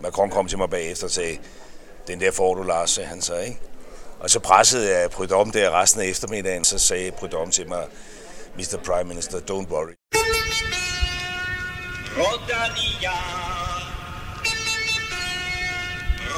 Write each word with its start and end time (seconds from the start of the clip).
Macron 0.00 0.30
kom 0.30 0.48
til 0.48 0.58
mig 0.58 0.70
bagefter 0.70 1.04
og 1.04 1.10
sagde, 1.10 1.38
den 2.06 2.20
der 2.20 2.30
får 2.30 2.54
du, 2.54 2.62
Lars, 2.62 2.90
sagde 2.90 3.08
han 3.08 3.22
så, 3.22 3.36
ikke? 3.36 3.60
Og 4.20 4.30
så 4.30 4.40
pressede 4.40 4.98
jeg 4.98 5.10
Prydom 5.10 5.50
der 5.50 5.80
resten 5.80 6.00
af 6.00 6.06
eftermiddagen, 6.06 6.64
så 6.64 6.78
sagde 6.78 7.10
Prydom 7.10 7.50
til 7.50 7.68
mig, 7.68 7.84
Mr. 8.56 8.76
Prime 8.84 9.08
Minister, 9.08 9.38
don't 9.38 9.68
worry. 9.72 9.94
Rodania. 12.16 13.12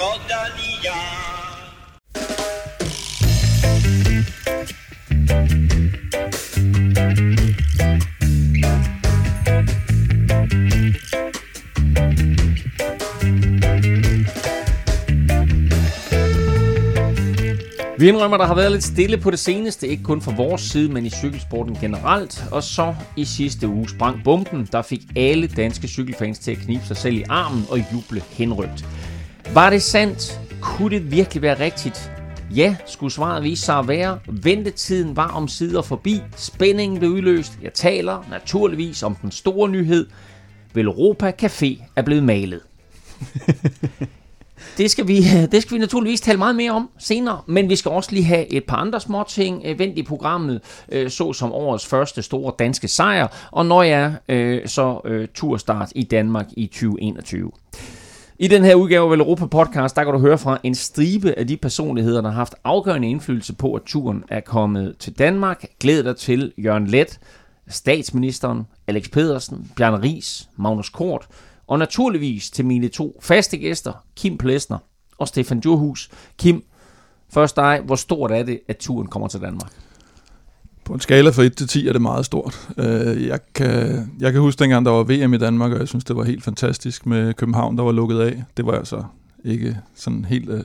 Rodania. 0.00 1.20
Vi 18.00 18.08
indrømmer, 18.08 18.36
der 18.36 18.46
har 18.46 18.54
været 18.54 18.72
lidt 18.72 18.84
stille 18.84 19.16
på 19.16 19.30
det 19.30 19.38
seneste, 19.38 19.88
ikke 19.88 20.02
kun 20.02 20.22
fra 20.22 20.34
vores 20.36 20.62
side, 20.62 20.92
men 20.92 21.06
i 21.06 21.10
cykelsporten 21.10 21.76
generelt. 21.80 22.44
Og 22.52 22.62
så 22.62 22.94
i 23.16 23.24
sidste 23.24 23.68
uge 23.68 23.88
sprang 23.88 24.24
bomben, 24.24 24.68
der 24.72 24.82
fik 24.82 25.00
alle 25.16 25.46
danske 25.46 25.88
cykelfans 25.88 26.38
til 26.38 26.50
at 26.50 26.58
knibe 26.58 26.84
sig 26.84 26.96
selv 26.96 27.14
i 27.14 27.24
armen 27.28 27.64
og 27.70 27.78
juble 27.92 28.20
henrygt. 28.20 28.84
Var 29.54 29.70
det 29.70 29.82
sandt? 29.82 30.40
Kunne 30.60 30.90
det 30.90 31.10
virkelig 31.10 31.42
være 31.42 31.60
rigtigt? 31.60 32.12
Ja, 32.56 32.76
skulle 32.86 33.12
svaret 33.12 33.42
vise 33.42 33.64
sig 33.64 33.78
at 33.78 33.88
være. 33.88 34.18
Ventetiden 34.28 35.16
var 35.16 35.28
om 35.28 35.48
sider 35.48 35.82
forbi. 35.82 36.20
Spændingen 36.36 36.98
blev 36.98 37.10
udløst. 37.10 37.58
Jeg 37.62 37.72
taler 37.72 38.26
naturligvis 38.30 39.02
om 39.02 39.14
den 39.14 39.30
store 39.30 39.68
nyhed. 39.68 40.06
Vel 40.74 40.86
Europa 40.86 41.32
Café 41.42 41.84
er 41.96 42.02
blevet 42.02 42.22
malet. 42.22 42.60
Det 44.78 44.90
skal, 44.90 45.08
vi, 45.08 45.22
det 45.52 45.62
skal 45.62 45.74
vi 45.74 45.78
naturligvis 45.78 46.20
tale 46.20 46.38
meget 46.38 46.56
mere 46.56 46.72
om 46.72 46.90
senere, 46.98 47.40
men 47.46 47.68
vi 47.68 47.76
skal 47.76 47.90
også 47.90 48.12
lige 48.12 48.24
have 48.24 48.52
et 48.52 48.64
par 48.64 48.76
andre 48.76 49.00
små 49.00 49.24
ting 49.28 49.62
øh, 49.64 49.78
vendt 49.78 49.98
i 49.98 50.02
programmet, 50.02 50.60
øh, 50.92 51.10
så 51.10 51.32
som 51.32 51.52
årets 51.52 51.86
første 51.86 52.22
store 52.22 52.52
danske 52.58 52.88
sejr, 52.88 53.48
og 53.50 53.66
når 53.66 53.82
jeg 53.82 54.14
øh, 54.28 54.68
så 54.68 55.00
turstart 55.34 55.92
i 55.94 56.02
Danmark 56.02 56.46
i 56.56 56.66
2021. 56.66 57.50
I 58.38 58.48
den 58.48 58.64
her 58.64 58.74
udgave 58.74 59.12
af 59.12 59.18
Europa 59.18 59.46
Podcast, 59.46 59.96
der 59.96 60.04
kan 60.04 60.12
du 60.12 60.18
høre 60.18 60.38
fra 60.38 60.58
en 60.62 60.74
stribe 60.74 61.38
af 61.38 61.46
de 61.46 61.56
personligheder, 61.56 62.20
der 62.20 62.28
har 62.28 62.36
haft 62.36 62.54
afgørende 62.64 63.08
indflydelse 63.08 63.54
på, 63.54 63.74
at 63.74 63.82
turen 63.86 64.24
er 64.28 64.40
kommet 64.40 64.94
til 64.98 65.18
Danmark. 65.18 65.64
Glæd 65.80 66.02
dig 66.02 66.16
til 66.16 66.52
Jørgen 66.58 66.86
Let, 66.86 67.18
statsministeren, 67.68 68.66
Alex 68.86 69.10
Pedersen, 69.10 69.70
Bjørn 69.76 70.02
Ries, 70.02 70.48
Magnus 70.56 70.88
Kort, 70.88 71.26
og 71.70 71.78
naturligvis 71.78 72.50
til 72.50 72.64
mine 72.64 72.88
to 72.88 73.20
faste 73.22 73.56
gæster, 73.56 73.92
Kim 74.16 74.38
Plesner 74.38 74.78
og 75.18 75.28
Stefan 75.28 75.60
Djurhus. 75.60 76.10
Kim, 76.38 76.62
først 77.32 77.56
dig, 77.56 77.80
hvor 77.84 77.94
stort 77.94 78.30
er 78.30 78.42
det, 78.42 78.60
at 78.68 78.76
turen 78.76 79.08
kommer 79.08 79.28
til 79.28 79.40
Danmark? 79.40 79.72
På 80.84 80.92
en 80.94 81.00
skala 81.00 81.30
fra 81.30 81.42
1 81.42 81.56
til 81.56 81.68
10 81.68 81.88
er 81.88 81.92
det 81.92 82.02
meget 82.02 82.26
stort. 82.26 82.68
Øh, 82.78 83.26
jeg 83.26 83.40
kan, 83.54 84.10
jeg 84.20 84.32
kan 84.32 84.40
huske 84.40 84.58
dengang, 84.58 84.86
der 84.86 84.92
var 84.92 85.02
VM 85.02 85.34
i 85.34 85.38
Danmark, 85.38 85.72
og 85.72 85.78
jeg 85.78 85.88
synes, 85.88 86.04
det 86.04 86.16
var 86.16 86.24
helt 86.24 86.44
fantastisk 86.44 87.06
med 87.06 87.34
København, 87.34 87.76
der 87.76 87.82
var 87.82 87.92
lukket 87.92 88.20
af. 88.20 88.44
Det 88.56 88.66
var 88.66 88.72
altså 88.72 89.02
ikke 89.44 89.76
sådan 89.94 90.24
helt... 90.24 90.48
Øh, 90.48 90.64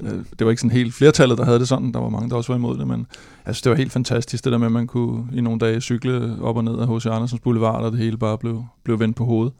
øh, 0.00 0.12
det 0.38 0.44
var 0.44 0.50
ikke 0.50 0.60
sådan 0.60 0.76
helt 0.76 0.94
flertallet, 0.94 1.38
der 1.38 1.44
havde 1.44 1.58
det 1.58 1.68
sådan. 1.68 1.92
Der 1.92 2.00
var 2.00 2.08
mange, 2.08 2.30
der 2.30 2.36
også 2.36 2.52
var 2.52 2.58
imod 2.58 2.78
det, 2.78 2.86
men 2.86 3.06
altså, 3.44 3.60
det 3.64 3.70
var 3.70 3.76
helt 3.76 3.92
fantastisk, 3.92 4.44
det 4.44 4.52
der 4.52 4.58
med, 4.58 4.66
at 4.66 4.72
man 4.72 4.86
kunne 4.86 5.26
i 5.32 5.40
nogle 5.40 5.58
dage 5.58 5.80
cykle 5.80 6.36
op 6.42 6.56
og 6.56 6.64
ned 6.64 6.78
af 6.78 6.96
H.C. 6.96 7.06
Andersens 7.06 7.40
Boulevard, 7.40 7.84
og 7.84 7.92
det 7.92 8.00
hele 8.00 8.16
bare 8.16 8.38
blev, 8.38 8.64
blev 8.84 9.00
vendt 9.00 9.16
på 9.16 9.24
hovedet. 9.24 9.52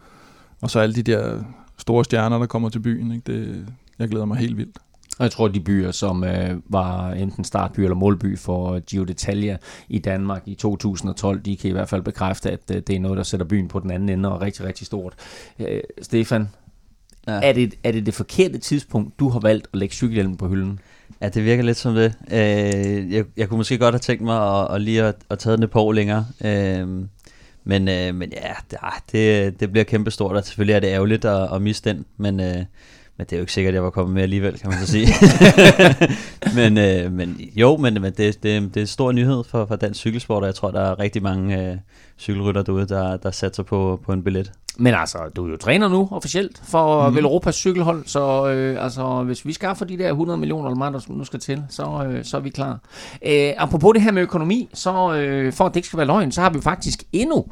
Og 0.62 0.70
så 0.70 0.80
alle 0.80 0.94
de 0.94 1.03
der 1.03 1.42
store 1.78 2.05
stjerner, 2.05 2.39
der 2.39 2.47
kommer 2.47 2.69
til 2.69 2.80
byen. 2.80 3.12
Ikke? 3.12 3.33
Det, 3.33 3.66
jeg 3.98 4.08
glæder 4.08 4.25
mig 4.25 4.39
helt 4.39 4.56
vildt. 4.56 4.78
Og 5.19 5.25
jeg 5.25 5.30
tror, 5.30 5.48
de 5.48 5.61
byer, 5.61 5.91
som 5.91 6.25
øh, 6.25 6.56
var 6.69 7.11
enten 7.11 7.44
startby 7.44 7.80
eller 7.80 7.94
målby 7.94 8.39
for 8.39 8.78
Gio 8.78 9.05
d'Italia 9.05 9.56
i 9.88 9.98
Danmark 9.98 10.42
i 10.47 10.55
2012, 10.55 11.41
de 11.41 11.56
kan 11.56 11.71
i 11.71 11.72
hvert 11.72 11.88
fald 11.88 12.03
bekræfte, 12.03 12.50
at 12.50 12.60
øh, 12.71 12.82
det 12.87 12.97
er 12.97 13.00
noget, 13.00 13.16
der 13.16 13.22
sætter 13.22 13.47
byen 13.47 13.69
på 13.69 13.81
den 13.81 13.91
anden 13.91 14.09
ende 14.09 14.28
og 14.28 14.37
er 14.37 14.41
rigtig, 14.41 14.65
rigtig 14.65 14.87
stort. 14.87 15.15
Øh, 15.59 15.81
Stefan, 16.03 16.48
ja. 17.27 17.41
er, 17.42 17.53
det, 17.53 17.75
er 17.84 17.92
det 17.92 18.06
det 18.06 18.15
forkerte 18.15 18.59
tidspunkt, 18.59 19.19
du 19.19 19.28
har 19.28 19.41
valgt 19.41 19.69
at 19.72 19.78
lægge 19.78 19.94
cykelhjelmen 19.94 20.37
på 20.37 20.48
hylden? 20.48 20.81
Ja, 21.21 21.28
det 21.28 21.44
virker 21.44 21.62
lidt 21.62 21.77
som 21.77 21.94
det. 21.94 22.15
Øh, 22.31 23.12
jeg, 23.12 23.25
jeg 23.37 23.48
kunne 23.48 23.59
måske 23.59 23.78
godt 23.78 23.94
have 23.94 24.00
tænkt 24.00 24.22
mig 24.22 24.60
at, 24.60 24.75
at 24.75 24.81
lige 24.81 25.03
at, 25.03 25.16
at 25.31 25.38
tage 25.38 25.56
den 25.56 25.62
et 25.62 25.71
par 25.71 25.81
år 25.81 25.92
længere. 25.92 26.27
Øh, 26.44 27.04
men, 27.70 27.88
øh, 27.88 28.14
men 28.14 28.32
ja, 28.32 28.53
det, 28.70 28.78
ah, 28.82 29.00
det, 29.12 29.60
det 29.60 29.70
bliver 29.72 29.84
kæmpestort, 29.84 30.36
og 30.36 30.44
selvfølgelig 30.44 30.75
er 30.75 30.81
det 30.81 30.88
ærgerligt 30.88 31.25
at, 31.25 31.54
at 31.54 31.62
miste 31.62 31.91
den, 31.91 32.04
men, 32.16 32.41
øh, 32.41 32.56
men 33.16 33.26
det 33.26 33.32
er 33.32 33.36
jo 33.36 33.41
ikke 33.41 33.53
sikkert, 33.53 33.72
at 33.72 33.75
jeg 33.75 33.84
var 33.84 33.91
kommet 33.91 34.14
med 34.14 34.22
alligevel, 34.22 34.58
kan 34.58 34.70
man 34.70 34.78
så 34.78 34.86
sige. 34.86 35.06
men, 36.59 36.78
øh, 36.78 37.12
men 37.12 37.41
jo, 37.56 37.76
men, 37.76 37.94
men 37.94 38.12
det, 38.12 38.19
det, 38.19 38.42
det 38.42 38.76
er 38.76 38.80
en 38.80 38.86
stor 38.86 39.12
nyhed 39.12 39.44
for, 39.44 39.66
for 39.66 39.76
dansk 39.76 40.00
cykelsport, 40.00 40.42
og 40.42 40.47
jeg 40.47 40.54
tror, 40.54 40.70
der 40.70 40.80
er 40.80 40.98
rigtig 40.98 41.22
mange 41.22 41.70
øh, 41.70 41.76
cykelrytter 42.19 42.62
derude, 42.62 42.86
der, 42.86 43.16
der 43.16 43.30
satser 43.30 43.62
på, 43.62 44.00
på 44.04 44.12
en 44.12 44.25
billet. 44.25 44.53
Men 44.78 44.94
altså, 44.94 45.19
du 45.36 45.47
er 45.47 45.50
jo 45.50 45.56
træner 45.56 45.88
nu 45.88 46.08
officielt 46.10 46.62
for 46.64 47.08
mm. 47.08 47.16
Europas 47.16 47.54
cykelhold, 47.54 48.03
så 48.06 48.48
øh, 48.48 48.84
altså, 48.84 49.22
hvis 49.22 49.47
vi 49.47 49.53
skaffer 49.53 49.84
de 49.84 49.98
der 49.98 50.08
100 50.08 50.38
millioner 50.38 50.69
eller 50.69 50.78
meget, 50.78 50.94
der 50.94 51.00
nu 51.08 51.25
skal 51.25 51.41
til, 51.41 51.64
så, 51.69 52.08
øh, 52.10 52.25
så 52.25 52.36
er 52.36 52.41
vi 52.41 52.50
klar. 52.50 52.78
Øh, 53.26 53.53
apropos 53.56 53.94
det 53.94 54.03
her 54.03 54.12
med 54.12 54.22
økonomi, 54.22 54.69
så 54.75 55.14
øh, 55.14 55.53
for 55.53 55.64
at 55.64 55.70
det 55.75 55.76
ikke 55.76 55.88
skal 55.88 55.97
være 55.97 56.06
løgn, 56.06 56.32
så 56.32 56.41
har 56.41 56.50
vi 56.50 56.60
faktisk 56.60 57.04
endnu 57.12 57.47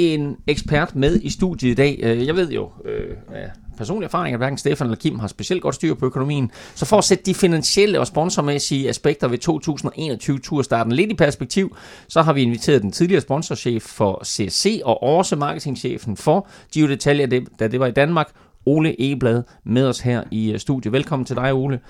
en 0.00 0.36
ekspert 0.46 0.96
med 0.96 1.20
i 1.22 1.30
studiet 1.30 1.70
i 1.70 1.74
dag. 1.74 2.00
Øh, 2.02 2.26
jeg 2.26 2.36
ved 2.36 2.50
jo, 2.50 2.70
øh, 2.84 3.16
personlig 3.30 3.76
personlige 3.78 4.06
erfaring, 4.06 4.34
at 4.34 4.40
hverken 4.40 4.58
Stefan 4.58 4.86
eller 4.86 4.96
Kim 4.96 5.18
har 5.18 5.28
specielt 5.28 5.62
godt 5.62 5.74
styr 5.74 5.94
på 5.94 6.06
økonomien. 6.06 6.50
Så 6.74 6.86
for 6.86 6.98
at 6.98 7.04
sætte 7.04 7.24
de 7.24 7.34
finansielle 7.34 8.00
og 8.00 8.06
sponsormæssige 8.06 8.88
aspekter 8.88 9.28
ved 9.28 9.38
2021-turstarten 9.48 10.92
lidt 10.92 11.10
i 11.10 11.14
perspektiv, 11.14 11.76
så 12.08 12.22
har 12.22 12.32
vi 12.32 12.42
inviteret 12.42 12.82
den 12.82 12.92
tidligere 12.92 13.20
sponsorchef 13.20 13.82
for 13.82 14.24
CSC 14.24 14.80
og 14.84 15.02
også 15.02 15.36
marketingchefen 15.36 16.16
for 16.16 16.48
Gio 16.72 16.88
Detalje, 16.88 17.26
da 17.58 17.68
det 17.68 17.80
var 17.80 17.86
i 17.86 17.90
Danmark, 17.90 18.30
Ole 18.66 19.12
Eblad, 19.12 19.42
med 19.64 19.86
os 19.86 20.00
her 20.00 20.22
i 20.30 20.52
øh, 20.52 20.58
studiet. 20.58 20.92
Velkommen 20.92 21.26
til 21.26 21.36
dig, 21.36 21.52
Ole. 21.52 21.80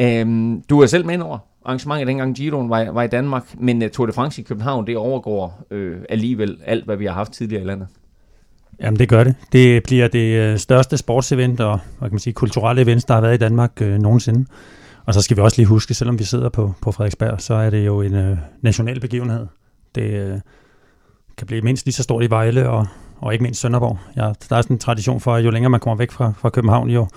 Øhm, 0.00 0.62
du 0.62 0.80
er 0.80 0.86
selv 0.86 1.06
med 1.06 1.20
over 1.20 1.38
arrangementet, 1.68 2.06
dengang 2.06 2.34
Giroen 2.34 2.70
var, 2.70 2.90
var 2.90 3.02
i 3.02 3.08
Danmark, 3.08 3.44
men 3.58 3.82
uh, 3.82 3.88
Tour 3.88 4.06
de 4.06 4.12
France 4.12 4.40
i 4.40 4.44
København, 4.44 4.86
det 4.86 4.96
overgår 4.96 5.66
øh, 5.70 5.96
alligevel 6.08 6.58
alt, 6.64 6.84
hvad 6.84 6.96
vi 6.96 7.06
har 7.06 7.12
haft 7.12 7.32
tidligere 7.32 7.62
i 7.62 7.66
landet. 7.66 7.88
Jamen 8.80 8.98
det 8.98 9.08
gør 9.08 9.24
det. 9.24 9.34
Det 9.52 9.82
bliver 9.82 10.08
det 10.08 10.38
øh, 10.38 10.58
største 10.58 10.96
sportsevent 10.96 11.60
og 11.60 11.80
hvad 11.98 12.08
kan 12.08 12.14
man 12.14 12.20
sige, 12.20 12.32
kulturelle 12.32 12.82
event, 12.82 13.08
der 13.08 13.14
har 13.14 13.20
været 13.20 13.34
i 13.34 13.38
Danmark 13.38 13.82
øh, 13.82 13.98
nogensinde. 13.98 14.46
Og 15.06 15.14
så 15.14 15.22
skal 15.22 15.36
vi 15.36 15.42
også 15.42 15.56
lige 15.56 15.66
huske, 15.66 15.94
selvom 15.94 16.18
vi 16.18 16.24
sidder 16.24 16.48
på, 16.48 16.74
på 16.82 16.92
Frederiksberg, 16.92 17.40
så 17.40 17.54
er 17.54 17.70
det 17.70 17.86
jo 17.86 18.02
en 18.02 18.14
øh, 18.14 18.36
national 18.62 19.00
begivenhed. 19.00 19.46
Det 19.94 20.02
øh, 20.02 20.40
kan 21.38 21.46
blive 21.46 21.62
mindst 21.62 21.86
lige 21.86 21.94
så 21.94 22.02
stort 22.02 22.24
i 22.24 22.30
Vejle 22.30 22.68
og, 22.68 22.86
og 23.18 23.32
ikke 23.32 23.42
mindst 23.42 23.60
Sønderborg. 23.60 23.98
Ja, 24.16 24.22
der 24.22 24.56
er 24.56 24.62
sådan 24.62 24.74
en 24.74 24.78
tradition 24.78 25.20
for, 25.20 25.34
at 25.34 25.44
jo 25.44 25.50
længere 25.50 25.70
man 25.70 25.80
kommer 25.80 25.96
væk 25.96 26.10
fra, 26.10 26.32
fra 26.38 26.50
København, 26.50 26.90
jo, 26.90 27.08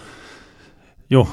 jo 1.11 1.23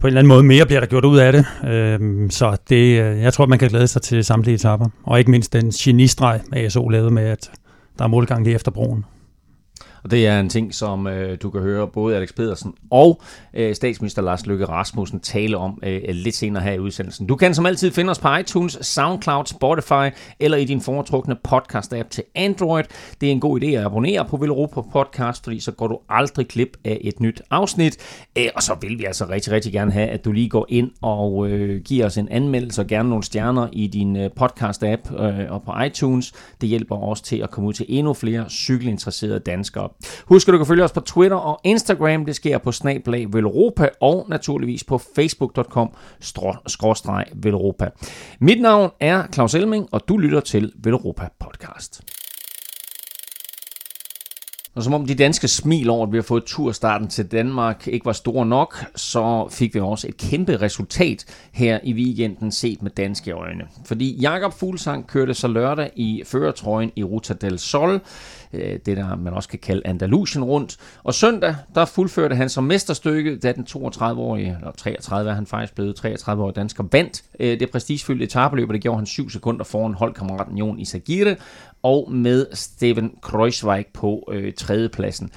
på 0.00 0.06
en 0.06 0.06
eller 0.06 0.18
anden 0.18 0.28
måde 0.28 0.42
mere 0.42 0.66
bliver 0.66 0.80
der 0.80 0.86
gjort 0.86 1.04
ud 1.04 1.18
af 1.18 1.32
det. 1.32 1.46
Øh, 1.68 2.30
så 2.30 2.56
det, 2.68 3.00
øh, 3.00 3.20
jeg 3.20 3.32
tror, 3.32 3.46
man 3.46 3.58
kan 3.58 3.68
glæde 3.68 3.86
sig 3.86 4.02
til 4.02 4.24
samtlige 4.24 4.54
etapper. 4.54 4.86
Og 5.02 5.18
ikke 5.18 5.30
mindst 5.30 5.52
den 5.52 5.70
genistreg, 5.70 6.40
ASO 6.52 6.88
lavede 6.88 7.10
med, 7.10 7.22
at 7.22 7.50
der 7.98 8.04
er 8.04 8.08
målgang 8.08 8.44
lige 8.44 8.54
efter 8.54 8.70
broen. 8.70 9.04
Og 10.06 10.10
det 10.10 10.26
er 10.26 10.40
en 10.40 10.48
ting, 10.48 10.74
som 10.74 11.06
øh, 11.06 11.38
du 11.42 11.50
kan 11.50 11.60
høre 11.60 11.88
både 11.88 12.16
Alex 12.16 12.34
Pedersen 12.34 12.74
og 12.90 13.22
øh, 13.54 13.74
statsminister 13.74 14.22
Lars 14.22 14.46
Løkke 14.46 14.64
Rasmussen 14.64 15.20
tale 15.20 15.56
om 15.56 15.80
øh, 15.82 15.94
øh, 15.94 16.14
lidt 16.14 16.34
senere 16.34 16.62
her 16.62 16.72
i 16.72 16.78
udsendelsen. 16.78 17.26
Du 17.26 17.36
kan 17.36 17.54
som 17.54 17.66
altid 17.66 17.90
finde 17.90 18.10
os 18.10 18.18
på 18.18 18.36
iTunes, 18.36 18.78
SoundCloud, 18.80 19.46
Spotify 19.46 20.16
eller 20.40 20.56
i 20.56 20.64
din 20.64 20.80
foretrukne 20.80 21.36
podcast-app 21.48 22.08
til 22.10 22.24
Android. 22.34 22.84
Det 23.20 23.26
er 23.26 23.32
en 23.32 23.40
god 23.40 23.62
idé 23.62 23.66
at 23.66 23.84
abonnere 23.84 24.24
på 24.24 24.36
Villeuropa 24.36 24.80
Podcast, 24.92 25.44
fordi 25.44 25.60
så 25.60 25.72
går 25.72 25.86
du 25.86 25.98
aldrig 26.08 26.48
klip 26.48 26.76
af 26.84 26.98
et 27.00 27.20
nyt 27.20 27.42
afsnit. 27.50 27.96
Øh, 28.38 28.46
og 28.54 28.62
så 28.62 28.76
vil 28.80 28.98
vi 28.98 29.04
altså 29.04 29.26
rigtig, 29.28 29.52
rigtig 29.52 29.72
gerne 29.72 29.92
have, 29.92 30.08
at 30.08 30.24
du 30.24 30.32
lige 30.32 30.48
går 30.48 30.66
ind 30.68 30.90
og 31.02 31.48
øh, 31.48 31.82
giver 31.82 32.06
os 32.06 32.18
en 32.18 32.28
anmeldelse 32.28 32.82
og 32.82 32.86
gerne 32.86 33.08
nogle 33.08 33.24
stjerner 33.24 33.68
i 33.72 33.86
din 33.86 34.16
øh, 34.16 34.30
podcast-app 34.40 35.22
øh, 35.22 35.52
og 35.52 35.62
på 35.62 35.72
iTunes. 35.86 36.32
Det 36.60 36.68
hjælper 36.68 36.96
os 37.02 37.20
til 37.20 37.36
at 37.36 37.50
komme 37.50 37.68
ud 37.68 37.72
til 37.72 37.86
endnu 37.88 38.14
flere 38.14 38.44
cykelinteresserede 38.50 39.38
danskere. 39.38 39.88
Husk, 40.26 40.48
at 40.48 40.52
du 40.52 40.58
kan 40.58 40.66
følge 40.66 40.84
os 40.84 40.92
på 40.92 41.00
Twitter 41.00 41.36
og 41.36 41.60
Instagram. 41.64 42.24
Det 42.24 42.36
sker 42.36 42.58
på 42.58 42.72
snablag 42.72 43.26
Velropa 43.32 43.88
og 44.00 44.26
naturligvis 44.28 44.84
på 44.84 44.98
facebook.com 44.98 45.90
Velropa. 47.34 47.90
Mit 48.40 48.60
navn 48.60 48.90
er 49.00 49.22
Claus 49.32 49.54
Elming, 49.54 49.88
og 49.92 50.08
du 50.08 50.16
lytter 50.16 50.40
til 50.40 50.72
Velropa 50.84 51.28
Podcast. 51.40 52.02
Og 54.76 54.82
som 54.82 54.94
om 54.94 55.06
de 55.06 55.14
danske 55.14 55.48
smil 55.48 55.90
over, 55.90 56.06
at 56.06 56.12
vi 56.12 56.16
har 56.16 56.22
fået 56.22 56.44
turstarten 56.44 57.08
til 57.08 57.26
Danmark, 57.26 57.88
ikke 57.88 58.06
var 58.06 58.12
store 58.12 58.46
nok, 58.46 58.84
så 58.96 59.48
fik 59.50 59.74
vi 59.74 59.80
også 59.80 60.08
et 60.08 60.16
kæmpe 60.16 60.56
resultat 60.56 61.24
her 61.52 61.80
i 61.84 61.92
weekenden 61.92 62.52
set 62.52 62.82
med 62.82 62.90
danske 62.90 63.30
øjne. 63.30 63.64
Fordi 63.84 64.20
Jakob 64.20 64.52
Fuglsang 64.52 65.06
kørte 65.06 65.34
så 65.34 65.48
lørdag 65.48 65.90
i 65.94 66.22
førertrøjen 66.26 66.92
i 66.96 67.04
Ruta 67.04 67.34
del 67.34 67.58
Sol, 67.58 68.00
Øh, 68.56 68.78
det 68.86 68.96
der 68.96 69.16
man 69.16 69.32
også 69.32 69.48
kan 69.48 69.58
kalde 69.58 69.82
Andalusien 69.84 70.44
rundt. 70.44 70.76
Og 71.04 71.14
søndag, 71.14 71.56
der 71.74 71.84
fuldførte 71.84 72.36
han 72.36 72.48
som 72.48 72.64
mesterstykke, 72.64 73.38
da 73.38 73.52
den 73.52 73.66
32-årige, 73.70 74.56
eller 74.58 74.72
33 74.72 75.30
er 75.30 75.34
han 75.34 75.46
faktisk 75.46 75.74
blevet, 75.74 76.04
33-årige 76.04 76.54
dansker, 76.54 76.84
vandt 76.92 77.24
øh, 77.40 77.60
det 77.60 77.70
prestigefyldte 77.70 78.24
etabeløb, 78.24 78.68
og 78.68 78.74
det 78.74 78.82
gjorde 78.82 78.98
han 78.98 79.06
7 79.06 79.30
sekunder 79.30 79.64
foran 79.64 79.94
holdkammeraten 79.94 80.58
Jon 80.58 80.78
Isagire, 80.78 81.36
og 81.82 82.12
med 82.12 82.46
Steven 82.52 83.10
Kreuzweig 83.22 83.86
på 83.94 84.28
øh, 84.32 84.52
tredjepladsen. 84.52 85.30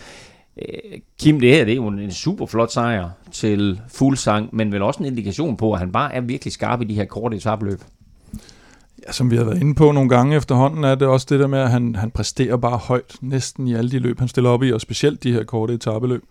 Øh, 0.58 1.00
Kim, 1.20 1.40
det 1.40 1.56
her 1.56 1.66
det 1.66 1.72
er 1.72 1.76
jo 1.76 1.88
en 1.88 2.12
super 2.12 2.46
flot 2.46 2.72
sejr 2.72 3.10
til 3.32 3.82
fuldsang, 3.88 4.50
men 4.56 4.72
vel 4.72 4.82
også 4.82 5.00
en 5.00 5.06
indikation 5.06 5.58
på, 5.58 5.74
at 5.74 5.80
han 5.80 5.92
bare 5.92 6.14
er 6.14 6.22
virkelig 6.22 6.54
skarp 6.54 6.82
i 6.82 6.86
de 6.86 6.96
her 6.96 7.06
korte 7.06 7.38
etabløb. 7.38 7.80
Ja, 9.08 9.12
som 9.12 9.32
vi 9.32 9.38
har 9.38 9.44
været 9.44 9.62
inde 9.62 9.76
på 9.76 9.92
nogle 9.92 10.10
gange 10.10 10.36
efterhånden, 10.36 10.84
er 10.84 10.96
det 10.96 11.08
også 11.08 11.28
det 11.30 11.40
der 11.40 11.48
med, 11.48 11.60
at 11.60 11.70
han, 11.70 11.96
han 11.96 12.12
præsterer 12.12 12.58
bare 12.58 12.78
højt 12.78 13.16
næsten 13.22 13.68
i 13.68 13.74
alle 13.74 13.92
de 13.92 14.00
løb, 14.00 14.20
han 14.20 14.28
stiller 14.28 14.50
op 14.50 14.64
i, 14.64 14.72
og 14.72 14.82
specielt 14.82 15.24
de 15.24 15.32
her 15.32 15.44
korte 15.44 15.74
etabeløb. 15.74 16.24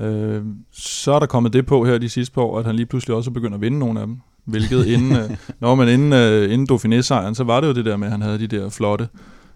Øh, 0.00 0.42
så 0.72 1.12
er 1.12 1.18
der 1.18 1.26
kommet 1.26 1.52
det 1.52 1.66
på 1.66 1.84
her 1.84 1.98
de 1.98 2.08
sidste 2.08 2.34
par 2.34 2.42
år, 2.42 2.58
at 2.58 2.64
han 2.64 2.76
lige 2.76 2.86
pludselig 2.86 3.16
også 3.16 3.30
begynder 3.30 3.54
at 3.54 3.60
vinde 3.60 3.78
nogle 3.78 4.00
af 4.00 4.06
dem. 4.06 4.16
Hvilket 4.44 4.86
inden, 4.86 5.16
øh, 5.16 5.30
når 5.60 5.74
man 5.74 5.88
inden, 5.88 6.12
øh, 6.12 6.52
inden 6.52 6.68
Dauphiné-sejren, 6.72 7.34
så 7.34 7.44
var 7.44 7.60
det 7.60 7.68
jo 7.68 7.72
det 7.72 7.84
der 7.84 7.96
med, 7.96 8.06
at 8.06 8.12
han 8.12 8.22
havde 8.22 8.38
de 8.38 8.46
der 8.46 8.68
flotte 8.68 9.08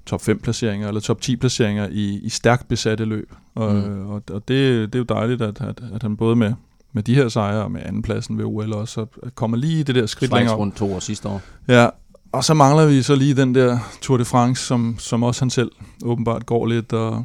top 0.06 0.22
5 0.22 0.38
placeringer, 0.38 0.88
eller 0.88 1.00
top 1.00 1.20
10 1.20 1.36
placeringer 1.36 1.88
i, 1.90 2.20
i 2.22 2.28
stærkt 2.28 2.68
besatte 2.68 3.04
løb. 3.04 3.32
Og, 3.54 3.74
mm. 3.74 4.06
og, 4.06 4.22
og 4.30 4.48
det, 4.48 4.92
det 4.92 4.94
er 4.94 4.98
jo 4.98 5.04
dejligt, 5.04 5.42
at, 5.42 5.60
at, 5.60 5.82
at 5.94 6.02
han 6.02 6.16
både 6.16 6.36
med, 6.36 6.52
med 6.92 7.02
de 7.02 7.14
her 7.14 7.28
sejre 7.28 7.62
og 7.62 7.70
med 7.70 7.80
andenpladsen 7.84 8.38
ved 8.38 8.44
OL 8.44 8.72
også 8.72 9.06
kommer 9.34 9.56
lige 9.56 9.84
det 9.84 9.94
der 9.94 10.06
skridt 10.06 10.28
Schweiz 10.28 10.40
længere 10.40 10.56
rundt 10.56 10.76
to 10.76 10.94
år 10.94 10.98
sidste 10.98 11.28
år. 11.28 11.40
Ja, 11.68 11.88
og 12.32 12.44
så 12.44 12.54
mangler 12.54 12.86
vi 12.86 13.02
så 13.02 13.14
lige 13.14 13.34
den 13.34 13.54
der 13.54 13.78
Tour 14.00 14.16
de 14.16 14.24
France, 14.24 14.64
som, 14.64 14.96
som 14.98 15.22
også 15.22 15.40
han 15.40 15.50
selv 15.50 15.70
åbenbart 16.04 16.46
går 16.46 16.66
lidt 16.66 16.92
og, 16.92 17.24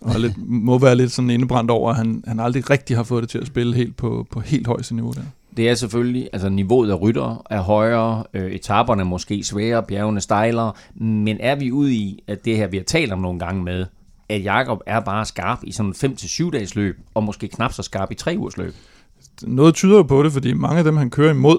og 0.00 0.20
lidt, 0.20 0.32
må 0.68 0.78
være 0.78 0.96
lidt 0.96 1.12
sådan 1.12 1.30
indebrændt 1.30 1.70
over, 1.70 1.90
at 1.90 1.96
han, 1.96 2.24
han 2.26 2.40
aldrig 2.40 2.70
rigtig 2.70 2.96
har 2.96 3.04
fået 3.04 3.22
det 3.22 3.30
til 3.30 3.38
at 3.38 3.46
spille 3.46 3.76
helt 3.76 3.96
på, 3.96 4.26
på 4.30 4.40
helt 4.40 4.66
højeste 4.66 4.94
niveau 4.94 5.12
der. 5.12 5.22
Det 5.56 5.68
er 5.68 5.74
selvfølgelig, 5.74 6.28
altså 6.32 6.48
niveauet 6.48 6.90
af 6.90 7.00
rytter 7.00 7.42
er 7.50 7.60
højere, 7.60 8.24
øh, 8.34 8.52
etaperne 8.52 9.04
måske 9.04 9.44
sværere, 9.44 9.82
bjergene 9.82 10.20
stejlere, 10.20 10.72
men 10.94 11.36
er 11.40 11.54
vi 11.54 11.72
ude 11.72 11.94
i, 11.94 12.22
at 12.28 12.44
det 12.44 12.56
her, 12.56 12.66
vi 12.66 12.76
har 12.76 12.84
talt 12.84 13.12
om 13.12 13.18
nogle 13.18 13.38
gange 13.38 13.62
med, 13.62 13.86
at 14.28 14.44
Jakob 14.44 14.80
er 14.86 15.00
bare 15.00 15.24
skarp 15.24 15.58
i 15.62 15.72
sådan 15.72 15.94
5-7 16.04 16.50
dages 16.50 16.74
løb, 16.74 16.98
og 17.14 17.24
måske 17.24 17.48
knap 17.48 17.72
så 17.72 17.82
skarp 17.82 18.10
i 18.10 18.14
3 18.14 18.34
ugers 18.38 18.56
løb? 18.56 18.74
Noget 19.42 19.74
tyder 19.74 20.02
på 20.02 20.22
det, 20.22 20.32
fordi 20.32 20.52
mange 20.52 20.78
af 20.78 20.84
dem, 20.84 20.96
han 20.96 21.10
kører 21.10 21.30
imod 21.30 21.58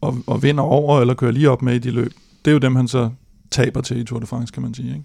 og, 0.00 0.18
og 0.26 0.42
vinder 0.42 0.62
over, 0.62 1.00
eller 1.00 1.14
kører 1.14 1.32
lige 1.32 1.50
op 1.50 1.62
med 1.62 1.74
i 1.74 1.78
de 1.78 1.90
løb, 1.90 2.12
det 2.44 2.50
er 2.50 2.52
jo 2.52 2.58
dem, 2.58 2.76
han 2.76 2.88
så 2.88 3.10
taber 3.50 3.80
til 3.80 4.00
i 4.00 4.04
Tour 4.04 4.20
de 4.20 4.26
France, 4.26 4.52
kan 4.52 4.62
man 4.62 4.74
sige. 4.74 4.88
Ikke? 4.88 5.04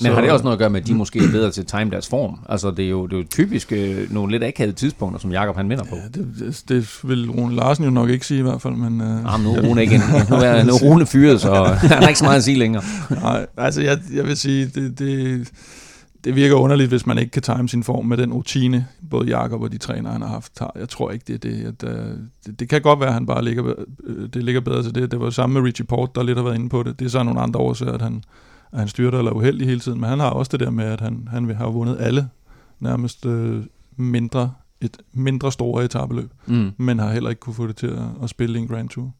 Men 0.00 0.06
så, 0.06 0.14
har 0.14 0.20
det 0.20 0.30
også 0.30 0.42
noget 0.44 0.56
at 0.56 0.58
gøre 0.58 0.70
med, 0.70 0.80
at 0.80 0.86
de 0.86 0.94
måske 0.94 1.18
er 1.18 1.30
bedre 1.30 1.50
til 1.50 1.60
at 1.60 1.66
time 1.66 1.90
deres 1.90 2.08
form? 2.08 2.38
Altså, 2.48 2.70
det 2.70 2.84
er 2.84 2.88
jo, 2.88 3.06
det 3.06 3.12
er 3.12 3.18
jo 3.18 3.24
typisk 3.30 3.72
øh, 3.72 4.12
nogle 4.12 4.32
lidt 4.32 4.44
akavede 4.44 4.76
tidspunkter, 4.76 5.20
som 5.20 5.32
Jakob 5.32 5.56
han 5.56 5.68
vinder 5.68 5.84
på. 5.84 5.96
Ja, 5.96 6.02
det, 6.20 6.34
det, 6.38 6.64
det 6.68 7.00
vil 7.04 7.30
Rune 7.30 7.54
Larsen 7.54 7.84
jo 7.84 7.90
nok 7.90 8.10
ikke 8.10 8.26
sige 8.26 8.38
i 8.38 8.42
hvert 8.42 8.62
fald. 8.62 8.74
Men, 8.74 9.00
øh, 9.00 9.06
Jamen, 9.06 9.46
nu 9.46 9.54
er 9.54 9.68
Rune 9.68 9.82
ikke 9.82 9.94
en, 9.94 10.00
nu 10.30 10.36
er, 10.36 10.64
nu 10.64 10.72
er 10.72 10.78
Rune 10.84 11.06
fyret, 11.06 11.40
så 11.40 11.64
han 11.64 12.02
har 12.02 12.08
ikke 12.08 12.18
så 12.18 12.24
meget 12.24 12.36
at 12.36 12.44
sige 12.44 12.58
længere. 12.58 12.82
Nej, 13.10 13.46
altså 13.56 13.82
jeg, 13.82 13.98
jeg 14.14 14.24
vil 14.24 14.36
sige, 14.36 14.66
det, 14.66 14.98
det, 14.98 15.48
det 16.24 16.36
virker 16.36 16.54
underligt, 16.54 16.88
hvis 16.88 17.06
man 17.06 17.18
ikke 17.18 17.30
kan 17.30 17.42
time 17.42 17.68
sin 17.68 17.82
form 17.82 18.06
med 18.06 18.16
den 18.16 18.32
rutine, 18.32 18.86
både 19.10 19.28
Jakob 19.28 19.62
og 19.62 19.72
de 19.72 19.78
træner, 19.78 20.10
han 20.10 20.22
har 20.22 20.28
haft. 20.28 20.60
Jeg 20.74 20.88
tror 20.88 21.10
ikke, 21.10 21.24
det 21.26 21.34
er 21.34 21.38
det. 21.38 21.64
At, 21.64 21.88
uh, 21.88 22.16
det, 22.46 22.60
det 22.60 22.68
kan 22.68 22.82
godt 22.82 23.00
være, 23.00 23.08
at 23.08 23.14
han 23.14 23.26
bare 23.26 23.44
ligger, 23.44 23.74
øh, 24.04 24.28
det 24.28 24.44
ligger 24.44 24.60
bedre 24.60 24.82
til 24.82 24.94
det. 24.94 25.10
Det 25.10 25.20
var 25.20 25.30
samme 25.30 25.54
med 25.54 25.62
Richie 25.62 25.86
Port, 25.86 26.14
der 26.14 26.22
lidt 26.22 26.38
har 26.38 26.44
været 26.44 26.54
inde 26.54 26.68
på 26.68 26.82
det. 26.82 26.98
Det 26.98 27.04
er 27.04 27.08
så 27.08 27.22
nogle 27.22 27.40
andre 27.40 27.60
årsager, 27.60 27.92
at 27.92 28.02
han, 28.02 28.24
at 28.72 28.78
han 28.78 28.88
styrter 28.88 29.18
eller 29.18 29.30
er 29.30 29.36
uheldig 29.36 29.66
hele 29.66 29.80
tiden. 29.80 30.00
Men 30.00 30.10
han 30.10 30.20
har 30.20 30.30
også 30.30 30.50
det 30.52 30.60
der 30.60 30.70
med, 30.70 30.84
at 30.84 31.00
han, 31.00 31.28
han 31.30 31.48
vil 31.48 31.56
have 31.56 31.72
vundet 31.72 31.96
alle 32.00 32.28
nærmest 32.80 33.26
uh, 33.26 33.58
mindre, 33.96 34.52
et 34.80 34.96
mindre 35.12 35.52
store 35.52 35.84
etabeløb, 35.84 36.30
mm. 36.46 36.70
men 36.76 36.98
har 36.98 37.12
heller 37.12 37.30
ikke 37.30 37.40
kunne 37.40 37.54
få 37.54 37.66
det 37.66 37.76
til 37.76 37.86
at, 37.86 38.02
at 38.22 38.30
spille 38.30 38.58
en 38.58 38.68
Grand 38.68 38.88
Tour. 38.88 39.12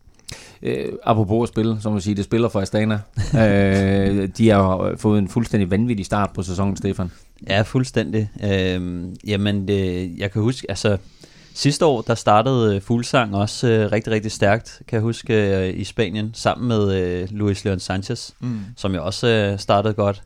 Øh, 0.63 0.89
apropos 1.05 1.49
at 1.49 1.49
spille, 1.49 1.81
som 1.81 1.93
man 1.93 2.01
siger, 2.01 2.15
det 2.15 2.25
spiller 2.25 2.49
for 2.49 2.61
Astana. 2.61 3.01
øh, 3.45 4.29
de 4.39 4.49
har 4.49 4.95
fået 4.97 5.19
en 5.19 5.29
fuldstændig 5.29 5.71
vanvittig 5.71 6.07
start 6.07 6.31
på 6.35 6.43
sæsonen, 6.43 6.77
Stefan. 6.77 7.11
Ja, 7.49 7.63
fuldstændig. 7.63 8.31
Øh, 8.45 9.03
jamen, 9.27 9.69
det, 9.69 10.13
jeg 10.19 10.33
kan 10.33 10.43
huske, 10.43 10.67
altså 10.69 10.99
sidste 11.55 11.87
år, 11.87 12.03
der 12.03 12.15
startede 12.15 12.81
Fuglsang 12.81 13.37
også 13.37 13.69
øh, 13.69 13.93
rigtig, 13.93 14.13
rigtig 14.13 14.33
stærkt, 14.33 14.83
kan 14.89 14.97
jeg 14.97 15.03
huske, 15.03 15.57
øh, 15.57 15.81
i 15.81 15.85
Spanien, 15.85 16.31
sammen 16.35 16.69
med 16.69 16.95
øh, 16.95 17.29
Luis 17.31 17.65
Leon 17.65 17.81
Sanchez, 17.81 18.31
mm. 18.41 18.61
som 18.77 18.95
jo 18.95 19.05
også 19.05 19.29
øh, 19.29 19.59
startede 19.59 19.95
godt. 19.95 20.23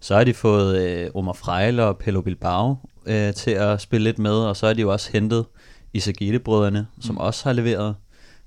Så 0.00 0.16
har 0.16 0.24
de 0.24 0.34
fået 0.34 0.78
øh, 0.78 1.10
Omar 1.14 1.32
Frejl 1.32 1.80
og 1.80 1.96
Pelo 1.96 2.20
Bilbao 2.20 2.76
øh, 3.06 3.32
til 3.32 3.50
at 3.50 3.80
spille 3.80 4.04
lidt 4.04 4.18
med, 4.18 4.34
og 4.34 4.56
så 4.56 4.66
har 4.66 4.74
de 4.74 4.80
jo 4.80 4.92
også 4.92 5.10
hentet 5.12 5.44
Isagite-brødrene, 5.92 6.86
som 7.00 7.14
mm. 7.14 7.18
også 7.18 7.44
har 7.44 7.52
leveret. 7.52 7.94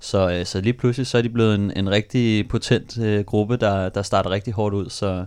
Så, 0.00 0.30
øh, 0.30 0.46
så 0.46 0.60
lige 0.60 0.72
pludselig 0.72 1.06
så 1.06 1.18
er 1.18 1.22
de 1.22 1.28
blevet 1.28 1.54
en, 1.54 1.72
en 1.76 1.90
rigtig 1.90 2.48
potent 2.48 2.98
øh, 2.98 3.24
gruppe, 3.24 3.56
der, 3.56 3.88
der 3.88 4.02
starter 4.02 4.30
rigtig 4.30 4.54
hårdt 4.54 4.74
ud. 4.74 4.90
Så, 4.90 5.24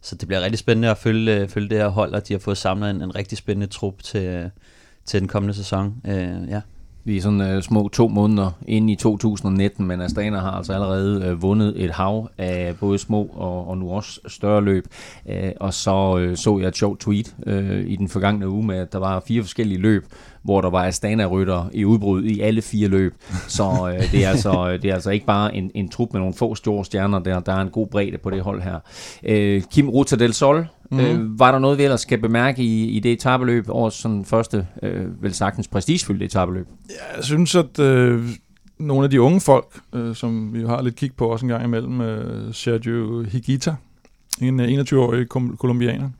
så 0.00 0.14
det 0.14 0.28
bliver 0.28 0.40
rigtig 0.40 0.58
spændende 0.58 0.90
at 0.90 0.98
følge, 0.98 1.40
øh, 1.40 1.48
følge 1.48 1.68
det 1.68 1.78
her 1.78 1.88
hold, 1.88 2.14
og 2.14 2.28
de 2.28 2.34
har 2.34 2.38
fået 2.38 2.58
samlet 2.58 2.90
en, 2.90 3.02
en 3.02 3.14
rigtig 3.14 3.38
spændende 3.38 3.66
trup 3.66 4.02
til, 4.02 4.50
til 5.04 5.20
den 5.20 5.28
kommende 5.28 5.54
sæson. 5.54 5.94
Øh, 6.06 6.48
ja. 6.48 6.60
Vi 7.06 7.16
er 7.16 7.22
sådan 7.22 7.40
øh, 7.40 7.62
små 7.62 7.88
to 7.88 8.08
måneder 8.08 8.50
inde 8.66 8.92
i 8.92 8.96
2019, 8.96 9.86
men 9.86 10.00
Astana 10.00 10.38
har 10.38 10.50
altså 10.50 10.72
allerede 10.72 11.24
øh, 11.24 11.42
vundet 11.42 11.84
et 11.84 11.90
hav 11.90 12.28
af 12.38 12.74
både 12.80 12.98
små 12.98 13.30
og, 13.34 13.68
og 13.68 13.78
nu 13.78 13.90
også 13.90 14.20
større 14.26 14.64
løb. 14.64 14.86
Øh, 15.28 15.52
og 15.60 15.74
så 15.74 16.18
øh, 16.18 16.36
så 16.36 16.58
jeg 16.58 16.68
et 16.68 16.76
sjovt 16.76 17.00
tweet 17.00 17.36
øh, 17.46 17.86
i 17.86 17.96
den 17.96 18.08
forgangne 18.08 18.48
uge 18.48 18.66
med, 18.66 18.76
at 18.76 18.92
der 18.92 18.98
var 18.98 19.20
fire 19.20 19.42
forskellige 19.42 19.80
løb, 19.80 20.06
hvor 20.46 20.60
der 20.60 20.70
var 20.70 20.84
Astana-rytter 20.84 21.70
i 21.72 21.84
udbrud 21.84 22.24
i 22.24 22.40
alle 22.40 22.62
fire 22.62 22.88
løb. 22.88 23.14
Så 23.48 23.92
øh, 23.94 24.12
det, 24.12 24.24
er 24.24 24.28
altså, 24.34 24.78
det 24.82 24.90
er 24.90 24.94
altså 24.94 25.10
ikke 25.10 25.26
bare 25.26 25.54
en, 25.54 25.70
en 25.74 25.88
trup 25.88 26.08
med 26.12 26.20
nogle 26.20 26.34
få 26.34 26.54
store 26.54 26.84
stjerner 26.84 27.18
der. 27.18 27.40
Der 27.40 27.52
er 27.52 27.60
en 27.60 27.70
god 27.70 27.86
bredde 27.86 28.18
på 28.18 28.30
det 28.30 28.42
hold 28.42 28.62
her. 28.62 28.78
Øh, 29.24 29.62
Kim 29.62 29.88
Ruta 29.88 30.16
del 30.16 30.32
Sol, 30.32 30.66
Mm. 30.90 31.00
Øh, 31.00 31.38
var 31.38 31.52
der 31.52 31.58
noget, 31.58 31.78
vi 31.78 31.82
ellers 31.82 32.00
skal 32.00 32.18
bemærke 32.18 32.62
i, 32.62 32.84
i 32.84 33.00
det 33.00 33.12
etabeløb, 33.12 33.64
over 33.68 33.90
sådan 33.90 34.24
første, 34.24 34.66
øh, 34.82 35.22
vel 35.22 35.34
sagtens 35.34 35.68
prestigefyldte 35.68 36.24
etabeløb? 36.24 36.66
Ja, 36.90 37.16
jeg 37.16 37.24
synes, 37.24 37.54
at 37.54 37.78
øh, 37.78 38.24
nogle 38.78 39.04
af 39.04 39.10
de 39.10 39.20
unge 39.20 39.40
folk, 39.40 39.80
øh, 39.92 40.14
som 40.14 40.54
vi 40.54 40.62
har 40.62 40.82
lidt 40.82 40.96
kig 40.96 41.12
på 41.16 41.26
også 41.28 41.46
en 41.46 41.50
gang 41.50 41.64
imellem, 41.64 42.00
øh, 42.00 42.54
Sergio 42.54 43.22
Higuita, 43.22 43.74
en 44.40 44.60
21-årig 44.60 45.28
kolumbianer, 45.58 46.10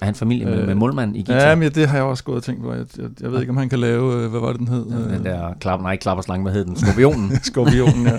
er 0.00 0.04
han 0.04 0.14
familie 0.14 0.46
med, 0.46 0.60
øh, 0.60 0.66
med 0.66 0.74
målmand 0.74 1.16
i 1.16 1.22
guitar? 1.22 1.48
Ja, 1.48 1.54
men 1.54 1.72
det 1.72 1.88
har 1.88 1.96
jeg 1.96 2.04
også 2.04 2.24
gået 2.24 2.36
og 2.36 2.42
tænkt 2.42 2.62
på. 2.62 2.72
Jeg, 2.72 2.86
jeg, 2.98 3.08
jeg 3.20 3.32
ved 3.32 3.40
ikke, 3.40 3.50
om 3.50 3.56
han 3.56 3.68
kan 3.68 3.78
lave, 3.78 4.14
øh, 4.14 4.30
hvad 4.30 4.40
var 4.40 4.52
det, 4.52 4.58
den 4.58 4.68
hed? 4.68 4.86
Ja, 4.90 5.14
den 5.16 5.24
der 5.24 5.54
klap, 5.60 5.80
nej, 5.80 5.96
klapperslange, 5.96 6.42
hvad 6.42 6.52
hed 6.52 6.64
den? 6.64 6.76
Skorpionen? 6.76 7.36
Skorpionen, 7.42 8.06
ja. 8.06 8.18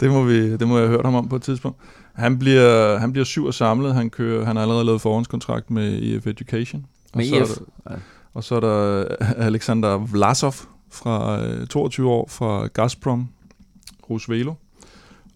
Det 0.00 0.10
må, 0.10 0.22
vi, 0.22 0.56
det 0.56 0.68
må 0.68 0.78
jeg 0.78 0.86
have 0.86 0.96
hørt 0.96 1.04
ham 1.04 1.14
om 1.14 1.28
på 1.28 1.36
et 1.36 1.42
tidspunkt. 1.42 1.78
Han 2.14 2.38
bliver, 2.38 2.98
han 2.98 3.12
bliver 3.12 3.24
syv 3.24 3.44
og 3.44 3.54
samlet. 3.54 3.94
Han, 3.94 4.10
kører, 4.10 4.44
han 4.44 4.56
har 4.56 4.62
allerede 4.62 4.84
lavet 4.84 5.00
forhåndskontrakt 5.00 5.70
med 5.70 6.02
EF 6.02 6.26
Education. 6.26 6.86
Med 7.14 7.32
og 7.32 7.38
EF? 7.38 7.48
Så 7.48 7.60
der, 7.84 7.94
og 8.34 8.44
så 8.44 8.54
er 8.54 8.60
der 8.60 9.04
Alexander 9.36 9.98
Vlasov 9.98 10.54
fra 10.90 11.40
22 11.66 12.06
øh, 12.06 12.12
år 12.12 12.28
fra 12.30 12.66
Gazprom, 12.66 13.28
Rusvelo. 14.10 14.54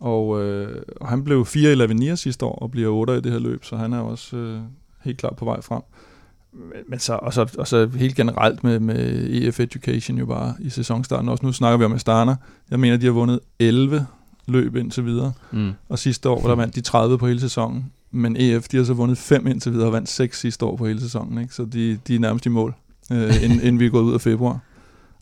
Og, 0.01 0.43
øh, 0.43 0.83
og 1.01 1.09
han 1.09 1.25
blev 1.25 1.47
4 1.47 1.73
i 1.73 1.75
Lavinia 1.75 2.15
sidste 2.15 2.45
år 2.45 2.55
og 2.55 2.71
bliver 2.71 2.89
8 2.89 3.17
i 3.17 3.21
det 3.21 3.33
her 3.33 3.39
løb, 3.39 3.65
så 3.65 3.77
han 3.77 3.93
er 3.93 3.99
også 3.99 4.37
øh, 4.37 4.61
helt 5.05 5.19
klart 5.19 5.37
på 5.37 5.45
vej 5.45 5.61
frem. 5.61 5.83
Men 6.89 6.99
så, 6.99 7.15
og, 7.15 7.35
så, 7.35 7.55
og 7.59 7.69
så 7.69 7.89
helt 7.97 8.17
generelt 8.17 8.65
med, 8.65 8.81
med 8.81 8.97
EF 9.31 9.61
Education 9.61 10.19
jo 10.19 10.27
bare 10.27 10.55
i 10.61 10.71
sæsonstarten. 10.71 11.29
Også 11.29 11.47
nu 11.47 11.53
snakker 11.53 11.77
vi 11.77 11.85
om 11.85 11.93
Astana. 11.93 12.37
Jeg 12.71 12.81
mener, 12.81 12.97
de 12.97 13.07
har 13.07 13.13
vundet 13.13 13.41
11 13.59 14.07
løb 14.47 14.77
indtil 14.77 15.05
videre. 15.05 15.33
Mm. 15.51 15.73
Og 15.89 15.99
sidste 15.99 16.29
år 16.29 16.47
der 16.47 16.55
vandt 16.55 16.75
de 16.75 16.81
30 16.81 17.19
på 17.19 17.27
hele 17.27 17.41
sæsonen. 17.41 17.93
Men 18.11 18.37
EF, 18.37 18.69
de 18.69 18.77
har 18.77 18.85
så 18.85 18.95
vundet 18.95 19.19
5 19.19 19.47
indtil 19.47 19.73
videre 19.73 19.87
og 19.87 19.93
vandt 19.93 20.09
6 20.09 20.41
sidste 20.41 20.65
år 20.65 20.77
på 20.77 20.87
hele 20.87 21.01
sæsonen. 21.01 21.39
Ikke? 21.39 21.55
Så 21.55 21.65
de, 21.65 21.99
de 22.09 22.15
er 22.15 22.19
nærmest 22.19 22.47
i 22.47 22.49
mål, 22.49 22.75
øh, 23.13 23.45
inden, 23.45 23.61
inden 23.61 23.79
vi 23.79 23.87
er 23.87 23.91
gået 23.91 24.03
ud 24.03 24.15
af 24.15 24.21
februar. 24.21 24.59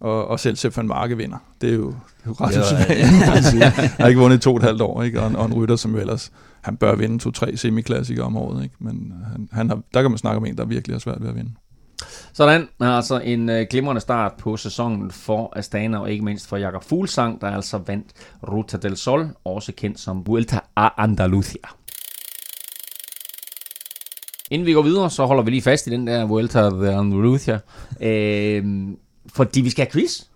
Og, 0.01 0.29
og 0.29 0.41
selv 0.41 0.57
Sepp 0.57 0.77
van 0.77 0.87
Marke 0.87 1.17
vinder. 1.17 1.39
Det 1.61 1.71
er 1.71 1.75
jo, 1.75 1.87
det 1.87 1.95
er 2.25 2.29
jo 2.29 2.33
ret 2.41 2.59
usædvanligt. 2.59 3.55
Ja, 3.55 3.65
ja. 3.65 3.71
Han 3.71 3.91
har 3.99 4.07
ikke 4.07 4.21
vundet 4.21 4.41
to 4.41 4.51
og 4.51 4.57
et 4.57 4.63
halvt 4.63 4.83
år, 4.83 5.03
ikke? 5.03 5.21
Og, 5.21 5.31
en, 5.31 5.37
og 5.37 5.47
en 5.47 5.55
rytter, 5.55 5.77
som 5.77 5.95
jo 5.95 6.01
ellers 6.01 6.33
han 6.63 6.77
bør 6.77 6.95
vinde 6.95 7.19
to-tre 7.19 7.57
semiklassikere 7.57 8.25
om 8.25 8.37
året, 8.37 8.63
ikke? 8.63 8.75
men 8.79 9.13
øh, 9.21 9.33
han, 9.33 9.49
han 9.53 9.69
har, 9.69 9.83
der 9.95 10.03
kan 10.03 10.11
man 10.11 10.19
snakke 10.19 10.37
om 10.37 10.47
en, 10.47 10.57
der 10.57 10.65
virkelig 10.65 10.95
har 10.95 11.01
svært 11.01 11.21
ved 11.23 11.29
at 11.29 11.35
vinde. 11.35 11.51
Sådan, 12.33 12.69
altså 12.81 13.19
en 13.19 13.49
øh, 13.49 13.67
glimrende 13.71 14.01
start 14.01 14.33
på 14.39 14.57
sæsonen 14.57 15.11
for 15.11 15.53
Astana, 15.57 15.99
og 15.99 16.11
ikke 16.11 16.25
mindst 16.25 16.49
for 16.49 16.57
Jakob 16.57 16.85
Fuglsang, 16.85 17.41
der 17.41 17.47
altså 17.47 17.79
vandt 17.79 18.07
Ruta 18.49 18.77
del 18.77 18.97
Sol, 18.97 19.29
også 19.45 19.73
kendt 19.73 20.01
som 20.01 20.27
Vuelta 20.27 20.61
a 20.77 20.89
Andalucía. 21.05 21.77
Inden 24.51 24.67
vi 24.67 24.73
går 24.73 24.83
videre, 24.83 25.11
så 25.11 25.27
holder 25.27 25.43
vi 25.43 25.51
lige 25.51 25.63
fast 25.63 25.87
i 25.87 25.91
den 25.91 26.07
der 26.07 26.25
Vuelta 26.25 26.63
de 26.63 26.97
Andalucía, 26.97 27.59
Øh, 28.07 28.65
fordi 29.27 29.61
vi 29.61 29.71
skal 29.71 29.85
have 29.85 29.93
quiz. 29.93 30.30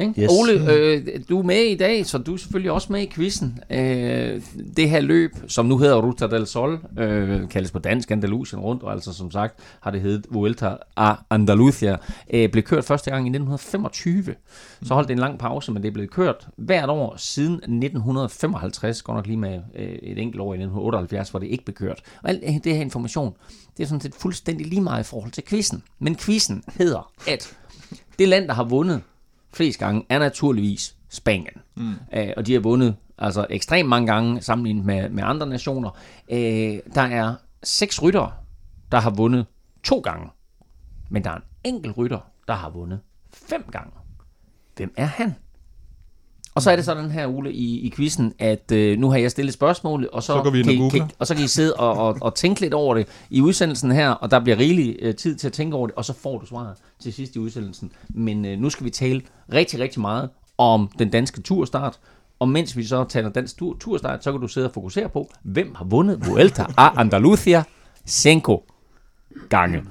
Ikke? 0.00 0.22
Yes. 0.22 0.30
Ole, 0.30 0.72
øh, 0.72 1.20
du 1.28 1.38
er 1.38 1.42
med 1.42 1.62
i 1.62 1.74
dag, 1.74 2.06
så 2.06 2.18
du 2.18 2.32
er 2.32 2.36
selvfølgelig 2.36 2.72
også 2.72 2.92
med 2.92 3.02
i 3.02 3.06
quizzen. 3.06 3.58
Øh, 3.70 4.42
det 4.76 4.90
her 4.90 5.00
løb, 5.00 5.30
som 5.48 5.66
nu 5.66 5.78
hedder 5.78 6.02
Ruta 6.02 6.26
del 6.26 6.46
Sol, 6.46 6.80
øh, 6.98 7.48
kaldes 7.48 7.70
på 7.70 7.78
dansk 7.78 8.10
Andalusien 8.10 8.60
rundt, 8.60 8.82
og 8.82 8.92
altså 8.92 9.12
som 9.12 9.30
sagt 9.30 9.58
har 9.80 9.90
det 9.90 10.00
heddet 10.00 10.26
Vuelta 10.30 10.76
a 10.96 11.14
Andalusia, 11.30 11.96
øh, 12.30 12.50
blev 12.50 12.62
kørt 12.62 12.84
første 12.84 13.10
gang 13.10 13.26
i 13.26 13.30
1925. 13.30 14.34
Så 14.82 14.94
holdt 14.94 15.08
det 15.08 15.14
en 15.14 15.18
lang 15.18 15.38
pause, 15.38 15.72
men 15.72 15.82
det 15.82 15.88
er 15.88 15.92
blevet 15.92 16.10
kørt 16.10 16.48
hvert 16.56 16.88
år 16.88 17.14
siden 17.16 17.54
1955, 17.54 19.02
går 19.02 19.14
nok 19.14 19.26
lige 19.26 19.36
med 19.36 19.60
øh, 19.76 19.88
et 20.02 20.18
enkelt 20.18 20.40
år 20.40 20.54
i 20.54 20.56
1978, 20.56 21.30
hvor 21.30 21.40
det 21.40 21.46
ikke 21.46 21.64
blev 21.64 21.74
kørt. 21.74 22.02
Og 22.22 22.30
alt 22.30 22.64
det 22.64 22.74
her 22.74 22.82
information, 22.82 23.34
det 23.76 23.82
er 23.82 23.86
sådan 23.86 24.00
set 24.00 24.14
fuldstændig 24.14 24.66
lige 24.66 24.80
meget 24.80 25.00
i 25.00 25.06
forhold 25.06 25.32
til 25.32 25.44
quizzen. 25.44 25.82
Men 25.98 26.16
quizzen 26.16 26.64
hedder, 26.78 27.12
at 27.28 27.56
det 28.18 28.28
land, 28.28 28.48
der 28.48 28.54
har 28.54 28.64
vundet 28.64 29.00
flest 29.54 29.78
gange, 29.78 30.06
er 30.08 30.18
naturligvis 30.18 30.96
Spanien. 31.08 31.62
Mm. 31.74 31.94
Øh, 32.14 32.28
og 32.36 32.46
de 32.46 32.52
har 32.52 32.60
vundet 32.60 32.96
altså 33.18 33.46
ekstremt 33.50 33.88
mange 33.88 34.06
gange 34.06 34.42
sammenlignet 34.42 34.84
med, 34.84 35.08
med 35.08 35.22
andre 35.26 35.46
nationer. 35.46 35.90
Øh, 36.30 36.78
der 36.94 37.02
er 37.02 37.34
seks 37.62 38.02
ryttere, 38.02 38.32
der 38.92 39.00
har 39.00 39.10
vundet 39.10 39.46
to 39.82 40.00
gange. 40.00 40.28
Men 41.10 41.24
der 41.24 41.30
er 41.30 41.36
en 41.36 41.42
enkelt 41.64 41.96
rytter, 41.96 42.20
der 42.48 42.54
har 42.54 42.70
vundet 42.70 43.00
fem 43.30 43.64
gange. 43.72 43.92
Hvem 44.76 44.94
er 44.96 45.04
han? 45.04 45.34
Og 46.54 46.62
så 46.62 46.70
er 46.70 46.76
det 46.76 46.84
sådan 46.84 47.10
her, 47.10 47.26
Ole, 47.26 47.52
i, 47.52 47.80
i 47.80 47.90
quizzen, 47.96 48.32
at 48.38 48.72
øh, 48.72 48.98
nu 48.98 49.10
har 49.10 49.18
jeg 49.18 49.30
stillet 49.30 49.54
spørgsmålet, 49.54 50.08
og 50.10 50.22
så, 50.22 50.26
Så 50.36 50.42
går 50.42 50.50
vi 50.50 50.58
ind 50.58 50.68
kan, 50.68 50.82
og 50.82 50.90
kan, 50.90 51.10
og 51.18 51.26
så 51.26 51.34
kan 51.34 51.44
I 51.44 51.46
sidde 51.48 51.74
og, 51.74 51.92
og, 52.06 52.16
og 52.20 52.34
tænke 52.34 52.60
lidt 52.60 52.74
over 52.74 52.94
det 52.94 53.06
i 53.30 53.40
udsendelsen 53.40 53.92
her, 53.92 54.10
og 54.10 54.30
der 54.30 54.40
bliver 54.40 54.58
rigelig 54.58 54.96
øh, 55.02 55.14
tid 55.14 55.36
til 55.36 55.46
at 55.46 55.52
tænke 55.52 55.76
over 55.76 55.86
det, 55.86 55.96
og 55.96 56.04
så 56.04 56.12
får 56.12 56.38
du 56.38 56.46
svaret 56.46 56.74
til 57.02 57.12
sidst 57.12 57.36
i 57.36 57.38
udsendelsen. 57.38 57.92
Men 58.08 58.44
øh, 58.44 58.58
nu 58.58 58.70
skal 58.70 58.84
vi 58.84 58.90
tale 58.90 59.22
rigtig, 59.52 59.80
rigtig 59.80 60.00
meget 60.00 60.30
om 60.58 60.90
den 60.98 61.10
danske 61.10 61.40
turstart, 61.40 61.98
og 62.40 62.48
mens 62.48 62.76
vi 62.76 62.84
så 62.84 63.04
taler 63.04 63.28
dansk 63.28 63.58
tur, 63.58 63.76
turstart, 63.80 64.24
så 64.24 64.32
kan 64.32 64.40
du 64.40 64.48
sidde 64.48 64.66
og 64.66 64.72
fokusere 64.74 65.08
på, 65.08 65.30
hvem 65.42 65.74
har 65.74 65.84
vundet 65.84 66.26
Vuelta 66.28 66.66
a 66.76 67.00
Andalusia 67.00 67.62
Senko 68.06 68.64
gange. 69.48 69.82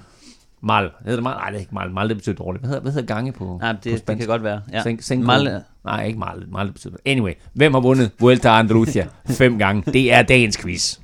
Mal. 0.64 0.90
Hedder 1.00 1.16
det 1.16 1.24
mal? 1.24 1.32
Nej, 1.36 1.50
det 1.50 1.56
er 1.56 1.60
ikke 1.60 1.76
mal. 1.76 1.92
Mal, 1.92 2.10
det 2.10 2.18
betyder 2.18 2.36
dårligt. 2.36 2.62
Hvad 2.62 2.68
hedder, 2.70 2.82
hvad 2.82 2.92
hedder 2.92 3.14
gange 3.16 3.32
på, 3.32 3.58
Nej, 3.62 3.72
på 3.74 3.78
det, 3.84 3.92
det 3.92 4.00
spansk? 4.00 4.20
kan 4.20 4.28
godt 4.28 4.44
være. 4.44 4.62
Ja. 4.72 4.82
Sen- 4.84 5.02
Senko. 5.02 5.26
Mal, 5.26 5.62
Nej, 5.86 6.06
ikke. 6.06 6.20
Mal 6.20 6.66
det 6.66 6.74
betyder 6.74 6.96
Anyway, 7.06 7.34
hvem 7.54 7.74
har 7.74 7.82
vundet 7.82 8.12
Vuelta 8.20 8.50
a 8.50 8.60
Andalusia 8.60 9.08
fem 9.42 9.58
gange? 9.58 9.92
Det 9.92 10.14
er 10.14 10.22
dagens 10.22 10.58
quiz. 10.58 10.98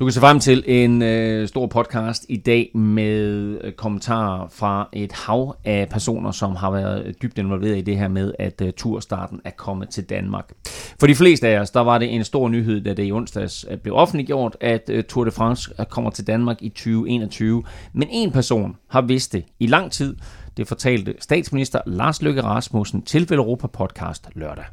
Du 0.00 0.04
kan 0.04 0.12
se 0.12 0.20
frem 0.20 0.40
til 0.40 0.64
en 0.66 1.02
øh, 1.02 1.48
stor 1.48 1.66
podcast 1.66 2.26
i 2.28 2.36
dag 2.36 2.70
med 2.74 3.58
øh, 3.64 3.72
kommentarer 3.72 4.48
fra 4.48 4.88
et 4.92 5.12
hav 5.12 5.56
af 5.64 5.88
personer, 5.88 6.30
som 6.30 6.56
har 6.56 6.70
været 6.70 7.22
dybt 7.22 7.38
involveret 7.38 7.78
i 7.78 7.80
det 7.80 7.96
her 7.98 8.08
med, 8.08 8.32
at 8.38 8.62
øh, 8.62 8.72
turstarten 8.72 9.40
er 9.44 9.50
kommet 9.50 9.88
til 9.88 10.04
Danmark. 10.04 10.52
For 11.00 11.06
de 11.06 11.14
fleste 11.14 11.48
af 11.48 11.60
os, 11.60 11.70
der 11.70 11.80
var 11.80 11.98
det 11.98 12.14
en 12.14 12.24
stor 12.24 12.48
nyhed, 12.48 12.80
da 12.80 12.94
det 12.94 13.06
i 13.06 13.12
onsdags 13.12 13.66
øh, 13.70 13.78
blev 13.78 13.94
offentliggjort, 13.94 14.56
at 14.60 14.90
øh, 14.92 15.04
Tour 15.04 15.24
de 15.24 15.30
France 15.30 15.70
øh, 15.80 15.86
kommer 15.86 16.10
til 16.10 16.26
Danmark 16.26 16.56
i 16.62 16.68
2021. 16.68 17.62
Men 17.92 18.08
en 18.10 18.32
person 18.32 18.76
har 18.88 19.00
vidst 19.00 19.32
det 19.32 19.44
i 19.58 19.66
lang 19.66 19.92
tid. 19.92 20.16
Det 20.56 20.68
fortalte 20.68 21.14
statsminister 21.20 21.80
Lars 21.86 22.22
Løkke 22.22 22.42
Rasmussen 22.42 23.02
til 23.02 23.32
Europa 23.32 23.66
Podcast 23.66 24.28
lørdag. 24.34 24.64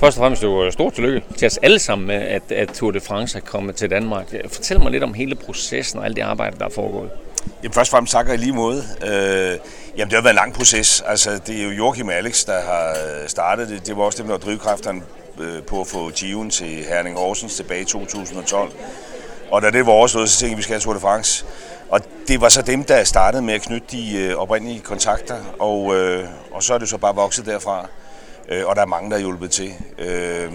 Først 0.00 0.18
og 0.18 0.22
fremmest 0.22 0.42
jo 0.42 0.64
øh, 0.64 0.72
stort 0.72 0.92
tillykke 0.92 1.26
til 1.36 1.46
os 1.46 1.56
alle 1.56 1.78
sammen 1.78 2.06
med, 2.06 2.14
at, 2.14 2.52
at 2.52 2.68
Tour 2.68 2.90
de 2.90 3.00
France 3.00 3.38
er 3.38 3.42
kommet 3.42 3.76
til 3.76 3.90
Danmark. 3.90 4.34
Fortæl 4.48 4.80
mig 4.80 4.90
lidt 4.90 5.02
om 5.02 5.14
hele 5.14 5.34
processen 5.34 5.98
og 5.98 6.04
alt 6.04 6.16
det 6.16 6.22
arbejde, 6.22 6.58
der 6.58 6.64
er 6.64 6.70
foregået. 6.70 7.10
Jamen 7.62 7.72
først 7.72 7.88
og 7.88 7.96
fremmest 7.96 8.12
takker 8.12 8.32
i 8.32 8.36
lige 8.36 8.52
måde. 8.52 8.82
Øh, 9.02 9.58
jamen 9.96 10.10
det 10.10 10.12
har 10.12 10.22
været 10.22 10.32
en 10.32 10.34
lang 10.34 10.54
proces. 10.54 11.00
Altså 11.06 11.40
det 11.46 11.60
er 11.60 11.64
jo 11.64 11.70
Joachim 11.70 12.10
Alex, 12.10 12.44
der 12.44 12.60
har 12.60 12.88
øh, 12.90 13.28
startet 13.28 13.68
det. 13.68 13.86
Det 13.86 13.96
var 13.96 14.02
også 14.02 14.18
dem, 14.18 14.26
der 14.26 14.34
var 14.34 14.40
drivkræfterne 14.40 15.02
øh, 15.40 15.62
på 15.62 15.80
at 15.80 15.86
få 15.86 16.10
Given 16.10 16.50
til 16.50 16.84
Herning 16.88 17.18
Horsens 17.18 17.56
tilbage 17.56 17.80
i 17.80 17.84
2012. 17.84 18.72
Og 19.50 19.62
da 19.62 19.70
det 19.70 19.86
var 19.86 19.92
overstået, 19.92 20.30
så 20.30 20.38
tænkte 20.38 20.50
jeg, 20.50 20.54
at 20.54 20.58
vi 20.58 20.62
skal 20.62 20.72
have 20.72 20.80
Tour 20.80 20.94
de 20.94 21.00
France. 21.00 21.44
Og 21.90 22.00
det 22.28 22.40
var 22.40 22.48
så 22.48 22.62
dem, 22.62 22.84
der 22.84 23.04
startede 23.04 23.42
med 23.42 23.54
at 23.54 23.62
knytte 23.62 23.86
de 23.90 24.16
øh, 24.16 24.36
oprindelige 24.36 24.80
kontakter, 24.80 25.36
og, 25.58 25.96
øh, 25.96 26.24
og 26.52 26.62
så 26.62 26.74
er 26.74 26.78
det 26.78 26.88
så 26.88 26.98
bare 26.98 27.14
vokset 27.14 27.46
derfra. 27.46 27.88
Øh, 28.48 28.66
og 28.66 28.76
der 28.76 28.82
er 28.82 28.86
mange, 28.86 29.10
der 29.10 29.16
har 29.16 29.20
hjulpet 29.20 29.50
til. 29.50 29.74
Øh, 29.98 30.52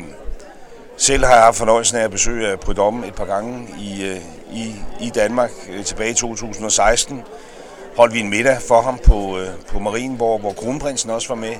selv 0.97 1.25
har 1.25 1.33
jeg 1.33 1.43
haft 1.43 1.57
fornøjelsen 1.57 1.97
af 1.97 2.03
at 2.03 2.11
besøge 2.11 2.51
øh, 2.51 2.57
Prudhomme 2.57 3.07
et 3.07 3.15
par 3.15 3.25
gange 3.25 3.67
i, 3.79 4.05
øh, 4.05 4.17
i, 4.53 4.75
i 5.01 5.09
Danmark 5.09 5.51
øh, 5.69 5.85
tilbage 5.85 6.11
i 6.11 6.13
2016. 6.13 7.23
Holdt 7.97 8.13
vi 8.13 8.19
en 8.19 8.29
middag 8.29 8.57
for 8.67 8.81
ham 8.81 8.99
på, 9.05 9.39
øh, 9.39 9.47
på 9.71 9.79
Marienborg, 9.79 10.39
hvor 10.39 10.53
kronprinsen 10.53 11.09
også 11.09 11.27
var 11.27 11.35
med. 11.35 11.55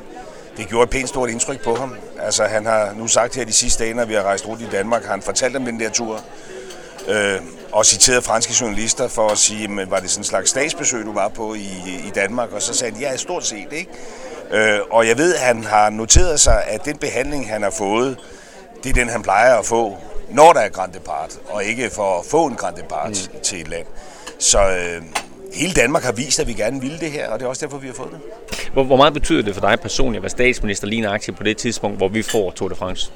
Det 0.58 0.68
gjorde 0.68 0.84
et 0.84 0.90
pænt 0.90 1.10
stort 1.10 1.30
indtryk 1.30 1.64
på 1.64 1.76
ham. 1.76 1.96
Altså, 2.20 2.44
han 2.44 2.66
har 2.66 2.94
nu 2.98 3.08
sagt 3.08 3.36
her 3.36 3.46
de 3.46 3.54
sidste 3.54 3.84
dage, 3.84 3.94
når 3.94 4.06
vi 4.06 4.14
har 4.14 4.24
rejst 4.24 4.48
rundt 4.48 4.62
i 4.62 4.68
Danmark, 4.72 5.04
har 5.04 5.12
han 5.12 5.22
fortalt 5.22 5.56
om 5.56 5.66
den 5.66 5.80
der 5.80 5.90
tur. 5.90 6.20
Øh, 7.08 7.42
og 7.72 7.86
citeret 7.86 8.24
franske 8.24 8.54
journalister 8.62 9.08
for 9.08 9.28
at 9.28 9.38
sige, 9.38 9.68
men 9.68 9.92
var 9.92 10.00
det 10.00 10.10
sådan 10.10 10.20
en 10.20 10.26
slags 10.26 10.50
statsbesøg, 10.50 11.06
du 11.06 11.14
var 11.14 11.28
på 11.28 11.54
i, 11.54 11.68
i 12.08 12.12
Danmark? 12.16 12.52
Og 12.52 12.62
så 12.62 12.74
sagde 12.74 12.94
han, 12.94 13.02
ja, 13.02 13.18
stort 13.18 13.46
set, 13.46 13.68
ikke? 13.72 13.90
Øh, 14.52 14.80
og 14.92 15.08
jeg 15.08 15.18
ved, 15.18 15.36
at 15.36 15.42
han 15.42 15.64
har 15.64 15.90
noteret 15.90 16.40
sig, 16.40 16.64
at 16.68 16.86
den 16.86 16.98
behandling, 16.98 17.50
han 17.50 17.64
har 17.64 17.74
fået, 17.78 18.18
det 18.84 18.90
er 18.90 18.94
den, 18.94 19.10
han 19.10 19.22
plejer 19.22 19.56
at 19.56 19.66
få, 19.66 19.98
når 20.30 20.54
der 20.54 20.60
er 20.60 20.70
Grand 20.70 20.94
Depart, 20.94 21.40
og 21.50 21.64
ikke 21.64 21.90
for 21.90 22.20
at 22.20 22.26
få 22.26 22.46
en 22.46 22.56
Grand 22.56 22.76
Depart 22.76 23.10
mm. 23.10 23.40
til 23.44 23.62
et 23.62 23.68
land. 23.68 23.86
Så 24.40 24.60
øh, 24.60 25.02
hele 25.54 25.74
Danmark 25.74 26.04
har 26.04 26.12
vist, 26.12 26.40
at 26.40 26.48
vi 26.48 26.54
gerne 26.54 26.82
ville 26.82 27.00
det 27.00 27.12
her, 27.12 27.30
og 27.30 27.40
det 27.40 27.46
er 27.46 27.50
også 27.50 27.66
derfor, 27.66 27.78
vi 27.78 27.88
har 27.88 27.94
fået 27.94 28.10
det. 28.12 28.20
Hvor, 28.74 28.84
hvor 28.84 28.96
meget 28.96 29.14
betyder 29.14 29.42
det 29.42 29.54
for 29.54 29.62
dig 29.62 29.80
personligt 29.80 30.20
at 30.20 30.24
være 30.24 30.30
statsminister 30.30 30.88
lige 30.88 31.02
nøjagtigt 31.02 31.38
på 31.38 31.44
det 31.44 31.58
tidspunkt, 31.58 31.98
hvor 31.98 32.08
vi 32.08 32.22
får 32.22 32.52
Tour 32.52 32.70
de 32.70 32.76
France? 32.76 33.12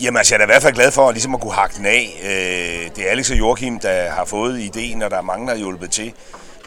Jamen 0.00 0.16
altså, 0.16 0.34
jeg 0.34 0.42
er 0.42 0.46
da 0.46 0.52
i 0.52 0.54
hvert 0.54 0.62
fald 0.62 0.74
glad 0.74 0.90
for 0.90 1.08
at, 1.08 1.14
ligesom 1.14 1.34
at 1.34 1.40
kunne 1.40 1.52
hakke 1.52 1.76
den 1.76 1.86
af. 1.86 2.20
Øh, 2.22 2.96
det 2.96 3.06
er 3.06 3.10
Alex 3.10 3.30
og 3.30 3.38
Joachim, 3.38 3.78
der 3.78 4.10
har 4.10 4.24
fået 4.24 4.60
ideen, 4.60 5.02
og 5.02 5.10
der 5.10 5.16
er 5.16 5.22
mange, 5.22 5.46
der 5.46 5.52
har 5.52 5.58
hjulpet 5.58 5.90
til. 5.90 6.12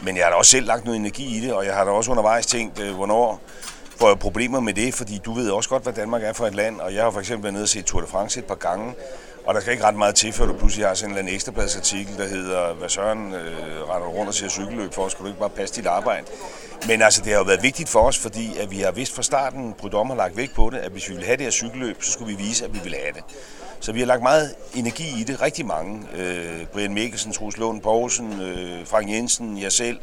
Men 0.02 0.16
jeg 0.16 0.24
har 0.24 0.30
da 0.30 0.36
også 0.36 0.50
selv 0.50 0.66
lagt 0.66 0.84
noget 0.84 0.98
energi 1.00 1.36
i 1.36 1.40
det, 1.40 1.52
og 1.52 1.66
jeg 1.66 1.74
har 1.74 1.84
da 1.84 1.90
også 1.90 2.10
undervejs 2.10 2.46
tænkt, 2.46 2.80
øh, 2.80 2.94
hvornår 2.94 3.40
får 4.00 4.08
jeg 4.08 4.18
problemer 4.18 4.60
med 4.60 4.74
det, 4.74 4.94
fordi 4.94 5.20
du 5.24 5.32
ved 5.32 5.50
også 5.50 5.68
godt, 5.68 5.82
hvad 5.82 5.92
Danmark 5.92 6.22
er 6.22 6.32
for 6.32 6.46
et 6.46 6.54
land, 6.54 6.80
og 6.80 6.94
jeg 6.94 7.02
har 7.02 7.10
for 7.10 7.20
eksempel 7.20 7.42
været 7.42 7.52
nede 7.54 7.64
og 7.64 7.68
set 7.68 7.84
Tour 7.84 8.00
de 8.00 8.06
France 8.06 8.40
et 8.40 8.44
par 8.44 8.54
gange, 8.54 8.94
og 9.50 9.54
der 9.54 9.60
skal 9.60 9.72
ikke 9.72 9.84
ret 9.84 9.96
meget 9.96 10.14
til, 10.14 10.32
før 10.32 10.46
du 10.46 10.52
pludselig 10.52 10.86
har 10.86 10.94
sådan 10.94 11.10
en 11.10 11.12
eller 11.12 11.18
anden 11.18 11.34
ekstrabladsartikel, 11.34 12.16
der 12.16 12.28
hedder, 12.28 12.74
hvad 12.74 12.88
Søren 12.88 13.34
øh, 13.34 13.88
render 13.88 14.08
rundt 14.08 14.28
og 14.28 14.34
ser 14.34 14.48
cykelløb 14.48 14.94
for, 14.94 15.08
skal 15.08 15.22
du 15.22 15.26
ikke 15.26 15.40
bare 15.40 15.50
passe 15.50 15.74
dit 15.74 15.86
arbejde? 15.86 16.26
Men 16.86 17.02
altså, 17.02 17.22
det 17.24 17.32
har 17.32 17.38
jo 17.38 17.44
været 17.44 17.62
vigtigt 17.62 17.88
for 17.88 18.00
os, 18.00 18.18
fordi 18.18 18.58
at 18.58 18.70
vi 18.70 18.80
har 18.80 18.90
vidst 18.90 19.14
fra 19.14 19.22
starten, 19.22 19.72
Brydom 19.72 20.06
har 20.06 20.16
lagt 20.16 20.36
vægt 20.36 20.54
på 20.54 20.70
det, 20.72 20.78
at 20.78 20.92
hvis 20.92 21.08
vi 21.08 21.14
ville 21.14 21.26
have 21.26 21.36
det 21.36 21.44
her 21.44 21.50
cykelløb, 21.50 22.02
så 22.02 22.12
skulle 22.12 22.36
vi 22.36 22.42
vise, 22.42 22.64
at 22.64 22.74
vi 22.74 22.78
ville 22.82 22.98
have 22.98 23.12
det. 23.12 23.22
Så 23.80 23.92
vi 23.92 23.98
har 23.98 24.06
lagt 24.06 24.22
meget 24.22 24.54
energi 24.74 25.20
i 25.20 25.24
det, 25.24 25.42
rigtig 25.42 25.66
mange. 25.66 26.02
Øh, 26.16 26.66
Brian 26.72 26.94
Mikkelsen, 26.94 27.32
Troels 27.32 27.56
Lund 27.56 27.80
Poulsen, 27.80 28.40
øh, 28.40 28.86
Frank 28.86 29.10
Jensen, 29.10 29.62
jeg 29.62 29.72
selv, 29.72 29.98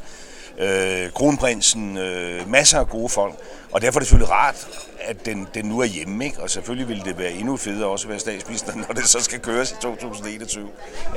øh, 0.59 1.11
Kronprinsen, 1.13 1.97
øh, 1.97 2.51
masser 2.51 2.79
af 2.79 2.89
gode 2.89 3.09
folk. 3.09 3.33
Og 3.71 3.81
derfor 3.81 3.99
er 3.99 4.01
det 4.01 4.07
selvfølgelig 4.07 4.33
rart, 4.33 4.67
at 5.01 5.25
den, 5.25 5.47
den 5.53 5.65
nu 5.65 5.79
er 5.79 5.85
hjemme, 5.85 6.25
ikke? 6.25 6.39
Og 6.39 6.49
selvfølgelig 6.49 6.87
ville 6.87 7.03
det 7.03 7.19
være 7.19 7.31
endnu 7.31 7.57
federe 7.57 7.87
også 7.87 8.07
at 8.07 8.09
være 8.09 8.19
statsminister, 8.19 8.75
når 8.87 8.93
det 8.95 9.03
så 9.03 9.23
skal 9.23 9.39
køres 9.39 9.71
i 9.71 9.75
2021. 9.81 10.67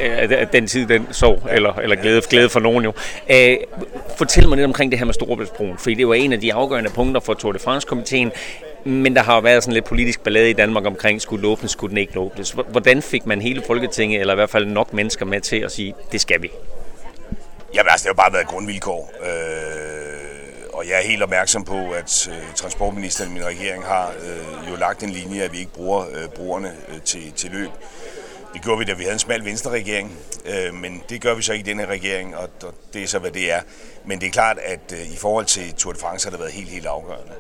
Øh, 0.01 0.19
At 0.19 0.33
at 0.33 0.53
den 0.53 0.67
tid, 0.67 0.87
den 0.87 1.07
så, 1.11 1.39
eller, 1.51 1.73
eller 1.73 1.97
glæde, 1.97 2.23
glæde 2.31 2.49
for 2.49 2.61
nogen 2.61 2.85
jo. 2.85 2.93
Øh, 3.31 3.57
fortæl 4.17 4.49
mig 4.49 4.57
lidt 4.57 4.67
omkring 4.67 4.93
det 4.93 4.99
her 4.99 5.07
med 5.07 5.15
Storebæltsbroen, 5.15 5.79
fordi 5.79 5.95
det 5.95 6.09
var 6.09 6.15
en 6.15 6.33
af 6.33 6.41
de 6.41 6.55
afgørende 6.55 6.91
punkter 6.91 7.21
for 7.21 7.35
Tour 7.35 7.53
de 7.53 7.59
France-komiteen. 7.59 8.33
Men 8.85 9.17
der 9.17 9.23
har 9.23 9.35
jo 9.35 9.41
været 9.41 9.63
sådan 9.63 9.75
lidt 9.75 9.85
politisk 9.85 10.23
ballade 10.23 10.51
i 10.51 10.53
Danmark 10.53 10.87
omkring, 10.87 11.21
skulle 11.21 11.43
den 11.43 11.51
åbnes, 11.51 11.71
skulle 11.71 11.91
den 11.91 11.99
ikke 11.99 12.19
åbnes. 12.19 12.57
Hvordan 12.69 13.03
fik 13.03 13.27
man 13.27 13.41
hele 13.41 13.63
Folketinget, 13.67 14.21
eller 14.21 14.35
i 14.35 14.37
hvert 14.37 14.51
fald 14.51 14.67
nok 14.67 14.93
mennesker 14.93 15.27
med 15.27 15.41
til 15.41 15.57
at 15.57 15.73
sige, 15.73 15.95
det 16.13 16.21
skal 16.21 16.43
vi? 16.43 16.51
Jamen 17.75 17.91
altså, 17.91 18.09
det 18.09 18.17
har 18.17 18.23
bare 18.23 18.33
været 18.33 18.47
grundvilkår. 18.47 19.13
Øh, 19.23 20.41
og 20.73 20.89
jeg 20.89 20.99
er 20.99 21.03
helt 21.03 21.23
opmærksom 21.23 21.65
på, 21.65 21.91
at 21.91 22.29
øh, 22.31 22.55
transportministeren 22.55 23.31
i 23.31 23.35
min 23.35 23.45
regering 23.45 23.85
har 23.85 24.13
øh, 24.23 24.71
jo 24.71 24.77
lagt 24.77 25.03
en 25.03 25.11
linje, 25.11 25.43
at 25.43 25.53
vi 25.53 25.59
ikke 25.59 25.73
bruger 25.73 26.07
øh, 26.13 26.29
brugerne 26.29 26.77
øh, 26.89 27.01
til, 27.03 27.33
til 27.33 27.51
løb. 27.51 27.71
Det 28.55 28.63
gjorde 28.63 28.79
vi, 28.79 28.85
da 28.85 28.93
vi 28.93 29.03
havde 29.03 29.13
en 29.13 29.19
smal 29.19 29.45
venstre-regering, 29.45 30.19
øh, 30.45 30.75
men 30.75 31.03
det 31.09 31.21
gør 31.21 31.35
vi 31.35 31.43
så 31.43 31.53
ikke 31.53 31.63
i 31.63 31.69
denne 31.69 31.83
her 31.83 31.91
regering, 31.91 32.37
og, 32.37 32.49
og 32.63 32.75
det 32.93 33.03
er 33.03 33.07
så, 33.07 33.19
hvad 33.19 33.31
det 33.31 33.53
er. 33.53 33.61
Men 34.05 34.21
det 34.21 34.27
er 34.27 34.31
klart, 34.31 34.59
at 34.59 34.93
øh, 34.93 35.13
i 35.13 35.17
forhold 35.17 35.47
til 35.47 35.75
Tour 35.75 35.93
de 35.93 35.99
France 35.99 36.27
har 36.27 36.31
det 36.31 36.41
været 36.41 36.53
helt, 36.53 36.69
helt 36.69 36.87
afgørende. 36.87 37.33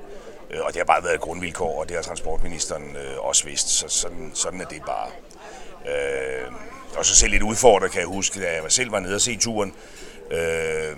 Øh, 0.50 0.60
og 0.60 0.68
det 0.72 0.76
har 0.76 0.84
bare 0.84 1.04
været 1.04 1.20
grundvilkår, 1.20 1.80
og 1.80 1.88
det 1.88 1.96
har 1.96 2.02
transportministeren 2.02 2.96
øh, 2.96 3.18
også 3.18 3.44
vidst, 3.44 3.68
så 3.68 3.88
sådan, 3.88 4.30
sådan 4.34 4.60
er 4.60 4.64
det 4.64 4.82
bare. 4.86 5.08
Øh, 5.86 6.52
og 6.96 7.06
så 7.06 7.14
selv 7.14 7.30
lidt 7.30 7.42
udfordret, 7.42 7.90
kan 7.90 8.00
jeg 8.00 8.08
huske, 8.08 8.40
da 8.40 8.52
jeg 8.52 8.62
selv 8.68 8.92
var 8.92 9.00
nede 9.00 9.14
og 9.14 9.20
se 9.20 9.36
turen. 9.36 9.74
Øh, 10.30 10.96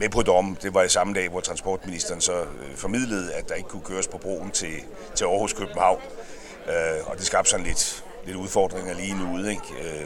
med 0.00 0.08
på 0.08 0.22
dommen. 0.22 0.58
Det 0.62 0.74
var 0.74 0.82
i 0.82 0.88
samme 0.88 1.14
dag, 1.14 1.28
hvor 1.28 1.40
transportministeren 1.40 2.20
så 2.20 2.32
øh, 2.32 2.76
formidlede, 2.76 3.32
at 3.32 3.48
der 3.48 3.54
ikke 3.54 3.68
kunne 3.68 3.82
køres 3.82 4.08
på 4.08 4.18
broen 4.18 4.50
til, 4.50 4.74
til 5.14 5.24
Aarhus 5.24 5.52
København. 5.52 6.00
Øh, 6.68 7.06
og 7.06 7.16
det 7.16 7.26
skabte 7.26 7.50
sådan 7.50 7.66
lidt, 7.66 8.04
lidt 8.24 8.36
udfordringer 8.36 8.94
lige 8.94 9.14
nu. 9.14 9.48
Ikke? 9.48 9.62
Øh, 9.82 10.04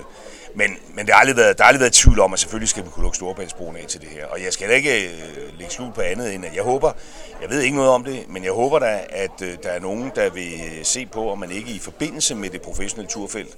men, 0.54 0.76
men 0.94 1.06
der 1.06 1.12
har 1.12 1.20
aldrig 1.20 1.36
været, 1.36 1.58
der 1.58 1.64
har 1.64 1.68
aldrig 1.68 1.80
været 1.80 1.92
tvivl 1.92 2.20
om, 2.20 2.32
at 2.32 2.38
selvfølgelig 2.38 2.68
skal 2.68 2.84
vi 2.84 2.88
kunne 2.88 3.02
lukke 3.02 3.16
Storebæltsbroen 3.16 3.76
af 3.76 3.84
til 3.88 4.00
det 4.00 4.08
her. 4.08 4.26
Og 4.26 4.42
jeg 4.42 4.52
skal 4.52 4.68
da 4.68 4.74
ikke 4.74 5.04
øh, 5.04 5.58
lægge 5.58 5.72
skjul 5.72 5.92
på 5.92 6.00
andet 6.00 6.34
end, 6.34 6.44
at 6.46 6.54
jeg 6.54 6.62
håber, 6.62 6.92
jeg 7.42 7.50
ved 7.50 7.60
ikke 7.60 7.76
noget 7.76 7.90
om 7.90 8.04
det, 8.04 8.28
men 8.28 8.44
jeg 8.44 8.52
håber 8.52 8.78
da, 8.78 9.00
at 9.10 9.42
øh, 9.42 9.56
der 9.62 9.70
er 9.70 9.80
nogen, 9.80 10.12
der 10.14 10.30
vil 10.30 10.52
øh, 10.52 10.84
se 10.84 11.06
på, 11.06 11.30
om 11.30 11.38
man 11.38 11.50
ikke 11.50 11.70
i 11.70 11.78
forbindelse 11.78 12.34
med 12.34 12.50
det 12.50 12.62
professionelle 12.62 13.10
turfelt 13.10 13.56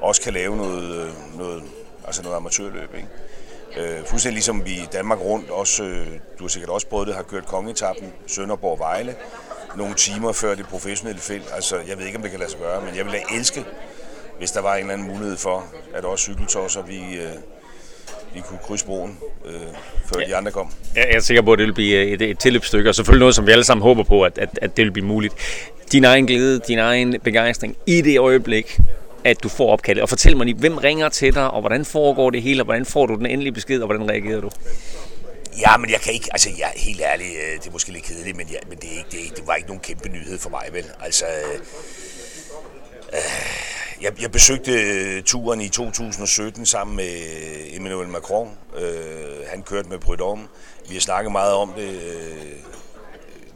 også 0.00 0.22
kan 0.22 0.32
lave 0.32 0.56
noget, 0.56 1.04
øh, 1.04 1.38
noget, 1.38 1.62
altså 2.06 2.22
noget 2.22 2.36
amatørløb. 2.36 2.94
Ikke? 2.94 3.08
Øh, 3.76 4.04
fuldstændig 4.06 4.34
ligesom 4.34 4.64
vi 4.64 4.70
i 4.70 4.88
Danmark 4.92 5.20
rundt, 5.20 5.50
også, 5.50 5.84
øh, 5.84 6.06
du 6.38 6.44
har 6.44 6.48
sikkert 6.48 6.70
også 6.70 6.86
prøvet 6.86 7.06
det, 7.06 7.16
har 7.16 7.22
kørt 7.22 7.46
kongetappen 7.46 8.12
Sønderborg-Vejle 8.26 9.14
nogle 9.76 9.94
timer 9.94 10.32
før 10.32 10.54
det 10.54 10.66
professionelle 10.66 11.20
felt. 11.20 11.44
Altså, 11.54 11.76
jeg 11.88 11.98
ved 11.98 12.06
ikke, 12.06 12.16
om 12.16 12.22
det 12.22 12.30
kan 12.30 12.40
lade 12.40 12.50
sig 12.50 12.60
gøre, 12.60 12.80
men 12.80 12.96
jeg 12.96 13.04
ville 13.04 13.18
da 13.18 13.36
elske, 13.38 13.64
hvis 14.38 14.50
der 14.50 14.60
var 14.60 14.74
en 14.74 14.80
eller 14.80 14.92
anden 14.92 15.08
mulighed 15.08 15.36
for, 15.36 15.64
at 15.94 16.04
også 16.04 16.22
cykeltosser, 16.22 16.82
vi, 16.82 16.98
øh, 16.98 17.32
vi 18.34 18.40
kunne 18.40 18.58
krydse 18.62 18.86
broen, 18.86 19.18
øh, 19.44 19.52
før 20.12 20.20
ja. 20.20 20.26
de 20.26 20.36
andre 20.36 20.52
kom. 20.52 20.72
Jeg 20.96 21.06
er 21.10 21.20
sikker 21.20 21.42
på, 21.42 21.52
at 21.52 21.58
det 21.58 21.66
vil 21.66 21.74
blive 21.74 22.06
et, 22.06 22.22
et 22.22 22.38
tilløbsstykke, 22.38 22.90
og 22.90 22.94
selvfølgelig 22.94 23.20
noget, 23.20 23.34
som 23.34 23.46
vi 23.46 23.52
alle 23.52 23.64
sammen 23.64 23.82
håber 23.82 24.02
på, 24.02 24.22
at, 24.22 24.38
at, 24.38 24.58
at 24.62 24.76
det 24.76 24.84
vil 24.84 24.90
blive 24.90 25.06
muligt. 25.06 25.34
Din 25.92 26.04
egen 26.04 26.26
glæde, 26.26 26.60
din 26.68 26.78
egen 26.78 27.20
begejstring 27.24 27.76
i 27.86 28.00
det 28.00 28.18
øjeblik, 28.18 28.80
at 29.24 29.42
du 29.42 29.48
får 29.48 29.72
opkaldet. 29.72 30.02
Og 30.02 30.08
fortæl 30.08 30.36
mig 30.36 30.46
lige, 30.46 30.58
hvem 30.58 30.76
ringer 30.76 31.08
til 31.08 31.34
dig, 31.34 31.50
og 31.50 31.60
hvordan 31.60 31.84
foregår 31.84 32.30
det 32.30 32.42
hele, 32.42 32.62
og 32.62 32.64
hvordan 32.64 32.86
får 32.86 33.06
du 33.06 33.14
den 33.14 33.26
endelige 33.26 33.52
besked, 33.52 33.80
og 33.80 33.86
hvordan 33.86 34.10
reagerer 34.10 34.40
du? 34.40 34.50
Ja, 35.60 35.76
men 35.76 35.90
jeg 35.90 36.00
kan 36.00 36.12
ikke, 36.12 36.28
altså 36.32 36.50
jeg 36.58 36.72
helt 36.76 37.00
ærlig, 37.00 37.26
øh, 37.26 37.60
det 37.60 37.66
er 37.66 37.72
måske 37.72 37.92
lidt 37.92 38.04
kedeligt, 38.04 38.36
men, 38.36 38.48
jeg, 38.50 38.58
men 38.68 38.78
det, 38.78 38.92
er 38.92 38.96
ikke, 38.96 39.10
det, 39.10 39.36
det 39.36 39.46
var 39.46 39.54
ikke 39.54 39.68
nogen 39.68 39.82
kæmpe 39.82 40.08
nyhed 40.08 40.38
for 40.38 40.50
mig, 40.50 40.68
vel? 40.72 40.84
Altså, 41.00 41.24
øh, 41.24 41.60
øh 43.12 43.18
jeg, 44.02 44.22
jeg 44.22 44.32
besøgte 44.32 44.72
øh, 44.72 45.22
turen 45.22 45.60
i 45.60 45.68
2017 45.68 46.66
sammen 46.66 46.96
med 46.96 47.16
Emmanuel 47.72 48.08
Macron. 48.08 48.50
Øh, 48.78 49.46
han 49.46 49.62
kørte 49.62 49.88
med 49.88 49.98
Prudhomme. 49.98 50.48
Vi 50.88 50.94
har 50.94 51.00
snakket 51.00 51.32
meget 51.32 51.52
om 51.52 51.72
det. 51.76 52.00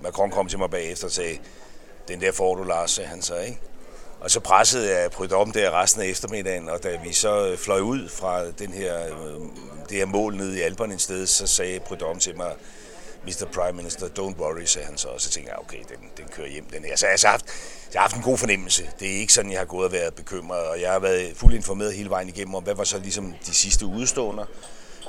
Macron 0.02 0.30
kom 0.30 0.48
til 0.48 0.58
mig 0.58 0.70
bagefter 0.70 1.06
og 1.06 1.12
sagde, 1.12 1.38
den 2.08 2.20
der 2.20 2.32
får 2.32 2.54
du, 2.54 2.62
Lars, 2.62 3.00
han 3.04 3.22
så, 3.22 3.38
ikke? 3.38 3.60
Og 4.26 4.30
så 4.30 4.40
pressede 4.40 4.98
jeg 4.98 5.10
Prudhomme 5.10 5.52
der 5.52 5.82
resten 5.82 6.02
af 6.02 6.06
eftermiddagen, 6.06 6.68
og 6.68 6.82
da 6.82 6.98
vi 7.04 7.12
så 7.12 7.48
øh, 7.48 7.58
fløj 7.58 7.80
ud 7.80 8.08
fra 8.08 8.50
den 8.50 8.72
her, 8.72 9.02
øh, 9.04 9.40
det 9.88 9.98
her 9.98 10.06
mål 10.06 10.36
nede 10.36 10.58
i 10.58 10.60
Alperne 10.60 10.94
et 10.94 11.00
sted, 11.00 11.26
så 11.26 11.46
sagde 11.46 11.80
Prudhomme 11.80 12.20
til 12.20 12.36
mig, 12.36 12.52
Mr. 13.24 13.46
Prime 13.54 13.76
Minister, 13.76 14.06
don't 14.06 14.40
worry, 14.40 14.64
sagde 14.64 14.86
han 14.86 14.98
så. 14.98 15.08
Og 15.08 15.20
så 15.20 15.30
tænkte 15.30 15.52
jeg, 15.52 15.58
okay, 15.58 15.78
den, 15.78 16.10
den 16.16 16.24
kører 16.32 16.48
hjem, 16.48 16.64
den 16.64 16.84
her. 16.84 16.96
Så 16.96 17.06
jeg 17.06 17.16
har, 17.22 17.30
haft, 17.30 17.44
jeg 17.92 18.00
har 18.00 18.08
haft 18.08 18.16
en 18.16 18.22
god 18.22 18.38
fornemmelse. 18.38 18.90
Det 19.00 19.08
er 19.14 19.18
ikke 19.20 19.32
sådan, 19.32 19.50
jeg 19.50 19.60
har 19.60 19.66
gået 19.66 19.86
og 19.86 19.92
været 19.92 20.14
bekymret, 20.14 20.62
og 20.62 20.80
jeg 20.80 20.92
har 20.92 20.98
været 20.98 21.32
fuldt 21.36 21.54
informeret 21.54 21.94
hele 21.94 22.10
vejen 22.10 22.28
igennem 22.28 22.54
om, 22.54 22.64
hvad 22.64 22.74
var 22.74 22.84
så 22.84 22.98
ligesom 22.98 23.34
de 23.46 23.54
sidste 23.54 23.86
udstående. 23.86 24.46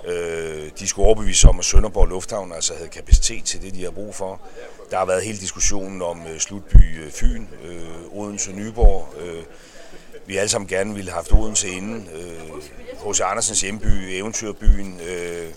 Øh, 0.05 0.71
de 0.79 0.87
skulle 0.87 1.05
overbevise 1.05 1.49
om, 1.49 1.59
at 1.59 1.65
Sønderborg 1.65 2.07
Lufthavn 2.07 2.51
altså 2.51 2.73
havde 2.73 2.89
kapacitet 2.89 3.45
til 3.45 3.61
det, 3.61 3.73
de 3.73 3.83
har 3.83 3.91
brug 3.91 4.15
for. 4.15 4.41
Der 4.91 4.97
har 4.97 5.05
været 5.05 5.23
hele 5.23 5.37
diskussionen 5.37 6.01
om 6.01 6.21
øh, 6.27 6.39
Slutby 6.39 7.03
øh, 7.03 7.11
Fyn, 7.11 7.45
øh, 7.63 8.19
Odense 8.19 8.51
Nyborg. 8.51 9.13
Øh, 9.21 9.43
vi 10.25 10.37
alle 10.37 10.49
sammen 10.49 10.67
gerne 10.67 10.93
ville 10.95 11.11
have 11.11 11.15
haft 11.15 11.31
Odense 11.31 11.69
inden. 11.69 12.09
H.C. 13.05 13.19
Øh, 13.19 13.31
Andersens 13.31 13.61
hjemby, 13.61 13.87
Eventyrbyen. 13.87 14.99
Øh, 15.07 15.49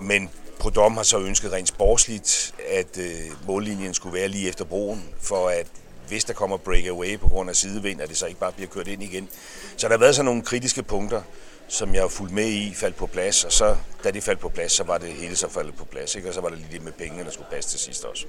men 0.00 0.30
Prodom 0.58 0.96
har 0.96 1.02
så 1.02 1.18
ønsket 1.18 1.52
rent 1.52 1.68
sportsligt, 1.68 2.54
at 2.68 2.98
øh, 2.98 3.46
mållinjen 3.46 3.94
skulle 3.94 4.18
være 4.18 4.28
lige 4.28 4.48
efter 4.48 4.64
broen, 4.64 5.04
for 5.20 5.48
at 5.48 5.66
hvis 6.08 6.24
der 6.24 6.32
kommer 6.32 6.56
breakaway 6.56 7.18
på 7.18 7.28
grund 7.28 7.50
af 7.50 7.56
sidevind, 7.56 8.00
at 8.00 8.08
det 8.08 8.16
så 8.16 8.26
ikke 8.26 8.40
bare 8.40 8.52
bliver 8.52 8.68
kørt 8.68 8.88
ind 8.88 9.02
igen. 9.02 9.28
Så 9.76 9.88
der 9.88 9.92
har 9.92 9.98
været 9.98 10.14
sådan 10.14 10.24
nogle 10.24 10.42
kritiske 10.42 10.82
punkter, 10.82 11.22
som 11.68 11.94
jeg 11.94 12.02
har 12.02 12.08
fulgt 12.08 12.34
med 12.34 12.48
i, 12.48 12.74
faldt 12.74 12.96
på 12.96 13.06
plads, 13.06 13.44
og 13.44 13.52
så, 13.52 13.76
da 14.04 14.10
det 14.10 14.22
faldt 14.22 14.40
på 14.40 14.48
plads, 14.48 14.72
så 14.72 14.84
var 14.84 14.98
det 14.98 15.08
hele 15.08 15.36
så 15.36 15.50
faldet 15.50 15.74
på 15.74 15.84
plads, 15.84 16.14
ikke? 16.14 16.28
og 16.28 16.34
så 16.34 16.40
var 16.40 16.48
det 16.48 16.58
lige 16.58 16.72
det 16.72 16.84
med 16.84 16.92
pengene, 16.92 17.24
der 17.24 17.30
skulle 17.30 17.50
passe 17.50 17.70
til 17.70 17.80
sidst 17.80 18.04
også. 18.04 18.26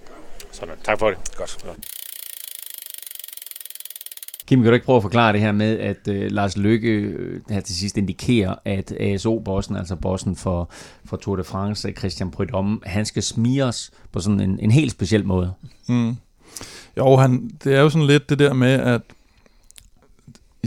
Sådan, 0.52 0.76
tak 0.84 1.00
for 1.00 1.10
det. 1.10 1.18
Godt. 1.36 1.58
Godt. 1.66 1.78
Kim, 4.48 4.62
kan 4.62 4.68
du 4.68 4.74
ikke 4.74 4.86
prøve 4.86 4.96
at 4.96 5.02
forklare 5.02 5.34
det 5.34 5.42
her 5.42 5.52
med, 5.52 5.80
at 5.80 6.08
øh, 6.08 6.32
Lars 6.32 6.58
Lykke 6.58 6.90
øh, 6.90 7.42
her 7.50 7.62
til 7.62 7.76
sidst 7.76 7.98
indikerer, 7.98 8.56
at 8.66 8.92
ASO-bossen, 8.92 9.76
altså 9.76 9.96
bossen 9.96 10.36
for, 10.36 10.70
for 11.06 11.18
Tour 11.18 11.36
de 11.36 11.44
France, 11.44 11.92
Christian 11.98 12.32
Prudhomme, 12.32 12.80
han 12.86 13.06
skal 13.06 13.24
smires 13.24 13.92
på 14.12 14.20
sådan 14.20 14.40
en, 14.40 14.60
en 14.60 14.72
helt 14.72 14.92
speciel 14.92 15.26
måde? 15.26 15.54
Mm. 15.88 16.16
Jo, 16.98 17.16
han, 17.16 17.50
det 17.64 17.76
er 17.76 17.82
jo 17.82 17.90
sådan 17.90 18.08
lidt 18.08 18.30
det 18.30 18.40
der 18.40 18.54
med, 18.54 18.74
at 18.74 19.02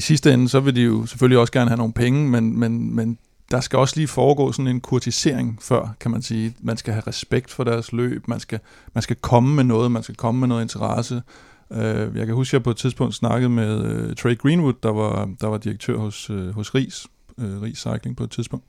i 0.00 0.02
sidste 0.02 0.34
ende, 0.34 0.48
så 0.48 0.60
vil 0.60 0.76
de 0.76 0.82
jo 0.82 1.06
selvfølgelig 1.06 1.38
også 1.38 1.52
gerne 1.52 1.70
have 1.70 1.78
nogle 1.78 1.92
penge, 1.92 2.28
men, 2.28 2.58
men, 2.58 2.94
men 2.94 3.18
der 3.50 3.60
skal 3.60 3.78
også 3.78 3.96
lige 3.96 4.08
foregå 4.08 4.52
sådan 4.52 4.66
en 4.66 4.80
kurtisering 4.80 5.58
før, 5.62 5.94
kan 6.00 6.10
man 6.10 6.22
sige. 6.22 6.54
Man 6.60 6.76
skal 6.76 6.92
have 6.92 7.02
respekt 7.06 7.50
for 7.50 7.64
deres 7.64 7.92
løb, 7.92 8.28
man 8.28 8.40
skal, 8.40 8.58
man 8.94 9.02
skal 9.02 9.16
komme 9.16 9.54
med 9.54 9.64
noget, 9.64 9.90
man 9.90 10.02
skal 10.02 10.14
komme 10.14 10.40
med 10.40 10.48
noget 10.48 10.62
interesse. 10.62 11.22
Uh, 11.70 11.78
jeg 12.16 12.26
kan 12.26 12.34
huske, 12.34 12.50
at 12.50 12.52
jeg 12.52 12.62
på 12.62 12.70
et 12.70 12.76
tidspunkt 12.76 13.14
snakkede 13.14 13.50
med 13.50 14.06
uh, 14.08 14.14
Trey 14.14 14.38
Greenwood, 14.38 14.74
der 14.82 14.92
var, 14.92 15.28
der 15.40 15.46
var 15.46 15.58
direktør 15.58 15.98
hos, 15.98 16.30
uh, 16.30 16.54
hos 16.54 16.74
RIS, 16.74 17.06
uh, 17.36 17.62
RIS 17.62 17.78
Cycling 17.78 18.16
på 18.16 18.24
et 18.24 18.30
tidspunkt, 18.30 18.64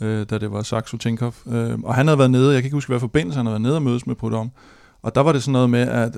uh, 0.00 0.06
da 0.06 0.38
det 0.38 0.52
var 0.52 0.62
Saxo 0.62 0.96
Tinkoff. 0.96 1.46
Uh, 1.46 1.54
og 1.84 1.94
han 1.94 2.06
havde 2.06 2.18
været 2.18 2.30
nede, 2.30 2.52
jeg 2.52 2.62
kan 2.62 2.66
ikke 2.66 2.76
huske, 2.76 2.88
hvad 2.88 3.00
forbindelse 3.00 3.36
han 3.36 3.46
havde 3.46 3.52
været 3.52 3.62
nede 3.62 3.76
og 3.76 3.82
mødes 3.82 4.06
med 4.06 4.14
Prudhomme. 4.14 4.52
Og 5.02 5.14
der 5.14 5.20
var 5.20 5.32
det 5.32 5.42
sådan 5.42 5.52
noget 5.52 5.70
med, 5.70 5.88
at 5.88 6.16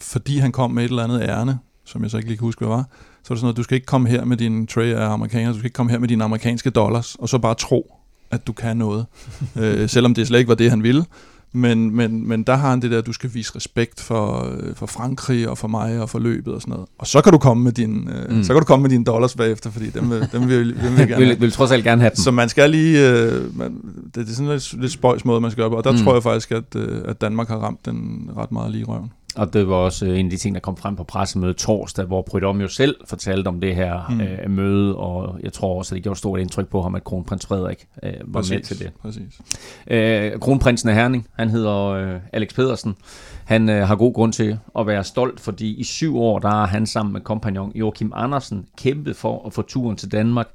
fordi 0.00 0.38
han 0.38 0.52
kom 0.52 0.70
med 0.70 0.84
et 0.84 0.88
eller 0.88 1.04
andet 1.04 1.22
ærne, 1.22 1.58
som 1.88 2.02
jeg 2.02 2.10
så 2.10 2.16
ikke 2.16 2.28
lige 2.28 2.38
kan 2.38 2.44
huske, 2.44 2.58
hvad 2.58 2.76
var, 2.76 2.82
så 2.82 3.32
er 3.32 3.34
det 3.34 3.38
sådan 3.38 3.40
noget, 3.42 3.56
du 3.56 3.62
skal 3.62 3.74
ikke 3.74 3.86
komme 3.86 4.08
her 4.08 4.24
med 4.24 4.36
din 4.36 4.66
tray 4.66 4.92
af 4.92 5.10
amerikaner, 5.10 5.52
du 5.52 5.58
skal 5.58 5.66
ikke 5.66 5.74
komme 5.74 5.92
her 5.92 5.98
med 5.98 6.08
dine 6.08 6.24
amerikanske 6.24 6.70
dollars, 6.70 7.14
og 7.14 7.28
så 7.28 7.38
bare 7.38 7.54
tro, 7.54 7.94
at 8.30 8.46
du 8.46 8.52
kan 8.52 8.76
noget. 8.76 9.06
øh, 9.60 9.88
selvom 9.88 10.14
det 10.14 10.26
slet 10.26 10.38
ikke 10.38 10.48
var 10.48 10.54
det, 10.54 10.70
han 10.70 10.82
ville. 10.82 11.04
Men, 11.52 11.96
men, 11.96 12.28
men 12.28 12.42
der 12.42 12.56
har 12.56 12.70
han 12.70 12.82
det 12.82 12.90
der, 12.90 13.00
du 13.00 13.12
skal 13.12 13.30
vise 13.34 13.56
respekt 13.56 14.00
for, 14.00 14.50
øh, 14.52 14.74
for 14.74 14.86
Frankrig 14.86 15.48
og 15.48 15.58
for 15.58 15.68
mig 15.68 16.00
og 16.00 16.10
for 16.10 16.18
løbet 16.18 16.54
og 16.54 16.60
sådan 16.60 16.72
noget. 16.72 16.88
Og 16.98 17.06
så 17.06 17.20
kan 17.20 17.32
du 17.32 17.38
komme 17.38 17.64
med 17.64 17.72
din, 17.72 18.08
øh, 18.08 18.36
mm. 18.36 18.44
så 18.44 18.52
kan 18.52 18.60
du 18.60 18.66
komme 18.66 18.82
med 18.82 18.90
dine 18.90 19.04
dollars 19.04 19.34
bagefter, 19.34 19.70
fordi 19.70 19.90
dem 19.90 20.10
vil, 20.10 20.28
dem 20.32 20.48
vil, 20.48 20.76
dem 20.82 20.92
vil 20.92 20.98
jeg 20.98 21.08
gerne 21.18 21.26
vil, 21.26 21.40
vil 21.40 21.52
trods 21.52 21.70
alt 21.70 21.84
gerne 21.84 22.00
have 22.00 22.10
dem. 22.10 22.16
Så 22.16 22.30
man 22.30 22.48
skal 22.48 22.70
lige, 22.70 23.10
øh, 23.10 23.58
man, 23.58 23.74
det, 24.04 24.14
det 24.14 24.28
er 24.28 24.34
sådan 24.34 24.46
en 24.46 24.52
lidt, 24.52 24.80
lidt 24.80 24.92
spøjs 24.92 25.24
måde, 25.24 25.40
man 25.40 25.50
skal 25.50 25.62
gøre 25.62 25.70
på. 25.70 25.76
Og 25.76 25.84
der 25.84 25.92
mm. 25.92 25.98
tror 25.98 26.14
jeg 26.14 26.22
faktisk, 26.22 26.52
at, 26.52 26.76
øh, 26.76 27.00
at 27.04 27.20
Danmark 27.20 27.48
har 27.48 27.56
ramt 27.56 27.86
den 27.86 28.30
ret 28.36 28.52
meget 28.52 28.72
lige 28.72 28.84
røven. 28.84 29.12
Og 29.36 29.52
det 29.52 29.68
var 29.68 29.74
også 29.74 30.06
øh, 30.06 30.18
en 30.18 30.26
af 30.26 30.30
de 30.30 30.36
ting, 30.36 30.54
der 30.54 30.60
kom 30.60 30.76
frem 30.76 30.96
på 30.96 31.04
pressemødet 31.04 31.56
torsdag, 31.56 32.04
hvor 32.04 32.22
Prydom 32.22 32.60
jo 32.60 32.68
selv 32.68 32.96
fortalte 33.04 33.48
om 33.48 33.60
det 33.60 33.74
her 33.74 34.08
mm. 34.10 34.20
øh, 34.20 34.50
møde, 34.50 34.96
og 34.96 35.40
jeg 35.42 35.52
tror 35.52 35.78
også, 35.78 35.94
at 35.94 35.96
det 35.96 36.02
gjorde 36.02 36.18
stort 36.18 36.40
indtryk 36.40 36.68
på 36.68 36.82
ham, 36.82 36.94
at 36.94 37.04
kronprins 37.04 37.46
Frederik 37.46 37.86
øh, 38.02 38.12
var 38.24 38.40
præcis, 38.40 38.50
med 38.50 38.60
til 38.60 38.78
det. 38.78 38.92
Præcis. 39.02 39.40
Øh, 39.86 40.40
kronprinsen 40.40 40.88
af 40.88 40.94
Herning, 40.94 41.26
han 41.32 41.50
hedder 41.50 41.86
øh, 41.86 42.20
Alex 42.32 42.54
Pedersen. 42.54 42.96
Han 43.44 43.68
øh, 43.68 43.88
har 43.88 43.96
god 43.96 44.14
grund 44.14 44.32
til 44.32 44.58
at 44.78 44.86
være 44.86 45.04
stolt, 45.04 45.40
fordi 45.40 45.74
i 45.74 45.84
syv 45.84 46.18
år, 46.18 46.38
der 46.38 46.48
har 46.48 46.66
han 46.66 46.86
sammen 46.86 47.12
med 47.12 47.20
kompagnon 47.20 47.72
Joachim 47.74 48.12
Andersen 48.14 48.66
kæmpet 48.78 49.16
for 49.16 49.46
at 49.46 49.52
få 49.52 49.62
turen 49.62 49.96
til 49.96 50.12
Danmark. 50.12 50.48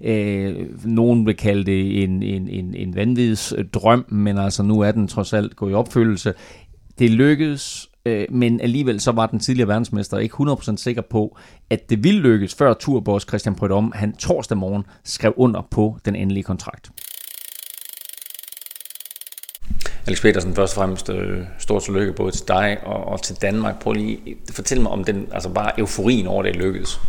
Øh, 0.00 0.54
nogen 0.84 1.26
vil 1.26 1.36
kalde 1.36 1.64
det 1.64 2.02
en, 2.02 2.22
en, 2.22 2.48
en, 2.48 2.74
en 2.74 2.94
vanvids 2.94 3.54
drøm, 3.74 4.04
men 4.08 4.38
altså 4.38 4.62
nu 4.62 4.80
er 4.80 4.92
den 4.92 5.08
trods 5.08 5.32
alt 5.32 5.56
gået 5.56 5.70
i 5.70 5.74
opfyldelse. 5.74 6.34
Det 6.98 7.10
lykkedes, 7.10 7.85
øh, 8.06 8.26
men 8.30 8.60
alligevel 8.60 9.00
så 9.00 9.12
var 9.12 9.26
den 9.26 9.40
tidligere 9.40 9.68
verdensmester 9.68 10.18
ikke 10.18 10.34
100% 10.34 10.76
sikker 10.76 11.02
på, 11.02 11.36
at 11.70 11.90
det 11.90 12.04
ville 12.04 12.20
lykkes, 12.20 12.54
før 12.54 12.74
turboss 12.74 13.26
Christian 13.28 13.54
Prudhomme, 13.54 13.92
han 13.94 14.16
torsdag 14.16 14.58
morgen 14.58 14.84
skrev 15.04 15.34
under 15.36 15.62
på 15.70 15.98
den 16.04 16.16
endelige 16.16 16.44
kontrakt. 16.44 16.90
Alex 20.06 20.22
Petersen, 20.22 20.54
først 20.54 20.72
og 20.72 20.80
fremmest 20.80 21.08
øh, 21.08 21.44
stort 21.58 21.82
tillykke 21.82 22.12
både 22.12 22.32
til 22.32 22.48
dig 22.48 22.78
og, 22.84 23.04
og 23.04 23.22
til 23.22 23.36
Danmark. 23.42 23.80
Prøv 23.80 23.92
lige 23.92 24.20
at 24.48 24.54
fortælle 24.54 24.82
mig 24.82 24.92
om 24.92 25.04
den, 25.04 25.28
altså 25.32 25.48
bare 25.48 25.72
euforien 25.78 26.26
over, 26.26 26.42
det 26.42 26.56
lykkedes. 26.56 27.00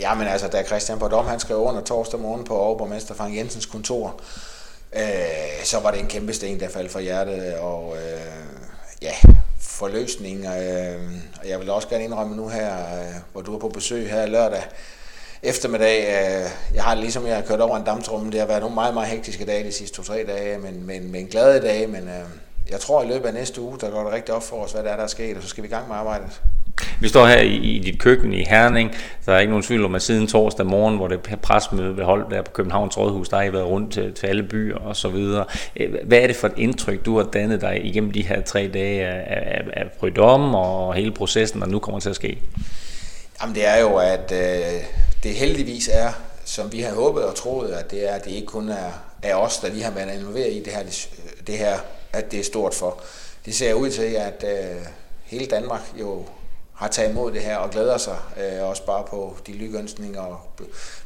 Ja, 0.00 0.14
men 0.14 0.26
altså, 0.26 0.48
da 0.48 0.62
Christian 0.62 0.98
Prudhomme, 0.98 1.30
han 1.30 1.40
skrev 1.40 1.56
under 1.56 1.82
torsdag 1.82 2.20
morgen 2.20 2.44
på 2.44 2.56
overborgmester 2.56 3.14
Frank 3.14 3.36
Jensens 3.36 3.66
kontor, 3.66 4.20
øh, 4.96 5.64
så 5.64 5.80
var 5.80 5.90
det 5.90 6.00
en 6.00 6.06
kæmpe 6.06 6.32
sten, 6.32 6.60
der 6.60 6.68
faldt 6.68 6.92
fra 6.92 7.00
hjertet, 7.00 7.54
og 7.54 7.96
øh, 7.96 9.02
ja, 9.02 9.12
forløsning. 9.76 10.44
Øh, 10.44 11.00
og 11.40 11.48
jeg 11.48 11.60
vil 11.60 11.70
også 11.70 11.88
gerne 11.88 12.04
indrømme 12.04 12.36
nu 12.36 12.48
her, 12.48 12.72
øh, 12.76 13.14
hvor 13.32 13.40
du 13.40 13.54
er 13.54 13.58
på 13.58 13.68
besøg 13.68 14.10
her 14.10 14.26
lørdag 14.26 14.62
eftermiddag. 15.42 16.00
Øh, 16.00 16.50
jeg 16.74 16.84
har 16.84 16.94
ligesom 16.94 17.26
jeg 17.26 17.36
har 17.36 17.42
kørt 17.42 17.60
over 17.60 17.76
en 17.76 17.84
dammtrumme. 17.84 18.30
Det 18.32 18.40
har 18.40 18.46
været 18.46 18.60
nogle 18.60 18.74
meget, 18.74 18.94
meget 18.94 19.08
hektiske 19.08 19.44
dage 19.44 19.64
de 19.64 19.72
sidste 19.72 19.96
to-tre 19.96 20.24
dage, 20.26 20.58
men, 20.58 20.86
men, 20.86 21.12
men 21.12 21.26
glade 21.26 21.60
dage. 21.60 21.86
Men 21.86 22.08
øh, 22.08 22.24
jeg 22.70 22.80
tror, 22.80 23.00
at 23.00 23.06
i 23.06 23.08
løbet 23.08 23.26
af 23.26 23.34
næste 23.34 23.60
uge, 23.60 23.78
der 23.80 23.90
går 23.90 24.04
det 24.04 24.12
rigtig 24.12 24.34
op 24.34 24.42
for 24.42 24.56
os, 24.56 24.72
hvad 24.72 24.82
der 24.82 24.90
er, 24.90 24.96
der 24.96 25.02
er 25.02 25.08
sket, 25.08 25.36
og 25.36 25.42
så 25.42 25.48
skal 25.48 25.62
vi 25.62 25.68
i 25.68 25.70
gang 25.70 25.88
med 25.88 25.96
arbejdet. 25.96 26.40
Vi 27.00 27.08
står 27.08 27.26
her 27.26 27.40
i, 27.40 27.54
i 27.54 27.78
dit 27.78 27.98
køkken 28.00 28.32
i 28.32 28.44
Herning. 28.44 28.96
Der 29.26 29.32
er 29.32 29.38
ikke 29.38 29.50
nogen 29.50 29.62
tvivl 29.62 29.84
om, 29.84 29.94
at 29.94 30.02
siden 30.02 30.26
torsdag 30.26 30.66
morgen, 30.66 30.96
hvor 30.96 31.08
det 31.08 31.20
presmøde 31.42 31.96
ved 31.96 32.04
hold 32.04 32.30
der 32.30 32.42
på 32.42 32.50
Københavns 32.50 32.98
Rådhus, 32.98 33.28
der 33.28 33.36
har 33.36 33.44
I 33.44 33.52
været 33.52 33.66
rundt 33.66 33.92
til, 33.92 34.14
til 34.14 34.26
alle 34.26 34.42
byer 34.42 34.78
og 34.78 34.96
så 34.96 35.08
videre. 35.08 35.44
Øh, 35.76 35.94
hvad 36.04 36.18
er 36.18 36.26
det 36.26 36.36
for 36.36 36.46
et 36.46 36.52
indtryk, 36.56 37.04
du 37.04 37.16
har 37.16 37.24
dannet 37.24 37.60
dig 37.60 37.80
igennem 37.84 38.10
de 38.10 38.22
her 38.22 38.42
tre 38.42 38.70
dage 38.74 39.06
af, 39.06 39.24
af, 39.26 39.62
af 39.72 39.84
rydom 40.02 40.54
og 40.54 40.94
hele 40.94 41.12
processen, 41.12 41.60
der 41.60 41.66
nu 41.66 41.78
kommer 41.78 42.00
til 42.00 42.10
at 42.10 42.16
ske? 42.16 42.38
Jamen 43.42 43.54
det 43.54 43.66
er 43.66 43.80
jo, 43.80 43.96
at 43.96 44.32
øh, 44.32 44.80
det 45.22 45.34
heldigvis 45.34 45.90
er, 45.92 46.12
som 46.44 46.72
vi 46.72 46.80
har 46.80 46.94
håbet 46.94 47.24
og 47.24 47.34
troet, 47.34 47.70
at 47.70 47.90
det 47.90 48.10
er, 48.10 48.14
at 48.14 48.24
det 48.24 48.30
ikke 48.30 48.46
kun 48.46 48.68
er, 48.68 48.90
er 49.22 49.34
os, 49.34 49.58
der 49.58 49.68
lige 49.68 49.84
har 49.84 49.90
været 49.90 50.18
involveret 50.18 50.52
i 50.52 50.62
det 50.62 50.72
her, 50.72 50.82
det, 50.82 51.08
det 51.46 51.54
her, 51.54 51.78
at 52.16 52.30
det 52.30 52.40
er 52.40 52.44
stort 52.44 52.74
for. 52.74 53.00
Det 53.44 53.54
ser 53.54 53.74
ud 53.74 53.90
til, 53.90 54.02
at 54.14 54.44
øh, 54.48 54.86
hele 55.24 55.46
Danmark 55.46 55.82
jo 56.00 56.24
har 56.76 56.88
taget 56.88 57.10
imod 57.10 57.32
det 57.32 57.42
her 57.42 57.56
og 57.56 57.70
glæder 57.70 57.98
sig 57.98 58.16
øh, 58.36 58.68
også 58.68 58.86
bare 58.86 59.04
på 59.04 59.36
de 59.46 59.52
lykønsninger 59.52 60.20
og 60.20 60.40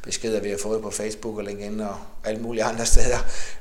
beskeder, 0.03 0.39
vi 0.39 0.49
har 0.49 0.57
fået 0.63 0.81
på 0.81 0.91
Facebook 0.91 1.37
og 1.37 1.43
LinkedIn 1.43 1.79
og 1.79 1.95
alle 2.25 2.41
mulige 2.41 2.63
andre 2.63 2.85
steder, 2.85 3.17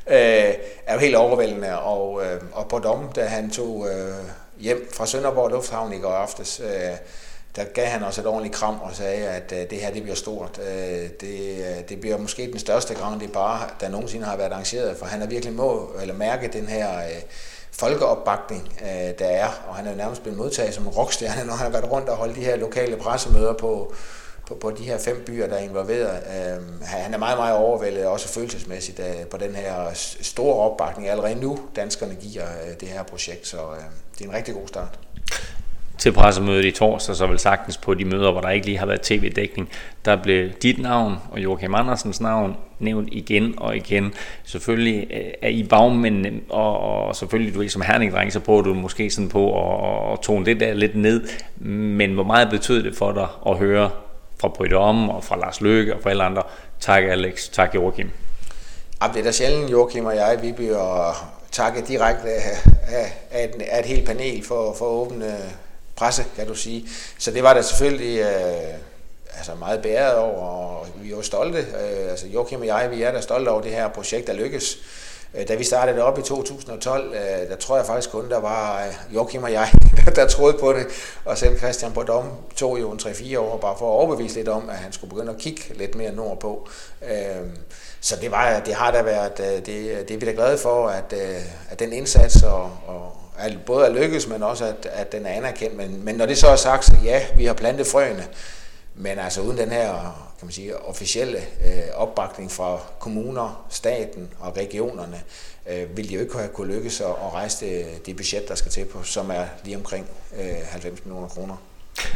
øh, 0.07 0.55
er 0.87 0.95
jo 0.95 0.99
helt 0.99 1.17
overvældende. 1.17 1.79
Og, 1.79 2.25
øh, 2.25 2.41
og 2.53 2.69
på 2.69 2.79
Dom, 2.79 3.13
da 3.13 3.25
han 3.25 3.51
tog 3.51 3.89
øh, 3.89 4.15
hjem 4.59 4.89
fra 4.93 5.07
Sønderborg 5.07 5.51
Lufthavn 5.51 5.93
i 5.93 5.99
går 5.99 6.13
aftes, 6.13 6.61
øh, 6.65 6.97
der 7.57 7.65
gav 7.65 7.87
han 7.87 8.03
os 8.03 8.19
et 8.19 8.27
ordentligt 8.27 8.55
kram 8.55 8.81
og 8.81 8.95
sagde, 8.95 9.29
at 9.29 9.53
øh, 9.53 9.71
det 9.71 9.79
her 9.79 9.93
det 9.93 10.03
bliver 10.03 10.17
stort. 10.17 10.61
Øh, 10.69 11.09
det, 11.21 11.59
øh, 11.59 11.89
det 11.89 12.01
bliver 12.01 12.19
måske 12.19 12.51
den 12.53 12.59
største 12.59 12.95
Grand 12.95 13.29
bare, 13.29 13.69
der 13.81 13.89
nogensinde 13.89 14.27
har 14.27 14.37
været 14.37 14.53
arrangeret, 14.53 14.97
for 14.97 15.07
han 15.07 15.21
har 15.21 15.27
virkelig 15.27 15.55
må, 15.55 15.91
eller 16.01 16.15
mærke 16.15 16.49
den 16.49 16.67
her 16.67 16.99
øh, 16.99 17.23
folkeopbakning, 17.73 18.73
øh, 18.83 19.19
der 19.19 19.27
er, 19.27 19.49
og 19.69 19.75
han 19.75 19.87
er 19.87 19.91
jo 19.91 19.97
nærmest 19.97 20.23
blevet 20.23 20.39
modtaget 20.39 20.75
som 20.75 20.85
en 20.85 20.91
rockstjerne, 20.91 21.45
når 21.45 21.55
han 21.55 21.65
har 21.65 21.81
været 21.81 21.93
rundt 21.93 22.09
og 22.09 22.17
holdt 22.17 22.37
de 22.37 22.45
her 22.45 22.57
lokale 22.57 22.97
pressemøder 22.97 23.53
på, 23.53 23.95
på, 24.47 24.55
på 24.55 24.71
de 24.71 24.85
her 24.85 24.99
fem 24.99 25.23
byer, 25.27 25.47
der 25.47 25.55
er 25.55 25.63
involveret. 25.63 26.23
Øh, 26.27 26.83
han 26.83 27.15
er 27.15 27.19
meget, 27.19 27.39
meget 27.39 27.57
overvældet, 27.57 28.07
også 28.07 28.29
følelsesmæssigt, 28.29 29.01
øh, 29.01 29.27
på 29.31 29.37
den 29.37 29.55
her 29.55 29.91
store 30.21 30.55
opbakning. 30.55 31.09
Allerede 31.09 31.35
nu 31.35 31.59
danskerne 31.77 32.15
giver 32.15 32.45
øh, 32.45 32.81
det 32.81 32.89
her 32.89 33.03
projekt, 33.03 33.47
så 33.47 33.57
øh, 33.57 33.85
det 34.19 34.25
er 34.25 34.29
en 34.29 34.35
rigtig 34.35 34.55
god 34.55 34.69
start 34.69 34.99
til 36.01 36.13
pressemødet 36.13 36.65
i 36.65 36.71
torsdag, 36.71 37.17
så 37.17 37.27
vel 37.27 37.39
sagtens 37.39 37.77
på 37.77 37.95
de 37.95 38.05
møder, 38.05 38.33
hvor 38.33 38.41
der 38.41 38.49
ikke 38.49 38.67
lige 38.67 38.79
har 38.79 38.87
været 38.87 39.01
tv-dækning, 39.01 39.69
der 40.05 40.17
blev 40.23 40.51
dit 40.63 40.79
navn 40.79 41.17
og 41.31 41.43
Joachim 41.43 41.75
Andersens 41.75 42.21
navn 42.21 42.57
nævnt 42.79 43.09
igen 43.13 43.55
og 43.57 43.77
igen. 43.77 44.15
Selvfølgelig 44.45 45.07
øh, 45.13 45.33
er 45.43 45.49
I 45.49 45.63
bagmændene, 45.63 46.41
og, 46.49 46.81
og 46.81 47.17
selvfølgelig 47.17 47.55
du 47.55 47.63
er 47.63 47.69
som 47.69 47.83
herningdreng, 47.83 48.33
så 48.33 48.41
prøver 48.41 48.63
du 48.63 48.75
måske 48.75 49.11
sådan 49.11 49.29
på 49.29 49.45
at, 49.49 50.13
at 50.13 50.21
tone 50.21 50.45
det 50.45 50.61
der 50.61 50.75
lidt 50.75 50.97
ned, 50.97 51.29
men 51.67 52.15
hvor 52.15 52.25
meget 52.25 52.51
betød 52.51 52.83
det 52.83 52.97
for 52.97 53.13
dig 53.13 53.27
at 53.47 53.59
høre 53.59 53.91
fra 54.41 54.49
Britt 54.49 54.73
Om 54.73 55.11
og 55.11 55.25
fra 55.25 55.37
Lars 55.39 55.61
Løkke 55.61 55.95
og 55.95 56.03
fra 56.03 56.11
alle 56.11 56.25
andre, 56.25 56.43
tak 56.81 57.03
Alex, 57.05 57.49
tak 57.49 57.75
Joachim. 57.75 58.11
det 59.15 59.21
er 59.21 59.25
da 59.25 59.33
sjældent, 59.33 59.71
Joachim 59.71 60.05
og 60.07 60.17
jeg, 60.17 60.39
vi 60.43 60.53
bliver 60.53 61.15
takket 61.53 61.89
direkte 61.89 62.29
af, 62.29 62.41
af, 62.89 63.13
af, 63.31 63.45
et, 63.45 63.63
af 63.63 63.79
et 63.81 63.87
helt 63.87 64.07
panel 64.07 64.45
for, 64.45 64.75
for 64.79 64.85
at 64.85 65.07
åbne 65.07 65.37
presse, 66.01 66.25
kan 66.37 66.47
du 66.47 66.55
sige. 66.55 66.89
Så 67.19 67.31
det 67.31 67.43
var 67.43 67.55
da 67.55 67.63
selvfølgelig 67.63 68.21
øh, 68.21 68.75
altså 69.37 69.55
meget 69.55 69.83
bæret 69.83 70.19
over, 70.19 70.47
og 70.47 70.87
vi 71.03 71.07
er 71.07 71.17
jo 71.17 71.23
stolte. 71.23 71.59
Øh, 71.59 72.11
altså 72.11 72.27
Joachim 72.27 72.61
og 72.61 72.67
jeg, 72.67 72.91
vi 72.91 73.03
er 73.03 73.13
da 73.13 73.21
stolte 73.21 73.49
over 73.49 73.61
det 73.61 73.71
her 73.71 73.89
projekt, 73.89 74.27
der 74.27 74.33
lykkes. 74.33 74.79
Øh, 75.35 75.49
da 75.49 75.55
vi 75.55 75.65
startede 75.65 75.97
det 75.97 76.05
op 76.05 76.19
i 76.19 76.23
2012, 76.23 77.15
øh, 77.15 77.49
der 77.51 77.57
tror 77.57 77.77
jeg 77.77 77.87
faktisk 77.87 78.11
kun, 78.11 78.31
der 78.31 78.41
var 78.41 78.87
øh, 78.87 79.15
Joachim 79.15 79.43
og 79.43 79.53
jeg, 79.53 79.69
der 80.17 80.27
troede 80.27 80.57
på 80.61 80.73
det. 80.73 80.87
Og 81.25 81.39
selv 81.39 81.59
Christian 81.59 81.93
Bordom 81.93 82.29
tog 82.57 82.81
jo 82.81 82.91
en 82.91 82.99
3-4 82.99 83.39
år 83.39 83.59
bare 83.59 83.77
for 83.79 83.87
at 83.87 83.95
overbevise 83.95 84.35
lidt 84.35 84.49
om, 84.49 84.69
at 84.71 84.77
han 84.77 84.93
skulle 84.93 85.11
begynde 85.11 85.33
at 85.33 85.39
kigge 85.39 85.63
lidt 85.75 85.95
mere 85.95 86.13
nordpå. 86.13 86.69
Øh, 87.03 87.47
så 88.01 88.17
det, 88.21 88.31
var, 88.31 88.61
det 88.61 88.75
har 88.75 88.91
da 88.91 89.03
været, 89.03 89.41
øh, 89.41 89.47
det, 89.47 89.67
det 90.09 90.11
er 90.11 90.19
vi 90.19 90.27
da 90.27 90.33
glade 90.33 90.59
for, 90.59 90.89
at, 90.89 91.13
øh, 91.13 91.41
at 91.71 91.79
den 91.79 91.93
indsats 91.93 92.43
og, 92.43 92.71
og, 92.87 93.17
at 93.41 93.59
både 93.67 93.87
er 93.87 93.93
lykkes, 93.93 94.29
men 94.29 94.43
også 94.43 94.65
at, 94.65 94.89
at 94.93 95.13
den 95.13 95.27
er 95.27 95.31
anerkendt. 95.31 95.77
Men, 95.77 96.05
men 96.05 96.15
når 96.15 96.27
det 96.27 96.39
så 96.39 96.47
er 96.47 96.57
sagt, 96.57 96.85
så 96.85 96.93
ja, 97.05 97.21
vi 97.37 97.45
har 97.45 97.55
plantet 97.55 97.87
frøene, 97.87 98.25
men 98.95 99.19
altså 99.19 99.41
uden 99.41 99.59
den 99.59 99.71
her 99.71 99.93
kan 100.41 100.47
man 100.47 100.53
sige, 100.53 100.77
officielle 100.77 101.39
øh, 101.39 101.83
opbakning 101.95 102.51
fra 102.51 102.79
kommuner, 102.99 103.67
staten 103.71 104.29
og 104.39 104.57
regionerne, 104.57 105.21
øh, 105.71 105.97
ville 105.97 106.09
de 106.09 106.15
jo 106.15 106.21
ikke 106.21 106.37
have 106.37 106.49
kunne 106.49 106.75
lykkes 106.75 107.01
at, 107.01 107.07
at 107.07 107.33
rejse 107.35 107.67
det, 107.67 108.07
det 108.07 108.17
budget, 108.17 108.49
der 108.49 108.55
skal 108.55 108.73
til 108.73 108.85
på, 108.85 109.03
som 109.03 109.31
er 109.31 109.45
lige 109.65 109.77
omkring 109.77 110.07
øh, 110.41 110.47
90 110.71 111.05
millioner 111.05 111.29
kroner. 111.29 111.57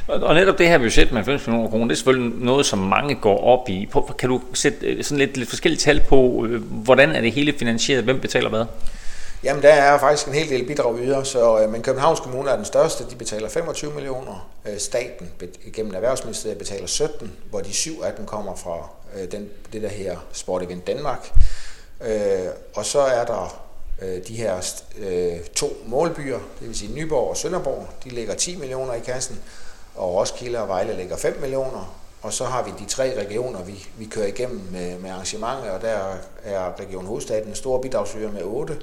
Og 0.09 0.35
netop 0.35 0.59
det 0.59 0.69
her 0.69 0.79
budget 0.79 1.13
med 1.13 1.17
90 1.17 1.47
millioner 1.47 1.71
kroner, 1.71 1.85
det 1.85 1.93
er 1.93 1.97
selvfølgelig 1.97 2.45
noget, 2.45 2.67
som 2.67 2.79
mange 2.79 3.15
går 3.15 3.45
op 3.45 3.69
i. 3.69 3.89
Kan 4.19 4.29
du 4.29 4.41
sætte 4.55 4.87
øh, 4.87 5.05
sådan 5.05 5.19
lidt, 5.19 5.37
lidt 5.37 5.49
forskellige 5.49 5.81
tal 5.81 6.01
på, 6.09 6.47
øh, 6.49 6.63
hvordan 6.63 7.11
er 7.11 7.21
det 7.21 7.33
hele 7.33 7.55
finansieret, 7.59 8.05
hvem 8.05 8.21
betaler 8.21 8.49
hvad? 8.49 8.65
Jamen, 9.44 9.62
der 9.62 9.72
er 9.72 9.98
faktisk 9.98 10.26
en 10.26 10.35
hel 10.35 10.48
del 10.48 10.66
bidrag 10.66 10.98
yder, 10.98 11.22
så, 11.22 11.61
øh, 11.61 11.70
men 11.70 11.83
Københavns 11.83 12.20
Kommune 12.20 12.50
er 12.50 12.57
den 12.57 12.64
største, 12.64 13.11
de 13.11 13.16
betaler 13.16 13.48
25 13.48 13.92
millioner. 13.94 14.50
Øh, 14.66 14.78
staten 14.78 15.30
gennem 15.72 15.94
Erhvervsministeriet 15.94 16.59
betaler 16.59 16.87
17, 16.87 17.33
hvor 17.50 17.61
de 17.61 17.72
syv 17.72 18.02
af 18.02 18.12
dem 18.12 18.26
kommer 18.26 18.57
fra 18.57 18.88
øh, 19.16 19.33
den, 19.33 19.50
det, 19.72 19.83
der 19.83 19.88
her 19.88 20.18
Sport 20.33 20.62
Event 20.62 20.87
Danmark. 20.87 21.33
Og 22.74 22.85
så 22.85 23.00
er 23.00 23.24
der 23.24 23.61
de 24.28 24.35
her 24.35 24.61
to 25.54 25.72
målbyer, 25.87 26.38
det 26.61 26.68
vil 26.68 26.78
sige 26.78 26.94
Nyborg 26.94 27.30
og 27.30 27.37
Sønderborg, 27.37 27.88
de 28.04 28.11
lægger 28.11 28.35
10 28.35 28.57
millioner 28.57 28.94
i 28.94 29.00
kassen, 29.00 29.40
og 29.94 30.14
Roskilde 30.14 30.61
og 30.61 30.68
Vejle 30.68 30.96
lægger 30.96 31.16
5 31.16 31.40
millioner, 31.40 31.96
og 32.22 32.33
så 32.33 32.44
har 32.44 32.62
vi 32.62 32.70
de 32.78 32.85
tre 32.85 33.18
regioner, 33.18 33.62
vi, 33.62 33.87
vi 33.96 34.04
kører 34.04 34.26
igennem 34.26 34.61
med, 34.72 34.98
med 34.98 35.11
arrangementer, 35.11 35.70
og 35.70 35.83
der 35.83 36.16
er 36.44 36.80
Region 36.80 37.07
Hovedstaden 37.07 37.48
en 37.48 37.54
stor 37.54 37.80
bidragsyder 37.80 38.33
med 38.33 38.42
8, 38.42 38.76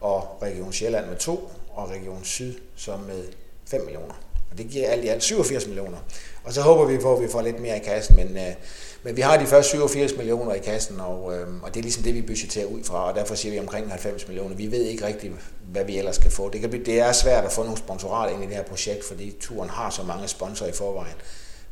og 0.00 0.38
Region 0.42 0.72
Sjælland 0.72 1.06
med 1.06 1.16
2, 1.16 1.50
og 1.74 1.90
Region 1.90 2.24
Syd 2.24 2.54
så 2.76 2.96
med 3.06 3.24
5 3.66 3.84
millioner. 3.84 4.14
Og 4.50 4.58
det 4.58 4.68
giver 4.68 4.88
alt 4.88 5.04
i 5.04 5.08
alt 5.08 5.22
87 5.22 5.66
millioner. 5.66 5.98
Og 6.44 6.52
så 6.52 6.60
håber 6.60 6.84
vi 6.84 6.98
på, 6.98 7.16
at 7.16 7.22
vi 7.22 7.28
får 7.28 7.42
lidt 7.42 7.60
mere 7.60 7.76
i 7.76 7.84
kassen, 7.84 8.16
men, 8.16 8.36
øh, 8.36 8.54
men 9.02 9.16
vi 9.16 9.20
har 9.20 9.36
de 9.36 9.46
første 9.46 9.70
87 9.70 10.16
millioner 10.16 10.54
i 10.54 10.58
kassen, 10.58 11.00
og, 11.00 11.36
øh, 11.36 11.62
og 11.62 11.74
det 11.74 11.80
er 11.80 11.82
ligesom 11.82 12.02
det, 12.02 12.14
vi 12.14 12.22
budgeterer 12.22 12.66
ud 12.66 12.84
fra, 12.84 13.08
og 13.08 13.14
derfor 13.14 13.34
siger 13.34 13.52
vi 13.52 13.58
omkring 13.58 13.90
90 13.90 14.28
millioner. 14.28 14.56
Vi 14.56 14.70
ved 14.70 14.82
ikke 14.82 15.06
rigtigt, 15.06 15.32
hvad 15.72 15.84
vi 15.84 15.98
ellers 15.98 16.16
skal 16.16 16.30
få. 16.30 16.48
Det, 16.48 16.60
kan 16.60 16.70
blive, 16.70 16.84
det 16.84 17.00
er 17.00 17.12
svært 17.12 17.44
at 17.44 17.52
få 17.52 17.62
nogle 17.62 17.78
sponsorater 17.78 18.34
ind 18.34 18.44
i 18.44 18.46
det 18.46 18.56
her 18.56 18.62
projekt, 18.62 19.04
fordi 19.04 19.36
turen 19.40 19.70
har 19.70 19.90
så 19.90 20.02
mange 20.02 20.28
sponsorer 20.28 20.70
i 20.70 20.72
forvejen. 20.72 21.14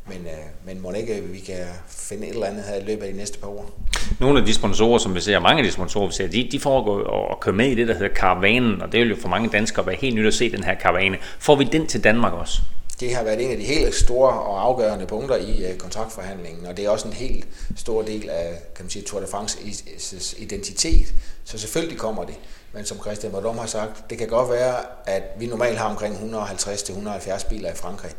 Men, 0.09 0.17
øh, 0.17 0.33
men 0.67 0.83
må 0.83 0.93
ikke, 0.93 1.23
vi 1.23 1.39
kan 1.39 1.65
finde 1.89 2.27
et 2.27 2.35
eller 2.35 2.47
andet 2.47 2.65
her 2.65 2.75
i 2.75 2.85
løbet 2.85 3.03
af 3.03 3.13
de 3.13 3.19
næste 3.19 3.39
par 3.39 3.49
år. 3.49 3.71
Nogle 4.21 4.39
af 4.39 4.47
de 4.47 4.55
sponsorer, 4.55 4.99
som 4.99 5.15
vi 5.15 5.21
ser, 5.21 5.39
mange 5.39 5.59
af 5.59 5.65
de 5.65 5.73
sponsorer, 5.73 6.07
vi 6.07 6.13
ser, 6.13 6.29
de, 6.29 6.49
de 6.53 6.61
foregår 6.61 7.03
og 7.03 7.41
kører 7.41 7.57
med 7.57 7.71
i 7.71 7.75
det, 7.75 7.89
der 7.89 7.95
hedder 7.95 8.15
karavanen, 8.15 8.83
og 8.83 8.93
det 8.93 9.01
vil 9.01 9.09
jo 9.09 9.17
for 9.21 9.29
mange 9.29 9.49
danskere 9.49 9.87
være 9.87 9.97
helt 9.97 10.15
nyt 10.15 10.27
at 10.27 10.35
se 10.35 10.53
den 10.53 10.65
her 10.65 10.75
karavane. 10.75 11.19
Får 11.39 11.57
vi 11.57 11.65
den 11.65 11.87
til 11.87 12.05
Danmark 12.05 12.33
også? 12.33 12.61
Det 13.01 13.15
har 13.15 13.25
været 13.25 13.45
en 13.45 13.51
af 13.51 13.57
de 13.57 13.65
helt 13.65 13.95
store 13.95 14.33
og 14.33 14.63
afgørende 14.63 15.07
punkter 15.07 15.37
i 15.37 15.73
uh, 15.73 15.79
kontraktforhandlingen, 15.79 16.67
og 16.67 16.77
det 16.77 16.85
er 16.85 16.91
også 16.91 17.09
en 17.09 17.15
helt 17.15 17.47
stor 17.77 18.03
del 18.03 18.31
af 18.31 18.59
kan 18.77 18.85
man 18.85 18.91
sige, 18.91 19.03
Tour 19.03 19.21
de 19.21 19.27
France 19.27 19.59
identitet. 20.39 21.15
Så 21.45 21.59
selvfølgelig 21.59 21.99
kommer 21.99 22.25
det. 22.25 22.35
Men 22.73 22.85
som 22.85 22.99
Christian 23.01 23.33
Bordom 23.33 23.59
har 23.59 23.67
sagt, 23.67 24.11
det 24.11 24.19
kan 24.19 24.29
godt 24.29 24.51
være, 24.51 24.75
at 25.07 25.23
vi 25.39 25.47
normalt 25.47 25.79
har 25.79 25.89
omkring 25.89 26.15
150-170 26.15 27.49
biler 27.49 27.71
i 27.73 27.75
Frankrig 27.75 28.11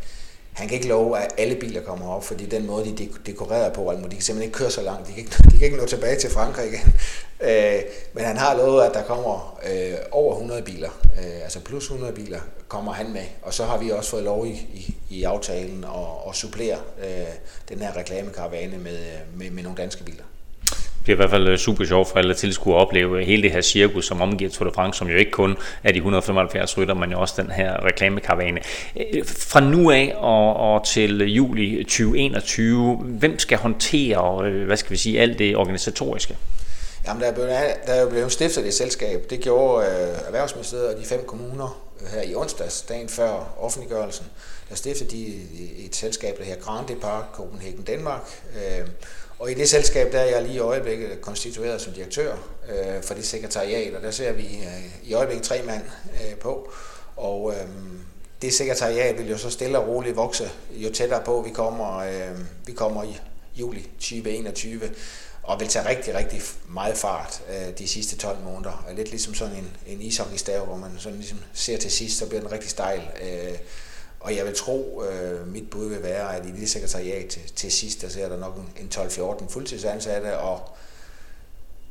han 0.55 0.67
kan 0.67 0.75
ikke 0.75 0.87
love, 0.87 1.19
at 1.19 1.33
alle 1.37 1.55
biler 1.55 1.81
kommer 1.81 2.09
op, 2.09 2.23
fordi 2.23 2.45
den 2.45 2.67
måde, 2.67 2.85
de 2.85 3.09
dekorerer 3.25 3.73
på, 3.73 3.89
Almo, 3.89 4.03
de 4.03 4.09
kan 4.09 4.21
simpelthen 4.21 4.47
ikke 4.47 4.57
køre 4.57 4.71
så 4.71 4.81
langt. 4.81 5.07
De 5.07 5.13
kan 5.13 5.19
ikke, 5.19 5.37
de 5.51 5.57
kan 5.57 5.61
ikke 5.61 5.77
nå 5.77 5.85
tilbage 5.85 6.19
til 6.19 6.29
Frankrig 6.29 6.67
igen. 6.67 6.93
Øh, 7.41 7.81
men 8.13 8.23
han 8.23 8.37
har 8.37 8.57
lovet, 8.57 8.83
at 8.83 8.93
der 8.93 9.03
kommer 9.03 9.59
øh, 9.69 9.97
over 10.11 10.33
100 10.33 10.61
biler, 10.61 10.89
øh, 11.17 11.43
altså 11.43 11.59
plus 11.59 11.83
100 11.83 12.13
biler, 12.13 12.39
kommer 12.67 12.93
han 12.93 13.13
med. 13.13 13.25
Og 13.41 13.53
så 13.53 13.65
har 13.65 13.77
vi 13.77 13.91
også 13.91 14.09
fået 14.09 14.23
lov 14.23 14.47
i, 14.47 14.49
i, 14.49 14.95
i 15.09 15.23
aftalen 15.23 15.83
at, 15.83 16.29
at 16.29 16.35
supplere 16.35 16.77
øh, 17.03 17.25
den 17.69 17.79
her 17.79 17.97
reklamekaravane 17.97 18.77
med, 18.77 18.99
med, 19.35 19.49
med 19.49 19.63
nogle 19.63 19.77
danske 19.77 20.03
biler 20.03 20.23
bliver 21.05 21.17
i 21.17 21.19
hvert 21.19 21.29
fald 21.29 21.47
øh, 21.47 21.57
super 21.57 21.85
sjovt 21.85 22.09
for 22.09 22.17
alle 22.17 22.33
tilskuere 22.33 22.77
at 22.77 22.81
opleve 22.81 23.19
øh, 23.19 23.25
hele 23.25 23.43
det 23.43 23.51
her 23.51 23.61
cirkus, 23.61 24.07
som 24.07 24.21
omgiver 24.21 24.51
Tour 24.51 24.69
de 24.69 24.75
France, 24.75 24.97
som 24.97 25.07
jo 25.07 25.17
ikke 25.17 25.31
kun 25.31 25.57
er 25.83 25.91
de 25.91 25.97
175 25.97 26.77
rytter, 26.77 26.93
men 26.93 27.11
jo 27.11 27.19
også 27.19 27.33
den 27.41 27.51
her 27.51 27.85
reklamekaravane. 27.85 28.59
Øh, 28.97 29.25
fra 29.25 29.59
nu 29.59 29.91
af 29.91 30.13
og, 30.17 30.55
og 30.55 30.85
til 30.85 31.21
juli 31.21 31.83
2021, 31.83 32.95
hvem 32.95 33.39
skal 33.39 33.57
håndtere, 33.57 34.51
hvad 34.65 34.77
skal 34.77 34.91
vi 34.91 34.97
sige, 34.97 35.21
alt 35.21 35.39
det 35.39 35.55
organisatoriske? 35.55 36.37
Jamen, 37.07 37.21
der 37.21 37.27
er, 37.27 37.33
blevet, 37.33 37.49
der 37.85 37.93
er 37.93 38.01
jo 38.01 38.09
blevet 38.09 38.31
stiftet 38.31 38.67
et 38.67 38.73
selskab. 38.73 39.29
Det 39.29 39.39
gjorde 39.39 39.87
øh, 39.87 40.27
Erhvervsministeriet 40.27 40.87
og 40.95 41.01
de 41.01 41.05
fem 41.05 41.23
kommuner 41.27 41.81
her 42.13 42.21
i 42.21 42.35
onsdags, 42.35 42.81
dagen 42.81 43.09
før 43.09 43.55
offentliggørelsen. 43.59 44.25
Der 44.69 44.75
stiftede 44.75 45.09
de 45.09 45.25
et 45.85 45.95
selskab, 45.95 46.37
der 46.37 46.43
her 46.43 46.55
Grand 46.55 46.87
Depart 46.87 47.25
Copenhagen 47.33 47.83
Danmark. 47.83 48.41
Øh, 48.55 48.87
og 49.39 49.51
i 49.51 49.53
det 49.53 49.69
selskab, 49.69 50.11
der 50.11 50.19
er 50.19 50.25
jeg 50.25 50.41
lige 50.41 50.55
i 50.55 50.59
øjeblikket 50.59 51.21
konstitueret 51.21 51.81
som 51.81 51.93
direktør 51.93 52.35
øh, 52.69 53.03
for 53.03 53.13
det 53.13 53.25
sekretariat, 53.25 53.95
og 53.95 54.01
der 54.01 54.11
ser 54.11 54.31
vi 54.31 54.43
øh, 54.43 55.09
i 55.09 55.13
øjeblikket 55.13 55.47
tre 55.47 55.61
mand 55.61 55.83
øh, 56.13 56.35
på. 56.35 56.71
Og 57.15 57.53
øh, 57.53 57.67
det 58.41 58.53
sekretariat 58.53 59.17
vil 59.17 59.29
jo 59.29 59.37
så 59.37 59.49
stille 59.49 59.79
og 59.79 59.87
roligt 59.87 60.15
vokse, 60.15 60.49
jo 60.71 60.91
tættere 60.93 61.21
på 61.25 61.41
vi 61.41 61.49
kommer, 61.49 61.97
øh, 61.97 62.39
vi 62.65 62.71
kommer 62.71 63.03
i 63.03 63.19
juli 63.55 63.81
2021, 63.81 64.81
og 65.43 65.59
vil 65.59 65.67
tage 65.67 65.89
rigtig, 65.89 66.15
rigtig 66.15 66.41
meget 66.69 66.97
fart 66.97 67.41
øh, 67.49 67.77
de 67.77 67.87
sidste 67.87 68.17
12 68.17 68.37
måneder. 68.43 68.85
Lidt 68.95 69.09
ligesom 69.09 69.33
sådan 69.33 69.55
en, 69.55 69.77
en 69.87 70.01
ishockeystav, 70.01 70.65
hvor 70.65 70.77
man 70.77 70.91
sådan 70.97 71.17
ligesom 71.17 71.39
ser 71.53 71.77
til 71.77 71.91
sidst, 71.91 72.17
så 72.17 72.27
bliver 72.27 72.41
den 72.41 72.51
rigtig 72.51 72.69
stejl. 72.69 73.01
Øh, 73.23 73.57
og 74.25 74.35
jeg 74.35 74.45
vil 74.45 74.55
tro, 74.55 75.03
øh, 75.03 75.47
mit 75.47 75.69
bud 75.69 75.89
vil 75.89 76.03
være, 76.03 76.35
at 76.35 76.45
i 76.45 76.51
det 76.51 76.69
sekretariat 76.69 77.27
til, 77.27 77.41
til 77.55 77.71
sidst, 77.71 78.01
der 78.01 78.09
ser 78.09 78.29
der 78.29 78.37
nok 78.37 78.57
en 78.79 78.91
12-14 78.95 79.49
fuldtidsansatte, 79.49 80.37
og 80.37 80.59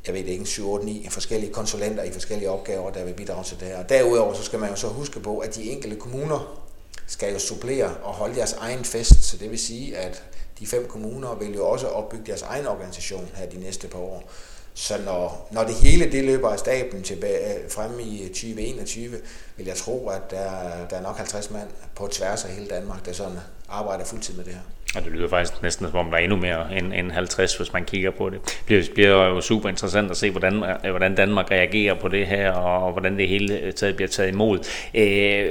jeg 0.07 0.13
ved 0.13 0.25
ikke, 0.25 0.43
7-8-9 0.43 1.09
forskellige 1.09 1.53
konsulenter 1.53 2.03
i 2.03 2.11
forskellige 2.11 2.49
opgaver, 2.49 2.91
der 2.91 3.03
vil 3.03 3.13
bidrage 3.13 3.43
til 3.43 3.59
det 3.59 3.67
her. 3.67 3.77
Og 3.77 3.89
derudover 3.89 4.33
så 4.33 4.43
skal 4.43 4.59
man 4.59 4.69
jo 4.69 4.75
så 4.75 4.87
huske 4.87 5.19
på, 5.19 5.37
at 5.37 5.55
de 5.55 5.71
enkelte 5.71 5.95
kommuner 5.95 6.61
skal 7.07 7.33
jo 7.33 7.39
supplere 7.39 7.95
og 8.03 8.13
holde 8.13 8.35
deres 8.35 8.53
egen 8.53 8.85
fest, 8.85 9.23
så 9.23 9.37
det 9.37 9.51
vil 9.51 9.59
sige, 9.59 9.97
at 9.97 10.23
de 10.59 10.67
fem 10.67 10.87
kommuner 10.87 11.35
vil 11.35 11.53
jo 11.53 11.67
også 11.67 11.87
opbygge 11.87 12.25
deres 12.25 12.41
egen 12.41 12.67
organisation 12.67 13.29
her 13.35 13.49
de 13.49 13.57
næste 13.57 13.87
par 13.87 13.99
år. 13.99 14.31
Så 14.77 14.97
når, 15.05 15.47
når 15.51 15.63
det 15.63 15.75
hele 15.75 16.11
det 16.11 16.23
løber 16.23 16.49
af 16.49 16.59
staben 16.59 17.03
tilbage, 17.03 17.63
øh, 17.63 17.71
frem 17.71 17.99
i 17.99 18.27
2021, 18.27 19.21
vil 19.57 19.65
jeg 19.65 19.75
tro, 19.75 20.09
at 20.09 20.31
der, 20.31 20.49
der 20.89 20.97
er 20.97 21.01
nok 21.01 21.17
50 21.17 21.51
mand 21.51 21.69
på 21.95 22.07
tværs 22.07 22.45
af 22.45 22.51
hele 22.51 22.67
Danmark, 22.67 23.05
der 23.05 23.13
sådan 23.13 23.37
arbejder 23.69 24.05
fuldtid 24.05 24.33
med 24.33 24.45
det 24.45 24.53
her. 24.53 24.61
Og 24.95 25.03
det 25.03 25.11
lyder 25.11 25.27
faktisk 25.27 25.63
næsten 25.63 25.87
som 25.91 25.99
om, 25.99 26.09
der 26.09 26.17
er 26.17 26.21
endnu 26.21 26.37
mere 26.37 26.77
end, 26.77 26.93
end 26.93 27.11
50, 27.11 27.57
hvis 27.57 27.73
man 27.73 27.85
kigger 27.85 28.11
på 28.11 28.29
det. 28.29 28.39
Det 28.45 28.65
bliver, 28.65 28.83
bliver 28.93 29.27
jo 29.27 29.41
super 29.41 29.69
interessant 29.69 30.11
at 30.11 30.17
se, 30.17 30.31
hvordan, 30.31 30.63
øh, 30.83 30.89
hvordan 30.89 31.15
Danmark 31.15 31.51
reagerer 31.51 31.93
på 31.93 32.07
det 32.07 32.27
her, 32.27 32.51
og 32.51 32.91
hvordan 32.91 33.17
det 33.17 33.27
hele 33.27 33.59
øh, 33.59 33.73
taget 33.73 33.95
bliver 33.95 34.09
taget 34.09 34.31
imod. 34.31 34.59
Øh, 34.93 35.49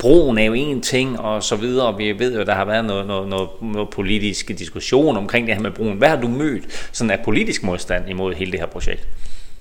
broen 0.00 0.38
er 0.38 0.44
jo 0.44 0.52
en 0.52 0.80
ting, 0.80 1.20
og 1.20 1.42
så 1.42 1.56
videre. 1.56 1.96
Vi 1.96 2.18
ved 2.18 2.34
jo, 2.34 2.40
at 2.40 2.46
der 2.46 2.54
har 2.54 2.64
været 2.64 2.84
noget, 2.84 3.06
noget, 3.06 3.28
noget, 3.28 3.48
noget 3.62 3.90
politisk 3.90 4.48
diskussion 4.48 5.16
omkring 5.16 5.46
det 5.46 5.54
her 5.54 5.62
med 5.62 5.70
broen. 5.70 5.98
Hvad 5.98 6.08
har 6.08 6.20
du 6.20 6.28
mødt 6.28 6.88
sådan 6.92 7.10
af 7.10 7.20
politisk 7.24 7.62
modstand 7.62 8.10
imod 8.10 8.34
hele 8.34 8.52
det 8.52 8.60
her 8.60 8.66
projekt? 8.66 9.08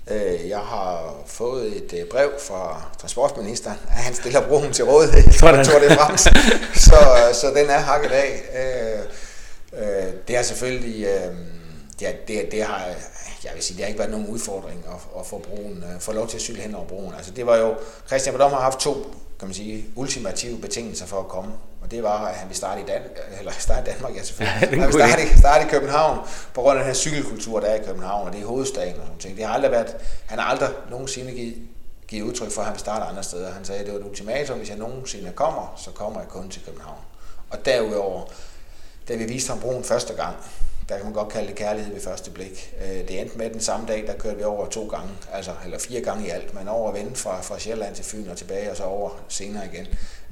Øh, 0.09 0.49
jeg 0.49 0.59
har 0.59 1.15
fået 1.25 1.77
et 1.77 1.93
øh, 1.93 2.05
brev 2.05 2.29
fra 2.39 2.81
transportministeren, 2.97 3.77
at 3.89 4.03
han 4.03 4.13
stiller 4.13 4.47
broen 4.47 4.73
til 4.73 4.85
rådighed 4.85 5.23
for 5.39 5.47
Tour 5.47 5.79
de 5.79 5.95
France, 5.95 6.29
så, 6.75 6.97
så 7.33 7.47
den 7.55 7.69
er 7.69 7.77
hakket 7.79 8.11
af. 8.11 8.41
Øh, 8.53 10.13
det 10.27 10.35
har 10.35 10.43
selvfølgelig, 10.43 11.07
ja, 12.01 12.11
det, 12.27 12.51
det 12.51 12.63
har, 12.63 12.85
jeg 13.43 13.51
vil 13.55 13.63
sige, 13.63 13.77
det 13.77 13.83
har 13.83 13.87
ikke 13.87 13.99
været 13.99 14.11
nogen 14.11 14.27
udfordring 14.27 14.85
at, 14.87 15.19
at 15.19 15.25
få, 15.25 15.37
broen, 15.37 15.83
få 15.99 16.11
lov 16.11 16.27
til 16.27 16.37
at 16.37 16.41
cykle 16.41 16.61
hen 16.61 16.75
over 16.75 16.85
broen. 16.85 17.13
Altså 17.17 17.31
det 17.31 17.45
var 17.45 17.57
jo, 17.57 17.75
Christian 18.07 18.35
Badom 18.35 18.51
har 18.51 18.61
haft 18.61 18.79
to, 18.79 18.93
kan 19.39 19.47
man 19.47 19.55
sige, 19.55 19.85
ultimative 19.95 20.57
betingelser 20.57 21.05
for 21.05 21.19
at 21.19 21.27
komme. 21.27 21.51
Og 21.87 21.91
det 21.91 22.03
var, 22.03 22.27
at 22.27 22.35
han 22.35 22.47
ville 22.47 22.57
starte 22.57 22.81
i, 22.81 22.85
Dan 22.85 23.01
eller 23.39 23.51
starte 23.59 23.89
i 23.89 23.93
Danmark, 23.93 24.15
ja 24.15 24.23
selvfølgelig. 24.23 24.53
Ja, 24.61 24.67
han 24.67 24.71
ville 24.71 24.93
starte, 24.93 25.37
starte 25.37 25.65
i 25.65 25.69
København, 25.69 26.27
på 26.53 26.61
grund 26.61 26.77
af 26.77 26.83
den 26.83 26.87
her 26.87 26.93
cykelkultur, 26.93 27.59
der 27.59 27.67
er 27.67 27.75
i 27.75 27.85
København, 27.85 28.27
og 28.27 28.33
det 28.33 28.41
er 28.41 28.45
hovedstaden 28.45 28.93
og 28.93 29.05
sådan 29.05 29.19
ting. 29.19 29.37
Det 29.37 29.45
har 29.45 29.53
aldrig 29.53 29.71
været, 29.71 29.95
han 30.25 30.39
har 30.39 30.45
aldrig 30.45 30.69
nogensinde 30.89 31.31
givet, 31.31 31.55
givet 32.07 32.23
udtryk 32.23 32.51
for, 32.51 32.61
at 32.61 32.65
han 32.65 32.73
vil 32.73 32.79
starte 32.79 33.05
andre 33.05 33.23
steder. 33.23 33.51
Han 33.51 33.65
sagde, 33.65 33.79
at 33.79 33.85
det 33.85 33.93
var 33.93 33.99
et 33.99 34.05
ultimatum, 34.05 34.57
hvis 34.57 34.69
jeg 34.69 34.77
nogensinde 34.77 35.31
kommer, 35.35 35.73
så 35.77 35.91
kommer 35.91 36.19
jeg 36.19 36.29
kun 36.29 36.49
til 36.49 36.61
København. 36.65 36.99
Og 37.49 37.65
derudover, 37.65 38.25
da 39.07 39.15
vi 39.15 39.23
viste 39.25 39.49
ham 39.49 39.59
broen 39.59 39.83
første 39.83 40.13
gang, 40.13 40.35
der 40.89 40.95
kan 40.95 41.05
man 41.05 41.13
godt 41.13 41.29
kalde 41.29 41.47
det 41.47 41.55
kærlighed 41.55 41.93
ved 41.93 42.01
første 42.01 42.31
blik. 42.31 42.75
Øh, 42.81 43.07
det 43.07 43.21
endte 43.21 43.37
med 43.37 43.49
den 43.49 43.61
samme 43.61 43.87
dag, 43.87 44.07
der 44.07 44.13
kørte 44.13 44.37
vi 44.37 44.43
over 44.43 44.65
to 44.65 44.87
gange, 44.87 45.09
altså, 45.33 45.51
eller 45.65 45.79
fire 45.79 46.01
gange 46.01 46.27
i 46.27 46.29
alt, 46.29 46.53
men 46.53 46.67
over 46.67 46.89
at 46.89 46.95
vende 46.95 47.15
fra, 47.15 47.41
fra 47.41 47.59
Sjælland 47.59 47.95
til 47.95 48.05
Fyn 48.05 48.27
og 48.27 48.37
tilbage, 48.37 48.71
og 48.71 48.77
så 48.77 48.83
over 48.83 49.09
senere 49.27 49.65
igen. 49.73 49.87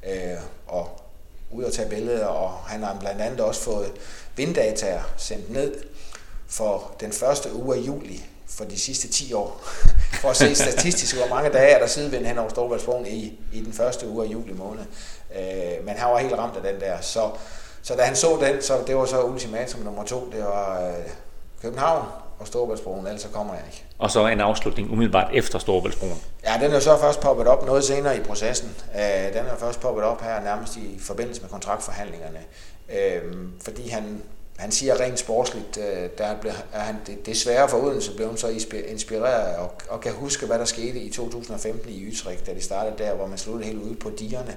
Øh, 0.07 0.37
og 0.67 1.04
ud 1.51 1.63
og 1.63 1.73
tage 1.73 1.89
billeder, 1.89 2.25
og 2.25 2.51
han 2.51 2.83
har 2.83 2.97
blandt 2.99 3.21
andet 3.21 3.39
også 3.39 3.61
fået 3.61 3.91
vinddata 4.35 5.01
sendt 5.17 5.49
ned 5.49 5.75
for 6.47 6.91
den 6.99 7.11
første 7.11 7.55
uge 7.55 7.75
af 7.75 7.79
juli 7.79 8.25
for 8.47 8.65
de 8.65 8.79
sidste 8.79 9.07
10 9.07 9.33
år, 9.33 9.61
for 10.21 10.29
at 10.29 10.37
se 10.37 10.55
statistisk, 10.55 11.15
hvor 11.15 11.27
mange 11.27 11.49
dage 11.49 11.69
er 11.69 11.79
der 11.79 11.87
sidevind 11.87 12.25
hen 12.25 12.37
over 12.37 12.49
Storvaldsbroen 12.49 13.07
i, 13.07 13.39
i 13.53 13.61
den 13.61 13.73
første 13.73 14.07
uge 14.07 14.25
af 14.25 14.31
juli 14.31 14.53
måned. 14.53 14.83
Øh, 15.35 15.85
men 15.85 15.95
han 15.95 16.11
var 16.11 16.19
helt 16.19 16.33
ramt 16.33 16.55
af 16.57 16.73
den 16.73 16.81
der, 16.81 17.01
så, 17.01 17.31
så 17.81 17.95
da 17.95 18.01
han 18.03 18.15
så 18.15 18.37
den, 18.41 18.61
så 18.61 18.83
det 18.87 18.95
var 18.95 19.05
så 19.05 19.23
ultimatum 19.23 19.81
nummer 19.81 20.03
to, 20.03 20.29
det 20.31 20.43
var 20.43 20.87
øh, 20.87 21.05
København, 21.61 22.05
og 22.39 22.47
Storvaldsbroen, 22.47 23.07
ellers 23.07 23.21
så 23.21 23.29
kommer 23.29 23.53
jeg 23.53 23.63
ikke. 23.65 23.84
Og 23.97 24.11
så 24.11 24.27
en 24.27 24.41
afslutning 24.41 24.91
umiddelbart 24.91 25.31
efter 25.33 25.59
Storebæltsbroen. 25.59 26.21
Ja, 26.45 26.65
den 26.65 26.71
er 26.71 26.79
så 26.79 26.97
først 26.97 27.19
poppet 27.19 27.47
op 27.47 27.65
noget 27.65 27.83
senere 27.83 28.17
i 28.17 28.19
processen. 28.19 28.75
Øh, 28.95 29.33
den 29.33 29.45
er 29.45 29.57
først 29.59 29.79
poppet 29.79 30.03
op 30.03 30.21
her 30.21 30.41
nærmest 30.41 30.77
i 30.77 30.99
forbindelse 30.99 31.41
med 31.41 31.49
kontraktforhandlingerne. 31.49 32.39
Øh, 32.89 33.21
fordi 33.61 33.89
han, 33.89 34.21
han 34.57 34.71
siger 34.71 34.99
rent 34.99 35.19
sportsligt, 35.19 35.77
øh, 35.77 36.09
der 36.17 36.25
er 36.73 36.79
han 36.79 36.95
det, 37.07 37.25
desværre 37.25 37.69
for 37.69 37.77
Odense 37.77 38.15
blev 38.15 38.27
han 38.27 38.37
så 38.37 38.47
inspireret 38.87 39.57
og, 39.57 39.71
og 39.89 40.01
kan 40.01 40.11
huske, 40.11 40.45
hvad 40.45 40.59
der 40.59 40.65
skete 40.65 40.99
i 40.99 41.11
2015 41.11 41.89
i 41.89 42.07
Utrecht, 42.07 42.45
da 42.45 42.53
de 42.53 42.61
startede 42.61 42.95
der, 42.97 43.15
hvor 43.15 43.27
man 43.27 43.37
sluttede 43.37 43.65
helt 43.65 43.83
ude 43.83 43.95
på 43.95 44.09
dierne 44.19 44.55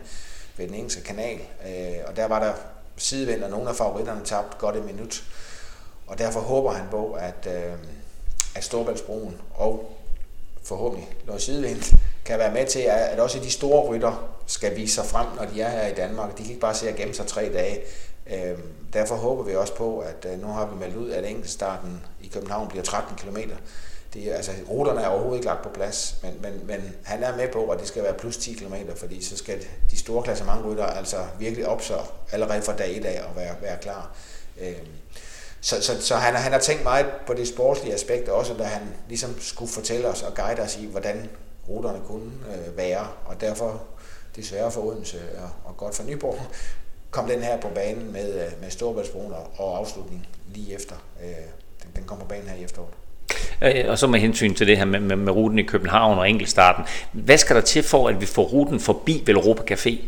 ved 0.57 0.67
den 0.67 0.75
engelske 0.75 1.03
kanal. 1.03 1.39
Øh, 1.67 1.97
og 2.07 2.17
der 2.17 2.29
var 2.29 2.39
der 2.39 2.53
sidevind, 2.97 3.43
og 3.43 3.51
nogle 3.51 3.69
af 3.69 3.77
favoritterne 3.77 4.25
tabte 4.25 4.57
godt 4.59 4.77
et 4.77 4.85
minut. 4.85 5.23
Og 6.07 6.19
derfor 6.19 6.41
håber 6.41 6.73
han 6.73 6.87
på, 6.91 7.13
at, 7.13 7.49
øh, 7.57 7.73
at 8.59 8.65
Storbæltsbroen 8.65 9.37
og 9.55 9.93
forhåbentlig 10.63 11.09
noget 11.27 11.43
sidevind 11.43 11.99
kan 12.25 12.39
være 12.39 12.53
med 12.53 12.67
til, 12.67 12.81
at, 12.81 13.21
også 13.21 13.39
de 13.39 13.51
store 13.51 13.89
rytter 13.89 14.31
skal 14.47 14.77
vise 14.77 14.95
sig 14.95 15.05
frem, 15.05 15.27
når 15.37 15.45
de 15.45 15.61
er 15.61 15.69
her 15.69 15.87
i 15.87 15.95
Danmark. 15.95 16.31
De 16.39 16.43
kan 16.43 16.51
ikke 16.51 16.61
bare 16.61 16.75
se 16.75 16.89
at 16.89 16.97
gemme 16.97 17.15
sig 17.15 17.27
tre 17.27 17.53
dage. 17.53 17.81
Øhm, 18.27 18.63
derfor 18.93 19.15
håber 19.15 19.43
vi 19.43 19.55
også 19.55 19.75
på, 19.75 19.99
at 19.99 20.27
øh, 20.33 20.41
nu 20.41 20.47
har 20.47 20.67
vi 20.67 20.79
meldt 20.79 20.97
ud, 20.97 21.11
at 21.11 21.31
enkeltstarten 21.31 22.01
i 22.23 22.27
København 22.27 22.69
bliver 22.69 22.85
13 22.85 23.17
km. 23.17 23.37
Det, 24.15 24.29
altså, 24.33 24.53
ruterne 24.71 25.01
er 25.01 25.09
overhovedet 25.09 25.37
ikke 25.37 25.47
lagt 25.47 25.63
på 25.63 25.69
plads, 25.69 26.17
men, 26.23 26.33
men, 26.43 26.67
men 26.67 26.95
han 27.05 27.23
er 27.23 27.37
med 27.37 27.49
på, 27.49 27.67
at 27.67 27.81
det 27.81 27.89
skal 27.89 28.03
være 28.03 28.15
plus 28.15 28.37
10 28.37 28.53
km, 28.53 28.75
fordi 28.97 29.25
så 29.25 29.37
skal 29.37 29.59
de 29.91 29.99
store 29.99 30.23
klassementrytter 30.23 30.87
altså 30.87 31.17
virkelig 31.39 31.69
op 31.69 31.83
så 31.83 31.99
allerede 32.33 32.63
fra 32.63 32.77
dag 32.77 32.97
i 32.97 33.01
dag 33.01 33.25
og 33.25 33.37
være, 33.37 33.55
være 33.63 33.77
klar. 33.81 34.17
Øhm, 34.61 34.87
så, 35.61 35.83
så, 35.83 36.03
så 36.03 36.17
han, 36.17 36.35
han 36.35 36.53
har 36.53 36.59
tænkt 36.59 36.83
meget 36.83 37.07
på 37.27 37.35
det 37.35 37.49
sportslige 37.49 37.95
aspekt 37.95 38.29
også, 38.29 38.55
da 38.55 38.65
han 38.65 38.83
ligesom 39.09 39.41
skulle 39.41 39.73
fortælle 39.73 40.09
os 40.09 40.23
og 40.23 40.35
guide 40.35 40.61
os 40.61 40.77
i, 40.77 40.87
hvordan 40.87 41.29
ruterne 41.69 42.01
kunne 42.07 42.33
øh, 42.53 42.77
være, 42.77 43.07
og 43.25 43.41
derfor 43.41 43.83
desværre 44.37 44.71
for 44.71 44.81
Odense 44.81 45.19
og, 45.39 45.51
og 45.65 45.77
godt 45.77 45.95
for 45.95 46.03
Nyborg, 46.03 46.39
kom 47.11 47.29
den 47.29 47.43
her 47.43 47.61
på 47.61 47.69
banen 47.69 48.13
med, 48.13 48.35
øh, 48.35 48.61
med 48.61 48.71
Storbæltsbroen 48.71 49.33
og, 49.33 49.51
og 49.57 49.79
afslutning 49.79 50.27
lige 50.55 50.75
efter. 50.75 50.95
Øh, 51.23 51.29
den, 51.83 51.91
den 51.97 52.05
kom 52.05 52.19
på 52.19 52.25
banen 52.25 52.49
her 52.49 52.57
i 52.57 52.65
efteråret. 52.65 52.95
Øh, 53.63 53.91
og 53.91 53.99
så 53.99 54.07
med 54.07 54.21
hensyn 54.21 54.55
til 54.55 54.67
det 54.67 54.79
her 54.79 54.85
med, 54.85 55.01
med, 55.01 55.17
med 55.17 55.33
ruten 55.33 55.59
i 55.59 55.63
København 55.63 56.19
og 56.19 56.31
enkeltstarten. 56.31 56.85
Hvad 57.13 57.39
skal 57.39 57.57
der 57.57 57.63
til 57.63 57.83
for, 57.83 58.09
at 58.09 58.21
vi 58.21 58.27
får 58.27 58.43
ruten 58.43 58.81
forbi 58.81 59.23
Velropa 59.27 59.75
Café? 59.75 59.99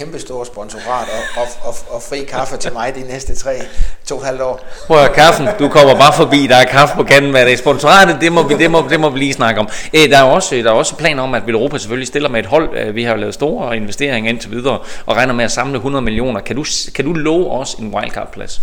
Kæmpe 0.00 0.18
stor 0.18 0.44
sponsorat 0.44 1.08
og, 1.36 1.42
og, 1.42 1.48
og, 1.62 1.74
og 1.90 2.02
fri 2.02 2.24
kaffe 2.24 2.56
til 2.56 2.72
mig 2.72 2.94
de 2.94 3.02
næste 3.02 3.34
tre, 3.34 3.62
to 4.06 4.16
og 4.16 4.24
halvt 4.24 4.40
år. 4.40 4.60
Prøv 4.86 4.98
at 4.98 5.12
kaffen, 5.12 5.48
du 5.58 5.68
kommer 5.68 5.94
bare 5.94 6.12
forbi, 6.12 6.46
der 6.46 6.56
er 6.56 6.64
kaffe 6.64 6.94
på 6.96 7.02
kanden 7.02 7.30
hver 7.30 7.44
dag. 7.44 7.58
Sponsoratet, 7.58 8.18
det 8.20 8.32
må, 8.32 8.42
vi, 8.42 8.54
det, 8.54 8.70
må, 8.70 8.86
det 8.90 9.00
må 9.00 9.10
vi 9.10 9.18
lige 9.18 9.32
snakke 9.32 9.60
om. 9.60 9.68
Øh, 9.94 10.10
der 10.10 10.18
er 10.18 10.22
også, 10.22 10.56
der 10.56 10.70
er 10.70 10.74
også 10.74 10.96
planer 10.96 11.22
om, 11.22 11.34
at 11.34 11.42
Europa 11.48 11.78
selvfølgelig 11.78 12.08
stiller 12.08 12.28
med 12.28 12.40
et 12.40 12.46
hold. 12.46 12.78
Øh, 12.78 12.94
vi 12.94 13.02
har 13.04 13.16
lavet 13.16 13.34
store 13.34 13.76
investeringer 13.76 14.30
indtil 14.30 14.50
videre, 14.50 14.78
og 15.06 15.16
regner 15.16 15.34
med 15.34 15.44
at 15.44 15.50
samle 15.50 15.76
100 15.76 16.02
millioner. 16.02 16.40
Kan 16.40 16.56
du, 16.56 16.64
kan 16.94 17.04
du 17.04 17.12
love 17.12 17.50
os 17.50 17.74
en 17.74 17.94
wildcard-plads? 17.94 18.62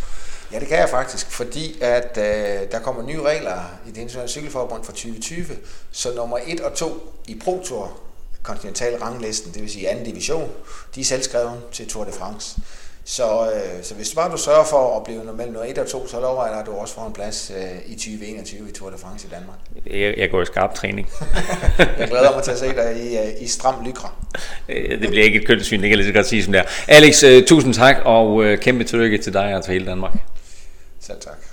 Ja, 0.54 0.60
det 0.60 0.68
kan 0.68 0.78
jeg 0.78 0.90
faktisk, 0.90 1.32
fordi 1.32 1.78
at 1.82 2.18
øh, 2.18 2.72
der 2.72 2.80
kommer 2.80 3.04
nye 3.04 3.22
regler 3.22 3.72
i 3.88 3.90
det 3.90 3.98
internationale 3.98 4.30
cykelforbund 4.30 4.84
for 4.84 4.92
2020, 4.92 5.46
så 5.92 6.10
nummer 6.16 6.38
1 6.48 6.60
og 6.60 6.74
2 6.74 7.14
i 7.28 7.42
Pro 7.44 7.64
Tour 7.66 7.92
kontinental 8.44 8.96
ranglisten, 8.96 9.54
det 9.54 9.62
vil 9.62 9.72
sige 9.72 9.90
anden 9.90 10.06
division, 10.06 10.52
de 10.96 11.02
er 11.02 11.06
selvskrevet 11.06 11.62
til 11.72 11.88
Tour 11.88 12.04
de 12.04 12.12
France. 12.12 12.58
Så, 13.10 13.52
øh, 13.54 13.84
så 13.84 13.94
hvis 13.96 14.16
bare 14.16 14.32
du 14.32 14.38
sørger 14.38 14.64
for 14.64 14.98
at 14.98 15.04
blive 15.04 15.34
mellem 15.34 15.56
1 15.68 15.78
og 15.78 15.88
2, 15.88 16.08
så 16.08 16.20
lover 16.20 16.46
jeg 16.46 16.54
dig, 16.54 16.60
at 16.60 16.66
du 16.66 16.72
også 16.72 16.94
får 16.94 17.08
en 17.08 17.14
plads 17.14 17.52
øh, 17.56 17.92
i 17.92 17.96
2021 17.96 18.70
i 18.70 18.72
Tour 18.72 18.90
de 18.90 18.98
France 18.98 19.28
i 19.28 19.30
Danmark. 19.30 19.58
Jeg, 19.86 20.14
jeg 20.18 20.30
går 20.32 20.42
i 20.42 20.46
skarp 20.46 20.74
træning. 20.74 21.10
jeg 22.00 22.08
glæder 22.08 22.36
mig 22.36 22.44
til 22.44 22.52
at 22.52 22.60
se 22.60 22.68
dig 22.68 22.98
i, 23.04 23.18
øh, 23.18 23.42
i 23.42 23.48
stram 23.48 23.86
lykra. 23.86 24.14
Øh, 24.70 25.02
det 25.02 25.10
bliver 25.10 25.26
ikke 25.26 25.40
et 25.42 25.48
kønssyn, 25.48 25.78
det 25.78 25.84
kan 25.84 25.90
jeg 25.90 25.98
lige 25.98 26.08
så 26.08 26.14
godt 26.14 26.28
sige 26.28 26.44
som 26.44 26.52
det 26.52 26.60
er. 26.60 26.66
Alex, 26.88 27.24
uh, 27.24 27.46
tusind 27.48 27.74
tak, 27.74 27.96
og 28.06 28.34
uh, 28.34 28.58
kæmpe 28.58 28.84
tillykke 28.84 29.18
til 29.18 29.34
dig 29.34 29.56
og 29.56 29.64
til 29.64 29.74
hele 29.74 29.86
Danmark. 29.86 30.14
Selv 31.00 31.20
tak. 31.20 31.47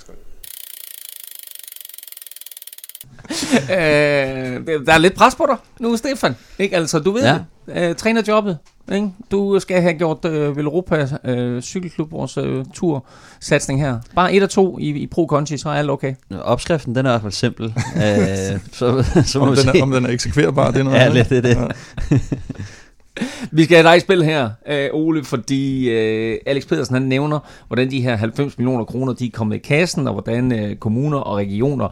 Øh, 3.53 4.85
der 4.85 4.93
er 4.93 4.97
lidt 4.97 5.15
pres 5.15 5.35
på 5.35 5.45
dig 5.49 5.57
nu, 5.79 5.97
Stefan. 5.97 6.35
Ikke? 6.59 6.75
Altså, 6.75 6.99
du 6.99 7.11
ved 7.11 7.23
ja. 7.23 7.33
det. 7.33 7.89
Øh, 7.89 7.95
trænerjobbet. 7.95 8.57
Ikke? 8.93 9.09
Du 9.31 9.59
skal 9.59 9.81
have 9.81 9.93
gjort 9.93 10.25
øh, 10.25 10.57
Velropa 10.57 11.07
øh, 11.23 11.61
Cykelklub, 11.61 12.11
vores 12.11 12.37
øh, 12.37 12.65
tursatsning 12.73 13.81
her. 13.81 13.99
Bare 14.15 14.33
et 14.33 14.43
og 14.43 14.49
to 14.49 14.79
i, 14.79 14.89
i 14.89 15.07
Pro 15.07 15.27
Conti, 15.29 15.57
så 15.57 15.69
er 15.69 15.73
alt 15.73 15.89
okay. 15.89 16.13
Opskriften, 16.41 16.95
den 16.95 17.05
er 17.05 17.09
i 17.09 17.11
hvert 17.11 17.21
fald 17.21 17.31
simpel. 17.31 17.65
øh, 17.95 18.59
så, 18.71 19.05
så 19.25 19.39
må 19.39 19.45
om, 19.45 19.55
den 19.55 19.69
er, 19.69 19.83
om 19.83 19.91
den 19.91 20.05
er 20.05 20.09
eksekverbar, 20.09 20.71
det 20.71 20.79
er 20.79 20.83
noget 20.83 20.97
Ja, 20.97 21.09
lidt 21.09 21.29
det 21.29 21.43
det. 21.43 21.57
Ja. 22.11 22.17
Vi 23.51 23.63
skal 23.63 23.77
have 23.77 23.87
dig 23.87 23.97
i 23.97 23.99
spil 23.99 24.23
her, 24.23 24.49
øh, 24.67 24.89
Ole, 24.93 25.23
fordi 25.23 25.89
øh, 25.89 26.37
Alex 26.45 26.67
Pedersen 26.67 26.93
han 26.93 27.03
nævner, 27.03 27.39
hvordan 27.67 27.91
de 27.91 28.01
her 28.01 28.15
90 28.15 28.57
millioner 28.57 28.85
kroner 28.85 29.13
de 29.13 29.25
er 29.25 29.31
kommet 29.33 29.55
i 29.55 29.59
kassen, 29.59 30.07
og 30.07 30.13
hvordan 30.13 30.51
øh, 30.51 30.75
kommuner 30.75 31.17
og 31.17 31.37
regioner 31.37 31.87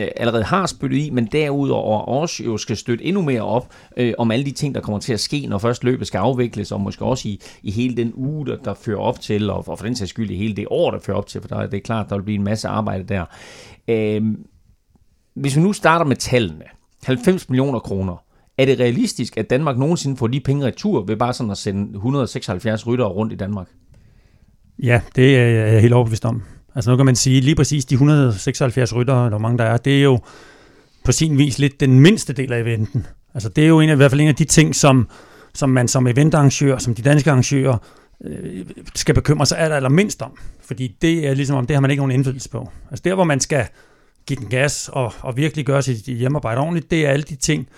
øh, 0.00 0.08
allerede 0.16 0.44
har 0.44 0.66
spyttet 0.66 0.98
i, 0.98 1.10
men 1.10 1.26
derudover 1.26 1.98
også 1.98 2.44
jo 2.44 2.56
skal 2.56 2.76
støtte 2.76 3.04
endnu 3.04 3.22
mere 3.22 3.42
op 3.42 3.72
øh, 3.96 4.14
om 4.18 4.30
alle 4.30 4.44
de 4.44 4.50
ting, 4.50 4.74
der 4.74 4.80
kommer 4.80 4.98
til 5.00 5.12
at 5.12 5.20
ske, 5.20 5.46
når 5.46 5.58
først 5.58 5.84
løbet 5.84 6.06
skal 6.06 6.18
afvikles, 6.18 6.72
og 6.72 6.80
måske 6.80 7.04
også 7.04 7.28
i, 7.28 7.40
i 7.62 7.70
hele 7.70 7.96
den 7.96 8.12
uge, 8.14 8.46
der, 8.46 8.56
der 8.56 8.74
fører 8.74 9.00
op 9.00 9.20
til, 9.20 9.50
og, 9.50 9.68
og 9.68 9.78
for 9.78 9.86
den 9.86 9.96
sags 9.96 10.10
skyld 10.10 10.30
i 10.30 10.36
hele 10.36 10.56
det 10.56 10.66
år, 10.70 10.90
der 10.90 10.98
fører 11.00 11.16
op 11.16 11.26
til, 11.26 11.40
for 11.40 11.48
der, 11.48 11.66
det 11.66 11.76
er 11.76 11.80
klart, 11.80 12.08
der 12.08 12.16
vil 12.16 12.22
blive 12.22 12.38
en 12.38 12.44
masse 12.44 12.68
arbejde 12.68 13.04
der. 13.04 13.24
Øh, 13.88 14.22
hvis 15.34 15.56
vi 15.56 15.60
nu 15.60 15.72
starter 15.72 16.04
med 16.04 16.16
tallene, 16.16 16.64
90 17.04 17.48
millioner 17.48 17.78
kroner, 17.78 18.27
er 18.58 18.64
det 18.64 18.80
realistisk, 18.80 19.36
at 19.36 19.50
Danmark 19.50 19.78
nogensinde 19.78 20.16
får 20.16 20.26
de 20.26 20.40
penge 20.40 20.66
retur 20.66 21.04
ved 21.04 21.16
bare 21.16 21.32
sådan 21.32 21.50
at 21.50 21.58
sende 21.58 21.94
176 21.94 22.86
ryttere 22.86 23.08
rundt 23.08 23.32
i 23.32 23.36
Danmark? 23.36 23.66
Ja, 24.82 25.00
det 25.16 25.36
er 25.36 25.46
jeg 25.46 25.80
helt 25.80 25.94
overbevist 25.94 26.24
om. 26.24 26.42
Altså 26.74 26.90
nu 26.90 26.96
kan 26.96 27.06
man 27.06 27.16
sige, 27.16 27.40
lige 27.40 27.54
præcis 27.54 27.84
de 27.84 27.94
176 27.94 28.94
ryttere, 28.94 29.24
eller 29.24 29.38
hvor 29.38 29.48
mange 29.48 29.58
der 29.58 29.64
er, 29.64 29.76
det 29.76 29.98
er 29.98 30.02
jo 30.02 30.18
på 31.04 31.12
sin 31.12 31.38
vis 31.38 31.58
lidt 31.58 31.80
den 31.80 32.00
mindste 32.00 32.32
del 32.32 32.52
af 32.52 32.60
eventen. 32.60 33.06
Altså 33.34 33.48
det 33.48 33.64
er 33.64 33.68
jo 33.68 33.80
en 33.80 33.88
af, 33.88 33.94
i 33.94 33.96
hvert 33.96 34.10
fald 34.10 34.20
en 34.20 34.28
af 34.28 34.34
de 34.34 34.44
ting, 34.44 34.74
som, 34.74 35.08
som 35.54 35.70
man 35.70 35.88
som 35.88 36.06
eventarrangør, 36.06 36.78
som 36.78 36.94
de 36.94 37.02
danske 37.02 37.30
arrangører, 37.30 37.76
øh, 38.24 38.66
skal 38.94 39.14
bekymre 39.14 39.46
sig 39.46 39.58
aller, 39.58 39.76
aller 39.76 39.88
mindst 39.88 40.22
om. 40.22 40.38
Fordi 40.60 40.96
det 41.02 41.28
er 41.28 41.34
ligesom 41.34 41.56
om, 41.56 41.66
det 41.66 41.76
har 41.76 41.80
man 41.80 41.90
ikke 41.90 42.00
nogen 42.00 42.12
indflydelse 42.12 42.50
på. 42.50 42.68
Altså 42.90 43.02
der, 43.04 43.14
hvor 43.14 43.24
man 43.24 43.40
skal 43.40 43.66
give 44.26 44.40
den 44.40 44.48
gas 44.48 44.90
og, 44.92 45.12
og 45.20 45.36
virkelig 45.36 45.66
gøre 45.66 45.82
sit 45.82 46.04
hjemmearbejde 46.04 46.60
ordentligt, 46.60 46.90
det 46.90 47.06
er 47.06 47.10
alle 47.10 47.22
de 47.22 47.36
ting, 47.36 47.68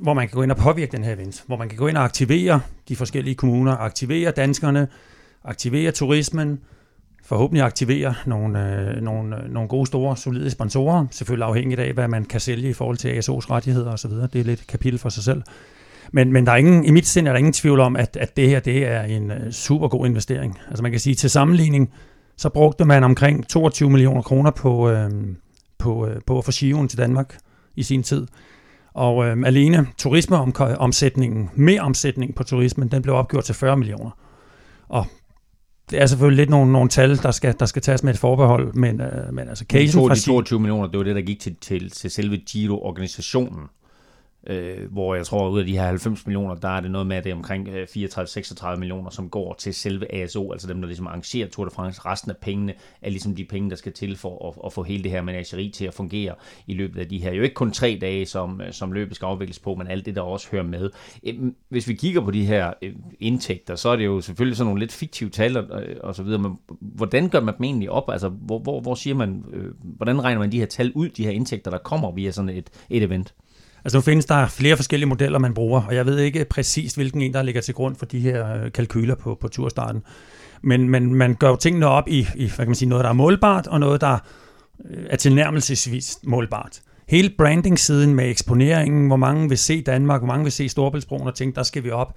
hvor 0.00 0.14
man 0.14 0.28
kan 0.28 0.34
gå 0.34 0.42
ind 0.42 0.50
og 0.50 0.56
påvirke 0.56 0.92
den 0.92 1.04
her 1.04 1.12
event, 1.12 1.44
hvor 1.46 1.56
man 1.56 1.68
kan 1.68 1.78
gå 1.78 1.86
ind 1.86 1.96
og 1.96 2.04
aktivere 2.04 2.60
de 2.88 2.96
forskellige 2.96 3.34
kommuner, 3.34 3.76
aktivere 3.76 4.30
danskerne, 4.30 4.88
aktivere 5.44 5.90
turismen, 5.90 6.60
forhåbentlig 7.24 7.62
aktivere 7.62 8.14
nogle, 8.26 8.80
øh, 8.80 9.02
nogle, 9.02 9.36
øh, 9.36 9.50
nogle 9.50 9.68
gode, 9.68 9.86
store, 9.86 10.16
solide 10.16 10.50
sponsorer, 10.50 11.06
selvfølgelig 11.10 11.46
afhængigt 11.46 11.80
af, 11.80 11.92
hvad 11.92 12.08
man 12.08 12.24
kan 12.24 12.40
sælge 12.40 12.70
i 12.70 12.72
forhold 12.72 12.96
til 12.96 13.08
ASO's 13.08 13.50
rettigheder 13.50 13.92
osv. 13.92 14.10
Det 14.10 14.36
er 14.40 14.44
lidt 14.44 14.60
et 14.60 14.66
kapitel 14.66 14.98
for 14.98 15.08
sig 15.08 15.24
selv. 15.24 15.42
Men, 16.12 16.32
men 16.32 16.46
der 16.46 16.52
er 16.52 16.56
ingen, 16.56 16.84
i 16.84 16.90
mit 16.90 17.06
sind 17.06 17.28
er 17.28 17.32
der 17.32 17.38
ingen 17.38 17.52
tvivl 17.52 17.80
om, 17.80 17.96
at, 17.96 18.16
at 18.16 18.36
det 18.36 18.48
her 18.48 18.60
det 18.60 18.86
er 18.86 19.02
en 19.02 19.30
øh, 19.30 19.52
super 19.52 19.88
god 19.88 20.06
investering. 20.06 20.58
Altså 20.68 20.82
man 20.82 20.90
kan 20.90 21.00
sige, 21.00 21.14
til 21.14 21.30
sammenligning, 21.30 21.92
så 22.36 22.48
brugte 22.48 22.84
man 22.84 23.04
omkring 23.04 23.48
22 23.48 23.90
millioner 23.90 24.22
kroner 24.22 24.50
på, 24.50 24.90
øh, 24.90 25.10
på, 25.78 26.06
øh, 26.06 26.20
på 26.26 26.38
at 26.38 26.44
få 26.44 26.52
Shion 26.52 26.88
til 26.88 26.98
Danmark 26.98 27.38
i 27.76 27.82
sin 27.82 28.02
tid. 28.02 28.26
Og 28.94 29.26
øh, 29.26 29.36
alene 29.46 29.86
turismeomsætningen, 29.98 31.50
mere 31.54 31.80
omsætning 31.80 32.34
på 32.34 32.42
turismen, 32.42 32.88
den 32.88 33.02
blev 33.02 33.14
opgjort 33.14 33.44
til 33.44 33.54
40 33.54 33.76
millioner. 33.76 34.10
Og 34.88 35.06
det 35.90 36.02
er 36.02 36.06
selvfølgelig 36.06 36.36
lidt 36.36 36.50
nogle, 36.50 36.72
nogle 36.72 36.88
tal, 36.88 37.16
der 37.16 37.30
skal, 37.30 37.54
der 37.60 37.66
skal 37.66 37.82
tages 37.82 38.02
med 38.02 38.12
et 38.12 38.18
forbehold, 38.18 38.72
men, 38.74 39.00
øh, 39.00 39.34
men 39.34 39.48
altså 39.48 39.64
casen 39.68 40.00
fra... 40.08 40.14
De 40.14 40.20
22 40.20 40.60
millioner, 40.60 40.86
det 40.86 40.98
var 40.98 41.04
det, 41.04 41.16
der 41.16 41.22
gik 41.22 41.40
til, 41.40 41.56
til, 41.60 41.90
til 41.90 42.10
selve 42.10 42.36
Giro-organisationen 42.36 43.60
øh, 44.46 44.92
hvor 44.92 45.14
jeg 45.14 45.26
tror, 45.26 45.46
at 45.46 45.50
ud 45.50 45.60
af 45.60 45.66
de 45.66 45.78
her 45.78 45.86
90 45.86 46.26
millioner, 46.26 46.54
der 46.54 46.68
er 46.68 46.80
det 46.80 46.90
noget 46.90 47.06
med, 47.06 47.16
at 47.16 47.24
det 47.24 47.30
er 47.30 47.34
omkring 47.34 47.68
øh, 47.68 47.86
34-36 47.96 48.76
millioner, 48.76 49.10
som 49.10 49.30
går 49.30 49.54
til 49.58 49.74
selve 49.74 50.14
ASO, 50.14 50.52
altså 50.52 50.68
dem, 50.68 50.80
der 50.80 50.86
ligesom 50.86 51.06
arrangerer 51.06 51.48
Tour 51.48 51.64
de 51.64 51.70
France. 51.74 52.00
Resten 52.04 52.30
af 52.30 52.36
pengene 52.36 52.74
er 53.02 53.10
ligesom 53.10 53.36
de 53.36 53.44
penge, 53.44 53.70
der 53.70 53.76
skal 53.76 53.92
til 53.92 54.16
for 54.16 54.48
at, 54.48 54.66
at 54.66 54.72
få 54.72 54.82
hele 54.82 55.02
det 55.02 55.10
her 55.10 55.22
menageri 55.22 55.70
til 55.74 55.84
at 55.84 55.94
fungere 55.94 56.34
i 56.66 56.74
løbet 56.74 57.00
af 57.00 57.08
de 57.08 57.18
her. 57.18 57.32
Jo 57.32 57.42
ikke 57.42 57.54
kun 57.54 57.72
tre 57.72 57.98
dage, 58.00 58.26
som, 58.26 58.60
øh, 58.60 58.72
som 58.72 58.92
løbet 58.92 59.16
skal 59.16 59.26
afvikles 59.26 59.58
på, 59.58 59.74
men 59.74 59.86
alt 59.86 60.06
det, 60.06 60.16
der 60.16 60.22
også 60.22 60.48
hører 60.50 60.62
med. 60.62 60.90
Øhm, 61.26 61.54
hvis 61.68 61.88
vi 61.88 61.94
kigger 61.94 62.20
på 62.20 62.30
de 62.30 62.46
her 62.46 62.72
øh, 62.82 62.94
indtægter, 63.20 63.74
så 63.74 63.88
er 63.88 63.96
det 63.96 64.04
jo 64.04 64.20
selvfølgelig 64.20 64.56
sådan 64.56 64.66
nogle 64.66 64.80
lidt 64.80 64.92
fiktive 64.92 65.30
tal 65.30 65.56
og 66.00 66.14
så 66.14 66.22
videre, 66.22 66.38
men 66.42 66.58
hvordan 66.80 67.28
gør 67.28 67.40
man 67.40 67.54
dem 67.56 67.64
egentlig 67.64 67.90
op? 67.90 68.10
Altså, 68.10 68.28
hvor, 68.28 68.58
hvor, 68.58 68.80
hvor 68.80 68.94
siger 68.94 69.14
man, 69.14 69.44
hvordan 69.82 70.24
regner 70.24 70.40
man 70.40 70.52
de 70.52 70.58
her 70.58 70.66
tal 70.66 70.92
ud, 70.92 71.08
de 71.08 71.24
her 71.24 71.30
indtægter, 71.30 71.70
der 71.70 71.78
kommer 71.78 72.12
via 72.12 72.30
sådan 72.30 72.48
et, 72.48 72.70
et 72.90 73.02
event? 73.02 73.34
Altså 73.84 73.98
nu 73.98 74.02
findes 74.02 74.24
der 74.24 74.46
flere 74.46 74.76
forskellige 74.76 75.08
modeller, 75.08 75.38
man 75.38 75.54
bruger, 75.54 75.82
og 75.82 75.94
jeg 75.94 76.06
ved 76.06 76.18
ikke 76.18 76.44
præcis, 76.44 76.94
hvilken 76.94 77.22
en, 77.22 77.34
der 77.34 77.42
ligger 77.42 77.60
til 77.60 77.74
grund 77.74 77.96
for 77.96 78.06
de 78.06 78.20
her 78.20 78.64
øh, 78.64 78.72
kalkyler 78.72 79.14
på, 79.14 79.38
på 79.40 79.48
turstarten. 79.48 80.02
Men, 80.62 80.88
men 80.88 81.14
man 81.14 81.34
gør 81.34 81.48
jo 81.48 81.56
tingene 81.56 81.86
op 81.86 82.08
i, 82.08 82.26
i 82.34 82.46
hvad 82.46 82.56
kan 82.56 82.66
man 82.66 82.74
sige, 82.74 82.88
noget, 82.88 83.04
der 83.04 83.10
er 83.10 83.14
målbart, 83.14 83.66
og 83.66 83.80
noget, 83.80 84.00
der 84.00 84.18
øh, 84.90 85.06
er 85.10 85.16
tilnærmelsesvis 85.16 86.18
målbart. 86.22 86.80
Hele 87.08 87.30
branding-siden 87.38 88.14
med 88.14 88.30
eksponeringen, 88.30 89.06
hvor 89.06 89.16
mange 89.16 89.48
vil 89.48 89.58
se 89.58 89.82
Danmark, 89.82 90.20
hvor 90.20 90.26
mange 90.26 90.44
vil 90.44 90.52
se 90.52 90.68
Storebæltsbroen 90.68 91.26
og 91.26 91.34
tænke, 91.34 91.56
der 91.56 91.62
skal 91.62 91.84
vi 91.84 91.90
op. 91.90 92.14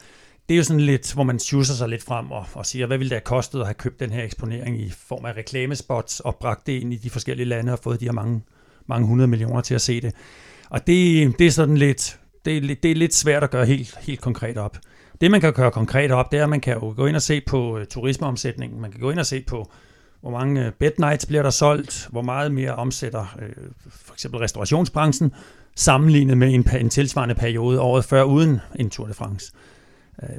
Det 0.50 0.56
er 0.56 0.58
jo 0.58 0.64
sådan 0.64 0.80
lidt, 0.80 1.14
hvor 1.14 1.24
man 1.24 1.40
schusser 1.40 1.74
sig 1.74 1.90
lidt 1.90 2.04
frem 2.04 2.32
og, 2.32 2.46
og 2.54 2.66
siger, 2.66 2.88
hvad 2.88 2.98
ville 2.98 3.10
det 3.10 3.16
have 3.16 3.24
kostet 3.26 3.60
at 3.60 3.66
have 3.66 3.74
købt 3.74 4.00
den 4.00 4.12
her 4.12 4.24
eksponering 4.24 4.82
i 4.82 4.94
form 5.08 5.26
af 5.26 5.38
reklamespots 5.38 6.20
og 6.20 6.36
bragt 6.36 6.68
det 6.68 6.74
ind 6.82 6.94
i 6.94 6.98
de 6.98 7.10
forskellige 7.10 7.48
lande 7.48 7.72
og 7.72 7.80
fået 7.80 8.00
de 8.00 8.06
her 8.06 8.12
mange, 8.12 8.42
mange 8.88 9.08
hundrede 9.08 9.28
millioner 9.28 9.62
til 9.62 9.76
at 9.76 9.82
se 9.82 10.02
det. 10.02 10.14
Og 10.72 10.88
det, 10.88 11.40
det 11.40 11.48
er 11.48 11.52
sådan 11.52 11.78
lidt, 11.78 12.20
det 12.46 12.58
er, 12.58 12.76
det 12.84 12.92
er 12.92 12.96
lidt 12.96 13.14
svært 13.14 13.44
at 13.44 13.52
gøre 13.52 13.66
helt, 13.66 13.98
helt 14.02 14.22
konkret 14.22 14.58
op. 14.58 14.78
Det 15.22 15.32
man 15.32 15.42
kan 15.42 15.54
gøre 15.54 15.72
konkret 15.72 16.12
op, 16.12 16.32
det 16.32 16.40
er, 16.40 16.44
at 16.44 16.50
man 16.50 16.62
kan 16.62 16.74
jo 16.74 16.94
gå 16.98 17.06
ind 17.06 17.16
og 17.16 17.22
se 17.22 17.42
på 17.48 17.78
øh, 17.78 17.86
turismeomsætningen. 17.86 18.82
Man 18.82 18.92
kan 18.92 19.00
gå 19.00 19.12
ind 19.12 19.20
og 19.20 19.26
se 19.26 19.44
på, 19.48 19.72
hvor 20.22 20.32
mange 20.32 20.68
uh, 20.68 20.74
bed 20.80 20.92
nights 20.98 21.26
bliver 21.26 21.44
der 21.44 21.50
solgt, 21.50 22.08
hvor 22.12 22.22
meget 22.22 22.52
mere 22.52 22.76
omsætter 22.76 23.36
øh, 23.42 23.50
for 23.90 24.14
eksempel 24.14 24.40
restaurationsbranchen, 24.40 25.34
sammenlignet 25.76 26.38
med 26.38 26.54
en, 26.54 26.66
en 26.80 26.90
tilsvarende 26.90 27.36
periode 27.36 27.80
året 27.82 28.06
før 28.06 28.24
uden 28.24 28.60
en 28.76 28.90
Tour 28.90 29.08
de 29.08 29.14
France. 29.14 29.52
Øh, 29.56 29.71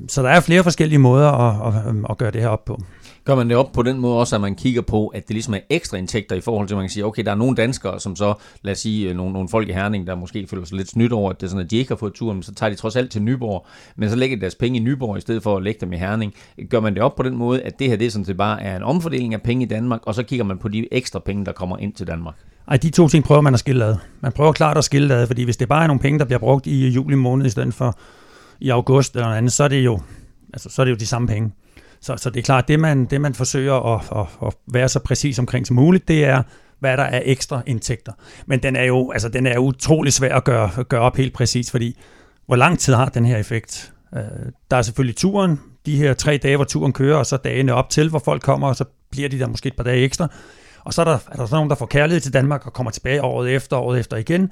så 0.09 0.23
der 0.23 0.29
er 0.29 0.41
flere 0.41 0.63
forskellige 0.63 0.99
måder 0.99 1.29
at, 1.29 1.75
at, 1.75 1.95
at 2.11 2.19
gøre 2.19 2.31
det 2.31 2.41
her 2.41 2.49
op 2.49 2.65
på. 2.65 2.83
Gør 3.25 3.35
man 3.35 3.49
det 3.49 3.57
op 3.57 3.73
på 3.73 3.83
den 3.83 4.01
måde 4.01 4.19
også, 4.19 4.35
at 4.35 4.41
man 4.41 4.55
kigger 4.55 4.83
på, 4.83 5.07
at 5.07 5.29
det 5.29 5.35
ligesom 5.35 5.55
er 5.55 5.59
ekstra 5.71 5.97
indtægter 5.97 6.37
i 6.37 6.41
forhold 6.41 6.69
til, 6.69 6.75
at 6.75 6.77
man 6.77 6.85
kan 6.85 6.91
sige, 6.91 7.07
okay, 7.07 7.25
der 7.25 7.31
er 7.31 7.35
nogle 7.35 7.57
danskere, 7.57 8.01
som 8.01 8.17
så, 8.17 8.35
lad 8.63 8.73
os 8.73 8.79
sige, 8.79 9.09
øh, 9.09 9.17
nogle, 9.17 9.33
nogle 9.33 9.49
folk 9.49 9.69
i 9.69 9.73
Herning, 9.73 10.07
der 10.07 10.15
måske 10.15 10.47
føler 10.47 10.65
sig 10.65 10.77
lidt 10.77 10.89
snydt 10.89 11.13
over, 11.13 11.31
at 11.31 11.41
det 11.41 11.47
er 11.47 11.51
sådan, 11.51 11.65
at 11.65 11.71
de 11.71 11.77
ikke 11.77 11.91
har 11.91 11.97
fået 11.97 12.13
turen, 12.13 12.37
men 12.37 12.43
så 12.43 12.55
tager 12.55 12.71
de 12.71 12.77
trods 12.77 12.97
alt 12.97 13.11
til 13.11 13.23
Nyborg, 13.23 13.67
men 13.97 14.11
så 14.11 14.17
lægger 14.17 14.37
de 14.37 14.41
deres 14.41 14.55
penge 14.55 14.79
i 14.79 14.83
Nyborg, 14.83 15.19
i 15.19 15.21
stedet 15.21 15.43
for 15.43 15.57
at 15.57 15.63
lægge 15.63 15.81
dem 15.81 15.93
i 15.93 15.97
Herning. 15.97 16.35
Gør 16.71 16.81
man 16.81 16.95
det 16.95 17.03
op 17.03 17.17
på 17.17 17.23
den 17.23 17.37
måde, 17.37 17.63
at 17.63 17.79
det 17.79 17.89
her, 17.89 17.97
det 17.97 18.07
er 18.07 18.11
sådan 18.11 18.25
set 18.25 18.37
bare 18.37 18.63
er 18.63 18.77
en 18.77 18.83
omfordeling 18.83 19.35
af 19.35 19.43
penge 19.43 19.65
i 19.65 19.69
Danmark, 19.69 20.01
og 20.07 20.15
så 20.15 20.23
kigger 20.23 20.45
man 20.45 20.59
på 20.59 20.69
de 20.69 20.89
ekstra 20.93 21.19
penge, 21.19 21.45
der 21.45 21.53
kommer 21.53 21.79
ind 21.79 21.93
til 21.93 22.07
Danmark? 22.07 22.35
Ej, 22.69 22.77
de 22.77 22.91
to 22.91 23.09
ting 23.09 23.25
prøver 23.25 23.41
man 23.41 23.55
at 23.55 23.61
skille 23.61 23.85
ad. 23.85 23.97
Man 24.21 24.33
prøver 24.33 24.53
klart 24.53 24.79
at 24.79 24.85
skille 24.85 25.15
ad, 25.15 25.27
fordi 25.27 25.45
hvis 25.45 25.57
det 25.57 25.69
bare 25.69 25.83
er 25.83 25.87
nogle 25.87 26.01
penge, 26.01 26.19
der 26.19 26.25
bliver 26.25 26.39
brugt 26.39 26.67
i 26.67 26.89
juli 26.89 27.15
måned 27.15 27.47
i 27.47 27.51
stedet 27.51 27.75
for 27.75 27.99
i 28.63 28.69
august 28.69 29.15
eller 29.15 29.27
noget 29.27 29.39
andet, 29.39 29.53
så 29.53 29.65
er 29.65 29.69
det 29.69 29.85
jo, 29.85 30.01
altså, 30.53 30.69
så 30.69 30.83
er 30.83 30.85
det 30.85 30.93
jo 30.93 30.97
de 30.97 31.07
samme 31.07 31.29
penge. 31.29 31.53
Så, 32.01 32.17
så 32.17 32.31
det 32.31 32.39
er 32.39 32.43
klart, 32.43 32.69
det 32.69 32.81
man, 32.81 33.05
det 33.05 33.21
man 33.21 33.35
forsøger 33.35 33.95
at, 33.95 34.03
at, 34.17 34.47
at 34.47 34.55
være 34.73 34.89
så 34.89 34.99
præcis 35.01 35.39
omkring 35.39 35.67
som 35.67 35.77
muligt, 35.77 36.09
det 36.09 36.25
er, 36.25 36.43
hvad 36.81 36.97
der 36.97 37.03
er 37.03 37.21
ekstra 37.25 37.63
indtægter. 37.67 38.13
Men 38.47 38.63
den 38.63 38.77
er 38.77 38.85
jo 38.85 39.11
altså, 39.11 39.29
den 39.29 39.47
er 39.47 39.59
utrolig 39.59 40.13
svær 40.13 40.35
at 40.35 40.45
gøre, 40.45 40.85
gøre 40.85 41.01
op 41.01 41.17
helt 41.17 41.35
præcis, 41.35 41.71
fordi 41.71 41.99
hvor 42.47 42.57
lang 42.57 42.79
tid 42.79 42.95
har 42.95 43.09
den 43.09 43.27
her 43.27 43.37
effekt? 43.37 43.93
Øh, 44.15 44.23
der 44.71 44.77
er 44.77 44.83
selvfølgelig 44.83 45.17
turen, 45.17 45.61
de 45.87 45.97
her 45.97 46.15
tre 46.15 46.37
dage, 46.37 46.57
hvor 46.57 46.65
turen 46.65 46.93
kører, 46.93 47.17
og 47.17 47.27
så 47.27 47.37
dagene 47.37 47.75
op 47.75 47.91
til, 47.91 48.09
hvor 48.09 48.19
folk 48.19 48.43
kommer, 48.43 48.69
og 48.69 48.77
så 48.77 48.85
bliver 49.11 49.29
de 49.29 49.39
der 49.39 49.47
måske 49.47 49.67
et 49.67 49.77
par 49.77 49.85
dage 49.85 50.05
ekstra. 50.05 50.29
Og 50.85 50.95
så 50.95 51.01
er 51.01 51.05
der, 51.05 51.13
er 51.13 51.37
der 51.37 51.47
sådan 51.47 51.57
nogen, 51.57 51.71
der 51.71 51.77
får 51.77 51.87
kærlighed 51.87 52.21
til 52.21 52.33
Danmark 52.33 52.67
og 52.67 52.73
kommer 52.73 52.91
tilbage 52.91 53.23
året 53.23 53.51
efter, 53.51 53.77
året 53.77 54.01
efter 54.01 54.17
igen 54.17 54.51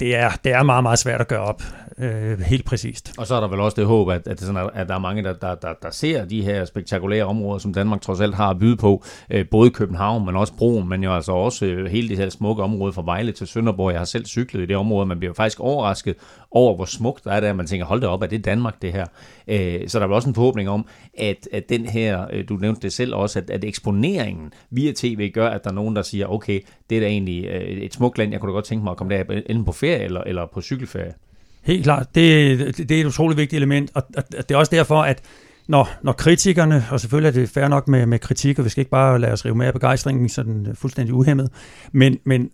det 0.00 0.16
er, 0.16 0.30
det 0.44 0.52
er 0.52 0.62
meget, 0.62 0.82
meget 0.82 0.98
svært 0.98 1.20
at 1.20 1.28
gøre 1.28 1.40
op 1.40 1.62
øh, 1.98 2.40
helt 2.40 2.64
præcist. 2.64 3.12
Og 3.18 3.26
så 3.26 3.34
er 3.34 3.40
der 3.40 3.48
vel 3.48 3.60
også 3.60 3.74
det 3.74 3.86
håb, 3.86 4.10
at, 4.10 4.28
at, 4.28 4.40
sådan, 4.40 4.70
at 4.74 4.88
der 4.88 4.94
er 4.94 4.98
mange, 4.98 5.22
der, 5.22 5.32
der, 5.32 5.54
der, 5.54 5.72
der 5.82 5.90
ser 5.90 6.24
de 6.24 6.42
her 6.42 6.64
spektakulære 6.64 7.24
områder, 7.24 7.58
som 7.58 7.74
Danmark 7.74 8.00
trods 8.00 8.20
alt 8.20 8.34
har 8.34 8.50
at 8.50 8.58
byde 8.58 8.76
på. 8.76 9.04
Øh, 9.30 9.48
både 9.50 9.70
København, 9.70 10.26
men 10.26 10.36
også 10.36 10.52
Broen, 10.52 10.88
men 10.88 11.04
jo 11.04 11.14
altså 11.14 11.32
også 11.32 11.66
øh, 11.66 11.86
hele 11.86 12.08
det 12.08 12.18
her 12.18 12.28
smukke 12.28 12.62
område 12.62 12.92
fra 12.92 13.02
Vejle 13.04 13.32
til 13.32 13.46
Sønderborg. 13.46 13.92
Jeg 13.92 14.00
har 14.00 14.04
selv 14.04 14.26
cyklet 14.26 14.62
i 14.62 14.66
det 14.66 14.76
område, 14.76 15.06
man 15.06 15.18
bliver 15.18 15.34
faktisk 15.34 15.60
overrasket 15.60 16.14
over, 16.50 16.76
hvor 16.76 16.84
smukt 16.84 17.24
der 17.24 17.30
er 17.30 17.40
der. 17.40 17.52
Man 17.52 17.66
tænker, 17.66 17.86
hold 17.86 18.00
da 18.00 18.06
op, 18.06 18.22
er 18.22 18.26
det 18.26 18.44
Danmark 18.44 18.82
det 18.82 18.92
her? 18.92 19.06
Øh, 19.48 19.88
så 19.88 19.98
der 19.98 20.04
er 20.04 20.08
vel 20.08 20.14
også 20.14 20.28
en 20.28 20.34
forhåbning 20.34 20.68
om, 20.68 20.86
at, 21.18 21.48
at 21.52 21.68
den 21.68 21.86
her, 21.86 22.26
øh, 22.32 22.48
du 22.48 22.54
nævnte 22.54 22.80
det 22.80 22.92
selv 22.92 23.14
også, 23.14 23.38
at, 23.38 23.50
at 23.50 23.64
eksponeringen 23.64 24.52
via 24.70 24.92
tv 24.96 25.30
gør, 25.30 25.48
at 25.48 25.64
der 25.64 25.70
er 25.70 25.74
nogen, 25.74 25.96
der 25.96 26.02
siger, 26.02 26.26
okay, 26.26 26.60
det 26.90 26.96
er 26.96 27.00
da 27.00 27.06
egentlig 27.06 27.44
øh, 27.44 27.62
et 27.62 27.94
smukt 27.94 28.18
land, 28.18 28.32
jeg 28.32 28.40
kunne 28.40 28.50
da 28.50 28.54
godt 28.54 28.64
tænke 28.64 28.84
mig 28.84 28.90
at 28.90 28.96
komme 28.96 29.14
der 29.14 29.24
enten 29.54 29.64
på 29.64 29.72
ferie 29.72 30.04
eller, 30.04 30.20
eller 30.20 30.46
på 30.54 30.60
cykelferie. 30.60 31.14
Helt 31.62 31.84
klart. 31.84 32.14
Det, 32.14 32.58
det, 32.58 32.88
det 32.88 32.96
er 32.96 33.00
et 33.00 33.06
utroligt 33.06 33.38
vigtigt 33.38 33.56
element, 33.56 33.90
og, 33.94 34.02
og 34.16 34.24
det 34.30 34.50
er 34.50 34.56
også 34.56 34.76
derfor, 34.76 35.02
at 35.02 35.22
når, 35.66 35.88
når 36.02 36.12
kritikerne, 36.12 36.84
og 36.90 37.00
selvfølgelig 37.00 37.28
er 37.28 37.32
det 37.42 37.50
fair 37.50 37.68
nok 37.68 37.88
med, 37.88 38.06
med 38.06 38.18
kritik, 38.18 38.58
og 38.58 38.64
vi 38.64 38.70
skal 38.70 38.80
ikke 38.80 38.90
bare 38.90 39.18
lade 39.18 39.32
os 39.32 39.44
rive 39.44 39.54
med 39.54 39.66
af 39.66 39.72
begejstringen 39.72 40.28
sådan 40.28 40.66
øh, 40.66 40.76
fuldstændig 40.76 41.14
uhemmet, 41.14 41.50
men, 41.92 42.18
men 42.24 42.50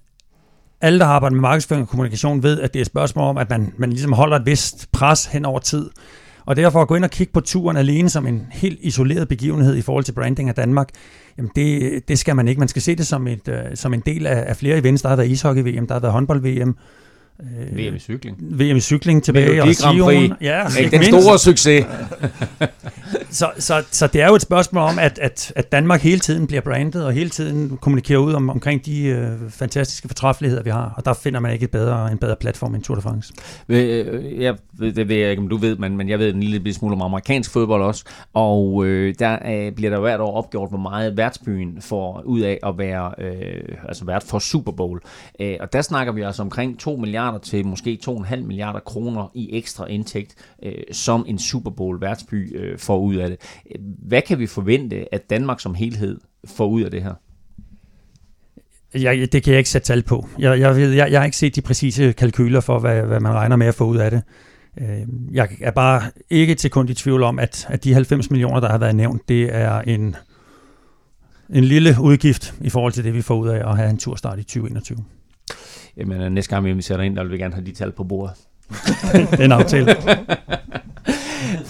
alle, 0.81 0.99
der 0.99 1.05
har 1.05 1.13
arbejdet 1.13 1.37
med 1.37 1.41
markedsføring 1.41 1.83
og 1.83 1.89
kommunikation, 1.89 2.43
ved, 2.43 2.61
at 2.61 2.75
det 2.75 2.81
er 2.81 2.83
et 2.83 2.87
spørgsmål 2.87 3.25
om, 3.25 3.39
at 3.39 3.51
man, 3.51 3.75
man 3.77 3.91
ligesom 3.91 4.13
holder 4.13 4.37
et 4.37 4.47
vist 4.47 4.93
pres 4.93 5.27
hen 5.27 5.45
over 5.45 5.59
tid. 5.59 5.91
Og 6.51 6.57
derfor 6.57 6.83
at 6.83 6.89
gå 6.89 6.95
ind 6.95 7.05
og 7.05 7.11
kigge 7.11 7.33
på 7.33 7.41
turen 7.41 7.77
alene 7.77 8.09
som 8.09 8.27
en 8.27 8.47
helt 8.51 8.79
isoleret 8.83 9.29
begivenhed 9.29 9.77
i 9.77 9.83
forhold 9.83 10.05
til 10.05 10.13
branding 10.13 10.49
af 10.49 10.55
Danmark, 10.55 10.89
jamen 11.39 11.51
det, 11.57 12.09
det 12.09 12.19
skal 12.19 12.37
man 12.37 12.49
ikke. 12.49 12.59
Man 12.59 12.69
skal 12.69 12.83
se 12.83 12.97
det 12.97 13.07
som, 13.07 13.27
et, 13.27 13.49
øh, 13.49 13.65
som 13.75 13.95
en 13.95 14.01
del 14.01 14.27
af, 14.27 14.45
af 14.49 14.57
flere 14.57 14.79
events. 14.79 15.03
Der 15.03 15.09
har 15.09 15.17
været 15.17 15.29
ishockey-VM, 15.29 15.87
der 15.87 15.95
har 15.95 16.01
været 16.01 16.13
håndbold-VM, 16.13 16.77
Øh, 17.41 17.79
VM 17.79 17.95
i 17.95 17.99
cykling. 17.99 18.37
VM 18.41 18.77
i 18.77 18.81
cykling 18.81 19.23
tilbage. 19.23 19.63
og 19.63 19.75
Sion. 19.75 20.33
Ja, 20.41 20.63
ikke 20.79 20.97
den 20.97 21.05
store 21.05 21.39
succes. 21.39 21.87
så, 23.31 23.51
så, 23.59 23.85
så 23.91 24.07
det 24.07 24.23
er 24.23 24.29
jo 24.29 24.35
et 24.35 24.43
spørgsmål 24.43 24.83
om, 24.83 24.99
at, 24.99 25.19
at, 25.19 25.53
at 25.57 25.73
Danmark 25.73 26.03
hele 26.03 26.21
tiden 26.21 26.47
bliver 26.47 26.61
brandet, 26.61 27.05
og 27.05 27.13
hele 27.13 27.31
tiden 27.31 27.79
kommunikerer 27.81 28.19
ud 28.19 28.33
om, 28.33 28.51
omkring 28.51 28.87
de 28.87 29.05
øh, 29.05 29.51
fantastiske 29.51 30.09
fortræffeligheder, 30.09 30.63
vi 30.63 30.71
har. 30.71 30.95
Og 30.97 31.05
der 31.05 31.13
finder 31.13 31.41
man 31.41 31.53
ikke 31.53 31.65
et 31.65 31.71
bedre, 31.71 32.13
en 32.13 32.19
bedre 32.19 32.37
platform 32.41 32.75
end 32.75 32.83
Tour 32.83 32.95
de 32.95 33.03
France. 33.03 33.33
Øh, 33.69 34.43
jeg, 34.43 34.55
det 34.81 35.09
ved 35.09 35.17
jeg 35.17 35.31
ikke, 35.31 35.43
om 35.43 35.49
du 35.49 35.57
ved, 35.57 35.77
men, 35.77 35.97
men 35.97 36.09
jeg 36.09 36.19
ved 36.19 36.35
en 36.35 36.43
lille 36.43 36.75
smule 36.75 36.95
om 36.95 37.03
amerikansk 37.03 37.51
fodbold 37.51 37.83
også. 37.83 38.05
Og 38.35 38.87
øh, 38.87 39.15
der 39.19 39.39
øh, 39.47 39.73
bliver 39.73 39.91
der 39.91 40.01
hvert 40.01 40.21
år 40.21 40.37
opgjort, 40.37 40.69
hvor 40.69 40.79
meget 40.79 41.17
værtsbyen 41.17 41.79
får 41.81 42.23
ud 42.25 42.41
af 42.41 42.59
at 42.63 42.79
være 42.79 43.13
øh, 43.19 43.77
altså 43.89 44.05
vært 44.05 44.23
for 44.23 44.39
Super 44.39 44.73
Bowl. 44.73 45.01
Øh, 45.41 45.57
og 45.61 45.73
der 45.73 45.83
snakker 45.83 46.13
vi 46.13 46.23
altså 46.23 46.43
omkring 46.43 46.79
2 46.79 46.97
milliarder 46.97 47.30
til 47.39 47.67
måske 47.67 47.99
2,5 48.09 48.37
milliarder 48.37 48.81
kroner 48.81 49.31
i 49.35 49.49
ekstra 49.53 49.87
indtægt, 49.87 50.35
øh, 50.63 50.73
som 50.93 51.25
en 51.29 51.39
Super 51.39 51.71
Bowl 51.71 52.01
værtsby 52.01 52.59
øh, 52.59 52.79
får 52.79 52.99
ud 52.99 53.17
af 53.17 53.29
det. 53.29 53.39
Hvad 53.99 54.23
kan 54.23 54.39
vi 54.39 54.47
forvente, 54.47 55.15
at 55.15 55.31
Danmark 55.31 55.61
som 55.61 55.75
helhed 55.75 56.21
får 56.45 56.67
ud 56.67 56.83
af 56.83 56.91
det 56.91 57.03
her? 57.03 57.15
Jeg, 58.95 59.33
det 59.33 59.43
kan 59.43 59.51
jeg 59.51 59.59
ikke 59.59 59.71
sætte 59.71 59.87
tal 59.87 60.03
på. 60.03 60.29
Jeg, 60.39 60.61
jeg, 60.61 60.79
jeg, 60.79 61.11
jeg 61.11 61.21
har 61.21 61.25
ikke 61.25 61.37
set 61.37 61.57
de 61.57 61.61
præcise 61.61 62.13
kalkyler 62.13 62.61
for, 62.61 62.79
hvad, 62.79 63.03
hvad 63.03 63.21
man 63.21 63.33
regner 63.33 63.57
med 63.57 63.67
at 63.67 63.75
få 63.75 63.85
ud 63.85 63.97
af 63.97 64.11
det. 64.11 64.23
Øh, 64.81 65.07
jeg 65.33 65.49
er 65.61 65.71
bare 65.71 66.03
ikke 66.31 66.55
til 66.55 66.71
kun 66.71 66.89
i 66.89 66.95
tvivl 66.95 67.23
om, 67.23 67.39
at, 67.39 67.67
at 67.69 67.85
de 67.85 67.93
90 67.93 68.31
millioner, 68.31 68.61
der 68.61 68.69
har 68.69 68.79
været 68.79 68.97
nævnt, 68.97 69.29
det 69.29 69.55
er 69.55 69.81
en, 69.81 70.17
en 71.51 71.65
lille 71.65 71.97
udgift 72.01 72.55
i 72.61 72.71
forhold 72.71 72.93
til 72.93 73.05
det, 73.05 73.15
vi 73.15 73.23
får 73.23 73.37
ud 73.37 73.49
af 73.49 73.71
at 73.71 73.77
have 73.77 73.91
en 73.91 73.99
turstart 73.99 74.39
i 74.39 74.43
2021. 74.43 75.05
Jamen, 75.97 76.33
næste 76.33 76.55
gang 76.55 76.77
vi 76.77 76.83
sætter 76.83 77.05
ind, 77.05 77.17
der 77.17 77.23
vil 77.23 77.33
vi 77.33 77.39
gerne 77.39 77.55
have 77.55 77.67
de 77.67 77.73
tal 77.73 77.93
på 77.93 78.05
bordet. 78.05 78.35
det 79.31 79.41
er 79.41 79.45
en 79.45 79.53
aftale. 79.53 79.97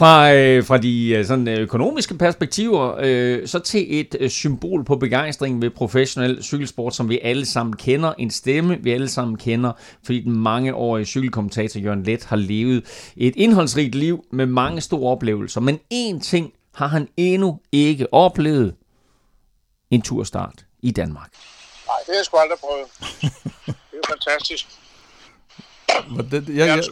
fra, 0.00 0.32
øh, 0.34 0.64
fra 0.64 0.78
de 0.78 1.08
øh, 1.08 1.24
sådan, 1.24 1.48
øh, 1.48 1.58
økonomiske 1.58 2.14
perspektiver, 2.14 2.96
øh, 3.00 3.48
så 3.48 3.58
til 3.58 4.00
et 4.00 4.16
øh, 4.20 4.30
symbol 4.30 4.84
på 4.84 4.96
begejstring 4.96 5.62
ved 5.62 5.70
professionel 5.70 6.42
cykelsport, 6.42 6.94
som 6.94 7.08
vi 7.08 7.18
alle 7.22 7.46
sammen 7.46 7.76
kender. 7.76 8.12
En 8.18 8.30
stemme, 8.30 8.78
vi 8.80 8.92
alle 8.92 9.08
sammen 9.08 9.36
kender, 9.36 9.72
fordi 10.04 10.20
den 10.20 10.32
mangeårige 10.32 11.04
cykelkommentator 11.04 11.80
Jørgen 11.80 12.02
Let 12.02 12.24
har 12.24 12.36
levet 12.36 13.12
et 13.16 13.36
indholdsrigt 13.36 13.94
liv 13.94 14.24
med 14.32 14.46
mange 14.46 14.80
store 14.80 15.10
oplevelser. 15.10 15.60
Men 15.60 15.78
én 15.94 16.20
ting 16.20 16.52
har 16.74 16.86
han 16.86 17.08
endnu 17.16 17.60
ikke 17.72 18.14
oplevet. 18.14 18.74
En 19.90 20.02
turstart 20.02 20.64
i 20.82 20.90
Danmark. 20.90 21.30
Nej, 21.86 21.96
det 22.06 22.06
har 22.06 22.18
jeg 22.18 22.24
sgu 22.24 22.36
aldrig 22.36 22.58
prøvet. 22.60 23.76
Er 24.02 24.08
fantastisk. 24.08 24.66
Det, 26.30 26.48
jeg, 26.48 26.68
jeg, 26.68 26.84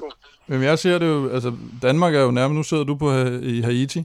Jamen 0.49 0.65
jeg 0.65 0.79
ser 0.79 0.99
det 0.99 1.07
jo, 1.07 1.31
altså 1.35 1.53
Danmark 1.83 2.15
er 2.15 2.21
jo 2.21 2.31
nærmest, 2.31 2.57
nu 2.57 2.63
sidder 2.63 2.85
du 2.85 2.97
på 2.97 3.13
i 3.43 3.61
Haiti, 3.61 4.05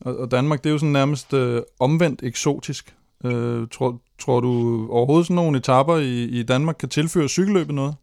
og, 0.00 0.16
og 0.16 0.30
Danmark 0.30 0.62
det 0.64 0.70
er 0.70 0.72
jo 0.72 0.78
sådan 0.78 0.92
nærmest 0.92 1.32
øh, 1.32 1.62
omvendt 1.80 2.22
eksotisk. 2.22 2.94
Øh, 3.24 3.68
tror, 3.74 4.00
tror 4.22 4.40
du 4.40 4.52
overhovedet 4.90 5.26
sådan 5.26 5.36
nogle 5.36 5.58
etapper 5.58 5.96
i, 5.96 6.22
i 6.38 6.42
Danmark 6.42 6.76
kan 6.80 6.88
tilføre 6.88 7.28
cykelløbet 7.28 7.74
noget? 7.74 7.94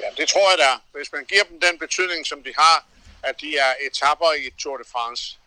Ja, 0.00 0.08
det 0.22 0.28
tror 0.28 0.50
jeg 0.50 0.58
da. 0.58 0.98
Hvis 0.98 1.12
man 1.12 1.24
giver 1.24 1.44
dem 1.50 1.60
den 1.60 1.78
betydning, 1.78 2.26
som 2.26 2.42
de 2.42 2.52
har, 2.58 2.86
at 3.22 3.40
de 3.40 3.56
er 3.56 3.72
etapper 3.86 4.30
i 4.46 4.50
Tour 4.58 4.76
de 4.76 4.84
France, 4.92 5.38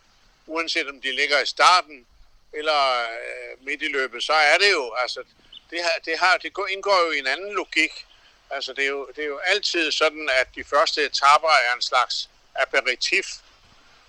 uanset 0.48 0.88
om 0.90 1.02
de 1.02 1.12
ligger 1.20 1.38
i 1.44 1.46
starten 1.46 2.06
eller 2.54 2.82
øh, 3.28 3.66
midt 3.66 3.82
i 3.82 3.92
løbet, 3.98 4.24
så 4.24 4.34
er 4.34 4.58
det 4.64 4.72
jo, 4.78 4.94
altså, 5.04 5.20
det, 5.70 5.80
har, 5.82 5.94
det, 6.06 6.20
har, 6.20 6.38
det 6.38 6.52
indgår 6.70 7.06
jo 7.06 7.12
i 7.12 7.20
en 7.20 7.28
anden 7.28 7.54
logik 7.54 8.08
Altså, 8.50 8.74
det 8.74 8.84
er, 8.84 8.88
jo, 8.88 9.08
det 9.16 9.24
er 9.24 9.28
jo 9.28 9.38
altid 9.38 9.92
sådan, 9.92 10.30
at 10.40 10.48
de 10.56 10.64
første 10.64 11.06
etaper 11.06 11.50
er 11.50 11.76
en 11.76 11.82
slags 11.82 12.30
aperitif. 12.56 13.26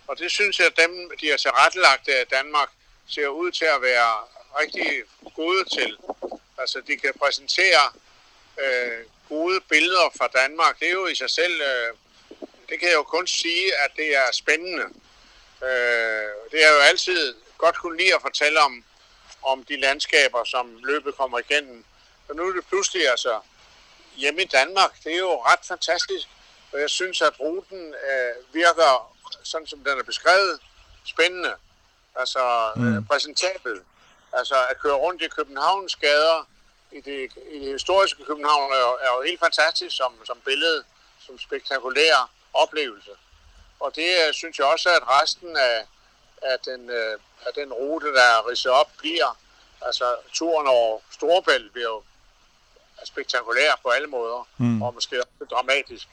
Og 0.07 0.19
det 0.19 0.31
synes 0.31 0.59
jeg, 0.59 0.67
at 0.67 0.77
dem, 0.77 1.11
de 1.21 1.29
har 1.29 1.37
tilrettelagt 1.37 2.09
af 2.09 2.27
Danmark, 2.27 2.69
ser 3.09 3.29
ud 3.29 3.51
til 3.51 3.65
at 3.65 3.83
være 3.83 4.15
rigtig 4.61 5.03
gode 5.35 5.65
til. 5.65 5.97
Altså, 6.59 6.81
de 6.87 6.97
kan 6.97 7.13
præsentere 7.21 7.93
øh, 8.59 9.05
gode 9.29 9.61
billeder 9.61 10.11
fra 10.19 10.29
Danmark. 10.29 10.79
Det 10.81 10.89
er 10.89 10.93
jo 10.93 11.07
i 11.07 11.15
sig 11.15 11.31
selv, 11.31 11.61
øh, 11.61 11.95
det 12.69 12.81
kan 12.81 12.89
jeg 12.89 12.95
jo 12.95 13.03
kun 13.03 13.27
sige, 13.27 13.77
at 13.85 13.91
det 13.97 14.17
er 14.17 14.33
spændende. 14.33 14.85
Øh, 15.63 16.31
det 16.51 16.65
er 16.65 16.73
jo 16.73 16.79
altid 16.79 17.35
godt 17.59 17.79
kunne 17.79 17.99
lide 17.99 18.15
at 18.15 18.23
fortælle 18.23 18.61
om, 18.61 18.85
om 19.43 19.64
de 19.64 19.80
landskaber, 19.80 20.45
som 20.45 20.78
løbet 20.84 21.14
kommer 21.14 21.39
igennem. 21.39 21.84
Og 22.28 22.36
nu 22.36 22.49
er 22.49 22.53
det 22.53 22.66
pludselig 22.66 23.09
altså 23.11 23.41
hjemme 24.16 24.43
i 24.43 24.47
Danmark. 24.47 25.05
Det 25.05 25.12
er 25.12 25.18
jo 25.18 25.43
ret 25.43 25.64
fantastisk, 25.64 26.28
og 26.72 26.80
jeg 26.80 26.91
synes, 26.91 27.22
at 27.22 27.41
ruten 27.41 27.95
øh, 28.09 28.55
virker, 28.55 29.16
sådan 29.43 29.66
som 29.66 29.78
den 29.78 29.99
er 29.99 30.03
beskrevet, 30.03 30.61
spændende. 31.05 31.55
Altså 32.16 32.72
mm. 32.76 32.97
øh, 32.97 33.07
præsentabel. 33.07 33.80
Altså 34.32 34.55
at 34.70 34.78
køre 34.78 34.95
rundt 34.95 35.22
i 35.22 35.28
Københavns 35.28 35.97
gader, 35.97 36.49
i 36.93 37.01
det, 37.01 37.32
i 37.51 37.59
det 37.59 37.72
historiske 37.72 38.24
København, 38.24 38.72
er 38.72 38.78
jo, 38.78 38.93
er 39.01 39.16
jo 39.16 39.22
helt 39.22 39.41
fantastisk 39.41 39.97
som, 39.97 40.12
som 40.24 40.39
billede, 40.45 40.84
som 41.26 41.39
spektakulær 41.39 42.30
oplevelse. 42.55 43.11
Og 43.80 43.97
det 43.97 44.09
øh, 44.26 44.34
synes 44.34 44.59
jeg 44.59 44.66
også, 44.66 44.89
at 44.89 45.03
resten 45.09 45.57
af, 45.57 45.86
af, 46.43 46.59
den, 46.64 46.91
øh, 46.91 47.18
af 47.47 47.53
den 47.55 47.72
rute, 47.72 48.07
der 48.07 48.22
er 48.22 48.49
ridset 48.51 48.72
op, 48.72 48.91
bliver. 48.99 49.36
Altså 49.82 50.05
turen 50.32 50.66
over 50.66 50.99
Storebælt 51.11 51.72
bliver 51.72 51.89
jo 51.89 52.03
spektakulær 53.05 53.80
på 53.82 53.89
alle 53.89 54.09
måder, 54.09 54.49
mm. 54.59 54.82
og 54.82 54.95
måske 54.95 55.16
også 55.18 55.55
dramatisk. 55.55 56.09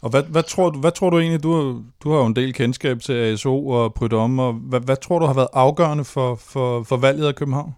Og 0.00 0.10
hvad, 0.10 0.22
hvad, 0.22 0.42
tror 0.42 0.70
du, 0.70 0.80
hvad 0.80 0.92
tror 0.92 1.10
du 1.10 1.18
egentlig, 1.18 1.42
du 1.42 1.52
har, 1.56 1.82
du 2.02 2.12
har 2.12 2.18
jo 2.18 2.26
en 2.26 2.36
del 2.36 2.54
kendskab 2.54 3.00
til 3.00 3.12
ASO 3.12 3.68
og 3.68 3.94
Prydom, 3.94 4.38
og 4.38 4.52
hvad, 4.52 4.80
hvad 4.80 4.96
tror 4.96 5.18
du 5.18 5.26
har 5.26 5.34
været 5.34 5.48
afgørende 5.52 6.04
for, 6.04 6.36
for, 6.36 6.84
for 6.88 6.96
valget 6.96 7.26
af 7.26 7.34
København? 7.34 7.76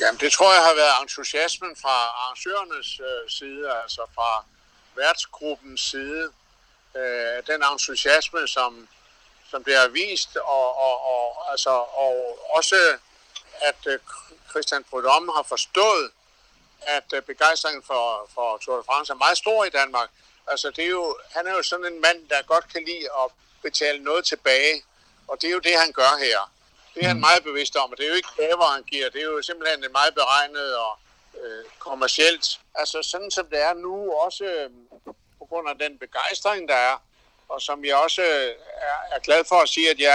Jamen 0.00 0.20
det 0.20 0.32
tror 0.32 0.50
jeg 0.54 0.64
har 0.68 0.76
været 0.82 0.94
entusiasmen 1.02 1.76
fra 1.82 1.96
arrangørernes 2.20 3.00
øh, 3.00 3.30
side, 3.38 3.62
altså 3.82 4.02
fra 4.14 4.44
værtsgruppens 4.96 5.80
side. 5.80 6.24
Øh, 6.96 7.46
den 7.46 7.62
entusiasme, 7.72 8.48
som, 8.48 8.88
som 9.50 9.62
bliver 9.62 9.88
vist, 9.88 10.36
og, 10.36 10.78
og, 10.78 10.94
og, 11.14 11.50
altså, 11.50 11.70
og 12.04 12.38
også 12.50 12.76
at 13.60 13.86
øh, 13.86 13.98
Christian 14.50 14.84
Prudhomme 14.84 15.32
har 15.32 15.42
forstået, 15.42 16.10
at 16.80 17.04
øh, 17.14 17.22
begejstringen 17.22 17.82
for, 17.82 18.30
for 18.34 18.58
Tour 18.58 18.76
de 18.76 18.82
France 18.86 19.12
er 19.12 19.16
meget 19.16 19.38
stor 19.38 19.64
i 19.64 19.70
Danmark. 19.70 20.10
Altså, 20.46 20.70
det 20.70 20.84
er 20.84 20.88
jo, 20.88 21.16
han 21.30 21.46
er 21.46 21.52
jo 21.52 21.62
sådan 21.62 21.86
en 21.92 22.00
mand, 22.00 22.28
der 22.28 22.42
godt 22.42 22.72
kan 22.72 22.84
lide 22.84 23.06
at 23.24 23.30
betale 23.62 23.98
noget 23.98 24.24
tilbage, 24.24 24.82
og 25.28 25.40
det 25.40 25.48
er 25.48 25.52
jo 25.52 25.58
det, 25.58 25.78
han 25.78 25.92
gør 25.92 26.12
her. 26.26 26.50
Det 26.94 27.02
er 27.02 27.08
han 27.08 27.16
mm. 27.16 27.20
meget 27.20 27.44
bevidst 27.44 27.76
om, 27.76 27.90
og 27.90 27.96
det 27.96 28.04
er 28.04 28.08
jo 28.08 28.14
ikke 28.14 28.36
gaver, 28.36 28.64
han 28.64 28.82
giver. 28.82 29.10
Det 29.10 29.20
er 29.20 29.24
jo 29.24 29.42
simpelthen 29.42 29.82
det 29.82 29.92
meget 29.92 30.14
beregnet 30.14 30.76
og 30.76 30.98
øh, 31.42 31.64
kommercielt. 31.78 32.60
Altså, 32.74 33.02
sådan 33.02 33.30
som 33.30 33.46
det 33.46 33.60
er 33.60 33.74
nu, 33.74 34.12
også 34.12 34.44
øh, 34.44 34.70
grund 35.54 35.68
af 35.72 35.78
den 35.84 35.98
begejstring, 36.04 36.62
der 36.72 36.78
er, 36.90 36.96
og 37.52 37.58
som 37.68 37.78
jeg 37.84 37.96
også 38.06 38.22
øh, 38.22 38.48
er, 38.90 38.98
er 39.16 39.20
glad 39.26 39.42
for 39.50 39.58
at 39.64 39.68
sige, 39.74 39.90
at 39.94 39.98
jeg, 40.06 40.14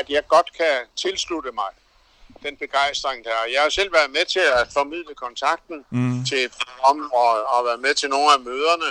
at 0.00 0.06
jeg 0.14 0.22
godt 0.34 0.48
kan 0.60 0.74
tilslutte 1.04 1.52
mig 1.60 1.70
den 2.46 2.56
begejstring, 2.56 3.24
der 3.24 3.30
er. 3.30 3.44
Jeg 3.54 3.60
har 3.62 3.68
selv 3.68 3.92
været 3.92 4.10
med 4.10 4.24
til 4.34 4.44
at 4.58 4.64
formidle 4.78 5.14
kontakten 5.14 5.78
mm. 5.90 6.24
til 6.30 6.44
om 6.90 6.98
og, 7.12 7.30
og 7.52 7.64
været 7.68 7.80
med 7.86 7.94
til 7.94 8.08
nogle 8.14 8.28
af 8.36 8.40
møderne 8.40 8.90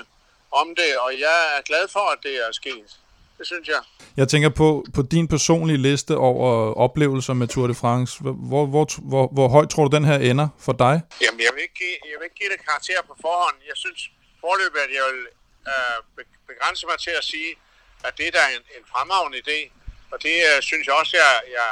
om 0.61 0.67
det, 0.79 0.91
og 1.05 1.11
jeg 1.25 1.37
er 1.57 1.61
glad 1.69 1.85
for, 1.95 2.05
at 2.13 2.19
det 2.23 2.35
er 2.45 2.51
sket. 2.51 2.89
Det 3.37 3.47
synes 3.47 3.67
jeg. 3.67 3.81
Jeg 4.17 4.27
tænker 4.27 4.49
på, 4.49 4.85
på 4.95 5.01
din 5.01 5.27
personlige 5.27 5.77
liste 5.77 6.17
over 6.17 6.73
oplevelser 6.85 7.33
med 7.33 7.47
Tour 7.47 7.67
de 7.67 7.75
France. 7.75 8.19
Hvor, 8.21 8.65
hvor, 8.65 8.85
hvor, 9.11 9.27
hvor 9.27 9.47
højt 9.47 9.69
tror 9.69 9.87
du, 9.87 9.95
den 9.97 10.05
her 10.05 10.17
ender 10.31 10.47
for 10.65 10.73
dig? 10.73 10.95
Jamen, 11.23 11.39
jeg 11.45 11.51
vil 11.55 11.61
ikke 11.67 11.77
give, 11.83 11.97
jeg 12.11 12.15
vil 12.19 12.25
ikke 12.29 12.39
give 12.41 12.51
det 12.53 12.65
karakter 12.67 12.99
på 13.09 13.13
forhånd. 13.25 13.55
Jeg 13.71 13.77
synes 13.83 13.99
forløbet, 14.43 14.79
at 14.87 14.91
jeg 14.97 15.05
vil 15.13 15.25
øh, 15.67 16.25
begrænse 16.47 16.87
mig 16.87 16.99
til 16.99 17.11
at 17.11 17.23
sige, 17.23 17.55
at 18.03 18.17
det 18.17 18.33
der 18.33 18.41
er 18.41 18.47
en, 18.47 18.65
en 18.77 18.85
fremragende 18.91 19.37
idé. 19.37 19.71
Og 20.11 20.23
det 20.23 20.35
øh, 20.49 20.61
synes 20.61 20.87
jeg 20.87 20.95
også, 20.95 21.17
jeg, 21.17 21.41
jeg 21.51 21.71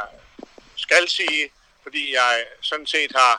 skal 0.76 1.10
sige 1.10 1.52
fordi 1.88 2.14
jeg 2.22 2.46
sådan 2.62 2.88
set 2.96 3.12
har 3.22 3.36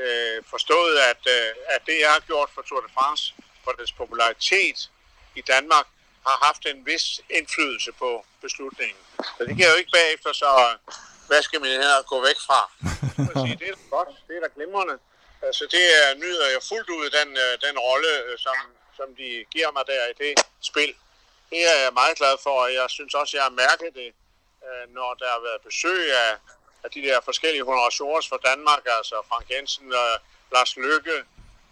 øh, 0.00 0.38
forstået, 0.52 0.96
at, 1.10 1.22
øh, 1.36 1.50
at 1.74 1.80
det, 1.86 1.96
jeg 2.04 2.10
har 2.12 2.20
gjort 2.30 2.50
for 2.54 2.62
Tour 2.62 2.80
de 2.86 2.92
France, 2.96 3.22
for 3.64 3.72
dets 3.78 3.92
popularitet 3.92 4.78
i 5.40 5.42
Danmark, 5.52 5.86
har 6.26 6.36
haft 6.46 6.62
en 6.72 6.86
vis 6.86 7.04
indflydelse 7.38 7.90
på 8.02 8.10
beslutningen. 8.44 9.02
Så 9.36 9.40
det 9.46 9.52
kan 9.56 9.64
jeg 9.64 9.72
jo 9.74 9.80
ikke 9.82 9.96
bagefter 10.00 10.32
så 10.42 10.50
vaske 11.28 11.58
mine 11.58 11.72
hænder 11.72 12.02
gå 12.12 12.16
væk 12.28 12.38
fra. 12.48 12.60
Sige, 13.42 13.56
det 13.60 13.68
er 13.68 13.76
da 13.80 13.86
godt, 13.96 14.08
det 14.28 14.34
er 14.36 14.42
da 14.46 14.48
glimrende. 14.56 14.96
Altså 15.48 15.64
det 15.74 15.84
er, 16.00 16.06
nyder 16.24 16.46
jeg 16.54 16.60
fuldt 16.70 16.90
ud 16.96 17.04
den, 17.18 17.28
øh, 17.44 17.52
den 17.66 17.76
rolle, 17.88 18.12
øh, 18.26 18.38
som, 18.44 18.56
som 19.00 19.08
de 19.20 19.28
giver 19.54 19.70
mig 19.76 19.84
der 19.86 20.02
i 20.12 20.14
det 20.22 20.32
spil. 20.70 20.92
Det 21.50 21.60
er 21.72 21.76
jeg 21.84 21.92
meget 22.00 22.16
glad 22.20 22.34
for, 22.44 22.54
og 22.64 22.68
jeg 22.78 22.86
synes 22.96 23.14
også, 23.14 23.36
jeg 23.36 23.44
har 23.48 23.60
mærket 23.64 23.90
det, 24.00 24.10
øh, 24.66 24.84
når 24.96 25.10
der 25.20 25.28
har 25.34 25.40
været 25.48 25.60
besøg 25.68 26.00
af 26.24 26.32
af 26.84 26.90
de 26.90 27.00
der 27.02 27.20
forskellige 27.20 27.64
honorationer 27.64 28.20
fra 28.28 28.38
Danmark, 28.50 28.82
altså 28.98 29.16
Frank 29.28 29.50
Jensen, 29.50 29.92
og 29.92 30.08
Lars 30.52 30.76
Lykke, 30.76 31.16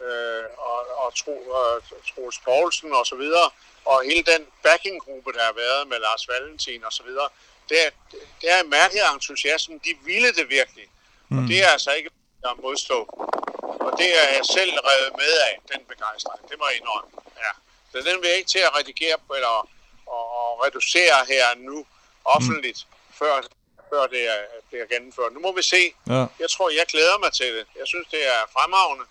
øh, 0.06 0.44
og, 0.58 0.78
og 1.02 1.08
Tro, 1.20 1.34
uh, 1.56 2.00
Troels 2.08 2.38
Poulsen 2.38 2.92
og 2.92 3.06
så 3.06 3.16
videre, 3.16 3.50
og 3.84 4.02
hele 4.04 4.22
den 4.32 4.46
backinggruppe, 4.62 5.32
der 5.32 5.42
har 5.44 5.52
været 5.52 5.88
med 5.88 5.98
Lars 5.98 6.28
Valentin 6.28 6.84
og 6.84 6.92
så 6.92 7.02
videre, 7.02 7.28
det 7.68 7.86
er, 7.86 7.90
det 8.40 8.50
er 8.54 8.60
en 8.64 8.70
mærkelig 8.70 9.02
entusiasme. 9.14 9.74
De 9.84 9.92
ville 10.04 10.32
det 10.32 10.48
virkelig. 10.48 10.86
Mm. 11.28 11.38
Og 11.38 11.48
det 11.48 11.64
er 11.64 11.68
altså 11.68 11.90
ikke 11.90 12.10
at 12.44 12.50
modstå. 12.62 12.98
Og 13.88 13.92
det 14.00 14.10
er 14.22 14.26
jeg 14.36 14.44
selv 14.56 14.72
revet 14.90 15.12
med 15.22 15.32
af, 15.48 15.54
den 15.72 15.80
begejstring. 15.92 16.40
Det 16.50 16.56
må 16.60 16.64
jeg 16.70 16.76
indrømme. 16.80 17.10
Ja. 17.44 17.52
Så 17.92 17.96
den 18.08 18.14
vil 18.20 18.28
jeg 18.30 18.38
ikke 18.40 18.52
til 18.56 18.62
at 18.68 18.72
redigere 18.78 19.16
på, 19.26 19.30
eller 19.38 19.54
og, 20.16 20.24
og 20.38 20.48
reducere 20.64 21.16
her 21.32 21.44
nu 21.68 21.76
offentligt, 22.24 22.80
mm. 22.86 23.14
før, 23.20 23.32
før 23.90 24.02
det 24.14 24.22
er, 24.34 24.40
det 24.70 24.78
er 24.82 24.86
gennemført. 24.94 25.30
Nu 25.36 25.40
må 25.46 25.50
vi 25.58 25.62
se. 25.74 25.82
Ja. 26.14 26.22
Jeg 26.42 26.48
tror, 26.54 26.66
jeg 26.80 26.86
glæder 26.94 27.16
mig 27.24 27.32
til 27.32 27.46
det. 27.56 27.64
Jeg 27.80 27.86
synes, 27.92 28.06
det 28.14 28.22
er 28.34 28.40
fremragende. 28.56 29.04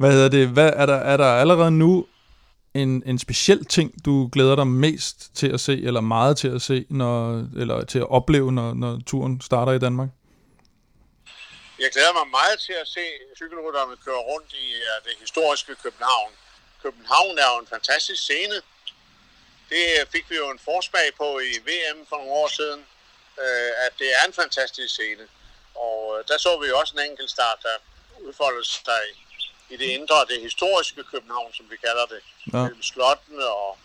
Hvad 0.00 0.12
hedder 0.12 0.28
det? 0.28 0.48
Hvad, 0.48 0.70
er, 0.76 0.86
der, 0.86 1.00
er 1.12 1.16
der 1.16 1.30
allerede 1.42 1.70
nu 1.70 2.06
en, 2.74 3.02
en 3.06 3.18
speciel 3.18 3.64
ting, 3.64 4.04
du 4.04 4.28
glæder 4.32 4.56
dig 4.56 4.66
mest 4.66 5.16
til 5.34 5.48
at 5.52 5.60
se, 5.60 5.82
eller 5.82 6.00
meget 6.00 6.36
til 6.36 6.48
at 6.48 6.62
se, 6.62 6.86
når, 6.90 7.46
eller 7.60 7.84
til 7.84 7.98
at 7.98 8.10
opleve, 8.10 8.52
når, 8.52 8.74
når 8.74 9.00
turen 9.06 9.40
starter 9.40 9.72
i 9.72 9.78
Danmark? 9.78 10.08
Jeg 11.82 11.90
glæder 11.92 12.12
mig 12.12 12.28
meget 12.28 12.58
til 12.66 12.72
at 12.82 12.88
se 12.96 13.04
cykelrytterne 13.36 13.96
køre 14.04 14.22
rundt 14.30 14.52
i 14.52 14.66
det 15.06 15.14
historiske 15.24 15.74
København. 15.82 16.32
København 16.82 17.38
er 17.38 17.48
jo 17.52 17.58
en 17.58 17.66
fantastisk 17.66 18.22
scene. 18.22 18.56
Det 19.72 19.84
fik 20.12 20.30
vi 20.30 20.36
jo 20.36 20.50
en 20.50 20.58
forsmag 20.58 21.08
på 21.16 21.28
i 21.38 21.52
VM 21.68 22.06
for 22.08 22.16
nogle 22.16 22.32
år 22.32 22.48
siden, 22.48 22.80
øh, 23.44 23.70
at 23.86 23.92
det 23.98 24.08
er 24.18 24.22
en 24.26 24.32
fantastisk 24.32 24.94
scene. 24.94 25.24
Og 25.74 25.98
øh, 26.14 26.28
der 26.28 26.38
så 26.38 26.60
vi 26.60 26.66
jo 26.68 26.78
også 26.78 26.94
en 26.96 27.10
enkelt 27.10 27.30
start, 27.30 27.58
der 27.62 27.76
udfoldede 28.26 28.64
sig 28.64 29.02
i 29.68 29.76
det 29.76 29.88
indre, 29.98 30.26
det 30.28 30.40
historiske 30.40 31.04
København, 31.12 31.52
som 31.52 31.70
vi 31.70 31.76
kalder 31.76 32.06
det, 32.06 32.22
ja. 32.52 32.58
mellem 32.62 32.82
slottene 32.82 33.46
og, 33.46 33.78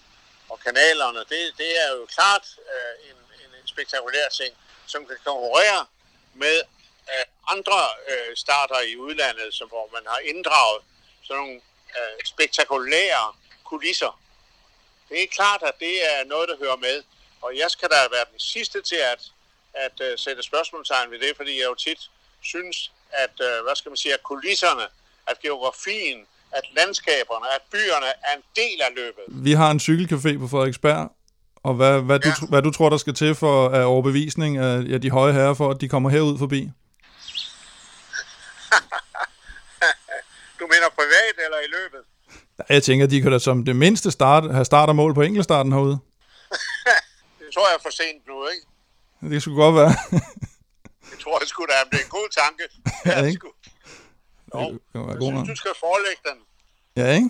og 0.49 0.59
kanalerne. 0.59 1.19
Det, 1.19 1.41
det 1.61 1.71
er 1.83 1.89
jo 1.97 2.05
klart 2.05 2.45
uh, 2.57 3.09
en, 3.09 3.17
en, 3.41 3.51
en 3.59 3.67
spektakulær 3.67 4.27
ting, 4.29 4.53
som 4.85 5.05
kan 5.05 5.17
konkurrere 5.25 5.85
med 6.33 6.61
andre 7.53 7.79
uh, 8.11 8.31
starter 8.35 8.79
i 8.91 8.93
udlandet, 9.05 9.49
som, 9.57 9.67
hvor 9.67 9.89
man 9.95 10.03
har 10.07 10.19
inddraget 10.31 10.79
sådan 11.23 11.41
nogle 11.41 11.59
uh, 11.97 12.17
spektakulære 12.25 13.25
kulisser. 13.69 14.13
Det 15.09 15.23
er 15.23 15.27
klart, 15.39 15.61
at 15.69 15.75
det 15.79 15.95
er 16.11 16.25
noget, 16.33 16.49
der 16.49 16.57
hører 16.63 16.79
med. 16.87 16.97
Og 17.41 17.57
jeg 17.61 17.69
skal 17.75 17.89
da 17.89 17.95
være 18.15 18.27
den 18.31 18.39
sidste 18.39 18.81
til 18.81 18.99
at, 19.13 19.21
at 19.73 19.95
uh, 20.05 20.13
sætte 20.15 20.43
spørgsmålstegn 20.43 21.11
ved 21.11 21.19
det, 21.19 21.31
fordi 21.39 21.53
jeg 21.59 21.67
jo 21.71 21.75
tit 21.75 22.01
synes, 22.41 22.91
at, 23.11 23.35
uh, 23.47 23.65
hvad 23.65 23.75
skal 23.75 23.89
man 23.89 23.97
sige, 23.97 24.13
at 24.13 24.23
kulisserne 24.23 24.87
at 25.27 25.39
geografien, 25.39 26.19
at 26.51 26.63
landskaberne, 26.75 27.47
at 27.55 27.61
byerne 27.71 28.11
er 28.27 28.33
en 28.35 28.43
del 28.55 28.81
af 28.81 28.91
løbet. 28.95 29.23
Vi 29.45 29.51
har 29.51 29.71
en 29.71 29.79
cykelcafé 29.79 30.39
på 30.39 30.47
Frederiksberg, 30.47 31.11
og 31.63 31.73
hvad, 31.73 32.01
hvad, 32.01 32.19
ja. 32.25 32.29
du, 32.29 32.45
hvad 32.49 32.61
du 32.61 32.71
tror, 32.71 32.89
der 32.89 32.97
skal 32.97 33.13
til 33.13 33.35
for 33.35 33.69
af 33.69 33.85
overbevisning 33.85 34.57
af 34.57 34.83
ja, 34.89 34.97
de 34.97 35.09
høje 35.09 35.33
herrer, 35.33 35.53
for 35.53 35.71
at 35.71 35.81
de 35.81 35.89
kommer 35.89 36.09
herud 36.09 36.37
forbi? 36.37 36.69
Du 40.59 40.63
mener 40.73 40.89
privat 40.99 41.35
eller 41.45 41.59
i 41.67 41.69
løbet? 41.77 42.01
Jeg 42.69 42.83
tænker, 42.83 43.07
de 43.07 43.21
kan 43.21 43.31
da 43.31 43.39
som 43.39 43.65
det 43.65 43.75
mindste 43.75 44.11
start, 44.11 44.43
have 44.51 44.65
start 44.65 44.89
og 44.89 44.95
mål 44.95 45.13
på 45.13 45.21
enkeltstarten 45.21 45.71
herude. 45.71 45.99
det 47.39 47.47
tror 47.53 47.67
jeg 47.69 47.75
er 47.75 47.83
for 47.87 47.93
sent 48.01 48.27
nu, 48.27 48.47
ikke? 48.47 48.65
Det 49.33 49.41
skulle 49.41 49.59
godt 49.63 49.75
være. 49.81 49.93
det 51.11 51.17
tror 51.23 51.35
jeg 51.39 51.47
sgu 51.47 51.61
da, 51.71 51.77
det 51.91 51.99
er 51.99 52.05
en 52.09 52.13
god 52.19 52.29
tanke. 52.41 52.63
ja, 53.11 53.17
ikke? 53.31 53.47
Jo, 54.53 54.59
det, 54.59 54.79
det 54.93 54.99
jeg 55.11 55.17
synes, 55.21 55.49
du 55.53 55.55
skal 55.63 55.73
forelægge 55.85 56.21
den. 56.29 56.37
Ja, 56.99 57.07
ikke? 57.17 57.29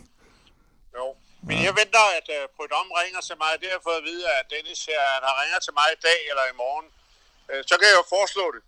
Jo. 0.97 1.05
Men 1.47 1.55
ja. 1.57 1.63
jeg 1.67 1.73
venter, 1.81 2.03
at 2.19 2.27
uh, 2.35 2.37
øh, 2.37 2.43
Prudhomme 2.55 2.91
ringer 3.01 3.21
til 3.29 3.35
mig. 3.43 3.51
Det 3.59 3.65
har 3.69 3.75
jeg 3.77 3.85
fået 3.89 3.99
at 4.01 4.05
vide, 4.09 4.23
at 4.37 4.43
Dennis 4.53 4.81
her, 4.91 5.01
han 5.15 5.23
ringer 5.41 5.59
til 5.65 5.73
mig 5.79 5.87
i 5.97 5.99
dag 6.07 6.19
eller 6.31 6.45
i 6.53 6.55
morgen. 6.63 6.87
Uh, 7.49 7.61
så 7.69 7.73
kan 7.79 7.85
jeg 7.91 7.97
jo 8.01 8.05
foreslå 8.15 8.45
det. 8.55 8.61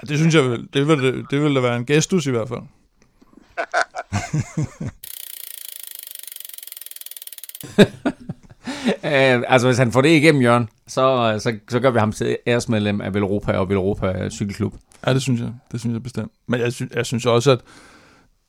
Det 0.00 0.18
synes 0.18 0.34
jeg, 0.34 0.58
det 0.74 0.88
vil, 0.88 1.24
det 1.30 1.42
vil 1.42 1.54
da 1.54 1.60
være 1.60 1.76
en 1.76 1.86
gestus 1.86 2.26
i 2.26 2.30
hvert 2.30 2.48
fald. 2.48 2.60
uh, 9.04 9.44
altså, 9.52 9.68
hvis 9.68 9.78
han 9.78 9.92
får 9.92 10.00
det 10.00 10.08
igennem, 10.08 10.42
Jørgen, 10.42 10.68
så, 10.86 11.36
så, 11.42 11.58
så 11.68 11.80
gør 11.80 11.90
vi 11.90 11.98
ham 11.98 12.12
til 12.12 12.36
æresmedlem 12.46 13.00
af 13.00 13.14
Velropa 13.14 13.52
og 13.52 13.68
Velropa 13.68 14.28
Cykelklub. 14.30 14.74
Ja, 15.06 15.14
det 15.14 15.22
synes 15.22 15.40
jeg. 15.40 15.52
Det 15.72 15.80
synes 15.80 15.94
jeg 15.94 16.02
bestemt. 16.02 16.32
Men 16.46 16.60
jeg 16.60 16.72
synes, 16.72 16.92
jeg 16.94 17.06
synes 17.06 17.26
også, 17.26 17.50
at 17.50 17.60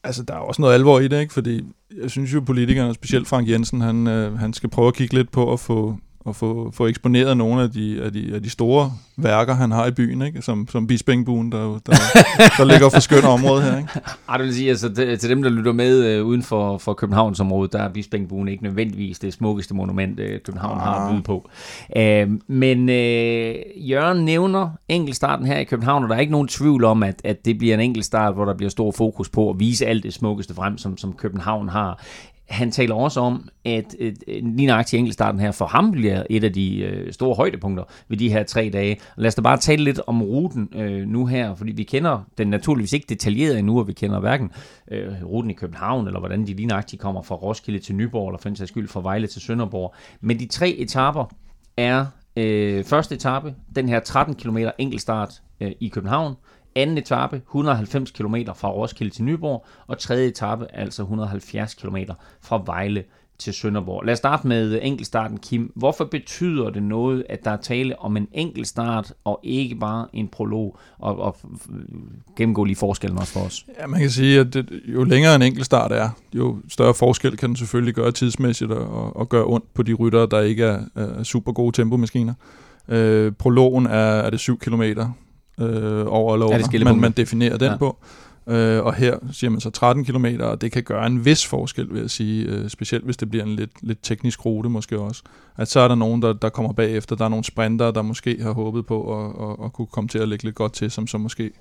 altså, 0.03 0.23
der 0.23 0.33
er 0.33 0.39
også 0.39 0.61
noget 0.61 0.73
alvor 0.73 0.99
i 0.99 1.07
det, 1.07 1.21
ikke? 1.21 1.33
Fordi 1.33 1.65
jeg 2.01 2.11
synes 2.11 2.33
jo, 2.33 2.41
politikerne, 2.41 2.93
specielt 2.93 3.27
Frank 3.27 3.49
Jensen, 3.49 3.81
han, 3.81 4.07
øh, 4.07 4.39
han 4.39 4.53
skal 4.53 4.69
prøve 4.69 4.87
at 4.87 4.93
kigge 4.93 5.15
lidt 5.15 5.31
på 5.31 5.53
at 5.53 5.59
få, 5.59 5.97
og 6.26 6.36
få, 6.36 6.72
få 6.72 6.88
eksponeret 6.88 7.38
nogle 7.38 7.61
af 7.63 7.72
de, 7.72 8.01
af, 8.03 8.13
de, 8.13 8.32
af 8.36 8.43
de 8.43 8.49
store 8.49 8.93
værker, 9.17 9.53
han 9.53 9.72
har 9.72 9.86
i 9.86 9.91
byen, 9.91 10.22
ikke? 10.22 10.41
Som, 10.41 10.67
som 10.67 10.88
Bispingbuen, 10.88 11.51
der, 11.51 11.57
der, 11.57 11.93
der 12.57 12.63
ligger 12.63 12.89
for 12.89 12.99
skønt 12.99 13.26
område 13.26 13.61
her. 13.61 13.78
Ikke? 13.78 13.89
Ej, 14.30 14.38
det 14.38 14.45
vil 14.45 14.55
sige, 14.55 14.70
altså, 14.70 14.89
det, 14.89 15.20
til 15.20 15.30
dem, 15.30 15.43
der 15.43 15.49
lytter 15.49 15.72
med 15.72 16.05
øh, 16.05 16.26
uden 16.26 16.43
for, 16.43 16.78
for 16.78 16.93
Københavnsområdet, 16.93 17.74
der 17.74 17.80
er 17.80 17.89
Bispingbuen 17.89 18.47
ikke 18.47 18.63
nødvendigvis 18.63 19.20
det 19.20 19.34
smukkeste 19.34 19.76
monument, 19.76 20.20
øh, 20.20 20.39
København 20.39 20.78
ah. 20.78 20.84
har 20.84 21.07
at 21.07 21.11
byde 21.11 21.24
på. 21.24 21.49
Uh, 21.95 22.39
men 22.47 22.89
øh, 22.89 23.55
Jørgen 23.89 24.26
nævner 24.26 24.70
enkeltstarten 24.89 25.45
her 25.45 25.57
i 25.57 25.63
København, 25.63 26.03
og 26.03 26.09
der 26.09 26.15
er 26.15 26.20
ikke 26.20 26.32
nogen 26.32 26.47
tvivl 26.47 26.84
om, 26.84 27.03
at, 27.03 27.22
at 27.24 27.45
det 27.45 27.57
bliver 27.57 27.74
en 27.74 27.80
enkeltstart, 27.80 28.34
hvor 28.34 28.45
der 28.45 28.53
bliver 28.53 28.70
stor 28.70 28.91
fokus 28.91 29.30
på 29.30 29.49
at 29.49 29.59
vise 29.59 29.86
alt 29.86 30.03
det 30.03 30.13
smukkeste 30.13 30.53
frem, 30.53 30.78
som, 30.78 30.97
som 30.97 31.13
København 31.13 31.70
har 31.70 32.03
han 32.49 32.71
taler 32.71 32.95
også 32.95 33.19
om, 33.19 33.49
at 33.65 33.95
øh, 33.99 34.13
lige 34.27 34.67
nøjagtigt 34.67 34.99
enkeltstarten 34.99 35.41
her 35.41 35.51
for 35.51 35.65
ham 35.65 35.91
bliver 35.91 36.23
et 36.29 36.43
af 36.43 36.53
de 36.53 36.77
øh, 36.79 37.13
store 37.13 37.35
højdepunkter 37.35 37.83
ved 38.07 38.17
de 38.17 38.29
her 38.29 38.43
tre 38.43 38.69
dage. 38.73 38.97
Lad 39.17 39.27
os 39.27 39.35
da 39.35 39.41
bare 39.41 39.57
tale 39.57 39.83
lidt 39.83 40.01
om 40.07 40.21
ruten 40.21 40.69
øh, 40.75 41.07
nu 41.07 41.25
her, 41.25 41.55
fordi 41.55 41.71
vi 41.71 41.83
kender 41.83 42.23
den 42.37 42.47
naturligvis 42.47 42.93
ikke 42.93 43.05
detaljeret 43.09 43.59
endnu, 43.59 43.79
og 43.79 43.87
vi 43.87 43.93
kender 43.93 44.19
hverken 44.19 44.51
øh, 44.91 45.23
ruten 45.23 45.51
i 45.51 45.53
København, 45.53 46.07
eller 46.07 46.19
hvordan 46.19 46.47
de 46.47 46.53
lige 46.53 46.67
nøjagtigt 46.67 47.01
kommer 47.01 47.21
fra 47.21 47.35
Roskilde 47.35 47.79
til 47.79 47.95
Nyborg, 47.95 48.29
eller 48.29 48.39
for 48.39 48.55
sags 48.55 48.69
skyld 48.69 48.87
fra 48.87 49.01
Vejle 49.01 49.27
til 49.27 49.41
Sønderborg. 49.41 49.95
Men 50.21 50.39
de 50.39 50.45
tre 50.45 50.69
etaper 50.69 51.33
er 51.77 52.05
øh, 52.37 52.83
første 52.83 53.15
etape, 53.15 53.55
den 53.75 53.89
her 53.89 53.99
13 53.99 54.35
km 54.35 54.57
enkeltstart 54.77 55.41
øh, 55.61 55.71
i 55.79 55.87
København, 55.87 56.35
anden 56.76 56.97
etape 56.97 57.36
190 57.36 58.11
km 58.11 58.36
fra 58.55 58.72
Roskilde 58.72 59.13
til 59.13 59.24
Nyborg, 59.24 59.65
og 59.88 59.97
tredje 59.97 60.28
etape 60.28 60.65
altså 60.74 61.01
170 61.01 61.74
km 61.74 61.97
fra 62.41 62.61
Vejle 62.65 63.03
til 63.39 63.53
Sønderborg. 63.53 64.05
Lad 64.05 64.13
os 64.13 64.17
starte 64.17 64.47
med 64.47 64.80
enkeltstarten, 64.82 65.38
Kim. 65.38 65.72
Hvorfor 65.76 66.05
betyder 66.05 66.70
det 66.70 66.84
noget, 66.84 67.26
at 67.30 67.45
der 67.45 67.51
er 67.51 67.57
tale 67.57 67.99
om 67.99 68.17
en 68.17 68.28
enkeltstart, 68.34 69.13
og 69.24 69.39
ikke 69.43 69.76
bare 69.76 70.07
en 70.13 70.28
prolog, 70.28 70.78
og, 70.99 71.20
og 71.20 71.38
gennemgå 72.38 72.63
lige 72.63 72.76
forskellen 72.76 73.17
også 73.17 73.34
for 73.34 73.39
os? 73.39 73.65
Ja, 73.80 73.88
man 73.88 73.99
kan 73.99 74.09
sige, 74.09 74.39
at 74.39 74.53
det, 74.53 74.82
jo 74.86 75.03
længere 75.03 75.36
en 75.36 75.41
enkeltstart 75.41 75.91
er, 75.91 76.09
jo 76.34 76.57
større 76.70 76.93
forskel 76.93 77.38
kan 77.38 77.49
den 77.49 77.55
selvfølgelig 77.55 77.93
gøre 77.93 78.11
tidsmæssigt, 78.11 78.72
og, 78.72 79.15
og 79.15 79.30
gøre 79.30 79.45
ondt 79.45 79.74
på 79.74 79.84
de 79.84 79.93
ryttere, 79.93 80.28
der 80.32 80.41
ikke 80.41 80.63
er, 80.63 80.80
er 80.95 81.24
super 81.24 81.51
gode 81.51 81.76
tempomaskiner. 81.76 82.34
Øh, 82.88 83.32
prologen 83.32 83.86
er, 83.86 83.89
er 83.99 84.30
det 84.30 84.39
7 84.39 84.59
km, 84.59 84.84
øh, 85.60 86.05
over 86.07 86.34
eller 86.34 86.45
over, 86.45 86.84
man, 86.84 86.99
man 86.99 87.12
definerer 87.12 87.57
den 87.57 87.72
ja. 87.72 87.78
på. 87.78 87.97
Øh, 88.49 88.84
og 88.84 88.93
her 88.93 89.18
siger 89.32 89.51
man 89.51 89.60
så 89.60 89.70
13 89.70 90.05
km, 90.05 90.26
og 90.39 90.62
det 90.62 90.72
kan 90.72 90.84
gøre 90.84 91.05
en 91.05 91.26
vis 91.26 91.45
forskel, 91.47 91.93
vil 91.93 92.01
jeg 92.01 92.10
sige, 92.10 92.45
øh, 92.45 92.70
specielt 92.70 93.05
hvis 93.05 93.18
det 93.18 93.30
bliver 93.30 93.45
en 93.45 93.55
lidt, 93.55 93.72
lidt 93.82 93.99
teknisk 94.03 94.45
rute 94.45 94.70
måske 94.70 94.99
også. 94.99 95.24
At 95.57 95.68
så 95.68 95.80
er 95.80 95.88
der 95.88 95.95
nogen, 95.95 96.22
der, 96.22 96.34
der 96.34 96.49
kommer 96.49 96.74
bagefter, 96.74 97.16
der 97.16 97.26
er 97.26 97.30
nogle 97.30 97.43
sprinter, 97.43 97.91
der 97.91 98.01
måske 98.01 98.38
har 98.41 98.51
håbet 98.51 98.86
på 98.86 99.26
at, 99.26 99.49
at, 99.49 99.66
at 99.66 99.74
kunne 99.74 99.88
komme 99.88 100.07
til 100.07 100.20
at 100.20 100.28
lægge 100.28 100.43
lidt 100.43 100.55
godt 100.55 100.74
til, 100.74 100.91
som 100.91 101.07
så 101.07 101.18
måske 101.18 101.51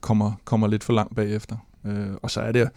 kommer, 0.00 0.32
kommer 0.44 0.66
lidt 0.66 0.84
for 0.84 0.92
langt 0.92 1.16
bagefter. 1.16 1.56
Øh, 1.86 2.06
og 2.22 2.30
så 2.30 2.40
er 2.40 2.52
det, 2.52 2.68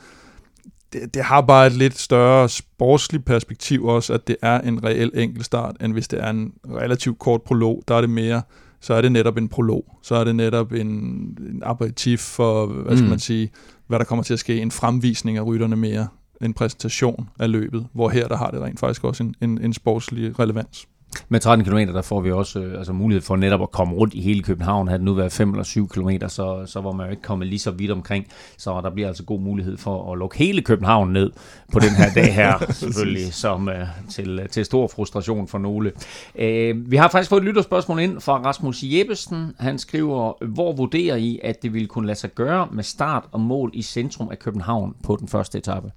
det, 0.93 1.13
det 1.13 1.23
har 1.23 1.41
bare 1.41 1.67
et 1.67 1.73
lidt 1.73 1.99
større 1.99 2.49
sportsligt 2.49 3.25
perspektiv 3.25 3.85
også, 3.85 4.13
at 4.13 4.27
det 4.27 4.35
er 4.41 4.61
en 4.61 4.83
reel 4.83 5.11
enkeltstart, 5.13 5.75
end 5.81 5.93
hvis 5.93 6.07
det 6.07 6.23
er 6.23 6.29
en 6.29 6.53
relativt 6.69 7.19
kort 7.19 7.41
prolog, 7.41 7.83
der 7.87 7.95
er 7.95 8.01
det 8.01 8.09
mere 8.09 8.41
så 8.81 8.93
er 8.93 9.01
det 9.01 9.11
netop 9.11 9.37
en 9.37 9.47
prolog. 9.47 9.97
Så 10.03 10.15
er 10.15 10.23
det 10.23 10.35
netop 10.35 10.71
en, 10.71 10.87
en 10.87 11.61
aperitif 11.65 12.19
for, 12.19 12.65
hvad 12.65 12.97
skal 12.97 13.03
mm. 13.03 13.09
man 13.09 13.19
sige, 13.19 13.51
hvad 13.87 13.99
der 13.99 14.05
kommer 14.05 14.23
til 14.23 14.33
at 14.33 14.39
ske, 14.39 14.61
en 14.61 14.71
fremvisning 14.71 15.37
af 15.37 15.45
rytterne 15.45 15.75
mere, 15.75 16.07
en 16.41 16.53
præsentation 16.53 17.29
af 17.39 17.51
løbet, 17.51 17.87
hvor 17.93 18.09
her 18.09 18.27
der 18.27 18.37
har 18.37 18.51
det 18.51 18.61
rent 18.61 18.79
faktisk 18.79 19.03
også 19.03 19.23
en, 19.23 19.35
en, 19.41 19.61
en 19.61 19.73
sportslig 19.73 20.39
relevans. 20.39 20.87
Med 21.29 21.39
13 21.39 21.65
km, 21.65 21.77
der 21.77 22.01
får 22.01 22.21
vi 22.21 22.31
også 22.31 22.59
øh, 22.59 22.77
altså 22.77 22.93
mulighed 22.93 23.21
for 23.21 23.35
netop 23.35 23.61
at 23.61 23.71
komme 23.71 23.95
rundt 23.95 24.13
i 24.13 24.21
hele 24.21 24.43
København. 24.43 24.87
Havde 24.87 24.97
det 24.97 25.05
nu 25.05 25.13
været 25.13 25.31
5 25.31 25.49
eller 25.49 25.63
7 25.63 25.87
km, 25.87 26.09
så, 26.27 26.63
så 26.65 26.81
var 26.81 26.91
man 26.91 27.05
jo 27.05 27.11
ikke 27.11 27.23
kommet 27.23 27.47
lige 27.47 27.59
så 27.59 27.71
vidt 27.71 27.91
omkring. 27.91 28.27
Så 28.57 28.81
der 28.83 28.89
bliver 28.89 29.07
altså 29.07 29.23
god 29.23 29.39
mulighed 29.39 29.77
for 29.77 30.11
at 30.11 30.19
lukke 30.19 30.37
hele 30.37 30.61
København 30.61 31.13
ned 31.13 31.31
på 31.73 31.79
den 31.79 31.89
her 31.89 32.13
dag 32.15 32.33
her, 32.33 32.53
selvfølgelig, 32.71 33.33
som 33.33 33.67
uh, 33.67 33.73
til, 34.09 34.47
til 34.51 34.65
stor 34.65 34.87
frustration 34.87 35.47
for 35.47 35.57
nogle. 35.57 35.91
Uh, 36.35 36.91
vi 36.91 36.95
har 36.95 37.09
faktisk 37.09 37.29
fået 37.29 37.41
et 37.41 37.45
lytterspørgsmål 37.45 37.99
ind 37.99 38.21
fra 38.21 38.41
Rasmus 38.43 38.83
Jeppesen. 38.83 39.55
Han 39.59 39.79
skriver, 39.79 40.45
hvor 40.45 40.73
vurderer 40.73 41.15
I, 41.15 41.39
at 41.43 41.63
det 41.63 41.73
ville 41.73 41.87
kunne 41.87 42.07
lade 42.07 42.19
sig 42.19 42.29
gøre 42.35 42.67
med 42.71 42.83
start 42.83 43.23
og 43.31 43.39
mål 43.39 43.71
i 43.73 43.81
centrum 43.81 44.29
af 44.31 44.39
København 44.39 44.95
på 45.03 45.15
den 45.15 45.27
første 45.27 45.57
etape? 45.57 45.91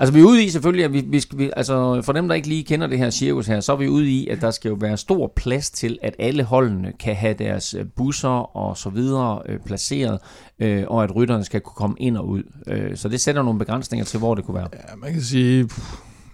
Altså 0.00 0.12
vi 0.12 0.20
er 0.20 0.24
ude 0.24 0.44
i 0.44 0.48
selvfølgelig, 0.48 0.84
at 0.84 0.92
vi, 0.92 1.04
vi, 1.06 1.20
skal, 1.20 1.38
vi, 1.38 1.50
altså 1.56 2.02
for 2.02 2.12
dem, 2.12 2.28
der 2.28 2.34
ikke 2.34 2.48
lige 2.48 2.64
kender 2.64 2.86
det 2.86 2.98
her 2.98 3.10
cirkus 3.10 3.46
her, 3.46 3.60
så 3.60 3.72
er 3.72 3.76
vi 3.76 3.88
ude 3.88 4.10
i, 4.10 4.28
at 4.28 4.40
der 4.40 4.50
skal 4.50 4.68
jo 4.68 4.76
være 4.80 4.96
stor 4.96 5.32
plads 5.36 5.70
til, 5.70 5.98
at 6.02 6.14
alle 6.18 6.42
holdene 6.42 6.92
kan 7.00 7.16
have 7.16 7.34
deres 7.34 7.74
øh, 7.74 7.84
busser 7.96 8.56
og 8.56 8.76
så 8.76 8.90
videre 8.90 9.42
øh, 9.48 9.58
placeret, 9.66 10.18
øh, 10.58 10.84
og 10.88 11.04
at 11.04 11.16
rytterne 11.16 11.44
skal 11.44 11.60
kunne 11.60 11.74
komme 11.76 11.96
ind 11.98 12.16
og 12.16 12.28
ud. 12.28 12.42
Øh, 12.66 12.96
så 12.96 13.08
det 13.08 13.20
sætter 13.20 13.42
nogle 13.42 13.58
begrænsninger 13.58 14.04
til, 14.04 14.18
hvor 14.18 14.34
det 14.34 14.44
kunne 14.44 14.54
være. 14.54 14.68
Ja, 14.72 14.96
man 14.96 15.12
kan 15.12 15.22
sige... 15.22 15.68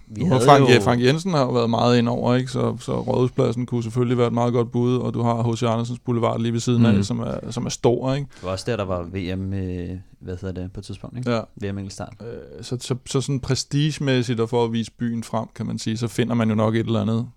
Vi 0.09 0.25
havde 0.25 0.41
Frank, 0.45 0.61
jo... 0.71 0.81
Frank 0.81 1.03
Jensen 1.03 1.31
har 1.31 1.41
jo 1.41 1.51
været 1.51 1.71
meget 1.71 1.99
ind 1.99 2.09
over, 2.09 2.35
ikke? 2.35 2.51
Så, 2.51 2.77
så 2.81 3.01
Rådhuspladsen 3.01 3.67
kunne 3.67 3.83
selvfølgelig 3.83 4.19
være 4.19 4.27
et 4.27 4.33
meget 4.33 4.53
godt 4.53 4.73
bud, 4.73 4.97
og 4.97 5.14
du 5.14 5.23
har 5.23 5.53
H.C. 5.53 5.62
Andersens 5.62 5.99
Boulevard 5.99 6.41
lige 6.41 6.53
ved 6.53 6.61
siden 6.61 6.81
mm. 6.81 6.87
af, 6.87 7.05
som 7.05 7.21
er, 7.21 7.51
som 7.51 7.67
er 7.67 7.71
stor. 7.71 8.14
Ikke? 8.14 8.29
Det 8.35 8.45
var 8.45 8.51
også 8.51 8.64
der, 8.69 8.77
der 8.77 8.85
var 8.85 9.03
VM, 9.03 9.53
øh, 9.53 9.91
hvad 10.27 10.37
hedder 10.41 10.62
det, 10.62 10.72
på 10.72 10.81
et 10.81 10.85
tidspunkt, 10.85 11.18
ikke? 11.18 11.31
Ja. 11.31 11.41
VM 11.70 11.79
Engelstart. 11.79 12.14
Øh, 12.20 12.64
så, 12.64 12.77
så, 12.81 12.97
så 13.07 13.20
sådan 13.20 13.41
prestigemæssigt 13.41 14.41
og 14.41 14.49
for 14.49 14.64
at 14.64 14.72
vise 14.72 14.93
byen 14.99 15.24
frem, 15.24 15.49
kan 15.55 15.66
man 15.66 15.79
sige, 15.79 15.97
så 15.97 16.09
finder 16.09 16.35
man 16.35 16.49
jo 16.49 16.55
nok 16.55 16.74
et 16.74 16.87
eller 16.87 17.01
andet 17.01 17.29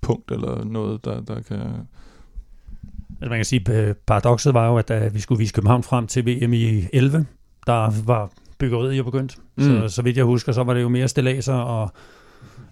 punkt 0.00 0.30
eller 0.30 0.64
noget, 0.64 1.04
der, 1.04 1.20
der 1.20 1.40
kan... 1.40 1.60
Altså 3.10 3.28
man 3.28 3.38
kan 3.38 3.44
sige, 3.44 3.94
paradokset 4.06 4.54
var 4.54 4.68
jo, 4.68 4.78
at 4.78 4.88
da 4.88 5.08
vi 5.08 5.20
skulle 5.20 5.38
vise 5.38 5.52
København 5.52 5.82
frem 5.82 6.06
til 6.06 6.26
VM 6.26 6.52
i 6.52 6.84
11, 6.92 7.26
der 7.66 8.04
var 8.04 8.30
byggeriet 8.58 8.98
jo 8.98 9.02
begyndt. 9.02 9.38
Mm. 9.56 9.62
Så, 9.62 9.88
så 9.88 10.02
vidt 10.02 10.16
jeg 10.16 10.24
husker, 10.24 10.52
så 10.52 10.64
var 10.64 10.74
det 10.74 10.82
jo 10.82 10.88
mere 10.88 11.08
stillaser 11.08 11.54
og 11.54 11.92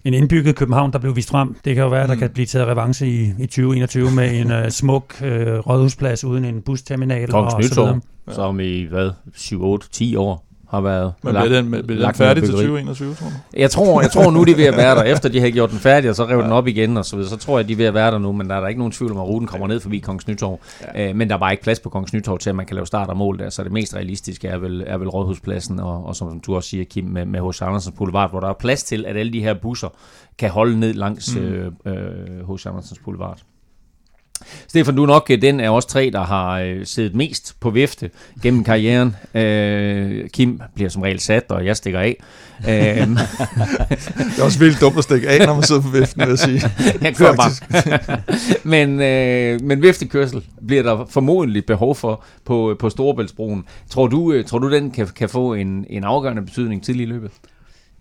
en 0.03 0.13
indbygget 0.13 0.55
København, 0.55 0.93
der 0.93 0.99
blev 0.99 1.15
vist 1.15 1.29
frem. 1.29 1.55
Det 1.65 1.75
kan 1.75 1.83
jo 1.83 1.89
være, 1.89 2.03
at 2.03 2.09
der 2.09 2.15
mm. 2.15 2.19
kan 2.19 2.29
blive 2.29 2.45
taget 2.45 2.67
revanche 2.67 3.07
i, 3.07 3.33
i 3.39 3.45
2021 3.45 4.11
med 4.11 4.39
en 4.39 4.51
uh, 4.51 4.69
smuk 4.69 5.15
uh, 5.21 5.27
rådhusplads 5.27 6.23
uden 6.23 6.45
en 6.45 6.61
busterminal. 6.61 7.27
Kongens 7.27 7.53
og 7.53 7.63
så 7.63 7.81
videre. 7.81 8.01
Som 8.31 8.59
i 8.59 8.83
hvad, 8.83 9.11
7, 9.35 9.63
8, 9.63 9.89
10 9.91 10.15
år 10.15 10.49
har 10.69 10.81
været 10.81 11.13
Men 11.23 11.35
bliver 11.35 11.61
den, 11.61 11.87
bliver 11.87 12.05
den 12.05 12.15
færdig 12.15 12.43
til 12.43 12.51
2021, 12.51 13.15
tror 13.15 13.27
du? 13.27 13.33
Jeg 13.57 13.71
tror, 13.71 14.01
jeg 14.01 14.11
tror 14.11 14.31
nu, 14.31 14.43
de 14.43 14.51
er 14.51 14.55
ved 14.55 14.65
at 14.65 14.77
være 14.77 14.95
der. 14.95 15.03
Efter 15.13 15.29
de 15.29 15.39
har 15.39 15.49
gjort 15.49 15.71
den 15.71 15.79
færdig, 15.79 16.09
og 16.09 16.15
så 16.15 16.25
rev 16.25 16.37
ja. 16.37 16.43
den 16.43 16.51
op 16.51 16.67
igen, 16.67 16.97
og 16.97 17.05
så, 17.05 17.15
videre, 17.15 17.29
så 17.29 17.37
tror 17.37 17.59
jeg, 17.59 17.67
de 17.67 17.73
er 17.73 17.77
ved 17.77 17.85
at 17.85 17.93
være 17.93 18.11
der 18.11 18.17
nu. 18.17 18.31
Men 18.31 18.49
der 18.49 18.55
er 18.55 18.59
der 18.59 18.67
ikke 18.67 18.79
nogen 18.79 18.91
tvivl 18.91 19.11
om, 19.11 19.17
at 19.17 19.27
ruten 19.27 19.47
kommer 19.47 19.67
ned 19.67 19.79
forbi 19.79 19.99
Kongens 19.99 20.27
Nytorv. 20.27 20.59
Ja. 20.95 21.09
Øh, 21.09 21.15
men 21.15 21.29
der 21.29 21.35
var 21.35 21.51
ikke 21.51 21.63
plads 21.63 21.79
på 21.79 21.89
Kongens 21.89 22.13
Nytorv 22.13 22.39
til, 22.39 22.49
at 22.49 22.55
man 22.55 22.65
kan 22.65 22.75
lave 22.75 22.87
start 22.87 23.09
og 23.09 23.17
mål 23.17 23.39
der. 23.39 23.49
Så 23.49 23.63
det 23.63 23.71
mest 23.71 23.95
realistiske 23.95 24.47
er 24.47 24.57
vel, 24.57 24.83
er 24.87 24.97
vel 24.97 25.09
Rådhuspladsen, 25.09 25.79
og, 25.79 26.05
og 26.05 26.15
som 26.15 26.39
du 26.39 26.55
også 26.55 26.69
siger, 26.69 26.85
Kim, 26.85 27.05
med, 27.05 27.25
med 27.25 27.49
H.C. 27.49 27.61
Andersens 27.61 27.95
Boulevard, 27.97 28.29
hvor 28.29 28.39
der 28.39 28.49
er 28.49 28.53
plads 28.53 28.83
til, 28.83 29.05
at 29.05 29.17
alle 29.17 29.33
de 29.33 29.41
her 29.41 29.53
busser 29.53 29.89
kan 30.37 30.49
holde 30.49 30.79
ned 30.79 30.93
langs 30.93 31.33
H.C. 31.33 31.35
Mm. 31.35 31.43
øh, 31.45 31.71
øh, 31.85 32.59
Andersens 32.65 32.99
Boulevard. 33.05 33.39
Stefan, 34.67 34.95
du 34.95 35.03
er 35.03 35.07
nok 35.07 35.27
øh, 35.29 35.41
den 35.41 35.59
af 35.59 35.69
os 35.69 35.85
tre, 35.85 36.09
der 36.13 36.23
har 36.23 36.59
øh, 36.59 36.85
siddet 36.85 37.15
mest 37.15 37.55
på 37.59 37.69
vifte 37.69 38.09
gennem 38.43 38.63
karrieren. 38.63 39.15
Øh, 39.33 40.29
Kim 40.29 40.61
bliver 40.75 40.89
som 40.89 41.01
regel 41.01 41.19
sat, 41.19 41.45
og 41.49 41.65
jeg 41.65 41.77
stikker 41.77 41.99
af. 41.99 42.15
Øh, 42.69 43.07
det 44.27 44.39
er 44.39 44.43
også 44.43 44.59
vildt 44.59 44.81
dumt 44.81 44.97
at 44.97 45.03
stikke 45.03 45.29
af, 45.29 45.45
når 45.45 45.53
man 45.53 45.63
sidder 45.63 45.81
på 45.81 45.89
viften, 45.89 46.21
vil 46.21 46.29
jeg 46.29 46.39
sige. 46.39 46.61
Jeg 47.01 47.15
kører 47.15 47.35
bare. 47.35 47.51
men, 48.73 49.01
øh, 49.01 49.61
men 49.61 49.81
viftekørsel 49.81 50.43
bliver 50.67 50.83
der 50.83 51.05
formodentlig 51.09 51.65
behov 51.65 51.95
for 51.95 52.23
på, 52.45 52.75
på 52.79 52.89
Storebæltsbroen. 52.89 53.63
Tror 53.89 54.07
du, 54.07 54.31
øh, 54.31 54.45
tror 54.45 54.59
du 54.59 54.71
den 54.71 54.91
kan, 54.91 55.07
kan 55.15 55.29
få 55.29 55.53
en, 55.53 55.85
en 55.89 56.03
afgørende 56.03 56.41
betydning 56.41 56.83
tidlig 56.83 57.03
i 57.03 57.09
løbet? 57.09 57.31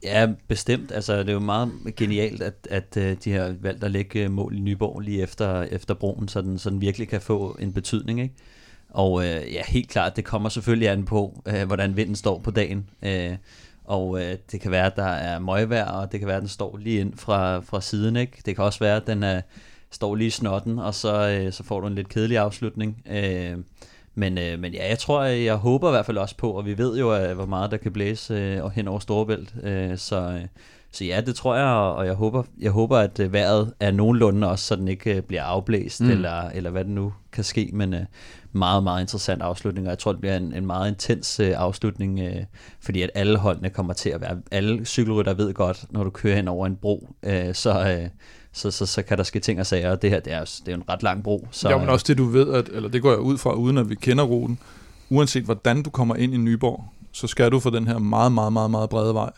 Ja, 0.03 0.29
bestemt. 0.49 0.93
Altså, 0.93 1.19
det 1.19 1.29
er 1.29 1.33
jo 1.33 1.39
meget 1.39 1.73
genialt, 1.97 2.43
at, 2.43 2.55
at 2.71 2.97
øh, 2.97 3.17
de 3.25 3.33
har 3.33 3.55
valgt 3.61 3.85
at 3.85 3.91
lægge 3.91 4.25
øh, 4.25 4.31
mål 4.31 4.57
i 4.57 4.61
Nyborg 4.61 5.01
lige 5.01 5.23
efter, 5.23 5.63
efter 5.63 5.95
broen, 5.95 6.29
så 6.29 6.43
den, 6.43 6.59
så 6.59 6.71
den 6.71 6.81
virkelig 6.81 7.09
kan 7.09 7.21
få 7.21 7.57
en 7.61 7.73
betydning. 7.73 8.21
Ikke? 8.21 8.35
Og 8.91 9.25
øh, 9.25 9.53
ja, 9.53 9.63
helt 9.69 9.89
klart, 9.89 10.17
det 10.17 10.25
kommer 10.25 10.49
selvfølgelig 10.49 10.89
an 10.89 11.05
på, 11.05 11.43
øh, 11.47 11.67
hvordan 11.67 11.97
vinden 11.97 12.17
står 12.17 12.39
på 12.39 12.51
dagen. 12.51 12.91
Øh, 13.03 13.37
og 13.85 14.21
øh, 14.23 14.37
det 14.53 14.61
kan 14.61 14.71
være, 14.71 14.87
at 14.87 14.97
der 14.97 15.05
er 15.05 15.39
møgvejr, 15.39 15.91
og 15.91 16.13
det 16.13 16.21
kan 16.21 16.27
være, 16.27 16.37
at 16.37 16.43
den 16.43 16.49
står 16.49 16.77
lige 16.77 17.01
ind 17.01 17.13
fra, 17.17 17.61
fra 17.61 17.81
siden. 17.81 18.17
Ikke? 18.17 18.43
Det 18.47 18.57
kan 18.57 18.65
også 18.65 18.79
være, 18.79 18.97
at 18.97 19.07
den 19.07 19.23
er, 19.23 19.41
står 19.91 20.15
lige 20.15 20.27
i 20.27 20.31
snotten, 20.31 20.79
og 20.79 20.95
så, 20.95 21.29
øh, 21.29 21.53
så 21.53 21.65
får 21.65 21.81
du 21.81 21.87
en 21.87 21.95
lidt 21.95 22.09
kedelig 22.09 22.39
afslutning. 22.39 23.03
Øh, 23.11 23.57
men, 24.19 24.39
øh, 24.39 24.59
men 24.59 24.75
ja, 24.75 24.89
jeg 24.89 24.99
tror, 24.99 25.23
jeg 25.25 25.55
håber 25.55 25.89
i 25.89 25.91
hvert 25.91 26.07
fald 26.07 26.19
også 26.19 26.37
på, 26.37 26.51
og 26.51 26.67
vi 26.67 26.79
ved 26.79 26.99
jo, 26.99 27.11
at, 27.11 27.35
hvor 27.35 27.47
meget 27.47 27.71
der 27.71 27.77
kan 27.77 27.93
blæse 27.93 28.35
øh, 28.35 28.71
hen 28.71 28.89
over 28.89 28.99
Storebælt. 28.99 29.55
Øh, 29.63 29.99
så, 29.99 30.21
øh, 30.21 30.47
så 30.93 31.05
ja, 31.05 31.21
det 31.21 31.35
tror 31.35 31.57
jeg, 31.57 31.67
og 31.67 32.07
jeg 32.07 32.15
håber, 32.15 32.43
jeg 32.61 32.71
håber 32.71 32.99
at 32.99 33.21
øh, 33.21 33.33
vejret 33.33 33.73
er 33.81 33.91
nogenlunde 33.91 34.51
også, 34.51 34.65
så 34.65 34.77
den 34.77 34.89
ikke 34.89 35.17
øh, 35.17 35.23
bliver 35.23 35.43
afblæst, 35.43 36.01
mm. 36.01 36.11
eller, 36.11 36.51
eller 36.51 36.71
hvad 36.71 36.85
det 36.85 36.93
nu 36.93 37.13
kan 37.33 37.45
ske. 37.45 37.71
Men 37.73 37.95
øh, 37.95 38.01
meget, 38.53 38.83
meget 38.83 39.01
interessant 39.01 39.43
afslutning, 39.43 39.87
og 39.87 39.91
jeg 39.91 39.99
tror, 39.99 40.13
det 40.13 40.21
bliver 40.21 40.37
en, 40.37 40.55
en 40.55 40.67
meget 40.67 40.89
intens 40.89 41.41
øh, 41.41 41.55
afslutning, 41.57 42.21
øh, 42.21 42.45
fordi 42.81 43.03
at 43.03 43.11
alle 43.15 43.39
holdene 43.39 43.71
kommer 43.71 43.93
til 43.93 44.11
at 44.11 44.21
være, 44.21 44.39
alle 44.51 44.85
cykelrytter 44.85 45.35
ved 45.35 45.55
godt, 45.55 45.85
når 45.91 46.05
du 46.05 46.11
kører 46.11 46.37
hen 46.37 46.49
over 46.49 46.67
en 46.67 46.77
bro, 46.77 47.09
øh, 47.23 47.55
så... 47.55 47.99
Øh, 48.01 48.09
så, 48.59 48.71
så, 48.71 48.87
så 48.87 49.03
kan 49.03 49.19
der 49.19 49.25
ske 49.25 49.41
ting 49.41 49.61
og 49.61 49.67
sager, 49.67 49.91
og 49.91 50.03
det 50.03 50.11
her 50.11 50.21
det 50.21 50.33
er, 50.33 50.61
det 50.67 50.73
er 50.73 50.77
en 50.77 50.83
ret 50.89 51.03
lang 51.03 51.23
bro. 51.23 51.49
Så, 51.51 51.69
ja, 51.69 51.79
men 51.79 51.89
også 51.89 52.05
det 52.09 52.19
du 52.19 52.25
ved, 52.25 52.53
at, 52.53 52.69
eller 52.69 52.89
det 52.89 53.03
går 53.03 53.11
jeg 53.11 53.19
ud 53.19 53.39
fra, 53.39 53.53
uden 53.53 53.79
at 53.79 53.91
vi 53.91 53.95
kender 53.95 54.25
ruten, 54.25 54.59
uanset 55.11 55.45
hvordan 55.45 55.83
du 55.83 55.91
kommer 55.91 56.15
ind 56.15 56.35
i 56.35 56.37
Nyborg, 56.37 56.85
så 57.13 57.27
skal 57.27 57.51
du 57.51 57.61
få 57.61 57.71
den 57.71 57.87
her 57.87 57.99
meget, 57.99 58.33
meget, 58.33 58.53
meget, 58.53 58.71
meget 58.71 58.91
brede 58.91 59.15
vej, 59.15 59.31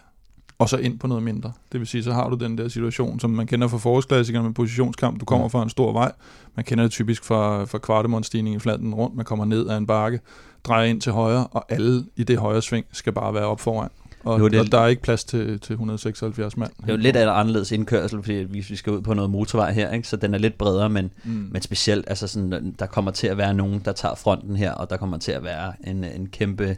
og 0.58 0.68
så 0.68 0.76
ind 0.76 0.98
på 0.98 1.06
noget 1.06 1.22
mindre. 1.22 1.52
Det 1.72 1.80
vil 1.80 1.86
sige, 1.86 2.02
så 2.02 2.12
har 2.12 2.28
du 2.28 2.36
den 2.36 2.58
der 2.58 2.68
situation, 2.68 3.20
som 3.20 3.30
man 3.30 3.46
kender 3.46 3.68
fra 3.68 3.78
forårsklassikerne 3.78 4.46
med 4.46 4.54
positionskamp. 4.54 5.20
Du 5.20 5.24
kommer 5.24 5.48
fra 5.48 5.62
en 5.62 5.70
stor 5.70 5.92
vej. 5.92 6.12
Man 6.56 6.64
kender 6.64 6.84
det 6.84 6.90
typisk 6.90 7.24
fra, 7.24 7.64
fra 7.64 7.78
kvartemonstigning 7.78 8.56
i 8.56 8.58
flanten 8.58 8.94
rundt. 8.94 9.16
Man 9.16 9.24
kommer 9.24 9.44
ned 9.44 9.68
ad 9.68 9.78
en 9.78 9.86
bakke, 9.86 10.20
drejer 10.64 10.84
ind 10.84 11.00
til 11.00 11.12
højre, 11.12 11.46
og 11.46 11.64
alle 11.72 12.04
i 12.16 12.24
det 12.24 12.38
højre 12.38 12.62
sving 12.62 12.86
skal 12.92 13.12
bare 13.12 13.34
være 13.34 13.44
op 13.46 13.60
foran. 13.60 13.90
Og, 14.24 14.38
nu 14.38 14.48
det, 14.48 14.60
og 14.60 14.72
der 14.72 14.78
er 14.78 14.86
ikke 14.86 15.02
plads 15.02 15.24
til, 15.24 15.60
til 15.60 15.72
176 15.72 16.56
mand. 16.56 16.70
Det 16.80 16.88
er 16.88 16.92
jo 16.92 16.98
lidt 16.98 17.16
af 17.16 17.38
anderledes 17.40 17.72
indkørsel, 17.72 18.22
fordi 18.22 18.34
vi, 18.34 18.64
vi 18.68 18.76
skal 18.76 18.92
ud 18.92 19.00
på 19.00 19.14
noget 19.14 19.30
motorvej 19.30 19.72
her, 19.72 19.92
ikke? 19.92 20.08
så 20.08 20.16
den 20.16 20.34
er 20.34 20.38
lidt 20.38 20.58
bredere, 20.58 20.90
men, 20.90 21.10
mm. 21.24 21.48
men 21.52 21.62
specielt, 21.62 22.04
altså 22.08 22.26
sådan, 22.26 22.74
der 22.78 22.86
kommer 22.86 23.10
til 23.10 23.26
at 23.26 23.36
være 23.36 23.54
nogen, 23.54 23.82
der 23.84 23.92
tager 23.92 24.14
fronten 24.14 24.56
her, 24.56 24.72
og 24.72 24.90
der 24.90 24.96
kommer 24.96 25.18
til 25.18 25.32
at 25.32 25.44
være 25.44 25.72
en, 25.86 26.04
en 26.04 26.26
kæmpe 26.26 26.76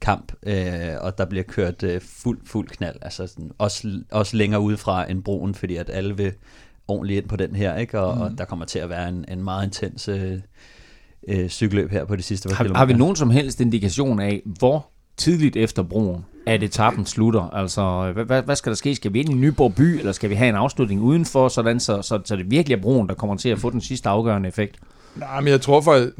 kamp, 0.00 0.32
øh, 0.46 0.94
og 1.00 1.18
der 1.18 1.24
bliver 1.24 1.44
kørt 1.44 1.82
øh, 1.82 2.00
fuld, 2.00 2.38
fuld 2.44 2.68
knald, 2.68 2.96
altså 3.02 3.26
sådan, 3.26 3.50
også, 3.58 4.02
også 4.10 4.36
længere 4.36 4.60
udefra 4.60 5.10
end 5.10 5.22
broen, 5.22 5.54
fordi 5.54 5.76
at 5.76 5.90
alle 5.92 6.16
vil 6.16 6.32
ordentligt 6.88 7.22
ind 7.22 7.28
på 7.28 7.36
den 7.36 7.56
her, 7.56 7.76
ikke? 7.76 8.00
Og, 8.00 8.16
mm. 8.16 8.20
og 8.20 8.38
der 8.38 8.44
kommer 8.44 8.64
til 8.64 8.78
at 8.78 8.88
være 8.88 9.08
en, 9.08 9.24
en 9.28 9.44
meget 9.44 9.64
intens 9.64 10.08
øh, 10.08 10.38
øh, 11.28 11.48
cykelløb 11.48 11.90
her 11.90 12.04
på 12.04 12.16
de 12.16 12.22
sidste 12.22 12.54
har, 12.54 12.74
Har 12.74 12.84
vi 12.84 12.92
nogen 12.92 13.16
som 13.16 13.30
helst 13.30 13.60
indikation 13.60 14.20
af, 14.20 14.42
hvor 14.44 14.88
tidligt 15.16 15.56
efter 15.56 15.82
broen, 15.82 16.24
at 16.46 16.62
etappen 16.62 17.06
slutter? 17.06 17.50
Altså, 17.50 18.12
hvad, 18.26 18.42
hvad 18.42 18.56
skal 18.56 18.70
der 18.70 18.76
ske? 18.76 18.94
Skal 18.94 19.12
vi 19.12 19.20
ind 19.20 19.30
i 19.30 19.34
Nyborg 19.34 19.74
by, 19.74 19.98
eller 19.98 20.12
skal 20.12 20.30
vi 20.30 20.34
have 20.34 20.48
en 20.48 20.54
afslutning 20.54 21.02
udenfor, 21.02 21.48
sådan 21.48 21.80
så, 21.80 22.02
så, 22.02 22.20
så 22.24 22.36
det 22.36 22.50
virkelig 22.50 22.76
er 22.76 22.82
broen, 22.82 23.08
der 23.08 23.14
kommer 23.14 23.36
til 23.36 23.48
at 23.48 23.58
få 23.58 23.70
den 23.70 23.80
sidste 23.80 24.08
afgørende 24.08 24.48
effekt? 24.48 24.76
Nej, 25.16 25.40
men 25.40 25.48
jeg 25.48 25.60
tror 25.60 25.80
faktisk... 25.80 26.12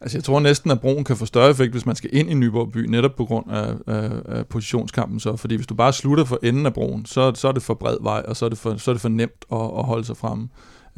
Altså, 0.00 0.18
jeg 0.18 0.24
tror 0.24 0.40
næsten, 0.40 0.70
at 0.70 0.80
broen 0.80 1.04
kan 1.04 1.16
få 1.16 1.26
større 1.26 1.50
effekt, 1.50 1.72
hvis 1.72 1.86
man 1.86 1.96
skal 1.96 2.10
ind 2.12 2.30
i 2.30 2.34
Nyborg 2.34 2.72
by, 2.72 2.86
netop 2.86 3.16
på 3.16 3.24
grund 3.24 3.50
af, 3.50 3.74
af, 3.86 4.10
af 4.28 4.46
positionskampen. 4.46 5.20
Så. 5.20 5.36
Fordi 5.36 5.54
hvis 5.54 5.66
du 5.66 5.74
bare 5.74 5.92
slutter 5.92 6.24
for 6.24 6.38
enden 6.42 6.66
af 6.66 6.74
broen, 6.74 7.06
så, 7.06 7.32
så 7.34 7.48
er 7.48 7.52
det 7.52 7.62
for 7.62 7.74
bred 7.74 7.96
vej, 8.00 8.22
og 8.28 8.36
så 8.36 8.44
er 8.44 8.48
det 8.48 8.58
for, 8.58 8.76
så 8.76 8.90
er 8.90 8.94
det 8.94 9.02
for 9.02 9.08
nemt 9.08 9.44
at, 9.52 9.58
at 9.58 9.84
holde 9.84 10.04
sig 10.04 10.16
fremme. 10.16 10.48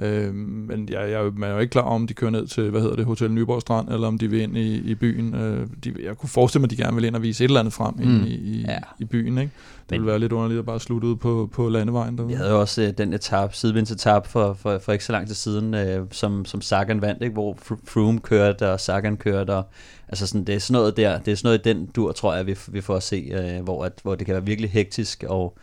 Øh, 0.01 0.35
men 0.35 0.89
jeg, 0.91 1.11
jeg, 1.11 1.31
man 1.37 1.51
er 1.51 1.55
jo 1.55 1.61
ikke 1.61 1.71
klar 1.71 1.83
om 1.83 2.07
de 2.07 2.15
kører 2.15 2.31
ned 2.31 2.47
til, 2.47 2.71
hvad 2.71 2.81
hedder 2.81 2.97
det, 2.97 3.05
Hotel 3.05 3.31
Nyborg 3.31 3.61
Strand, 3.61 3.89
eller 3.89 4.09
om 4.09 4.19
de 4.19 4.29
vil 4.29 4.41
ind 4.41 4.57
i, 4.57 4.77
i 4.77 4.95
byen. 4.95 5.35
Øh, 5.35 5.67
de, 5.85 5.95
jeg 6.03 6.17
kunne 6.17 6.29
forestille 6.29 6.61
mig, 6.61 6.67
at 6.67 6.71
de 6.71 6.77
gerne 6.77 6.97
vil 6.97 7.05
ind 7.05 7.17
og 7.17 7.23
vise 7.23 7.45
et 7.45 7.49
eller 7.49 7.61
andet 7.61 7.75
frem 7.75 7.95
mm. 7.95 8.25
i, 8.25 8.31
i, 8.31 8.65
ja. 8.69 8.79
i 8.99 9.05
byen. 9.05 9.39
Ikke? 9.39 9.51
Det 9.91 9.99
ville 9.99 10.07
være 10.07 10.19
lidt 10.19 10.33
underligt 10.33 10.59
at 10.59 10.67
bare 10.67 10.81
slutte 10.81 11.09
ud 11.09 11.17
på, 11.17 11.51
på 11.53 11.69
landevejen. 11.69 12.19
Derude. 12.19 12.31
Jeg 12.31 12.39
havde 12.39 12.51
jo 12.51 12.61
også 12.61 12.83
øh, 12.83 12.89
den 12.99 13.13
etap, 13.13 13.55
sidevindsetappe 13.55 14.29
for, 14.29 14.53
for, 14.53 14.79
for 14.79 14.93
ikke 14.93 15.05
så 15.05 15.13
lang 15.13 15.27
tid 15.27 15.35
siden, 15.35 15.75
øh, 15.75 16.07
som, 16.11 16.45
som 16.45 16.61
Sagan 16.61 17.03
vandt, 17.03 17.23
ikke? 17.23 17.33
hvor 17.33 17.57
Froome 17.85 18.21
kørte, 18.21 18.73
og 18.73 18.81
Sagan 18.81 19.17
kørte, 19.17 19.51
og 19.51 19.65
altså 20.09 20.27
sådan, 20.27 20.45
det 20.45 20.55
er 20.55 20.59
sådan 20.59 20.81
noget 20.81 20.97
der, 20.97 21.19
det 21.19 21.33
er 21.33 21.37
sådan 21.37 21.47
noget 21.47 21.67
i 21.67 21.75
den 21.75 21.87
dur, 21.87 22.13
tror 22.13 22.35
jeg, 22.35 22.47
vi, 22.47 22.57
vi 22.69 22.81
får 22.81 22.97
at 22.97 23.03
se, 23.03 23.31
øh, 23.35 23.65
hvor, 23.65 23.85
at, 23.85 23.93
hvor 24.03 24.15
det 24.15 24.27
kan 24.27 24.33
være 24.33 24.47
virkelig 24.47 24.71
hektisk, 24.71 25.25
og 25.29 25.59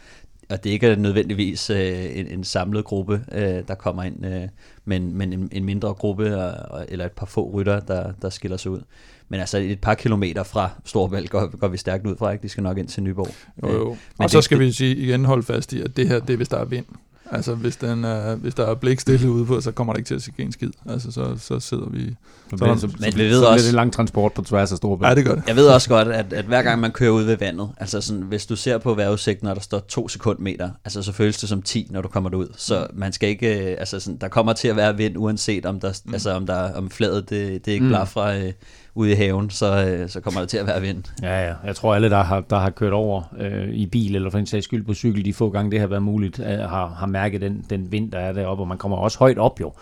og 0.50 0.64
det 0.64 0.70
ikke 0.70 0.88
er 0.88 0.96
nødvendigvis 0.96 1.70
øh, 1.70 2.18
en, 2.18 2.28
en 2.28 2.44
samlet 2.44 2.86
gruppe, 2.86 3.22
øh, 3.32 3.64
der 3.68 3.76
kommer 3.76 4.04
ind, 4.04 4.26
øh, 4.26 4.42
men, 4.86 5.18
men 5.18 5.34
en, 5.34 5.50
en 5.52 5.66
mindre 5.66 5.94
gruppe, 5.94 6.38
og, 6.38 6.86
eller 6.90 7.06
et 7.06 7.12
par 7.12 7.26
få 7.26 7.52
rytter, 7.54 7.80
der, 7.80 8.12
der 8.22 8.30
skiller 8.30 8.58
sig 8.58 8.72
ud. 8.72 8.82
Men 9.30 9.40
altså 9.40 9.58
et 9.58 9.82
par 9.82 9.94
kilometer 9.94 10.44
fra 10.44 10.70
Storvæld 10.86 11.28
går, 11.28 11.58
går 11.58 11.68
vi 11.68 11.78
stærkt 11.78 12.08
ud 12.08 12.16
fra, 12.16 12.32
ikke? 12.32 12.44
De 12.44 12.50
skal 12.50 12.64
nok 12.64 12.78
ind 12.78 12.88
til 12.88 13.04
Nyborg. 13.04 13.28
Jo, 13.64 13.74
jo. 13.74 13.82
Øh, 13.82 13.88
men 13.88 13.98
og 14.24 14.30
så 14.30 14.42
skal 14.42 14.60
det, 14.60 14.66
vi 14.66 14.72
sige, 14.72 14.96
igen 14.96 15.26
holde 15.26 15.44
fast 15.44 15.74
i, 15.74 15.82
at 15.82 15.98
det 15.98 16.08
her, 16.08 16.20
det 16.20 16.34
er 16.34 16.38
hvis 16.38 16.50
der 16.50 16.58
er 16.58 16.66
vind. 16.66 16.86
Altså, 17.32 17.56
hvis, 17.56 17.76
den 17.76 18.04
er, 18.04 18.36
hvis 18.36 18.54
der 18.54 18.66
er 18.66 18.76
blik 18.76 19.00
stille 19.00 19.32
ude 19.32 19.46
på, 19.46 19.62
så 19.62 19.72
kommer 19.72 19.94
der 19.94 19.98
ikke 19.98 20.08
til 20.08 20.16
at 20.16 20.22
ske 20.22 20.34
en 20.44 20.52
skid. 20.52 20.70
Altså, 20.90 21.12
så, 21.12 21.36
så 21.40 21.60
sidder 21.60 21.90
vi... 21.90 22.16
Så, 22.50 22.58
så, 22.58 22.76
så, 22.80 22.88
men 23.00 23.14
vi 23.16 23.24
ved 23.24 23.40
så 23.40 23.48
også, 23.48 23.66
det 23.66 23.72
er 23.72 23.76
lang 23.76 23.94
transport 23.94 24.34
på 24.34 24.42
tværs 24.42 24.72
af 24.72 24.78
Storebælt. 24.78 25.10
Ja, 25.10 25.16
det 25.16 25.26
gør 25.26 25.36
det. 25.36 25.44
Jeg 25.48 25.56
ved 25.56 25.68
også 25.68 25.90
godt, 25.90 26.08
at, 26.08 26.34
at 26.34 26.46
hver 26.46 26.64
gang 26.64 26.82
man 26.82 26.92
kører 26.92 27.12
ud 27.12 27.24
ved 27.24 27.38
vandet, 27.38 27.70
altså 27.78 28.02
sådan, 28.02 28.22
hvis 28.22 28.46
du 28.46 28.56
ser 28.56 28.78
på 28.78 28.94
vejrudsigten, 28.94 29.48
når 29.48 29.54
der 29.54 29.62
står 29.62 29.80
to 29.80 30.08
sekundmeter, 30.08 30.70
altså 30.86 31.02
så 31.02 31.12
føles 31.12 31.38
det 31.38 31.50
som 31.50 31.62
10, 31.62 31.88
når 31.90 32.02
du 32.02 32.08
kommer 32.08 32.30
derud. 32.30 32.48
Så 32.58 32.88
man 32.94 33.14
skal 33.14 33.30
ikke... 33.30 33.48
Altså 33.50 34.00
sådan, 34.00 34.18
der 34.22 34.28
kommer 34.28 34.54
til 34.54 34.68
at 34.68 34.76
være 34.76 34.98
vind, 34.98 35.18
uanset 35.18 35.66
om 35.66 35.80
der, 35.80 35.94
mm. 36.06 36.14
altså, 36.14 36.32
om, 36.32 36.46
der, 36.46 36.74
om 36.74 36.90
fladet 36.90 37.30
det, 37.30 37.66
det 37.66 37.72
ikke 37.72 37.86
mm. 37.86 38.08
fra... 38.08 38.36
Øh, 38.36 38.54
ude 38.98 39.12
i 39.12 39.16
haven, 39.16 39.50
så, 39.50 39.86
øh, 39.86 40.10
så 40.10 40.22
kommer 40.22 40.40
det 40.40 40.50
til 40.50 40.58
at 40.58 40.68
være 40.68 40.82
vind. 40.82 41.04
Ja, 41.22 41.48
ja. 41.48 41.54
Jeg 41.66 41.76
tror 41.76 41.96
alle, 41.96 42.10
der 42.10 42.24
har, 42.24 42.42
der 42.42 42.60
har 42.60 42.70
kørt 42.70 42.94
over 42.94 43.22
øh, 43.40 43.70
i 43.70 43.86
bil, 43.86 44.16
eller 44.16 44.30
for 44.30 44.38
en 44.38 44.46
sags 44.46 44.64
skyld 44.64 44.86
på 44.86 44.94
cykel, 44.94 45.26
de 45.26 45.34
få 45.34 45.50
gange 45.50 45.72
det 45.72 45.80
har 45.80 45.88
været 45.88 46.04
muligt, 46.04 46.40
øh, 46.40 46.46
har, 46.46 46.88
har 46.88 47.06
mærket 47.06 47.42
den, 47.42 47.66
den 47.70 47.92
vind, 47.92 48.12
der 48.12 48.20
er 48.20 48.34
deroppe, 48.34 48.64
og 48.64 48.68
man 48.68 48.78
kommer 48.78 48.98
også 48.98 49.20
højt 49.20 49.38
op 49.38 49.60
jo. 49.62 49.74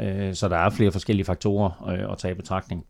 Øh, 0.00 0.34
så 0.34 0.48
der 0.48 0.56
er 0.56 0.70
flere 0.70 0.92
forskellige 0.92 1.24
faktorer 1.24 1.88
øh, 1.88 2.12
at 2.12 2.18
tage 2.18 2.32
i 2.32 2.34
betragtning. 2.34 2.84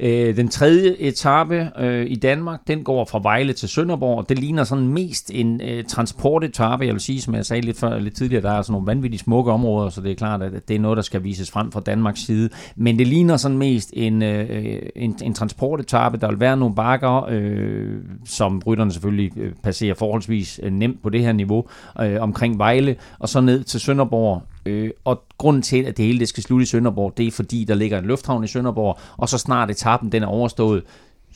Øh, 0.00 0.36
den 0.36 0.48
tredje 0.48 0.96
etape 0.98 1.70
øh, 1.78 2.06
i 2.10 2.14
Danmark, 2.14 2.60
den 2.66 2.84
går 2.84 3.04
fra 3.04 3.20
Vejle 3.22 3.52
til 3.52 3.68
Sønderborg. 3.68 4.28
Det 4.28 4.38
ligner 4.38 4.64
sådan 4.64 4.88
mest 4.88 5.30
en 5.34 5.60
øh, 5.60 5.84
transportetape, 5.84 6.86
jeg 6.86 6.92
vil 6.92 7.00
sige, 7.00 7.20
som 7.20 7.34
jeg 7.34 7.46
sagde 7.46 7.62
lidt, 7.62 7.78
før, 7.78 7.98
lidt 7.98 8.16
tidligere, 8.16 8.42
der 8.42 8.50
er 8.50 8.62
sådan 8.62 8.72
nogle 8.72 8.86
vanvittigt 8.86 9.22
smukke 9.22 9.52
områder, 9.52 9.90
så 9.90 10.00
det 10.00 10.10
er 10.10 10.14
klart, 10.14 10.42
at 10.42 10.68
det 10.68 10.76
er 10.76 10.80
noget, 10.80 10.96
der 10.96 11.02
skal 11.02 11.24
vises 11.24 11.50
frem 11.50 11.72
fra 11.72 11.80
Danmarks 11.80 12.20
side. 12.20 12.48
Men 12.76 12.98
det 12.98 13.06
ligner 13.06 13.36
sådan 13.36 13.58
mest 13.58 13.90
en, 13.92 14.22
øh, 14.22 14.82
en, 14.96 15.16
en 15.22 15.34
transportetape. 15.34 16.16
Der 16.16 16.28
vil 16.28 16.40
være 16.40 16.56
nogle 16.56 16.74
bakker, 16.74 17.26
øh, 17.30 17.96
som 18.24 18.62
rytterne 18.66 18.92
selvfølgelig 18.92 19.38
øh, 19.38 19.52
passerer 19.62 19.94
forholdsvis 19.94 20.60
øh, 20.62 20.72
nemt 20.72 21.02
på 21.02 21.10
det 21.10 21.20
her 21.20 21.32
niveau, 21.32 21.64
øh, 22.00 22.16
omkring 22.20 22.58
Vejle, 22.58 22.96
og 23.18 23.28
så 23.28 23.40
ned 23.40 23.64
til 23.64 23.80
Sønderborg, 23.80 24.42
Øh, 24.66 24.90
og 25.04 25.22
grunden 25.38 25.62
til, 25.62 25.82
at 25.82 25.96
det 25.96 26.04
hele 26.04 26.18
det 26.18 26.28
skal 26.28 26.42
slutte 26.42 26.62
i 26.62 26.66
Sønderborg, 26.66 27.12
det 27.16 27.26
er 27.26 27.30
fordi, 27.30 27.64
der 27.64 27.74
ligger 27.74 27.98
en 27.98 28.04
lufthavn 28.04 28.44
i 28.44 28.46
Sønderborg, 28.46 28.98
og 29.16 29.28
så 29.28 29.38
snart 29.44 29.70
etappen 29.70 30.12
den 30.12 30.22
er 30.22 30.26
overstået, 30.26 30.82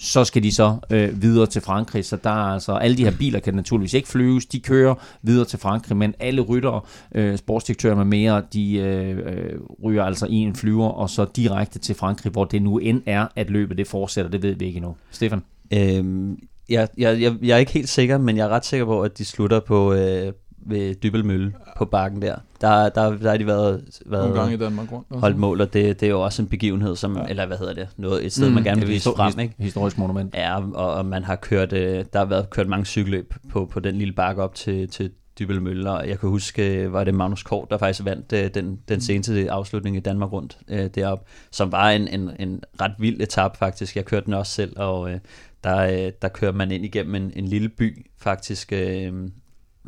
så 0.01 0.25
skal 0.25 0.43
de 0.43 0.55
så 0.55 0.77
øh, 0.91 1.23
videre 1.23 1.47
til 1.47 1.63
Frankrig. 1.63 2.05
Så 2.05 2.17
der 2.25 2.31
er 2.31 2.53
altså, 2.53 2.73
alle 2.73 2.97
de 2.97 3.05
her 3.05 3.13
biler 3.19 3.41
kan 3.41 3.55
naturligvis 3.55 3.95
ikke 3.95 4.09
flyves, 4.09 4.47
de 4.47 4.61
kører 4.61 4.95
videre 5.23 5.45
til 5.45 5.59
Frankrig, 5.59 5.97
men 5.97 6.15
alle 6.21 6.41
ryttere, 6.41 6.81
øh, 7.15 7.39
sportsdirektører 7.39 7.95
med 7.95 8.05
mere, 8.05 8.43
de 8.53 8.77
øh, 8.77 9.19
øh, 9.19 9.61
ryger 9.85 10.05
altså 10.05 10.27
i 10.27 10.35
en 10.35 10.55
flyver, 10.55 10.89
og 10.89 11.11
så 11.11 11.27
direkte 11.37 11.79
til 11.79 11.95
Frankrig, 11.95 12.33
hvor 12.33 12.45
det 12.45 12.63
nu 12.63 12.79
end 12.79 13.03
er, 13.07 13.27
at 13.37 13.51
løbet 13.51 13.79
det 13.79 13.87
fortsætter, 13.87 14.31
det 14.31 14.43
ved 14.43 14.55
vi 14.55 14.67
ikke 14.67 14.77
endnu. 14.77 14.97
Stefan? 15.11 15.43
Øhm, 15.73 16.39
jeg, 16.69 16.89
jeg, 16.99 17.21
jeg, 17.21 17.35
jeg 17.43 17.55
er 17.55 17.59
ikke 17.59 17.73
helt 17.73 17.89
sikker, 17.89 18.19
men 18.19 18.37
jeg 18.37 18.45
er 18.45 18.49
ret 18.49 18.67
sikker 18.67 18.87
på, 18.87 19.03
at 19.03 19.19
de 19.19 19.25
slutter 19.25 19.61
på, 19.61 19.93
øh, 19.93 20.33
ved 20.69 20.95
Dybelmølle 20.95 21.53
på 21.77 21.85
bakken 21.85 22.23
der. 22.23 22.37
Der, 22.61 22.89
der, 22.89 23.17
der 23.17 23.31
har 23.31 23.37
de 23.37 23.47
været, 23.47 23.85
været 24.07 24.25
Nogle 24.25 24.41
gange 24.41 24.55
i 24.55 24.59
Danmark 24.59 24.93
rundt. 24.93 25.07
også. 25.11 25.21
holdt 25.21 25.39
mål, 25.39 25.61
og 25.61 25.73
det, 25.73 26.01
det 26.01 26.07
er 26.07 26.11
jo 26.11 26.21
også 26.21 26.43
en 26.43 26.49
begivenhed, 26.49 26.97
som, 26.97 27.17
ja. 27.17 27.25
eller 27.29 27.47
hvad 27.47 27.59
hedder 27.59 27.75
det, 27.75 27.89
noget, 27.97 28.27
et 28.27 28.33
sted, 28.33 28.49
mm, 28.49 28.55
man 28.55 28.65
gerne 28.65 28.81
vil 28.81 28.89
vise 28.89 29.11
frem, 29.17 29.39
ikke? 29.39 29.55
Historisk 29.59 29.99
monument. 29.99 30.35
Ja, 30.35 30.57
og, 30.57 30.95
og 30.95 31.07
man 31.07 31.25
har 31.25 31.37
kørt, 31.37 31.73
øh, 31.73 32.05
der 32.13 32.19
har 32.19 32.27
været 32.27 32.51
kørt 32.51 32.69
mange 32.69 32.87
cykelløb 32.87 33.35
på, 33.51 33.67
på 33.73 33.81
den 33.81 33.95
lille 33.95 34.15
bakke 34.15 34.43
op 34.43 34.55
til, 34.55 34.89
til 34.89 35.11
Dybel 35.39 35.63
Møller, 35.63 35.91
og 35.91 36.09
jeg 36.09 36.19
kan 36.21 36.29
huske, 36.29 36.83
øh, 36.83 36.93
var 36.93 37.05
det 37.05 37.15
Magnus 37.15 37.43
Kort, 37.43 37.71
der 37.71 37.79
faktisk 37.79 38.05
vandt 38.05 38.33
øh, 38.33 38.51
den, 38.55 38.81
den 38.89 39.01
seneste 39.01 39.51
afslutning 39.51 39.97
i 39.97 40.01
Danmark 40.01 40.33
rundt 40.33 40.59
øh, 40.69 40.91
derop, 40.95 41.25
som 41.51 41.73
var 41.73 41.91
en, 41.91 42.09
en, 42.09 42.31
en 42.39 42.63
ret 42.81 42.93
vild 42.99 43.21
etap 43.21 43.57
faktisk. 43.57 43.97
Jeg 43.97 44.05
kørte 44.05 44.27
den 44.27 44.35
også 44.35 44.53
selv, 44.53 44.73
og 44.77 45.11
øh, 45.11 45.19
der, 45.65 45.77
øh, 45.79 46.13
der 46.23 46.29
kører 46.29 46.53
man 46.53 46.71
ind 46.71 46.85
igennem 46.85 47.15
en, 47.15 47.33
en 47.37 47.45
lille 47.45 47.69
by 47.69 48.07
faktisk, 48.19 48.73
øh, 48.73 49.13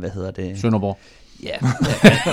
hvad 0.01 0.11
hedder 0.11 0.31
det? 0.31 0.61
Sønderborg. 0.61 0.99
Ja, 1.43 1.57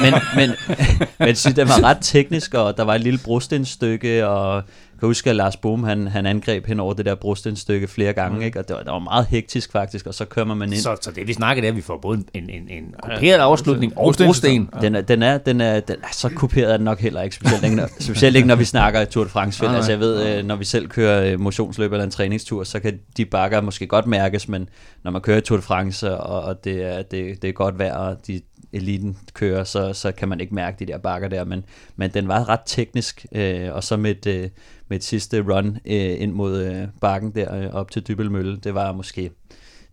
men, 0.01 0.13
men, 0.35 0.55
men 1.19 1.27
jeg 1.27 1.37
synes, 1.37 1.55
det 1.55 1.67
var 1.67 1.83
ret 1.83 1.97
teknisk, 2.01 2.53
og 2.53 2.77
der 2.77 2.83
var 2.83 2.95
et 2.95 3.01
lille 3.01 3.19
brostenstykke, 3.23 4.27
og 4.27 4.63
kan 4.99 5.07
huske, 5.07 5.29
at 5.29 5.35
Lars 5.35 5.57
Bohm, 5.57 5.83
han, 5.83 6.07
han 6.07 6.25
angreb 6.25 6.65
hen 6.65 6.79
over 6.79 6.93
det 6.93 7.05
der 7.05 7.15
brostenstykke 7.15 7.87
flere 7.87 8.13
gange, 8.13 8.45
ikke? 8.45 8.59
og 8.59 8.67
det 8.67 8.75
var, 8.75 8.83
det 8.83 8.91
var 8.91 8.99
meget 8.99 9.25
hektisk 9.25 9.71
faktisk, 9.71 10.07
og 10.07 10.13
så 10.13 10.25
kører 10.25 10.45
man 10.45 10.73
ind. 10.73 10.81
Så, 10.81 10.97
så 11.01 11.11
det 11.11 11.27
vi 11.27 11.33
snakker, 11.33 11.61
det 11.61 11.67
er, 11.67 11.71
at 11.71 11.75
vi 11.75 11.81
får 11.81 11.97
både 11.97 12.23
en, 12.33 12.49
en, 12.49 12.69
en 12.69 12.93
kuperet 13.03 13.39
afslutning 13.39 13.97
og 13.97 14.15
brosten. 14.17 14.69
Den 14.81 14.95
er, 14.95 15.01
den, 15.01 15.23
er, 15.23 15.37
den, 15.37 15.61
er, 15.61 15.79
den 15.79 15.95
er 16.03 16.07
så 16.11 16.29
kuperet 16.29 16.73
er 16.73 16.77
den 16.77 16.83
nok 16.83 16.99
heller 16.99 17.21
ikke, 17.21 17.35
specielt 17.35 17.63
ikke, 17.63 17.75
når, 17.75 17.89
specielt 17.99 18.35
ikke 18.35 18.47
når 18.47 18.55
vi 18.55 18.65
snakker 18.65 19.05
Tour 19.05 19.23
de 19.23 19.29
France. 19.29 19.63
Nej. 19.63 19.75
altså 19.75 19.91
jeg 19.91 19.99
ved, 19.99 20.37
øh, 20.37 20.45
når 20.45 20.55
vi 20.55 20.65
selv 20.65 20.87
kører 20.87 21.33
øh, 21.33 21.39
motionsløb 21.39 21.91
eller 21.91 22.03
en 22.03 22.11
træningstur, 22.11 22.63
så 22.63 22.79
kan 22.79 22.99
de 23.17 23.25
bakker 23.25 23.61
måske 23.61 23.87
godt 23.87 24.07
mærkes, 24.07 24.47
men 24.47 24.69
når 25.03 25.11
man 25.11 25.21
kører 25.21 25.39
Tour 25.39 25.57
de 25.57 25.63
France, 25.63 26.17
og, 26.17 26.43
og 26.43 26.63
det, 26.63 26.83
er, 26.83 27.01
det, 27.01 27.41
det 27.41 27.47
er 27.47 27.53
godt 27.53 27.79
vejr, 27.79 27.95
og 27.95 28.27
de, 28.27 28.41
eliten 28.73 29.17
kører, 29.33 29.63
så, 29.63 29.93
så 29.93 30.11
kan 30.11 30.29
man 30.29 30.39
ikke 30.39 30.55
mærke 30.55 30.85
de 30.85 30.91
der 30.91 30.97
bakker 30.97 31.27
der, 31.27 31.43
men, 31.43 31.65
men 31.95 32.13
den 32.13 32.27
var 32.27 32.49
ret 32.49 32.59
teknisk, 32.65 33.25
øh, 33.31 33.73
og 33.73 33.83
så 33.83 33.97
med 33.97 34.11
et, 34.11 34.25
øh, 34.25 34.49
med 34.87 34.97
et 34.97 35.03
sidste 35.03 35.41
run 35.41 35.77
øh, 35.85 36.21
ind 36.21 36.31
mod 36.31 36.61
øh, 36.61 36.87
bakken 37.01 37.31
der 37.31 37.55
øh, 37.55 37.69
op 37.73 37.91
til 37.91 38.07
Dybelmølle, 38.07 38.57
det 38.57 38.73
var 38.73 38.91
måske 38.91 39.31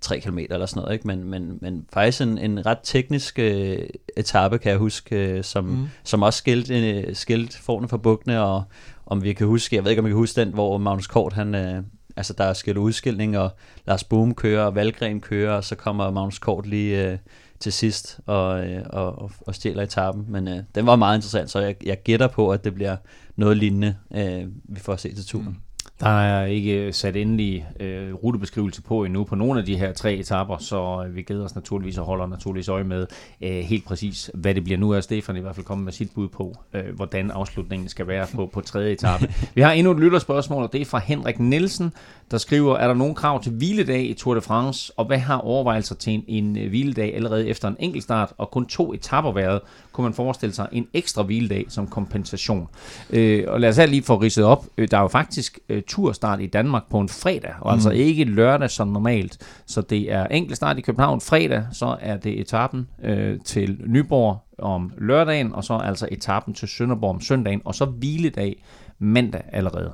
3 0.04 0.20
km 0.20 0.38
eller 0.38 0.66
sådan 0.66 0.80
noget, 0.82 0.94
ikke? 0.94 1.06
Men, 1.06 1.24
men, 1.24 1.58
men 1.60 1.86
faktisk 1.92 2.22
en, 2.22 2.38
en 2.38 2.66
ret 2.66 2.78
teknisk 2.82 3.38
øh, 3.38 3.78
etape, 4.16 4.58
kan 4.58 4.70
jeg 4.70 4.78
huske, 4.78 5.16
øh, 5.16 5.44
som, 5.44 5.64
mm. 5.64 5.86
som 6.04 6.22
også 6.22 6.38
skilte, 6.38 6.90
øh, 6.90 7.14
skilte 7.16 7.58
forne 7.62 7.88
for 7.88 7.96
bukkene, 7.96 8.42
og 8.42 8.62
om 9.06 9.22
vi 9.22 9.32
kan 9.32 9.46
huske, 9.46 9.76
jeg 9.76 9.84
ved 9.84 9.90
ikke, 9.90 10.00
om 10.00 10.06
vi 10.06 10.10
kan 10.10 10.16
huske 10.16 10.40
den, 10.40 10.54
hvor 10.54 10.78
Magnus 10.78 11.06
Kort, 11.06 11.32
han, 11.32 11.54
øh, 11.54 11.82
altså 12.16 12.32
der 12.32 12.44
er 12.44 12.52
skilt 12.52 12.78
udskilning, 12.78 13.38
og 13.38 13.50
Lars 13.86 14.04
Boom 14.04 14.34
kører, 14.34 14.64
og 14.64 14.74
Valgren 14.74 15.20
kører, 15.20 15.56
og 15.56 15.64
så 15.64 15.74
kommer 15.74 16.10
Magnus 16.10 16.38
Kort 16.38 16.66
lige 16.66 17.10
øh, 17.10 17.18
til 17.60 17.72
sidst 17.72 18.20
og, 18.26 18.66
øh, 18.66 18.82
og, 18.90 19.18
og, 19.18 19.30
og 19.46 19.54
stjæler 19.54 19.82
etappen, 19.82 20.24
men 20.28 20.48
øh, 20.48 20.58
den 20.74 20.86
var 20.86 20.96
meget 20.96 21.18
interessant, 21.18 21.50
så 21.50 21.60
jeg, 21.60 21.76
jeg 21.86 22.02
gætter 22.04 22.26
på, 22.26 22.50
at 22.50 22.64
det 22.64 22.74
bliver 22.74 22.96
noget 23.36 23.56
lignende, 23.56 23.96
øh, 24.14 24.44
vi 24.64 24.80
får 24.80 24.96
se 24.96 25.14
til 25.14 25.26
turen. 25.26 25.48
Mm. 25.48 25.54
Der 26.00 26.20
er 26.20 26.46
ikke 26.46 26.92
sat 26.92 27.16
endelig 27.16 27.66
øh, 27.80 28.14
rutebeskrivelse 28.14 28.82
på 28.82 29.04
endnu 29.04 29.24
på 29.24 29.34
nogle 29.34 29.60
af 29.60 29.66
de 29.66 29.76
her 29.76 29.92
tre 29.92 30.14
etapper, 30.14 30.58
så 30.58 31.04
øh, 31.06 31.16
vi 31.16 31.22
glæder 31.22 31.44
os 31.44 31.54
naturligvis 31.54 31.98
og 31.98 32.04
holder 32.04 32.26
naturligvis 32.26 32.68
øje 32.68 32.84
med 32.84 33.06
øh, 33.40 33.50
helt 33.50 33.84
præcis, 33.84 34.30
hvad 34.34 34.54
det 34.54 34.64
bliver. 34.64 34.78
Nu 34.78 34.90
er 34.90 35.00
Stefan 35.00 35.36
i 35.36 35.40
hvert 35.40 35.54
fald 35.54 35.66
kommet 35.66 35.84
med 35.84 35.92
sit 35.92 36.10
bud 36.14 36.28
på, 36.28 36.54
øh, 36.72 36.96
hvordan 36.96 37.30
afslutningen 37.30 37.88
skal 37.88 38.06
være 38.06 38.26
på, 38.34 38.46
på 38.46 38.60
tredje 38.60 38.92
etape. 38.92 39.34
Vi 39.54 39.60
har 39.60 39.72
endnu 39.72 39.92
et 39.92 40.00
lytterspørgsmål, 40.00 40.62
og 40.62 40.72
det 40.72 40.80
er 40.80 40.84
fra 40.84 40.98
Henrik 40.98 41.40
Nielsen, 41.40 41.92
der 42.30 42.38
skriver, 42.38 42.76
er 42.76 42.86
der 42.86 42.94
nogen 42.94 43.14
krav 43.14 43.42
til 43.42 43.52
hviledag 43.52 44.02
i 44.02 44.14
Tour 44.14 44.34
de 44.34 44.40
France, 44.40 44.92
og 44.96 45.04
hvad 45.04 45.18
har 45.18 45.38
overvejelser 45.38 45.94
til 45.94 46.12
en, 46.12 46.24
en 46.28 46.58
øh, 46.58 46.68
hviledag 46.68 47.14
allerede 47.14 47.48
efter 47.48 47.68
en 47.68 47.76
enkelt 47.78 48.04
start, 48.04 48.32
og 48.38 48.50
kun 48.50 48.66
to 48.66 48.94
etapper 48.94 49.32
været, 49.32 49.60
kunne 49.94 50.02
man 50.02 50.14
forestille 50.14 50.54
sig 50.54 50.68
en 50.72 50.86
ekstra 50.92 51.22
hviledag 51.22 51.66
som 51.68 51.86
kompensation. 51.86 52.68
Øh, 53.10 53.44
og 53.48 53.60
lad 53.60 53.68
os 53.68 53.90
lige 53.90 54.02
få 54.02 54.16
ridset 54.16 54.44
op. 54.44 54.66
Øh, 54.78 54.88
der 54.90 54.96
er 54.96 55.02
jo 55.02 55.08
faktisk 55.08 55.58
øh, 55.68 55.82
turstart 55.86 56.40
i 56.40 56.46
Danmark 56.46 56.82
på 56.90 56.98
en 56.98 57.08
fredag, 57.08 57.54
og 57.60 57.72
altså 57.72 57.90
ikke 57.90 58.24
lørdag 58.24 58.70
som 58.70 58.88
normalt. 58.88 59.38
Så 59.66 59.80
det 59.80 60.12
er 60.12 60.26
enkelt 60.26 60.56
start 60.56 60.78
i 60.78 60.80
København 60.80 61.20
fredag, 61.20 61.64
så 61.72 61.96
er 62.00 62.16
det 62.16 62.40
etappen 62.40 62.88
øh, 63.04 63.40
til 63.44 63.80
Nyborg 63.86 64.38
om 64.58 64.92
lørdagen, 64.98 65.54
og 65.54 65.64
så 65.64 65.74
altså 65.74 66.08
etappen 66.10 66.54
til 66.54 66.68
Sønderborg 66.68 67.10
om 67.10 67.20
søndagen, 67.20 67.60
og 67.64 67.74
så 67.74 67.84
hviledag 67.84 68.64
mandag 68.98 69.42
allerede. 69.52 69.92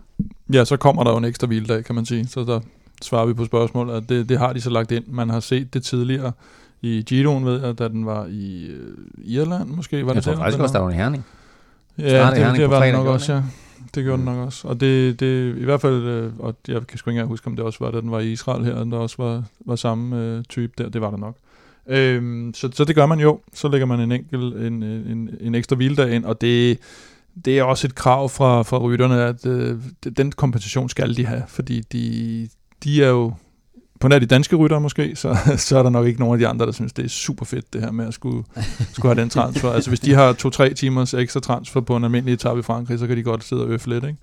Ja, 0.52 0.64
så 0.64 0.76
kommer 0.76 1.04
der 1.04 1.10
jo 1.10 1.16
en 1.16 1.24
ekstra 1.24 1.46
hviledag, 1.46 1.84
kan 1.84 1.94
man 1.94 2.06
sige. 2.06 2.26
Så 2.26 2.44
der 2.44 2.60
svarer 3.02 3.26
vi 3.26 3.34
på 3.34 3.44
spørgsmålet, 3.44 3.94
at 3.94 4.08
det, 4.08 4.28
det 4.28 4.38
har 4.38 4.52
de 4.52 4.60
så 4.60 4.70
lagt 4.70 4.92
ind. 4.92 5.04
Man 5.06 5.30
har 5.30 5.40
set 5.40 5.74
det 5.74 5.82
tidligere 5.82 6.32
i 6.82 7.02
Giroen, 7.06 7.44
ved 7.44 7.66
jeg, 7.66 7.78
da 7.78 7.88
den 7.88 8.06
var 8.06 8.26
i 8.26 8.66
øh, 8.66 8.96
Irland, 9.24 9.68
måske 9.68 10.06
var 10.06 10.12
Jeg 10.12 10.16
det 10.16 10.24
tror 10.24 10.34
faktisk 10.34 10.56
den 10.56 10.62
også, 10.62 10.72
der 10.72 10.80
var? 10.80 10.88
en 10.88 10.96
herning. 10.96 11.24
Ja, 11.98 12.04
det, 12.04 12.36
Herning 12.36 12.56
det 12.56 12.68
på 12.68 12.74
var 12.74 12.84
det 12.84 12.92
nok 12.92 13.06
også, 13.06 13.32
ja. 13.32 13.42
Det 13.94 14.04
gjorde 14.04 14.22
mm. 14.22 14.26
den 14.26 14.34
nok 14.34 14.46
også. 14.46 14.68
Og 14.68 14.80
det, 14.80 15.20
det 15.20 15.56
i 15.56 15.64
hvert 15.64 15.80
fald, 15.80 16.02
øh, 16.02 16.32
og 16.38 16.54
jeg 16.68 16.86
kan 16.86 16.98
sgu 16.98 17.10
ikke 17.10 17.16
engang 17.16 17.28
huske, 17.28 17.46
om 17.46 17.56
det 17.56 17.64
også 17.64 17.78
var, 17.84 17.90
da 17.90 18.00
den 18.00 18.10
var 18.10 18.20
i 18.20 18.32
Israel 18.32 18.64
her, 18.64 18.84
der 18.84 18.96
også 18.96 19.16
var, 19.18 19.42
var 19.66 19.76
samme 19.76 20.16
øh, 20.16 20.44
type 20.44 20.72
der. 20.78 20.88
Det 20.88 21.00
var 21.00 21.10
der 21.10 21.16
nok. 21.16 21.36
Øhm, 21.86 22.52
så, 22.54 22.70
så 22.72 22.84
det 22.84 22.94
gør 22.94 23.06
man 23.06 23.20
jo. 23.20 23.40
Så 23.54 23.68
lægger 23.68 23.86
man 23.86 24.00
en 24.00 24.12
enkelt, 24.12 24.56
en, 24.56 24.82
en, 24.82 25.30
en 25.40 25.54
ekstra 25.54 25.76
hviledag 25.76 26.14
ind, 26.14 26.24
og 26.24 26.40
det, 26.40 26.78
det 27.44 27.58
er 27.58 27.62
også 27.62 27.86
et 27.86 27.94
krav 27.94 28.28
fra, 28.28 28.62
fra 28.62 28.78
rytterne, 28.78 29.22
at 29.22 29.46
øh, 29.46 29.78
den 30.16 30.32
kompensation 30.32 30.88
skal 30.88 31.16
de 31.16 31.26
have, 31.26 31.42
fordi 31.48 31.80
de, 31.80 32.48
de 32.84 33.04
er 33.04 33.08
jo 33.08 33.32
på 34.00 34.08
nær 34.08 34.18
de 34.18 34.26
danske 34.26 34.56
ryttere 34.56 34.80
måske, 34.80 35.16
så, 35.16 35.36
så 35.68 35.78
er 35.78 35.82
der 35.82 35.90
nok 35.90 36.06
ikke 36.06 36.20
nogen 36.20 36.32
af 36.32 36.38
de 36.38 36.46
andre, 36.46 36.66
der 36.66 36.72
synes, 36.72 36.92
det 36.92 37.04
er 37.04 37.08
super 37.08 37.44
fedt, 37.44 37.72
det 37.72 37.80
her 37.80 37.90
med 37.90 38.06
at 38.06 38.14
skulle, 38.14 38.44
skulle 38.92 39.14
have 39.14 39.22
den 39.22 39.30
transfer. 39.30 39.70
Altså 39.70 39.90
hvis 39.90 40.00
de 40.00 40.14
har 40.14 40.32
to-tre 40.32 40.74
timers 40.74 41.14
ekstra 41.14 41.40
transfer 41.40 41.80
på 41.80 41.96
en 41.96 42.04
almindelig 42.04 42.32
etape 42.32 42.60
i 42.60 42.62
Frankrig, 42.62 42.98
så 42.98 43.06
kan 43.06 43.16
de 43.16 43.22
godt 43.22 43.44
sidde 43.44 43.62
og 43.62 43.68
øffe 43.68 43.88
lidt, 43.88 44.04
ikke? 44.04 44.18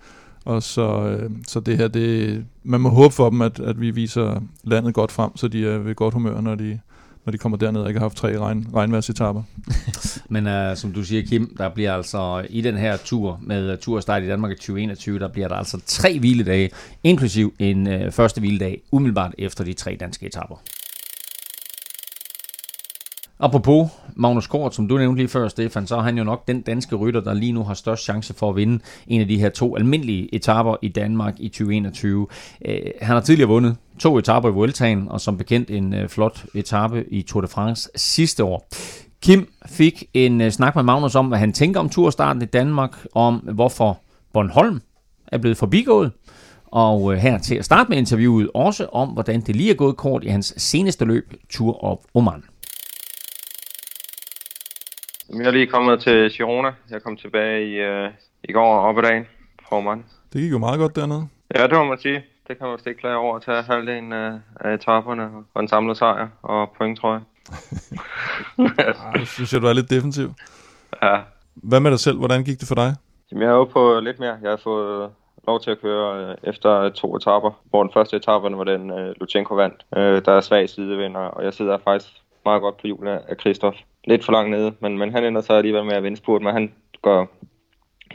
Og 0.45 0.63
så, 0.63 1.07
øh, 1.07 1.29
så 1.47 1.59
det 1.59 1.77
her, 1.77 1.87
det, 1.87 2.45
man 2.63 2.81
må 2.81 2.89
håbe 2.89 3.13
for 3.15 3.29
dem, 3.29 3.41
at, 3.41 3.59
at 3.59 3.81
vi 3.81 3.91
viser 3.91 4.41
landet 4.63 4.93
godt 4.93 5.11
frem, 5.11 5.37
så 5.37 5.47
de 5.47 5.67
er 5.67 5.77
ved 5.77 5.95
godt 5.95 6.13
humør, 6.13 6.41
når 6.41 6.55
de, 6.55 6.79
når 7.27 7.31
de 7.31 7.37
kommer 7.37 7.57
derned 7.57 7.81
og 7.81 7.87
ikke 7.87 7.99
har 7.99 8.05
haft 8.05 8.17
tre 8.17 8.39
regn, 8.39 8.67
regnværsetapper. 8.75 9.43
Men 10.33 10.47
uh, 10.47 10.77
som 10.77 10.93
du 10.93 11.03
siger, 11.03 11.21
Kim, 11.25 11.55
der 11.57 11.69
bliver 11.69 11.93
altså 11.93 12.45
i 12.49 12.61
den 12.61 12.77
her 12.77 12.97
tur 12.97 13.39
med 13.41 13.73
uh, 13.73 13.79
turstart 13.79 14.23
i 14.23 14.27
Danmark 14.27 14.51
i 14.51 14.55
2021, 14.55 15.19
der 15.19 15.27
bliver 15.27 15.47
der 15.47 15.55
altså 15.55 15.79
tre 15.85 16.19
hviledage, 16.19 16.69
inklusiv 17.03 17.53
en 17.59 17.87
uh, 17.87 18.11
første 18.11 18.39
hviledag, 18.39 18.81
umiddelbart 18.91 19.35
efter 19.37 19.63
de 19.63 19.73
tre 19.73 19.97
danske 19.99 20.25
etapper. 20.25 20.55
Apropos 23.39 23.89
Magnus 24.15 24.47
Kort, 24.47 24.75
som 24.75 24.87
du 24.87 24.97
nævnte 24.97 25.17
lige 25.21 25.27
før, 25.27 25.47
Stefan, 25.47 25.87
så 25.87 25.95
er 25.95 26.01
han 26.01 26.17
jo 26.17 26.23
nok 26.23 26.47
den 26.47 26.61
danske 26.61 26.95
rytter, 26.95 27.21
der 27.21 27.33
lige 27.33 27.51
nu 27.51 27.63
har 27.63 27.73
størst 27.73 28.03
chance 28.03 28.33
for 28.33 28.49
at 28.49 28.55
vinde 28.55 28.79
en 29.07 29.21
af 29.21 29.27
de 29.27 29.39
her 29.39 29.49
to 29.49 29.75
almindelige 29.75 30.35
etaper 30.35 30.75
i 30.81 30.87
Danmark 30.87 31.33
i 31.39 31.47
2021. 31.47 32.27
Øh, 32.65 32.79
han 33.01 33.13
har 33.13 33.21
tidligere 33.21 33.49
vundet 33.49 33.75
to 33.99 34.17
etaper 34.17 34.49
i 34.49 34.51
Vueltaen, 34.51 35.07
og 35.09 35.21
som 35.21 35.37
bekendt 35.37 35.69
en 35.69 35.93
øh, 35.93 36.09
flot 36.09 36.45
etape 36.53 37.05
i 37.09 37.21
Tour 37.21 37.41
de 37.41 37.47
France 37.47 37.89
sidste 37.95 38.43
år. 38.43 38.67
Kim 39.21 39.47
fik 39.65 40.03
en 40.13 40.41
øh, 40.41 40.51
snak 40.51 40.75
med 40.75 40.83
Magnus 40.83 41.15
om, 41.15 41.27
hvad 41.27 41.39
han 41.39 41.53
tænker 41.53 41.79
om 41.79 41.89
turstarten 41.89 42.41
i 42.41 42.45
Danmark, 42.45 42.97
om 43.13 43.35
hvorfor 43.35 43.99
Bornholm 44.33 44.81
er 45.27 45.37
blevet 45.37 45.57
forbigået, 45.57 46.11
Og 46.65 47.13
øh, 47.13 47.19
her 47.19 47.37
til 47.37 47.55
at 47.55 47.65
starte 47.65 47.89
med 47.89 47.97
interviewet 47.97 48.49
også 48.53 48.85
om, 48.85 49.09
hvordan 49.09 49.41
det 49.41 49.55
lige 49.55 49.71
er 49.71 49.75
gået 49.75 49.97
kort 49.97 50.23
i 50.23 50.27
hans 50.27 50.53
seneste 50.57 51.05
løb, 51.05 51.33
Tour 51.49 51.83
of 51.83 51.97
Oman. 52.13 52.43
Jeg 55.29 55.45
er 55.45 55.51
lige 55.51 55.67
kommet 55.67 55.99
til 55.99 56.31
Girona. 56.31 56.71
Jeg 56.89 57.03
kom 57.03 57.17
tilbage 57.17 57.67
i, 57.69 57.73
øh, 57.73 58.09
i 58.43 58.51
går 58.51 58.79
op 58.79 58.97
ad 58.97 59.03
dagen 59.03 59.25
fra 59.69 59.75
Oman. 59.75 60.05
Det 60.33 60.41
gik 60.41 60.51
jo 60.51 60.57
meget 60.57 60.79
godt 60.79 60.95
dernede. 60.95 61.27
Ja, 61.55 61.63
det 61.63 61.73
må 61.73 61.83
man 61.83 61.99
sige. 61.99 62.23
Det 62.47 62.57
kan 62.57 62.67
man 62.67 62.73
vist 62.73 62.87
ikke 62.87 62.99
klage 62.99 63.15
over 63.17 63.35
at 63.35 63.41
tage 63.41 63.63
halvdelen 63.63 64.13
af, 64.13 64.39
af 64.59 64.73
etaperne 64.73 65.29
og 65.53 65.61
en 65.61 65.67
samlet 65.67 65.97
sejr 65.97 66.27
og 66.41 66.69
point, 66.77 66.99
tror 66.99 67.13
jeg. 67.13 67.21
Ej, 69.15 69.23
synes, 69.23 69.53
jeg, 69.53 69.61
du 69.61 69.67
er 69.67 69.73
lidt 69.73 69.89
defensiv. 69.89 70.33
Ja. 71.03 71.17
Hvad 71.55 71.79
med 71.79 71.91
dig 71.91 71.99
selv? 71.99 72.17
Hvordan 72.17 72.43
gik 72.43 72.59
det 72.59 72.67
for 72.67 72.75
dig? 72.75 72.95
Jamen, 73.31 73.43
jeg 73.43 73.49
er 73.49 73.53
oppe 73.53 73.73
på 73.73 73.99
lidt 73.99 74.19
mere. 74.19 74.37
Jeg 74.41 74.49
har 74.49 74.59
fået 74.63 75.09
lov 75.47 75.61
til 75.61 75.71
at 75.71 75.81
køre 75.81 76.29
øh, 76.29 76.35
efter 76.43 76.89
to 76.89 77.15
etaper, 77.15 77.61
hvor 77.69 77.83
den 77.83 77.93
første 77.93 78.15
etape 78.17 78.57
var 78.57 78.63
den 78.63 78.91
uh, 78.91 79.07
Lutsenko 79.19 79.55
vandt. 79.55 79.85
Uh, 79.91 80.01
der 80.01 80.31
er 80.31 80.41
svag 80.41 80.69
sidevinder, 80.69 81.19
og 81.19 81.43
jeg 81.43 81.53
sidder 81.53 81.77
faktisk 81.83 82.07
meget 82.45 82.61
godt 82.61 82.77
på 82.77 82.87
julen 82.87 83.07
af 83.07 83.37
Kristoff. 83.37 83.77
Lidt 84.07 84.25
for 84.25 84.31
langt 84.31 84.51
nede, 84.51 84.73
men, 84.79 84.97
men 84.97 85.11
han 85.11 85.23
ender 85.23 85.41
så 85.41 85.53
alligevel 85.53 85.85
med 85.85 85.93
at 85.93 86.03
vinde 86.03 86.17
spurt, 86.17 86.41
men 86.41 86.53
han 86.53 86.73
går, 87.01 87.27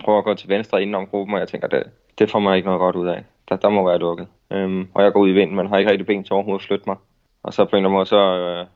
prøver 0.04 0.18
at 0.18 0.24
gå 0.24 0.34
til 0.34 0.48
venstre 0.48 0.82
inden 0.82 0.94
om 0.94 1.06
gruppen, 1.06 1.34
og 1.34 1.40
jeg 1.40 1.48
tænker, 1.48 1.68
det, 1.68 1.82
det 2.18 2.30
får 2.30 2.38
mig 2.38 2.56
ikke 2.56 2.66
noget 2.66 2.78
godt 2.78 2.96
ud 2.96 3.08
af. 3.08 3.24
Der, 3.48 3.56
der 3.56 3.68
må 3.68 3.88
være 3.88 3.98
lukket. 3.98 4.26
Øhm, 4.50 4.88
og 4.94 5.02
jeg 5.02 5.12
går 5.12 5.20
ud 5.20 5.28
i 5.28 5.32
vinden, 5.32 5.56
men 5.56 5.66
har 5.66 5.78
ikke 5.78 5.90
rigtig 5.90 6.06
ben 6.06 6.24
til 6.24 6.32
overhovedet 6.32 6.62
at 6.62 6.66
flytte 6.66 6.84
mig. 6.86 6.96
Og 7.42 7.54
så 7.54 7.64
på 7.64 7.76
en 7.76 7.76
eller 7.76 7.88
anden 7.88 7.96
måde, 7.96 8.06
så 8.06 8.16
øh, 8.16 8.66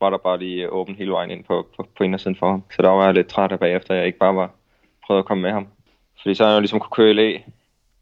var 0.00 0.10
der 0.10 0.18
bare 0.18 0.38
lige 0.38 0.70
åben 0.70 0.94
hele 0.94 1.12
vejen 1.12 1.30
ind 1.30 1.44
på, 1.44 1.66
på, 1.76 1.86
på 1.96 2.04
indersiden 2.04 2.36
for 2.36 2.50
ham. 2.50 2.62
Så 2.70 2.82
der 2.82 2.88
var 2.88 3.04
jeg 3.04 3.14
lidt 3.14 3.28
træt 3.28 3.52
af 3.52 3.58
bagefter, 3.58 3.94
jeg 3.94 4.06
ikke 4.06 4.18
bare 4.18 4.36
var 4.36 4.50
prøvet 5.06 5.18
at 5.18 5.24
komme 5.24 5.42
med 5.42 5.50
ham. 5.52 5.66
Fordi 6.22 6.34
så 6.34 6.44
har 6.44 6.50
jeg 6.50 6.56
jo 6.56 6.60
ligesom 6.60 6.80
kunne 6.80 6.96
køre 6.96 7.10
i 7.10 7.12
læ, 7.12 7.38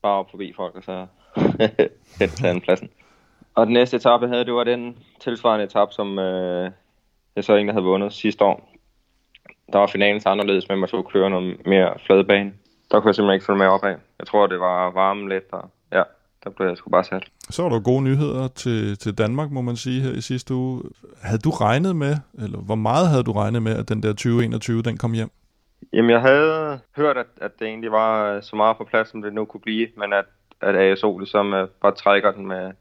bare 0.03 0.18
op 0.18 0.31
forbi 0.31 0.53
folk, 0.57 0.77
og 0.77 0.83
så 0.83 1.07
hen 2.21 2.29
til 2.29 2.47
anden 2.47 2.61
pladsen. 2.61 2.91
Og 3.55 3.66
den 3.66 3.73
næste 3.73 3.97
etape, 3.97 4.23
jeg 4.23 4.31
havde, 4.31 4.45
det 4.45 4.55
var 4.55 4.64
den 4.64 4.99
tilsvarende 5.21 5.64
etape, 5.64 5.93
som 5.93 6.18
øh, 6.18 6.71
jeg 7.41 7.45
så 7.45 7.55
egentlig 7.57 7.74
havde 7.74 7.84
vundet 7.84 8.12
sidste 8.12 8.45
år. 8.45 8.57
Der 9.72 9.78
var 9.78 9.86
finalen 9.86 10.20
så 10.20 10.28
anderledes, 10.28 10.68
men 10.68 10.78
man 10.78 10.88
skulle 10.88 11.11
køre 11.12 11.30
noget 11.30 11.66
mere 11.66 11.95
fladebane. 12.07 12.53
Der 12.91 13.01
kunne 13.01 13.09
jeg 13.09 13.14
simpelthen 13.14 13.34
ikke 13.34 13.47
følge 13.47 13.59
med 13.59 13.66
op 13.66 13.84
af. 13.84 13.97
Jeg 14.18 14.26
tror, 14.26 14.47
det 14.47 14.61
var 14.61 14.91
varme 14.91 15.28
lidt, 15.28 15.45
og 15.53 15.70
ja, 15.93 16.03
der 16.45 16.51
blev 16.51 16.66
jeg 16.68 16.76
sgu 16.76 16.91
bare 16.91 17.05
sat. 17.05 17.24
Så 17.51 17.62
var 17.62 17.70
der 17.70 17.80
gode 17.80 18.03
nyheder 18.03 18.49
til, 18.49 18.99
til 18.99 19.18
Danmark, 19.18 19.51
må 19.51 19.61
man 19.61 19.76
sige, 19.76 20.03
her 20.03 20.12
i 20.12 20.20
sidste 20.20 20.55
uge. 20.55 20.82
Havde 21.22 21.38
du 21.38 21.51
regnet 21.51 21.97
med, 21.97 22.16
eller 22.38 22.59
hvor 22.59 22.74
meget 22.74 23.09
havde 23.09 23.22
du 23.22 23.32
regnet 23.32 23.62
med, 23.62 23.76
at 23.76 23.88
den 23.88 24.03
der 24.03 24.09
2021, 24.09 24.82
den 24.82 24.97
kom 24.97 25.12
hjem? 25.12 25.30
Jamen, 25.93 26.11
jeg 26.11 26.20
havde 26.20 26.80
hørt, 26.97 27.16
at, 27.16 27.26
at 27.41 27.51
det 27.59 27.66
egentlig 27.66 27.93
var 27.93 28.41
så 28.41 28.57
meget 28.57 28.76
på 28.76 28.84
plads, 28.84 29.09
som 29.09 29.22
det 29.22 29.32
nu 29.32 29.45
kunne 29.45 29.61
blive, 29.61 29.88
men 29.97 30.12
at, 30.12 30.24
at 30.61 30.76
ASO 30.76 31.18
ligesom 31.18 31.53
uh, 31.53 31.68
bare 31.82 31.95
trækker 31.95 32.32
den 32.32 32.47
med, 32.47 32.72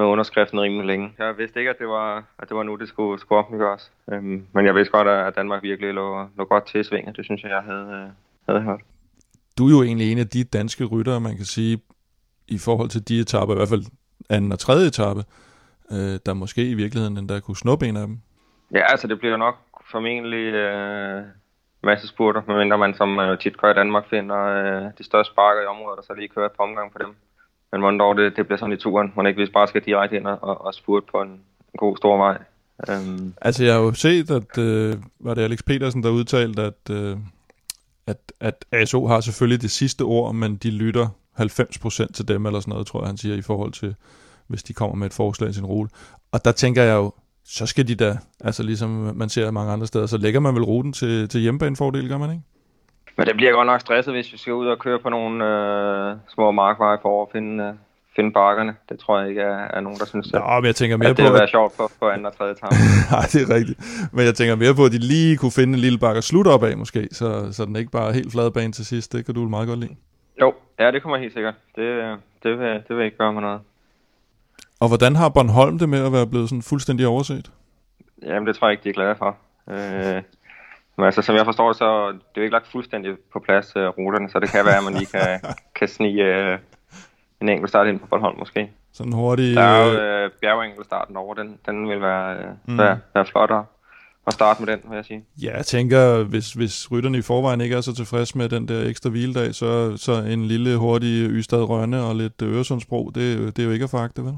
med 0.00 0.08
underskriften 0.08 0.60
rimelig 0.60 0.86
længe. 0.86 1.12
Jeg 1.18 1.38
vidste 1.38 1.58
ikke, 1.58 1.70
at 1.70 1.78
det 1.78 1.88
var, 1.88 2.24
at 2.38 2.48
det 2.48 2.56
var 2.56 2.62
nu, 2.62 2.76
det 2.76 2.88
skulle, 2.88 3.20
skulle 3.20 3.38
offentliggøres. 3.38 3.92
Um, 4.06 4.46
men 4.52 4.66
jeg 4.66 4.74
vidste 4.74 4.92
godt, 4.92 5.08
at 5.08 5.36
Danmark 5.36 5.62
virkelig 5.62 5.94
lå, 5.94 6.26
lå 6.36 6.44
godt 6.44 6.66
til 6.66 6.84
svinget. 6.84 7.16
Det 7.16 7.24
synes 7.24 7.42
jeg, 7.42 7.50
jeg 7.50 7.62
havde, 7.62 7.86
uh, 7.86 8.10
havde 8.48 8.64
hørt. 8.68 8.80
Du 9.58 9.66
er 9.66 9.70
jo 9.70 9.82
egentlig 9.82 10.12
en 10.12 10.18
af 10.18 10.28
de 10.28 10.44
danske 10.44 10.84
ryttere, 10.84 11.20
man 11.20 11.36
kan 11.36 11.44
sige, 11.44 11.80
i 12.48 12.58
forhold 12.58 12.88
til 12.88 13.08
de 13.08 13.20
etaper, 13.20 13.52
i 13.54 13.56
hvert 13.56 13.68
fald 13.68 13.84
anden 14.30 14.52
og 14.52 14.58
tredje 14.58 14.86
etape, 14.86 15.22
øh, 15.92 16.18
der 16.26 16.34
måske 16.34 16.70
i 16.70 16.74
virkeligheden 16.74 17.18
endda 17.18 17.40
kunne 17.40 17.56
snuppe 17.56 17.86
en 17.86 17.96
af 17.96 18.06
dem. 18.06 18.18
Ja, 18.72 18.84
altså 18.92 19.06
det 19.06 19.18
bliver 19.18 19.36
nok 19.36 19.56
formentlig 19.90 20.54
øh, 20.54 21.22
masse 21.82 22.08
spurter, 22.08 22.42
medmindre 22.46 22.78
man 22.78 22.94
som 22.94 23.18
øh, 23.18 23.38
tit 23.38 23.58
gør 23.58 23.70
i 23.70 23.74
Danmark 23.74 24.08
finder 24.10 24.40
øh, 24.40 24.82
de 24.98 25.04
største 25.04 25.32
sparker 25.32 25.62
i 25.62 25.66
området, 25.66 25.98
og 25.98 26.04
så 26.04 26.14
lige 26.14 26.28
kører 26.28 26.46
et 26.46 26.52
par 26.52 26.64
omgang 26.64 26.92
på 26.92 26.98
dem. 26.98 27.14
Men 27.72 27.80
hvordan 27.80 28.16
det, 28.18 28.36
det 28.36 28.46
bliver 28.46 28.58
sådan 28.58 28.72
i 28.72 28.76
turen, 28.76 29.12
man 29.16 29.26
ikke 29.26 29.38
hvis 29.38 29.50
bare 29.50 29.68
skal 29.68 29.82
direkte 29.84 30.16
ind 30.16 30.26
og, 30.26 30.64
og 30.64 30.74
spurte 30.74 31.06
på 31.12 31.22
en, 31.22 31.28
en 31.28 31.78
god 31.78 31.96
stor 31.96 32.16
vej. 32.16 32.38
Um... 32.88 33.34
Altså 33.40 33.64
jeg 33.64 33.74
har 33.74 33.80
jo 33.80 33.92
set, 33.92 34.30
at 34.30 34.58
øh, 34.58 34.96
var 35.20 35.34
det 35.34 35.42
Alex 35.42 35.64
Petersen, 35.64 36.02
der 36.02 36.10
udtalte, 36.10 36.62
at, 36.62 36.90
øh, 36.90 37.16
at, 38.06 38.32
at 38.40 38.64
ASO 38.72 39.06
har 39.06 39.20
selvfølgelig 39.20 39.62
det 39.62 39.70
sidste 39.70 40.02
ord, 40.02 40.34
men 40.34 40.56
de 40.56 40.70
lytter 40.70 41.08
90% 41.40 42.12
til 42.12 42.28
dem, 42.28 42.46
eller 42.46 42.60
sådan 42.60 42.72
noget, 42.72 42.86
tror 42.86 43.00
jeg, 43.00 43.06
han 43.06 43.16
siger, 43.16 43.36
i 43.36 43.42
forhold 43.42 43.72
til, 43.72 43.94
hvis 44.46 44.62
de 44.62 44.72
kommer 44.72 44.96
med 44.96 45.06
et 45.06 45.12
forslag 45.12 45.50
i 45.50 45.52
sin 45.52 45.66
rute. 45.66 45.90
Og 46.32 46.44
der 46.44 46.52
tænker 46.52 46.82
jeg 46.82 46.94
jo, 46.94 47.12
så 47.44 47.66
skal 47.66 47.88
de 47.88 47.94
da, 47.94 48.18
altså 48.40 48.62
ligesom 48.62 48.90
man 48.90 49.28
ser 49.28 49.50
mange 49.50 49.72
andre 49.72 49.86
steder, 49.86 50.06
så 50.06 50.16
lægger 50.16 50.40
man 50.40 50.54
vel 50.54 50.64
ruten 50.64 50.92
til, 50.92 51.28
til 51.28 51.40
hjemmebanefordel, 51.40 52.08
gør 52.08 52.18
man 52.18 52.30
ikke? 52.30 52.42
Men 53.16 53.26
det 53.26 53.36
bliver 53.36 53.52
godt 53.52 53.66
nok 53.66 53.80
stresset, 53.80 54.14
hvis 54.14 54.32
vi 54.32 54.38
skal 54.38 54.52
ud 54.52 54.66
og 54.66 54.78
køre 54.78 54.98
på 54.98 55.08
nogle 55.08 55.46
øh, 55.46 56.16
små 56.28 56.50
markveje 56.50 56.98
for 57.02 57.22
at 57.22 57.28
finde, 57.32 57.64
øh, 57.64 57.74
finde 58.16 58.32
bakkerne. 58.32 58.76
Det 58.88 58.98
tror 58.98 59.20
jeg 59.20 59.28
ikke 59.28 59.40
er, 59.40 59.58
er 59.76 59.80
nogen, 59.80 59.98
der 59.98 60.06
synes, 60.06 60.32
Nå, 60.32 60.40
men 60.60 60.66
jeg 60.66 60.74
tænker 60.74 60.96
mere 60.96 61.08
at 61.10 61.16
det 61.16 61.24
på, 61.24 61.30
vil 61.30 61.38
være 61.38 61.48
sjovt 61.48 61.76
på, 61.76 61.90
på 62.00 62.08
anden 62.08 62.26
og 62.26 62.36
tredje 62.36 62.52
etape. 62.52 62.74
Nej, 63.14 63.24
det 63.32 63.40
er 63.42 63.54
rigtigt. 63.54 63.78
Men 64.12 64.24
jeg 64.24 64.34
tænker 64.34 64.56
mere 64.56 64.74
på, 64.74 64.84
at 64.84 64.92
de 64.92 64.98
lige 64.98 65.36
kunne 65.36 65.52
finde 65.52 65.74
en 65.74 65.80
lille 65.80 65.98
bakke 65.98 66.18
at 66.18 66.24
slutte 66.24 66.48
op 66.48 66.62
af 66.62 66.76
måske, 66.76 67.08
så, 67.12 67.52
så 67.52 67.64
den 67.64 67.76
ikke 67.76 67.90
bare 67.90 68.08
er 68.08 68.12
helt 68.12 68.32
flad 68.32 68.50
bane 68.50 68.72
til 68.72 68.86
sidst. 68.86 69.12
Det 69.12 69.26
kan 69.26 69.34
du 69.34 69.48
meget 69.48 69.68
godt 69.68 69.80
lide. 69.80 69.96
Jo, 70.40 70.54
ja, 70.78 70.90
det 70.90 71.02
kommer 71.02 71.18
helt 71.18 71.32
sikkert. 71.32 71.54
Det, 71.76 71.86
det, 72.42 72.58
vil, 72.58 72.82
det 72.88 72.96
vil 72.96 73.04
ikke 73.04 73.16
gøre 73.16 73.32
mig 73.32 73.42
noget. 73.42 73.60
Og 74.80 74.88
hvordan 74.88 75.16
har 75.16 75.28
Bornholm 75.28 75.78
det 75.78 75.88
med 75.88 76.06
at 76.06 76.12
være 76.12 76.26
blevet 76.26 76.48
sådan 76.48 76.62
fuldstændig 76.62 77.06
overset? 77.06 77.50
Jamen, 78.22 78.46
det 78.46 78.56
tror 78.56 78.68
jeg 78.68 78.72
ikke, 78.72 78.84
de 78.84 78.88
er 78.88 78.92
glade 78.92 79.16
for. 79.16 79.36
Øh, 79.70 80.22
men 81.00 81.06
altså, 81.06 81.22
som 81.22 81.36
jeg 81.36 81.44
forstår 81.44 81.68
det, 81.68 81.76
så 81.76 82.08
det 82.08 82.34
er 82.34 82.40
jo 82.40 82.42
ikke 82.42 82.52
lagt 82.52 82.72
fuldstændig 82.72 83.10
på 83.32 83.38
plads, 83.46 83.76
uh, 83.76 83.82
ruterne, 83.82 84.30
så 84.30 84.40
det 84.40 84.50
kan 84.50 84.64
være, 84.64 84.78
at 84.78 84.84
man 84.84 84.94
lige 84.94 85.06
kan, 85.06 85.40
kan 85.78 85.88
snige 85.88 86.22
uh, 86.22 86.58
en 87.40 87.48
enkelt 87.48 87.68
start 87.68 87.86
ind 87.86 88.00
på 88.00 88.06
Bornholm 88.06 88.38
måske. 88.38 88.70
Sådan 88.92 89.12
hurtigt... 89.12 89.56
Der 89.56 89.62
er 89.62 89.84
jo 89.84 90.24
uh, 90.24 90.30
bjergenkeltstarten 90.40 91.16
over, 91.16 91.34
den, 91.34 91.58
den 91.66 91.88
vil 91.88 92.00
være, 92.00 92.38
uh, 92.38 92.72
mm. 92.72 92.78
være, 92.78 92.98
være 93.14 93.26
flottere 93.26 93.64
at 94.26 94.32
starte 94.32 94.62
med 94.62 94.72
den, 94.72 94.80
vil 94.88 94.96
jeg 94.96 95.04
sige. 95.04 95.24
Ja, 95.42 95.56
jeg 95.56 95.66
tænker, 95.66 96.22
hvis, 96.22 96.52
hvis 96.52 96.92
rytterne 96.92 97.18
i 97.18 97.22
forvejen 97.22 97.60
ikke 97.60 97.76
er 97.76 97.80
så 97.80 97.94
tilfredse 97.94 98.38
med 98.38 98.48
den 98.48 98.68
der 98.68 98.88
ekstra 98.88 99.10
hviledag, 99.10 99.54
så, 99.54 99.96
så 99.96 100.12
en 100.12 100.44
lille 100.44 100.76
hurtig 100.76 101.30
Ystad 101.30 101.62
Rønne 101.68 102.02
og 102.02 102.16
lidt 102.16 102.42
Øresundsbro, 102.42 103.10
det, 103.14 103.56
det 103.56 103.62
er 103.62 103.66
jo 103.66 103.72
ikke 103.72 103.84
at 103.84 103.90
fagte, 103.90 104.22
vel? 104.24 104.34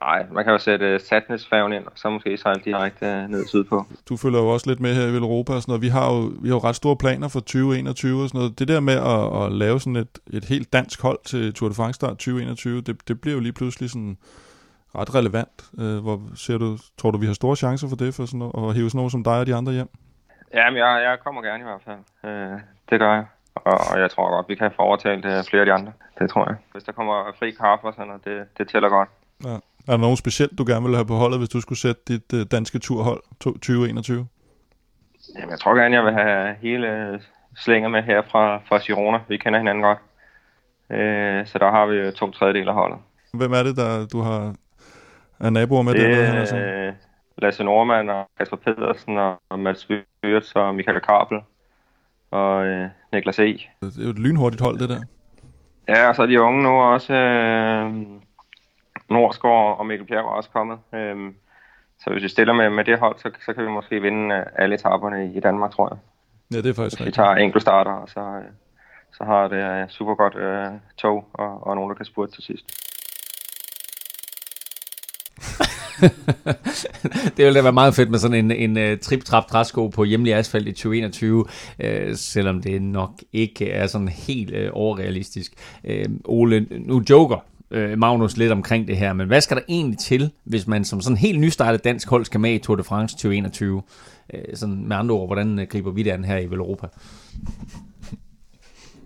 Nej, 0.00 0.26
man 0.30 0.44
kan 0.44 0.52
jo 0.52 0.58
sætte 0.58 0.94
uh, 0.94 1.00
Satnesfærgen 1.00 1.72
ind, 1.72 1.86
og 1.86 1.92
så 1.94 2.10
måske 2.10 2.36
sejle 2.36 2.60
direkte 2.64 3.06
uh, 3.06 3.30
ned 3.30 3.46
sydpå. 3.46 3.84
Du 4.08 4.16
følger 4.16 4.38
jo 4.38 4.48
også 4.48 4.70
lidt 4.70 4.80
med 4.80 4.94
her 4.94 5.06
i 5.06 5.16
Europa 5.16 5.52
og 5.52 5.62
sådan 5.62 5.70
noget. 5.70 5.82
Vi 5.82 5.88
har 5.88 6.06
jo, 6.14 6.20
vi 6.42 6.48
har 6.48 6.54
jo 6.54 6.60
ret 6.68 6.76
store 6.76 6.96
planer 6.96 7.28
for 7.28 7.40
2021 7.40 8.22
og 8.22 8.28
sådan 8.28 8.38
noget. 8.38 8.58
Det 8.58 8.68
der 8.68 8.80
med 8.80 8.98
at, 9.14 9.44
at 9.44 9.52
lave 9.52 9.80
sådan 9.80 9.96
et, 9.96 10.18
et 10.32 10.44
helt 10.44 10.72
dansk 10.72 11.02
hold 11.02 11.18
til 11.24 11.54
Tour 11.54 11.68
de 11.68 11.74
France 11.74 11.94
start 11.94 12.10
2021, 12.10 12.80
det, 12.80 13.08
det 13.08 13.20
bliver 13.20 13.34
jo 13.34 13.40
lige 13.40 13.52
pludselig 13.52 13.90
sådan 13.90 14.16
ret 14.98 15.14
relevant. 15.14 15.56
Uh, 15.72 15.98
hvor 16.04 16.20
ser 16.34 16.58
du, 16.58 16.78
tror 16.98 17.10
du, 17.10 17.18
vi 17.18 17.26
har 17.26 17.34
store 17.34 17.56
chancer 17.56 17.88
for 17.88 17.96
det, 17.96 18.14
for 18.14 18.24
sådan 18.26 18.38
noget, 18.38 18.68
at 18.68 18.74
hive 18.76 18.90
sådan 18.90 18.98
noget 18.98 19.12
som 19.12 19.24
dig 19.24 19.38
og 19.40 19.46
de 19.46 19.54
andre 19.54 19.72
hjem? 19.72 19.88
Jamen, 20.54 20.78
jeg, 20.78 21.02
jeg 21.08 21.18
kommer 21.24 21.42
gerne 21.42 21.60
i 21.64 21.68
hvert 21.70 21.82
fald. 21.88 22.02
Uh, 22.28 22.60
det 22.90 22.98
gør 23.00 23.12
jeg. 23.14 23.24
Og, 23.54 23.78
og 23.92 24.00
jeg 24.00 24.10
tror 24.10 24.30
godt, 24.36 24.48
vi 24.48 24.54
kan 24.54 24.70
få 24.76 24.82
overtalt 24.82 25.24
uh, 25.24 25.44
flere 25.50 25.62
af 25.62 25.66
de 25.66 25.72
andre. 25.72 25.92
Det 26.18 26.30
tror 26.30 26.44
jeg. 26.48 26.56
Hvis 26.72 26.84
der 26.84 26.92
kommer 26.92 27.32
fri 27.38 27.50
kaffe 27.50 27.86
og 27.86 27.94
sådan 27.94 28.06
noget, 28.06 28.24
det, 28.24 28.58
det 28.58 28.68
tæller 28.68 28.88
godt. 28.88 29.08
Ja. 29.44 29.58
Er 29.86 29.92
der 29.92 29.96
nogen 29.96 30.16
specielt, 30.16 30.58
du 30.58 30.64
gerne 30.66 30.86
vil 30.86 30.94
have 30.94 31.06
på 31.06 31.14
holdet, 31.14 31.38
hvis 31.38 31.48
du 31.48 31.60
skulle 31.60 31.78
sætte 31.78 32.02
dit 32.08 32.32
uh, 32.32 32.40
danske 32.50 32.78
turhold 32.78 33.22
2021? 33.40 34.26
Jamen, 35.34 35.50
jeg 35.50 35.60
tror 35.60 35.74
gerne, 35.74 35.96
jeg 35.96 36.04
vil 36.04 36.12
have 36.12 36.54
hele 36.62 37.20
slænger 37.56 37.88
med 37.88 38.02
her 38.02 38.22
fra, 38.30 38.56
fra 38.68 38.78
Girona. 38.78 39.18
Vi 39.28 39.36
kender 39.36 39.58
hinanden 39.58 39.82
godt. 39.82 39.98
Uh, 40.90 41.46
så 41.46 41.58
der 41.58 41.70
har 41.70 41.86
vi 41.86 42.12
to 42.12 42.30
tredjedel 42.30 42.68
af 42.68 42.74
holdet. 42.74 42.98
Hvem 43.34 43.52
er 43.52 43.62
det, 43.62 43.76
der 43.76 44.06
du 44.06 44.20
har 44.20 44.54
er 45.40 45.50
naboer 45.50 45.82
med? 45.82 45.94
Det 45.94 46.04
er 46.04 46.44
der, 46.44 46.88
uh, 46.88 46.94
Lasse 47.42 47.64
Norman 47.64 48.08
og 48.08 48.30
Kasper 48.38 48.56
Pedersen 48.56 49.18
og, 49.18 49.58
Mads 49.58 49.88
Wyrts 50.24 50.52
og 50.52 50.74
Michael 50.74 51.00
Kabel 51.00 51.38
og 52.30 52.66
uh, 52.66 52.88
Niklas 53.12 53.38
E. 53.38 53.42
Det 53.42 53.98
er 53.98 54.04
jo 54.04 54.10
et 54.10 54.18
lynhurtigt 54.18 54.62
hold, 54.62 54.78
det 54.78 54.88
der. 54.88 55.00
Ja, 55.88 56.08
og 56.08 56.14
så 56.14 56.22
er 56.22 56.26
de 56.26 56.40
unge 56.40 56.62
nu 56.62 56.68
også... 56.68 57.12
Uh, 57.12 58.20
Nordsgaard 59.10 59.78
og 59.78 59.86
Mikkel 59.86 60.06
Bjerg 60.06 60.24
er 60.24 60.28
også 60.28 60.50
kommet. 60.50 60.78
Øhm, 60.94 61.34
så 62.04 62.10
hvis 62.10 62.22
vi 62.22 62.28
stiller 62.28 62.52
med, 62.52 62.70
med 62.70 62.84
det 62.84 62.98
hold, 62.98 63.18
så, 63.18 63.30
så 63.46 63.52
kan 63.52 63.64
vi 63.64 63.70
måske 63.70 64.02
vinde 64.02 64.34
øh, 64.34 64.42
alle 64.56 64.74
etaperne 64.74 65.32
i 65.34 65.40
Danmark, 65.40 65.72
tror 65.72 65.88
jeg. 65.88 65.98
Ja, 66.52 66.62
det 66.62 66.70
er 66.70 66.74
faktisk 66.74 67.00
Hvis 67.00 67.06
vi 67.06 67.12
tager 67.12 67.34
enkelt 67.34 67.62
starter, 67.62 67.90
og 67.90 68.08
så, 68.08 68.20
øh, 68.20 68.50
så 69.12 69.24
har 69.24 69.48
det 69.48 69.90
super 69.92 70.14
godt 70.14 70.36
øh, 70.36 70.66
tog 70.96 71.24
og, 71.32 71.66
og 71.66 71.74
nogen, 71.74 71.90
der 71.90 71.96
kan 71.96 72.06
spurte 72.06 72.32
til 72.32 72.42
sidst. 72.42 72.64
det 77.36 77.44
ville 77.44 77.54
da 77.54 77.62
være 77.62 77.72
meget 77.72 77.94
fedt 77.94 78.10
med 78.10 78.18
sådan 78.18 78.50
en, 78.50 78.50
en 78.50 78.92
uh, 78.92 78.98
trip-trap 78.98 79.46
træsko 79.46 79.88
på 79.88 80.04
hjemlig 80.04 80.34
asfalt 80.34 80.68
i 80.68 80.72
2021, 80.72 81.38
uh, 81.38 81.46
selvom 82.14 82.62
det 82.62 82.82
nok 82.82 83.10
ikke 83.32 83.70
er 83.70 83.86
sådan 83.86 84.08
helt 84.08 84.54
uh, 84.54 84.70
overrealistisk. 84.72 85.52
Uh, 85.84 86.12
Ole, 86.24 86.66
nu 86.70 87.02
joker 87.10 87.38
øh, 87.70 87.98
Magnus 87.98 88.36
lidt 88.36 88.52
omkring 88.52 88.88
det 88.88 88.96
her, 88.96 89.12
men 89.12 89.26
hvad 89.26 89.40
skal 89.40 89.56
der 89.56 89.62
egentlig 89.68 89.98
til, 89.98 90.30
hvis 90.44 90.66
man 90.66 90.84
som 90.84 91.00
sådan 91.00 91.16
helt 91.16 91.40
nystartet 91.40 91.84
dansk 91.84 92.08
hold 92.08 92.24
skal 92.24 92.40
med 92.40 92.52
i 92.52 92.58
Tour 92.58 92.76
de 92.76 92.84
France 92.84 93.16
2021? 93.16 93.82
Øh, 94.34 94.40
sådan 94.54 94.88
med 94.88 94.96
andre 94.96 95.14
ord, 95.14 95.28
hvordan 95.28 95.58
øh, 95.58 95.66
griber 95.66 95.90
vi 95.90 96.02
det 96.02 96.10
an 96.10 96.24
her 96.24 96.36
i 96.36 96.44
Europa? 96.44 96.86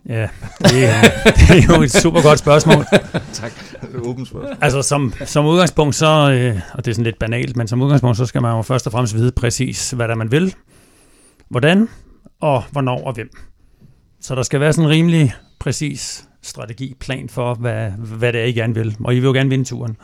Ja, 0.09 0.29
det 0.59 0.85
er, 0.85 1.01
det 1.25 1.51
er 1.51 1.75
jo 1.77 1.83
et 1.83 1.93
super 1.93 2.23
godt 2.23 2.39
spørgsmål. 2.39 2.85
tak. 3.33 3.53
Åbent 4.05 4.29
spørgsmål. 4.29 4.57
Altså 4.61 4.83
som, 4.83 5.13
som 5.25 5.47
udgangspunkt 5.47 5.95
så, 5.95 6.07
øh, 6.07 6.61
og 6.75 6.85
det 6.85 6.91
er 6.91 6.95
sådan 6.95 7.05
lidt 7.05 7.19
banalt, 7.19 7.57
men 7.57 7.69
som 7.69 7.83
udgangspunkt 7.83 8.17
så 8.17 8.27
skal 8.27 8.43
man 8.43 8.57
jo 8.57 8.63
først 8.63 8.87
og 8.87 8.93
fremmest 8.93 9.15
vide 9.15 9.33
præcis, 9.33 9.91
hvad 9.91 10.09
der 10.09 10.15
man 10.15 10.31
vil, 10.31 10.55
hvordan 11.49 11.89
og 12.41 12.63
hvornår 12.73 13.07
og 13.07 13.13
hvem. 13.13 13.31
Så 14.21 14.35
der 14.35 14.43
skal 14.43 14.61
være 14.61 14.73
sådan 14.73 14.85
en 14.85 14.91
rimelig 14.91 15.35
præcis 15.65 16.25
strategi, 16.43 16.95
plan 17.01 17.29
for, 17.29 17.55
hvad, 17.55 17.91
hvad 17.91 18.33
det 18.33 18.41
er, 18.41 18.45
I 18.45 18.53
gerne 18.53 18.75
vil. 18.75 18.97
Og 19.05 19.15
I 19.15 19.19
vil 19.19 19.27
jo 19.27 19.33
gerne 19.33 19.51
vinde 19.51 19.65
turen. 19.65 19.97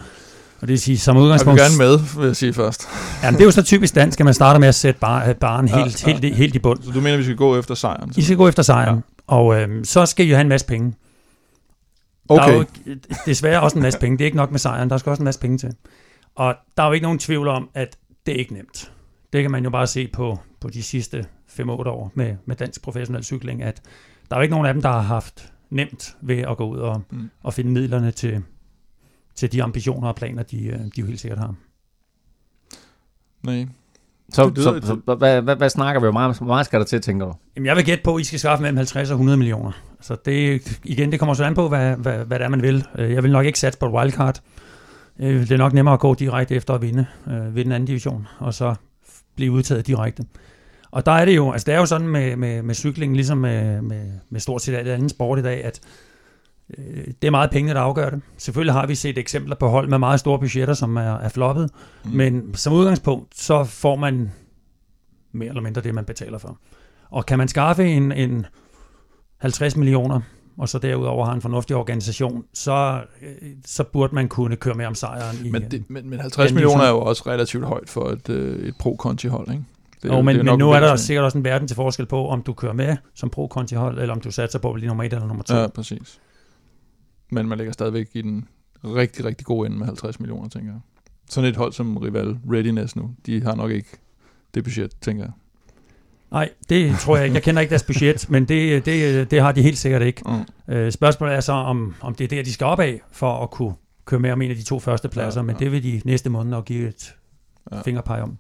Og 0.60 0.60
det 0.60 0.68
vil 0.68 0.80
sige, 0.80 0.98
som 0.98 1.16
udgangspunkt... 1.16 1.60
Og 1.60 1.64
vi 1.64 1.70
gerne 1.70 1.78
med, 1.78 2.18
vil 2.20 2.26
jeg 2.26 2.36
sige 2.36 2.52
først. 2.52 2.88
Jamen, 3.22 3.34
det 3.38 3.40
er 3.40 3.44
jo 3.44 3.50
så 3.50 3.62
typisk 3.62 3.94
dansk, 3.94 4.20
at 4.20 4.24
man 4.24 4.34
starter 4.34 4.60
med 4.60 4.68
at 4.68 4.74
sætte 4.74 5.00
bar, 5.00 5.32
baren 5.32 5.68
Ja, 5.68 5.82
helt, 5.82 6.06
ja. 6.06 6.18
helt, 6.18 6.36
helt 6.36 6.54
i 6.54 6.58
bund. 6.58 6.82
Så 6.82 6.90
du 6.90 7.00
mener, 7.00 7.16
vi 7.16 7.22
skal 7.24 7.36
gå 7.36 7.58
efter 7.58 7.74
sejren? 7.74 8.12
I 8.16 8.22
skal 8.22 8.36
gå 8.36 8.48
efter 8.48 8.62
sejren, 8.62 8.96
ja. 8.96 9.02
og 9.26 9.60
øhm, 9.60 9.84
så 9.84 10.06
skal 10.06 10.26
I 10.26 10.28
jo 10.28 10.34
have 10.34 10.40
en 10.42 10.48
masse 10.48 10.66
penge. 10.66 10.94
Der 12.28 12.34
er 12.42 12.44
Okay. 12.44 12.54
jo 12.86 12.96
desværre 13.26 13.60
også 13.60 13.76
en 13.76 13.82
masse 13.82 13.98
penge. 13.98 14.18
Det 14.18 14.24
er 14.24 14.26
ikke 14.26 14.36
nok 14.36 14.50
med 14.50 14.58
sejren, 14.58 14.90
der 14.90 14.96
skal 14.98 15.10
også 15.10 15.20
en 15.20 15.24
masse 15.24 15.40
penge 15.40 15.58
til. 15.58 15.70
Og 16.34 16.54
der 16.76 16.82
er 16.82 16.86
jo 16.86 16.92
ikke 16.92 17.04
nogen 17.04 17.18
tvivl 17.18 17.48
om, 17.48 17.68
at 17.74 17.96
det 18.26 18.34
er 18.34 18.38
ikke 18.38 18.54
nemt. 18.54 18.92
Det 19.32 19.42
kan 19.42 19.50
man 19.50 19.64
jo 19.64 19.70
bare 19.70 19.86
se 19.86 20.08
på, 20.12 20.38
på 20.60 20.70
de 20.70 20.82
sidste 20.82 21.24
5-8 21.60 21.62
år 21.70 22.12
med, 22.14 22.36
med 22.46 22.56
dansk 22.56 22.82
professionel 22.82 23.24
cykling, 23.24 23.62
at 23.62 23.80
der 24.30 24.36
er 24.36 24.40
jo 24.40 24.42
ikke 24.42 24.52
nogen 24.54 24.66
af 24.66 24.74
dem, 24.74 24.82
der 24.82 24.88
har 24.88 25.00
haft 25.00 25.52
nemt 25.70 26.16
ved 26.20 26.38
at 26.38 26.56
gå 26.56 26.68
ud 26.68 26.78
og, 26.78 27.02
Mm. 27.10 27.30
og 27.42 27.54
finde 27.54 27.70
midlerne 27.70 28.10
til, 28.10 28.42
til 29.34 29.52
de 29.52 29.62
ambitioner 29.62 30.08
og 30.08 30.16
planer, 30.16 30.42
de, 30.42 30.66
øh, 30.66 30.78
de 30.78 30.90
jo 31.00 31.06
helt 31.06 31.20
sikkert 31.20 31.38
har. 31.38 31.54
Nej. 33.42 33.66
Så, 34.32 34.48
lyder- 34.48 34.80
så, 34.80 34.86
så 35.06 35.14
hvad, 35.14 35.42
hvad, 35.42 35.56
hvad 35.56 35.70
snakker 35.70 36.00
vi 36.00 36.06
om? 36.06 36.14
Hvor 36.14 36.44
meget, 36.46 36.66
skal 36.66 36.80
der 36.80 36.86
til, 36.86 37.00
tænker 37.00 37.26
du? 37.26 37.34
Jamen, 37.56 37.66
jeg 37.66 37.76
vil 37.76 37.84
gætte 37.84 38.04
på, 38.04 38.14
at 38.14 38.20
I 38.20 38.24
skal 38.24 38.38
skaffe 38.38 38.62
mellem 38.62 38.76
50 38.76 39.10
og 39.10 39.14
100 39.14 39.36
millioner. 39.38 39.72
Så 40.00 40.16
det, 40.24 40.78
igen, 40.84 41.10
det 41.12 41.18
kommer 41.18 41.34
så 41.34 41.44
an 41.44 41.54
på, 41.54 41.68
hvad, 41.68 41.96
hvad, 41.96 42.24
hvad 42.24 42.38
det 42.38 42.44
er, 42.44 42.48
man 42.48 42.62
vil. 42.62 42.86
Øh, 42.98 43.12
Jeg 43.12 43.22
vil 43.22 43.32
nok 43.32 43.46
ikke 43.46 43.58
satse 43.58 43.78
på 43.78 43.86
et 43.86 43.92
wildcard. 43.92 44.40
Øh, 45.18 45.40
Det 45.40 45.50
er 45.52 45.56
nok 45.56 45.72
nemmere 45.72 45.94
at 45.94 46.00
gå 46.00 46.14
direkte 46.14 46.54
efter 46.54 46.74
at 46.74 46.82
vinde, 46.82 47.06
øh, 47.30 47.54
vinde 47.54 47.74
anden 47.74 47.86
division, 47.86 48.26
og 48.38 48.54
så 48.54 48.74
blive 49.36 49.52
udtaget 49.52 49.86
direkte. 49.86 50.24
Og 50.90 51.06
der 51.06 51.12
er 51.12 51.24
det 51.24 51.36
jo, 51.36 51.52
altså 51.52 51.66
det 51.66 51.74
er 51.74 51.78
jo 51.78 51.86
sådan 51.86 52.08
med, 52.08 52.36
med, 52.36 52.62
med 52.62 52.74
cykling, 52.74 53.14
ligesom 53.14 53.38
med, 53.38 53.82
med, 53.82 54.10
med 54.30 54.40
stort 54.40 54.62
set 54.62 54.74
alt 54.74 54.88
andet 54.88 55.10
sport 55.10 55.38
i 55.38 55.42
dag, 55.42 55.64
at 55.64 55.80
øh, 56.78 57.06
det 57.22 57.24
er 57.24 57.30
meget 57.30 57.50
penge, 57.50 57.74
der 57.74 57.80
afgør 57.80 58.10
det. 58.10 58.20
Selvfølgelig 58.38 58.74
har 58.74 58.86
vi 58.86 58.94
set 58.94 59.18
eksempler 59.18 59.56
på 59.56 59.68
hold 59.68 59.88
med 59.88 59.98
meget 59.98 60.20
store 60.20 60.38
budgetter, 60.38 60.74
som 60.74 60.96
er, 60.96 61.18
er 61.18 61.28
floppet, 61.28 61.70
mm. 62.04 62.10
men 62.10 62.54
som 62.54 62.72
udgangspunkt, 62.72 63.38
så 63.38 63.64
får 63.64 63.96
man 63.96 64.32
mere 65.32 65.48
eller 65.48 65.62
mindre 65.62 65.80
det, 65.80 65.94
man 65.94 66.04
betaler 66.04 66.38
for. 66.38 66.58
Og 67.10 67.26
kan 67.26 67.38
man 67.38 67.48
skaffe 67.48 67.84
en, 67.84 68.12
en 68.12 68.46
50 69.38 69.76
millioner, 69.76 70.20
og 70.58 70.68
så 70.68 70.78
derudover 70.78 71.26
har 71.26 71.32
en 71.32 71.40
fornuftig 71.40 71.76
organisation, 71.76 72.44
så, 72.54 73.02
øh, 73.22 73.48
så 73.66 73.84
burde 73.84 74.14
man 74.14 74.28
kunne 74.28 74.56
køre 74.56 74.74
med 74.74 74.86
om 74.86 74.94
sejren. 74.94 75.46
I, 75.46 75.50
Men, 75.50 75.70
det, 75.70 75.84
men, 75.88 76.10
men 76.10 76.20
50 76.20 76.38
anden 76.38 76.54
millioner 76.54 76.84
er 76.84 76.90
jo 76.90 77.00
også 77.00 77.22
relativt 77.26 77.64
højt 77.64 77.88
for 77.88 78.08
et, 78.08 78.28
øh, 78.28 78.68
et 78.68 78.74
pro-conti-hold, 78.78 79.50
ikke? 79.50 79.64
Det 80.02 80.10
er, 80.10 80.16
jo, 80.16 80.22
men, 80.22 80.36
det 80.36 80.44
men 80.44 80.46
nok 80.46 80.58
nu 80.58 80.70
er 80.70 80.80
der 80.80 80.96
sikkert 80.96 81.24
også 81.24 81.38
en 81.38 81.44
verden 81.44 81.68
til 81.68 81.74
forskel 81.74 82.06
på, 82.06 82.28
om 82.28 82.42
du 82.42 82.52
kører 82.52 82.72
med 82.72 82.96
som 83.14 83.30
pro 83.30 83.50
hold 83.76 83.98
eller 83.98 84.14
om 84.14 84.20
du 84.20 84.30
satser 84.30 84.58
på 84.58 84.68
at 84.68 84.74
blive 84.74 84.88
nummer 84.88 85.04
1 85.04 85.12
eller 85.12 85.26
nummer 85.26 85.42
2. 85.42 85.54
Ja, 85.54 85.66
præcis. 85.66 86.20
Men 87.30 87.48
man 87.48 87.58
ligger 87.58 87.72
stadigvæk 87.72 88.08
i 88.12 88.22
den 88.22 88.48
rigtig, 88.84 89.24
rigtig 89.24 89.46
gode 89.46 89.66
ende 89.66 89.78
med 89.78 89.86
50 89.86 90.20
millioner, 90.20 90.48
tænker 90.48 90.72
jeg. 90.72 90.80
Sådan 91.30 91.50
et 91.50 91.56
hold 91.56 91.72
som 91.72 91.96
Rival 91.96 92.38
Readiness 92.52 92.96
nu, 92.96 93.10
de 93.26 93.42
har 93.42 93.54
nok 93.54 93.70
ikke 93.70 93.88
det 94.54 94.64
budget, 94.64 94.92
tænker 95.00 95.24
jeg. 95.24 95.32
Nej, 96.30 96.48
det 96.68 96.98
tror 96.98 97.16
jeg 97.16 97.24
ikke. 97.24 97.34
Jeg 97.34 97.42
kender 97.42 97.60
ikke 97.60 97.70
deres 97.70 97.82
budget, 97.82 98.26
men 98.30 98.44
det, 98.44 98.86
det, 98.86 99.30
det 99.30 99.40
har 99.40 99.52
de 99.52 99.62
helt 99.62 99.78
sikkert 99.78 100.02
ikke. 100.02 100.22
Mm. 100.26 100.74
Øh, 100.74 100.92
spørgsmålet 100.92 101.36
er 101.36 101.40
så, 101.40 101.52
om, 101.52 101.94
om 102.00 102.14
det 102.14 102.24
er 102.24 102.28
der, 102.28 102.42
de 102.42 102.52
skal 102.52 102.64
op 102.64 102.80
af, 102.80 103.00
for 103.12 103.42
at 103.42 103.50
kunne 103.50 103.74
køre 104.04 104.20
med 104.20 104.30
om 104.30 104.42
en 104.42 104.50
af 104.50 104.56
de 104.56 104.62
to 104.62 104.78
første 104.78 105.08
pladser, 105.08 105.40
Ja, 105.40 105.44
men 105.46 105.56
ja. 105.56 105.64
det 105.64 105.72
vil 105.72 105.82
de 105.82 106.02
næste 106.04 106.30
måneder 106.30 106.60
give 106.62 106.88
et 106.88 107.14
Ja. 107.72 107.82
fingerpege 107.82 108.22
om. 108.22 108.38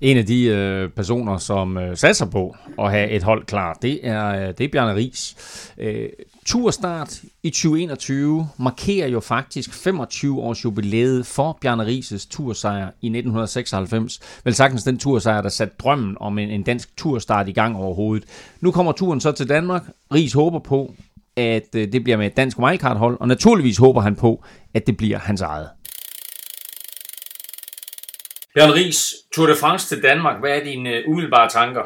En 0.00 0.16
af 0.16 0.26
de 0.26 0.44
øh, 0.44 0.90
personer, 0.90 1.38
som 1.38 1.78
øh, 1.78 1.96
satser 1.96 2.26
på 2.26 2.56
at 2.78 2.90
have 2.90 3.10
et 3.10 3.22
hold 3.22 3.44
klar, 3.44 3.78
det 3.82 4.06
er, 4.06 4.26
øh, 4.26 4.54
det 4.58 4.60
er 4.60 4.68
Bjarne 4.72 4.94
Ries. 4.94 5.36
Øh, 5.78 6.08
turstart 6.46 7.22
i 7.42 7.50
2021 7.50 8.48
markerer 8.58 9.08
jo 9.08 9.20
faktisk 9.20 9.74
25 9.74 10.40
års 10.40 10.64
jubilæet 10.64 11.26
for 11.26 11.58
Bjarne 11.60 11.86
Rises 11.86 12.26
tursejr 12.26 12.84
i 12.84 13.06
1996. 13.06 14.20
Vel 14.44 14.54
sagtens 14.54 14.84
den 14.84 14.98
tursejr, 14.98 15.42
der 15.42 15.48
satte 15.48 15.74
drømmen 15.78 16.16
om 16.20 16.38
en, 16.38 16.50
en 16.50 16.62
dansk 16.62 16.96
turstart 16.96 17.48
i 17.48 17.52
gang 17.52 17.76
overhovedet. 17.76 18.28
Nu 18.60 18.70
kommer 18.70 18.92
turen 18.92 19.20
så 19.20 19.32
til 19.32 19.48
Danmark. 19.48 19.82
Ries 20.14 20.32
håber 20.32 20.58
på, 20.58 20.94
at 21.36 21.74
øh, 21.76 21.92
det 21.92 22.04
bliver 22.04 22.16
med 22.16 22.26
et 22.26 22.36
dansk 22.36 22.58
wildcard-hold, 22.58 23.16
og 23.20 23.28
naturligvis 23.28 23.76
håber 23.76 24.00
han 24.00 24.16
på, 24.16 24.44
at 24.74 24.86
det 24.86 24.96
bliver 24.96 25.18
hans 25.18 25.40
eget. 25.40 25.68
Bjørn 28.54 28.70
Ries, 28.70 29.14
Tour 29.34 29.46
de 29.46 29.56
France 29.56 29.88
til 29.88 30.02
Danmark. 30.02 30.40
Hvad 30.40 30.50
er 30.50 30.64
dine 30.64 30.90
øh, 30.90 31.08
umiddelbare 31.08 31.48
tanker? 31.48 31.82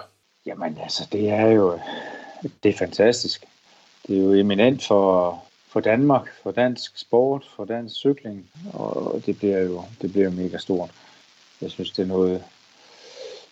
Jamen 0.47 0.79
altså, 0.83 1.09
det 1.13 1.31
er 1.31 1.47
jo 1.47 1.79
det 2.63 2.75
er 2.75 2.79
fantastisk. 2.79 3.45
Det 4.07 4.19
er 4.19 4.23
jo 4.23 4.33
eminent 4.33 4.87
for, 4.87 5.43
for 5.69 5.81
Danmark, 5.81 6.29
for 6.43 6.51
dansk 6.51 6.99
sport, 6.99 7.45
for 7.57 7.65
dansk 7.65 7.95
cykling, 7.95 8.51
og 8.73 9.23
det 9.27 9.39
bliver 9.39 9.59
jo 9.59 9.83
det 10.03 10.13
bliver 10.13 10.25
jo 10.25 10.31
mega 10.31 10.59
stort. 10.59 10.91
Jeg 11.61 11.71
synes, 11.71 11.91
det 11.91 12.03
er 12.03 12.07
noget, 12.07 12.45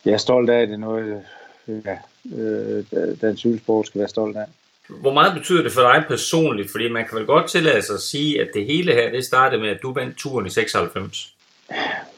jeg 0.04 0.12
er 0.12 0.18
stolt 0.18 0.50
af, 0.50 0.66
det 0.66 0.74
er 0.74 0.78
noget, 0.78 1.24
ja, 1.68 1.98
øh, 2.36 2.84
dansk 3.20 3.38
cykelsport 3.38 3.86
skal 3.86 3.98
være 3.98 4.08
stolt 4.08 4.36
af. 4.36 4.46
Hvor 4.88 5.12
meget 5.12 5.34
betyder 5.34 5.62
det 5.62 5.72
for 5.72 5.80
dig 5.80 6.04
personligt? 6.08 6.70
Fordi 6.70 6.88
man 6.88 7.08
kan 7.08 7.18
vel 7.18 7.26
godt 7.26 7.50
tillade 7.50 7.82
sig 7.82 7.94
at 7.94 8.00
sige, 8.00 8.40
at 8.40 8.48
det 8.54 8.66
hele 8.66 8.92
her, 8.92 9.10
det 9.10 9.24
startede 9.24 9.60
med, 9.60 9.70
at 9.70 9.82
du 9.82 9.92
vandt 9.92 10.16
turen 10.16 10.46
i 10.46 10.50
96. 10.50 11.34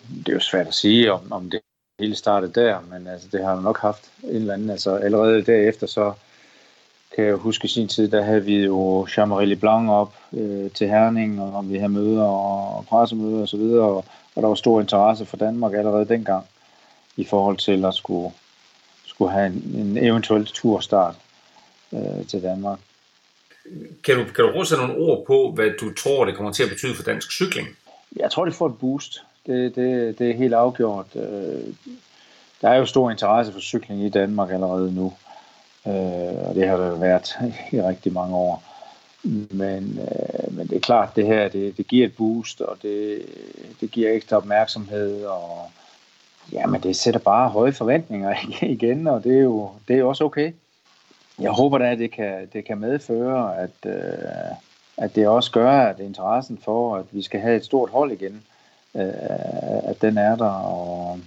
det 0.09 0.29
er 0.29 0.33
jo 0.33 0.41
svært 0.41 0.67
at 0.67 0.75
sige, 0.75 1.13
om, 1.13 1.33
om 1.33 1.51
det 1.51 1.61
hele 1.99 2.15
startede 2.15 2.53
der, 2.61 2.81
men 2.91 3.07
altså, 3.07 3.29
det 3.33 3.45
har 3.45 3.55
jo 3.55 3.61
nok 3.61 3.79
haft 3.79 4.11
en 4.23 4.37
eller 4.37 4.55
anden. 4.55 4.71
Altså, 4.71 4.97
allerede 4.97 5.43
derefter, 5.43 5.87
så 5.87 6.13
kan 7.15 7.25
jeg 7.25 7.31
jo 7.31 7.37
huske 7.37 7.65
i 7.65 7.69
sin 7.69 7.89
tid, 7.89 8.09
der 8.09 8.23
havde 8.23 8.45
vi 8.45 8.57
jo 8.57 9.07
Jean-Marie 9.11 9.45
Leblanc 9.45 9.91
op 9.91 10.15
øh, 10.33 10.71
til 10.71 10.89
Herning, 10.89 11.41
og 11.41 11.71
vi 11.71 11.77
havde 11.77 11.93
møder 11.93 12.25
og 12.25 12.87
pressemøder 12.87 13.43
og 13.43 13.49
så 13.49 13.57
videre, 13.57 13.85
og, 13.85 14.05
og 14.35 14.43
der 14.43 14.49
var 14.49 14.55
stor 14.55 14.81
interesse 14.81 15.27
for 15.27 15.37
Danmark 15.37 15.75
allerede 15.75 16.09
dengang, 16.09 16.47
i 17.17 17.25
forhold 17.25 17.57
til 17.57 17.85
at 17.85 17.95
skulle, 17.95 18.33
skulle 19.07 19.33
have 19.33 19.47
en, 19.47 19.75
en 19.75 19.97
eventuel 19.97 20.47
turstart 20.47 21.15
øh, 21.93 22.27
til 22.29 22.43
Danmark. 22.43 22.79
Kan 24.05 24.17
du, 24.17 24.25
kan 24.25 24.45
du 24.45 24.65
sætte 24.65 24.87
nogle 24.87 25.03
ord 25.03 25.27
på, 25.27 25.53
hvad 25.55 25.71
du 25.81 25.95
tror, 25.95 26.25
det 26.25 26.35
kommer 26.37 26.53
til 26.53 26.63
at 26.63 26.69
betyde 26.69 26.95
for 26.95 27.03
dansk 27.03 27.33
cykling? 27.33 27.69
Jeg 28.17 28.31
tror, 28.31 28.45
det 28.45 28.55
får 28.55 28.67
et 28.67 28.79
boost. 28.79 29.23
Det, 29.47 29.77
det, 29.77 30.19
det 30.19 30.31
er 30.31 30.35
helt 30.37 30.55
afgjort. 30.55 31.17
Øh, 31.17 31.75
der 32.61 32.69
er 32.69 32.77
jo 32.77 32.87
stor 32.87 33.11
interesse 33.11 33.53
for 33.53 33.61
cykling 33.61 34.03
i 34.03 34.09
Danmark 34.09 34.51
allerede 34.51 34.95
nu. 34.95 35.13
Øh, 35.87 36.49
og 36.49 36.55
det 36.55 36.69
har 36.69 36.77
der 36.77 36.99
været 36.99 37.37
i 37.73 37.83
rigtig 37.83 38.13
mange 38.13 38.37
år. 38.37 38.63
Men, 39.51 39.99
øh, 39.99 40.57
men 40.57 40.69
det 40.69 40.77
er 40.77 40.81
klart, 40.81 41.17
det 41.17 41.27
her 41.27 41.49
det, 41.49 41.77
det 41.77 41.87
giver 41.87 42.07
et 42.07 42.17
boost, 42.17 42.61
og 42.61 42.77
det, 42.83 43.23
det 43.81 43.91
giver 43.91 44.13
ekstra 44.13 44.37
opmærksomhed, 44.37 45.25
og 45.25 45.71
jamen, 46.53 46.83
det 46.83 46.97
sætter 46.97 47.21
bare 47.21 47.49
høje 47.49 47.73
forventninger 47.73 48.35
igen, 48.77 49.07
og 49.07 49.25
det 49.25 49.39
er 49.39 49.43
jo, 49.43 49.71
det 49.89 49.95
er 49.95 49.99
jo 49.99 50.09
også 50.09 50.25
okay. 50.25 50.53
Jeg 51.39 51.51
håber 51.51 51.79
da, 51.79 51.93
at 51.93 51.99
det 51.99 52.11
kan, 52.11 52.49
det 52.53 52.65
kan 52.65 52.79
medføre, 52.79 53.59
at, 53.59 53.87
øh, 53.87 54.57
at 54.97 55.15
det 55.15 55.29
også 55.29 55.51
gør, 55.51 55.71
at 55.71 56.01
interessen 56.01 56.59
for, 56.65 56.97
at 56.97 57.05
vi 57.11 57.23
skal 57.23 57.41
have 57.41 57.57
et 57.57 57.65
stort 57.65 57.91
hold 57.91 58.13
igen, 58.13 58.43
øh, 58.97 59.91
at 59.91 60.03
den 60.03 60.19
er 60.19 60.37
der, 60.37 60.51
og 60.51 61.21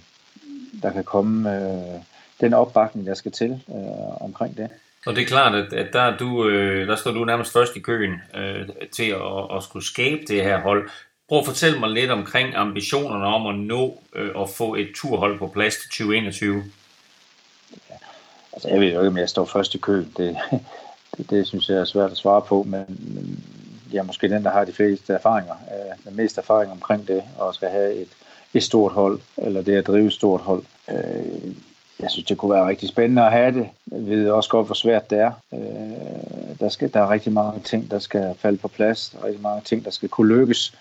der 0.82 0.92
kan 0.92 1.04
komme 1.04 1.56
øh, 1.56 2.00
den 2.40 2.54
opbakning, 2.54 3.06
der 3.06 3.14
skal 3.14 3.32
til 3.32 3.60
øh, 3.68 4.22
omkring 4.22 4.56
det. 4.56 4.70
Og 5.06 5.16
det 5.16 5.22
er 5.22 5.26
klart, 5.26 5.54
at, 5.54 5.72
at 5.72 5.92
der, 5.92 6.00
er 6.00 6.16
du, 6.16 6.48
øh, 6.48 6.88
der 6.88 6.96
står 6.96 7.10
du 7.10 7.24
nærmest 7.24 7.52
først 7.52 7.76
i 7.76 7.80
køen 7.80 8.14
øh, 8.34 8.68
til 8.92 9.10
at, 9.10 9.56
at 9.56 9.62
skulle 9.62 9.86
skabe 9.86 10.22
det 10.28 10.42
her 10.42 10.60
hold. 10.60 10.90
Prøv 11.28 11.38
at 11.38 11.46
fortælle 11.46 11.80
mig 11.80 11.90
lidt 11.90 12.10
omkring 12.10 12.54
ambitionerne 12.54 13.26
om 13.26 13.46
at 13.46 13.54
nå 13.54 14.02
øh, 14.14 14.30
at 14.42 14.50
få 14.50 14.74
et 14.74 14.88
turhold 14.94 15.38
på 15.38 15.46
plads 15.46 15.76
til 15.76 15.90
2021. 15.90 16.64
Altså, 18.52 18.68
jeg 18.68 18.80
ved 18.80 18.92
jo 18.92 19.00
ikke, 19.00 19.08
om 19.08 19.18
jeg 19.18 19.28
står 19.28 19.44
først 19.44 19.74
i 19.74 19.78
køen. 19.78 20.12
Det, 20.16 20.36
det, 21.16 21.30
det 21.30 21.46
synes 21.46 21.68
jeg 21.68 21.76
er 21.76 21.84
svært 21.84 22.10
at 22.10 22.16
svare 22.16 22.42
på, 22.42 22.62
men, 22.62 22.84
men 22.88 23.44
jeg 23.96 24.02
er 24.02 24.06
måske 24.06 24.28
den, 24.28 24.44
der 24.44 24.50
har 24.50 24.64
de 24.64 24.72
fleste 24.72 25.12
erfaringer, 25.12 25.54
øh, 25.54 26.08
den 26.08 26.16
mest 26.16 26.38
erfaring 26.38 26.72
omkring 26.72 27.08
det, 27.08 27.22
og 27.38 27.54
skal 27.54 27.68
have 27.68 27.94
et, 27.94 28.08
et 28.54 28.62
stort 28.62 28.92
hold, 28.92 29.20
eller 29.36 29.62
det 29.62 29.76
at 29.76 29.86
drive 29.86 30.06
et 30.06 30.12
stort 30.12 30.40
hold. 30.40 30.62
Øh, 30.90 31.54
jeg 32.00 32.10
synes, 32.10 32.26
det 32.26 32.38
kunne 32.38 32.54
være 32.54 32.68
rigtig 32.68 32.88
spændende 32.88 33.22
at 33.22 33.32
have 33.32 33.52
det. 33.52 33.68
Jeg 33.92 34.06
ved 34.06 34.30
også 34.30 34.50
godt, 34.50 34.66
hvor 34.66 34.74
svært 34.74 35.10
det 35.10 35.18
er. 35.18 35.32
Øh, 35.54 36.58
der, 36.60 36.68
skal, 36.68 36.94
der 36.94 37.00
er 37.00 37.10
rigtig 37.10 37.32
mange 37.32 37.60
ting, 37.60 37.90
der 37.90 37.98
skal 37.98 38.34
falde 38.38 38.58
på 38.58 38.68
plads. 38.68 39.08
Der 39.10 39.18
er 39.18 39.24
rigtig 39.24 39.42
mange 39.42 39.62
ting, 39.64 39.84
der 39.84 39.90
skal 39.90 40.08
kunne 40.08 40.38
lykkes, 40.38 40.74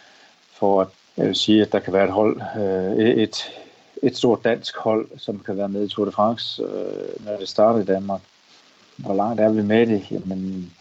for 0.53 0.81
at 0.81 0.87
jeg 1.17 1.27
vil 1.27 1.35
sige, 1.35 1.61
at 1.61 1.71
der 1.71 1.79
kan 1.79 1.93
være 1.93 2.05
et 2.05 2.11
hold, 2.11 2.41
øh, 2.57 3.05
et, 3.05 3.51
et 4.03 4.17
stort 4.17 4.43
dansk 4.43 4.77
hold, 4.77 5.07
som 5.17 5.39
kan 5.39 5.57
være 5.57 5.69
med 5.69 5.85
i 5.85 5.87
Tour 5.87 6.05
de 6.05 6.11
France, 6.11 6.63
øh, 6.63 7.25
når 7.25 7.37
det 7.37 7.49
starter 7.49 7.79
i 7.79 7.85
Danmark. 7.85 8.21
Hvor 8.97 9.13
langt 9.13 9.41
er 9.41 9.49
vi 9.49 9.61
med 9.61 9.87
det? 9.87 10.11
Jamen, 10.11 10.71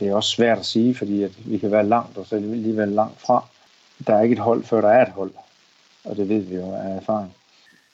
det 0.00 0.08
er 0.08 0.14
også 0.14 0.30
svært 0.30 0.58
at 0.58 0.66
sige, 0.66 0.94
fordi 0.94 1.22
at 1.22 1.30
vi 1.44 1.58
kan 1.58 1.70
være 1.70 1.88
langt, 1.88 2.18
og 2.18 2.26
så 2.26 2.36
alligevel 2.36 2.88
langt 2.88 3.20
fra. 3.20 3.44
Der 4.06 4.14
er 4.14 4.22
ikke 4.22 4.32
et 4.32 4.38
hold, 4.38 4.64
før 4.64 4.80
der 4.80 4.88
er 4.88 5.06
et 5.06 5.12
hold, 5.12 5.30
og 6.04 6.16
det 6.16 6.28
ved 6.28 6.40
vi 6.40 6.54
jo 6.54 6.74
af 6.74 6.96
erfaring. 6.96 7.34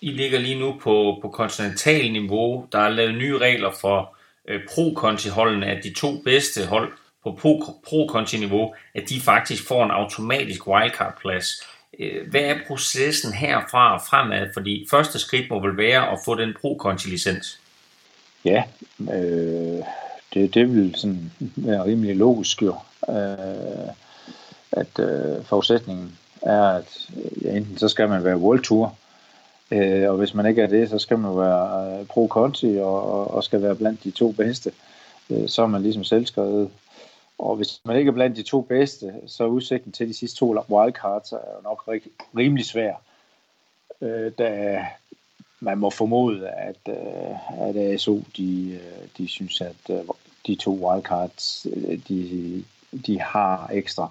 I 0.01 0.11
ligger 0.11 0.39
lige 0.39 0.61
nu 0.61 0.75
på, 0.81 1.19
på 1.23 1.29
kontinental 1.29 2.13
niveau. 2.13 2.67
Der 2.73 2.79
er 2.79 2.89
lavet 2.89 3.15
nye 3.15 3.39
regler 3.39 3.71
for 3.81 4.17
øh, 4.49 4.61
pro-konti-holdene, 4.71 5.67
at 5.67 5.85
de 5.85 5.95
to 5.95 6.19
bedste 6.25 6.67
hold 6.67 6.93
på 7.23 7.39
pro-konti-niveau, 7.85 8.75
at 8.95 9.09
de 9.09 9.21
faktisk 9.21 9.69
får 9.69 9.85
en 9.85 9.91
automatisk 9.91 10.67
wildcard-plads. 10.67 11.47
Øh, 11.99 12.31
hvad 12.31 12.41
er 12.41 12.59
processen 12.67 13.33
herfra 13.33 13.95
og 13.95 14.01
fremad? 14.11 14.49
Fordi 14.55 14.87
første 14.91 15.19
skridt 15.19 15.51
må 15.51 15.61
vel 15.61 15.77
være 15.77 16.13
at 16.13 16.19
få 16.25 16.35
den 16.35 16.55
pro-konti-licens. 16.61 17.61
Ja, 18.45 18.63
øh, 19.01 19.85
det, 20.35 20.55
det 20.55 20.75
vil 20.75 20.95
sådan 20.95 21.33
være 21.57 21.85
rimelig 21.85 22.17
logisk 22.17 22.63
jo. 22.63 22.75
Øh, 23.09 23.89
at 24.73 24.99
øh, 24.99 25.45
forudsætningen 25.45 26.19
er, 26.43 26.63
at 26.63 27.11
ja, 27.43 27.57
enten 27.57 27.79
så 27.79 27.89
skal 27.89 28.09
man 28.09 28.25
være 28.25 28.39
World 28.39 28.63
Tour, 28.63 28.97
øh, 29.71 30.11
og 30.11 30.17
hvis 30.17 30.35
man 30.35 30.47
ikke 30.47 30.63
er 30.63 30.67
det, 30.67 30.91
så 30.91 30.99
skal 30.99 31.19
man 31.19 31.37
være 31.37 31.99
øh, 32.01 32.07
pro 32.07 32.29
Conti 32.29 32.79
og, 32.79 33.31
og 33.31 33.45
skal 33.45 33.63
være 33.63 33.75
blandt 33.75 34.05
de 34.05 34.11
to 34.11 34.33
bedste. 34.33 34.73
Øh, 35.31 35.49
så 35.49 35.63
er 35.63 35.67
man 35.67 35.83
ligesom 35.83 36.05
selvskrevet. 36.05 36.71
Og 37.39 37.57
hvis 37.57 37.81
man 37.85 37.97
ikke 37.97 38.09
er 38.09 38.13
blandt 38.13 38.37
de 38.37 38.43
to 38.43 38.61
bedste, 38.61 39.15
så 39.27 39.45
er 39.45 39.49
udsigten 39.49 39.93
til 39.93 40.09
de 40.09 40.15
sidste 40.15 40.39
to 40.39 40.57
wildcards 40.71 41.33
er 41.33 41.37
jo 41.37 41.63
nok 41.63 41.89
rimelig 42.37 42.65
svær. 42.65 42.95
Øh, 44.01 44.33
da 44.39 44.85
man 45.61 45.79
må 45.79 45.91
formode, 45.91 46.49
at, 46.49 46.89
øh, 46.89 47.69
at 47.69 47.77
ASO 47.77 48.23
de, 48.37 48.71
øh, 48.73 49.09
de 49.19 49.29
synes, 49.29 49.61
at 49.61 49.91
øh, 49.91 50.05
de 50.47 50.55
to 50.55 50.71
wildcards 50.71 51.67
de, 52.09 52.65
de 53.07 53.21
har 53.21 53.71
ekstra, 53.73 54.11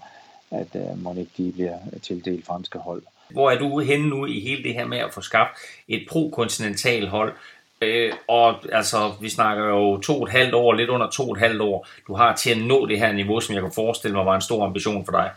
at 0.51 0.67
uh, 0.73 1.03
må 1.03 1.13
ikke 1.13 1.31
de 1.37 1.51
bliver 1.51 1.77
tildelt 2.01 2.45
franske 2.45 2.79
hold. 2.79 3.03
Hvor 3.29 3.51
er 3.51 3.59
du 3.59 3.79
henne 3.79 4.09
nu 4.09 4.25
i 4.25 4.39
hele 4.39 4.63
det 4.63 4.73
her 4.73 4.85
med 4.85 4.97
at 4.97 5.13
få 5.13 5.21
skabt 5.21 5.49
et 5.87 6.05
pro-kontinental 6.09 7.07
hold? 7.07 7.33
Øh, 7.81 8.13
og 8.27 8.55
altså, 8.71 9.11
vi 9.21 9.29
snakker 9.29 9.65
jo 9.65 9.97
to 9.97 10.21
og 10.21 10.23
et 10.23 10.31
halvt 10.31 10.53
år, 10.53 10.73
lidt 10.73 10.89
under 10.89 11.09
to 11.09 11.23
og 11.23 11.31
et 11.31 11.39
halvt 11.39 11.61
år, 11.61 11.87
du 12.07 12.13
har 12.13 12.35
til 12.35 12.49
at 12.49 12.57
nå 12.57 12.85
det 12.85 12.99
her 12.99 13.11
niveau, 13.11 13.39
som 13.39 13.55
jeg 13.55 13.61
kan 13.61 13.71
forestille 13.71 14.15
mig 14.15 14.25
var 14.25 14.35
en 14.35 14.41
stor 14.41 14.65
ambition 14.65 15.05
for 15.05 15.11
dig. 15.11 15.31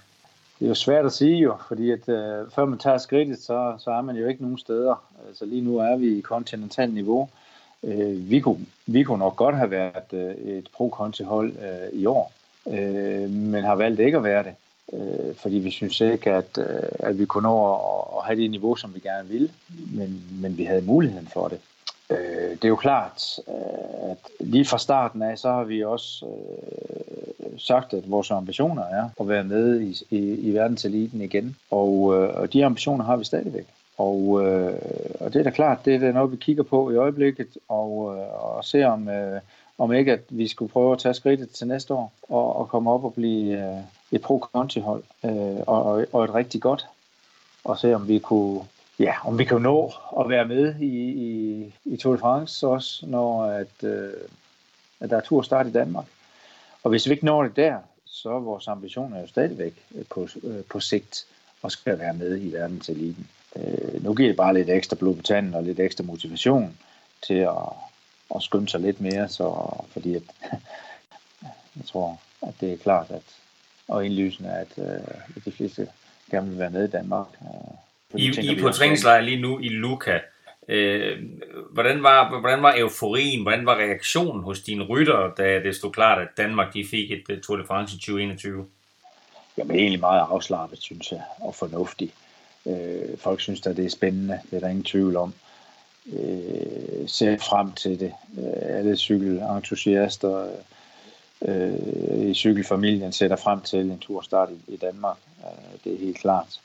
Det 0.59 0.65
er 0.65 0.69
jo 0.69 0.75
svært 0.75 1.05
at 1.05 1.13
sige 1.13 1.37
jo, 1.37 1.57
fordi 1.69 1.91
at, 1.91 2.09
øh, 2.09 2.51
før 2.55 2.65
man 2.65 2.79
tager 2.79 2.99
skridtet, 2.99 3.39
så, 3.39 3.75
så 3.79 3.91
er 3.91 4.01
man 4.01 4.17
jo 4.17 4.29
ikke 4.29 4.43
nogen 4.43 4.59
steder. 4.59 5.05
Altså 5.29 5.45
lige 5.45 5.61
nu 5.61 5.79
er 5.79 5.97
vi 5.97 6.19
i 6.19 6.21
kontinental 6.21 6.91
niveau. 6.91 7.31
Øh, 7.85 8.31
vi, 8.31 8.41
kunne, 8.41 8.67
vi 8.87 9.03
kunne 9.03 9.19
nok 9.19 9.37
godt 9.37 9.57
have 9.57 9.71
været 9.71 10.13
øh, 10.13 10.35
et 10.35 10.69
pro-konti-hold 10.75 11.53
øh, 11.53 12.01
i 12.01 12.07
år, 12.07 12.33
øh, 12.67 13.31
men 13.31 13.65
har 13.65 13.75
valgt 13.75 14.01
ikke 14.01 14.17
at 14.17 14.25
være 14.25 14.45
det, 14.45 14.55
øh, 14.93 15.35
fordi 15.35 15.57
vi 15.57 15.71
synes 15.71 16.01
ikke, 16.01 16.31
at, 16.31 16.59
øh, 16.59 16.89
at 16.99 17.19
vi 17.19 17.25
kunne 17.25 17.43
nå 17.43 17.75
at, 17.75 17.81
at 18.19 18.25
have 18.25 18.41
det 18.41 18.51
niveau, 18.51 18.77
som 18.77 18.95
vi 18.95 19.01
gerne 19.01 19.29
ville, 19.29 19.51
men, 19.95 20.23
men 20.43 20.59
vi 20.59 20.65
havde 20.65 20.83
muligheden 20.83 21.29
for 21.33 21.49
det. 21.49 21.61
Øh, 22.11 22.51
det 22.51 22.65
er 22.65 22.69
jo 22.69 22.77
klart, 22.77 23.41
øh, 23.49 24.11
at 24.11 24.19
lige 24.41 24.65
fra 24.65 24.79
starten 24.79 25.23
af, 25.23 25.39
så 25.39 25.49
har 25.49 25.65
vi 25.65 25.85
også 25.85 26.27
øh, 26.27 27.59
sagt, 27.59 27.95
at 27.95 28.11
vores 28.11 28.31
ambitioner 28.31 28.83
er 28.83 29.09
at 29.21 29.29
være 29.29 29.45
med 29.45 29.81
i, 29.81 30.05
i, 30.11 30.19
i 30.35 30.55
verdenseliten 30.55 31.21
igen, 31.21 31.57
og, 31.71 32.15
øh, 32.17 32.35
og 32.35 32.53
de 32.53 32.65
ambitioner 32.65 33.05
har 33.05 33.17
vi 33.17 33.25
stadigvæk. 33.25 33.67
Og, 33.99 34.45
øh, 34.45 34.75
og 35.21 35.33
det 35.33 35.39
er 35.41 35.43
da 35.43 35.51
klart, 35.51 35.85
det 35.85 36.03
er 36.03 36.13
noget, 36.13 36.33
vi 36.33 36.37
kigger 36.37 36.63
på 36.63 36.91
i 36.91 36.97
øjeblikket, 36.97 37.59
og, 37.69 38.17
øh, 38.17 38.45
og 38.45 38.65
ser 38.65 38.87
om, 38.87 39.09
øh, 39.09 39.41
om 39.79 39.93
ikke, 39.93 40.13
at 40.13 40.21
vi 40.29 40.49
skulle 40.49 40.73
prøve 40.73 40.93
at 40.93 40.99
tage 40.99 41.15
skridtet 41.15 41.51
til 41.51 41.67
næste 41.67 41.95
år, 41.95 42.13
og, 42.29 42.57
og 42.57 42.69
komme 42.69 42.91
op 42.91 43.05
og 43.05 43.15
blive 43.15 43.59
øh, 43.59 43.81
et 44.13 44.23
pro-conti-hold, 44.23 45.03
øh, 45.25 45.61
og, 45.67 46.07
og 46.13 46.25
et 46.25 46.35
rigtig 46.35 46.63
godt, 46.63 46.87
og 47.65 47.79
se 47.79 47.95
om 47.95 48.09
vi 48.09 48.19
kunne, 48.19 48.61
ja, 48.99 49.15
om 49.25 49.39
vi 49.39 49.45
kan 49.45 49.61
nå 49.61 49.93
at 50.21 50.29
være 50.29 50.45
med 50.45 50.75
i, 50.81 51.11
i, 51.11 51.73
i 51.85 51.97
Tour 51.97 52.13
de 52.13 52.19
France 52.19 52.67
også, 52.67 53.07
når 53.07 53.45
at, 53.45 53.85
øh, 53.85 54.13
at 55.01 55.11
der 55.11 55.17
er 55.17 55.21
tur 55.21 55.43
start 55.43 55.67
i 55.67 55.73
Danmark. 55.73 56.07
Og 56.83 56.91
hvis 56.91 57.07
vi 57.07 57.13
ikke 57.13 57.25
når 57.25 57.43
det 57.43 57.57
der, 57.57 57.79
så 58.05 58.31
er 58.31 58.41
vores 58.41 58.69
ambition 58.69 59.13
er 59.13 59.21
jo 59.21 59.27
stadigvæk 59.27 59.85
på, 60.11 60.29
øh, 60.43 60.65
på 60.71 60.81
sigt 60.81 61.27
og 61.63 61.71
skal 61.71 61.99
være 61.99 62.15
med 62.15 62.41
i 62.43 62.53
verdenseliten. 62.53 63.29
Øh, 63.57 64.05
nu 64.05 64.15
giver 64.15 64.29
det 64.29 64.37
bare 64.37 64.55
lidt 64.55 64.71
ekstra 64.71 64.97
blod 64.97 65.17
på 65.17 65.23
tanden 65.23 65.55
og 65.55 65.63
lidt 65.63 65.81
ekstra 65.81 66.05
motivation 66.05 66.79
til 67.27 67.35
at, 67.35 67.73
at 68.35 68.43
skynde 68.43 68.69
sig 68.69 68.81
lidt 68.81 69.01
mere, 69.01 69.29
så, 69.29 69.77
fordi 69.93 70.15
at, 70.15 70.23
jeg 71.77 71.85
tror, 71.87 72.21
at 72.43 72.55
det 72.61 72.73
er 72.73 72.77
klart, 72.77 73.07
at 73.11 73.23
og 73.89 74.07
indlysende, 74.07 74.51
at 74.51 74.79
øh, 74.79 75.45
de 75.45 75.53
fleste 75.53 75.89
gerne 76.31 76.49
vil 76.49 76.59
være 76.59 76.71
med 76.71 76.89
i 76.89 76.91
Danmark. 76.91 77.27
Øh, 78.15 78.21
I, 78.21 78.53
I 78.53 78.61
på 78.61 78.71
træningslejr 78.71 79.21
lige 79.21 79.41
nu 79.41 79.59
i 79.59 79.69
Luka, 79.69 80.19
øh, 80.69 81.23
hvordan, 81.71 82.03
var, 82.03 82.41
hvordan 82.41 82.63
var 82.63 82.75
euforien, 82.79 83.43
hvordan 83.43 83.67
var 83.67 83.77
reaktionen 83.77 84.43
hos 84.43 84.61
dine 84.61 84.85
rytter, 84.85 85.35
da 85.35 85.63
det 85.63 85.77
stod 85.77 85.93
klart, 85.93 86.23
at 86.23 86.29
Danmark 86.37 86.75
de 86.75 86.87
fik 86.91 87.11
et 87.11 87.43
Tour 87.43 87.57
de 87.57 87.67
France 87.67 87.97
i 87.97 87.99
2021? 87.99 88.67
Jamen 89.59 89.77
egentlig 89.77 90.01
meget 90.01 90.27
afslappet, 90.31 90.79
synes 90.83 91.13
jeg, 91.13 91.23
og 91.41 91.55
fornuftigt. 91.55 92.15
Øh, 92.67 93.19
folk 93.19 93.41
synes 93.41 93.67
at 93.67 93.77
det 93.77 93.85
er 93.85 93.91
spændende, 93.91 94.41
det 94.51 94.57
er 94.57 94.61
der 94.61 94.69
ingen 94.69 94.85
tvivl 94.85 95.17
om. 95.17 95.35
Øh, 96.13 97.09
ser 97.09 97.39
frem 97.39 97.73
til 97.73 98.01
det. 98.01 98.13
Øh, 98.39 98.79
alle 98.79 98.97
cykelentusiaster 98.97 100.49
øh, 101.43 102.29
i 102.29 102.35
cykelfamilien 102.35 103.13
sætter 103.13 103.37
frem 103.37 103.61
til 103.61 103.91
en 103.91 103.99
turstart 103.99 104.49
i, 104.51 104.75
i 104.75 104.77
Danmark. 104.77 105.17
Øh, 105.39 105.79
det 105.85 105.95
er 105.95 105.99
helt 105.99 106.19
klart. 106.19 106.61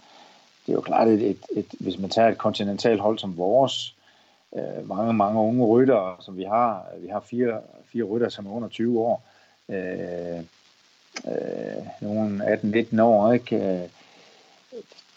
Det 0.66 0.72
er 0.72 0.78
jo 0.78 0.82
klart, 0.82 1.08
at 1.08 1.14
et, 1.14 1.30
et, 1.30 1.38
et, 1.52 1.66
hvis 1.80 2.00
man 2.00 2.10
tager 2.10 2.30
et 2.30 2.38
kontinentalt 2.38 3.02
hold 3.02 3.20
som 3.20 3.38
vores, 3.38 3.96
øh, 4.56 4.88
mange, 4.88 5.14
mange 5.14 5.40
unge 5.40 5.66
ryttere, 5.66 6.16
som 6.20 6.38
vi 6.38 6.44
har, 6.44 6.86
vi 7.02 7.08
har 7.08 7.20
fire, 7.20 7.62
fire 7.92 8.04
ryttere, 8.04 8.32
som 8.32 8.46
er 8.46 8.52
under 8.52 8.70
20 8.70 9.00
år, 9.00 9.24
øh, 9.70 10.40
øh, 11.28 11.86
nogle 12.02 12.54
18-19 12.94 13.02
år, 13.02 13.34
ikke? 13.34 13.56
Øh, 13.56 13.90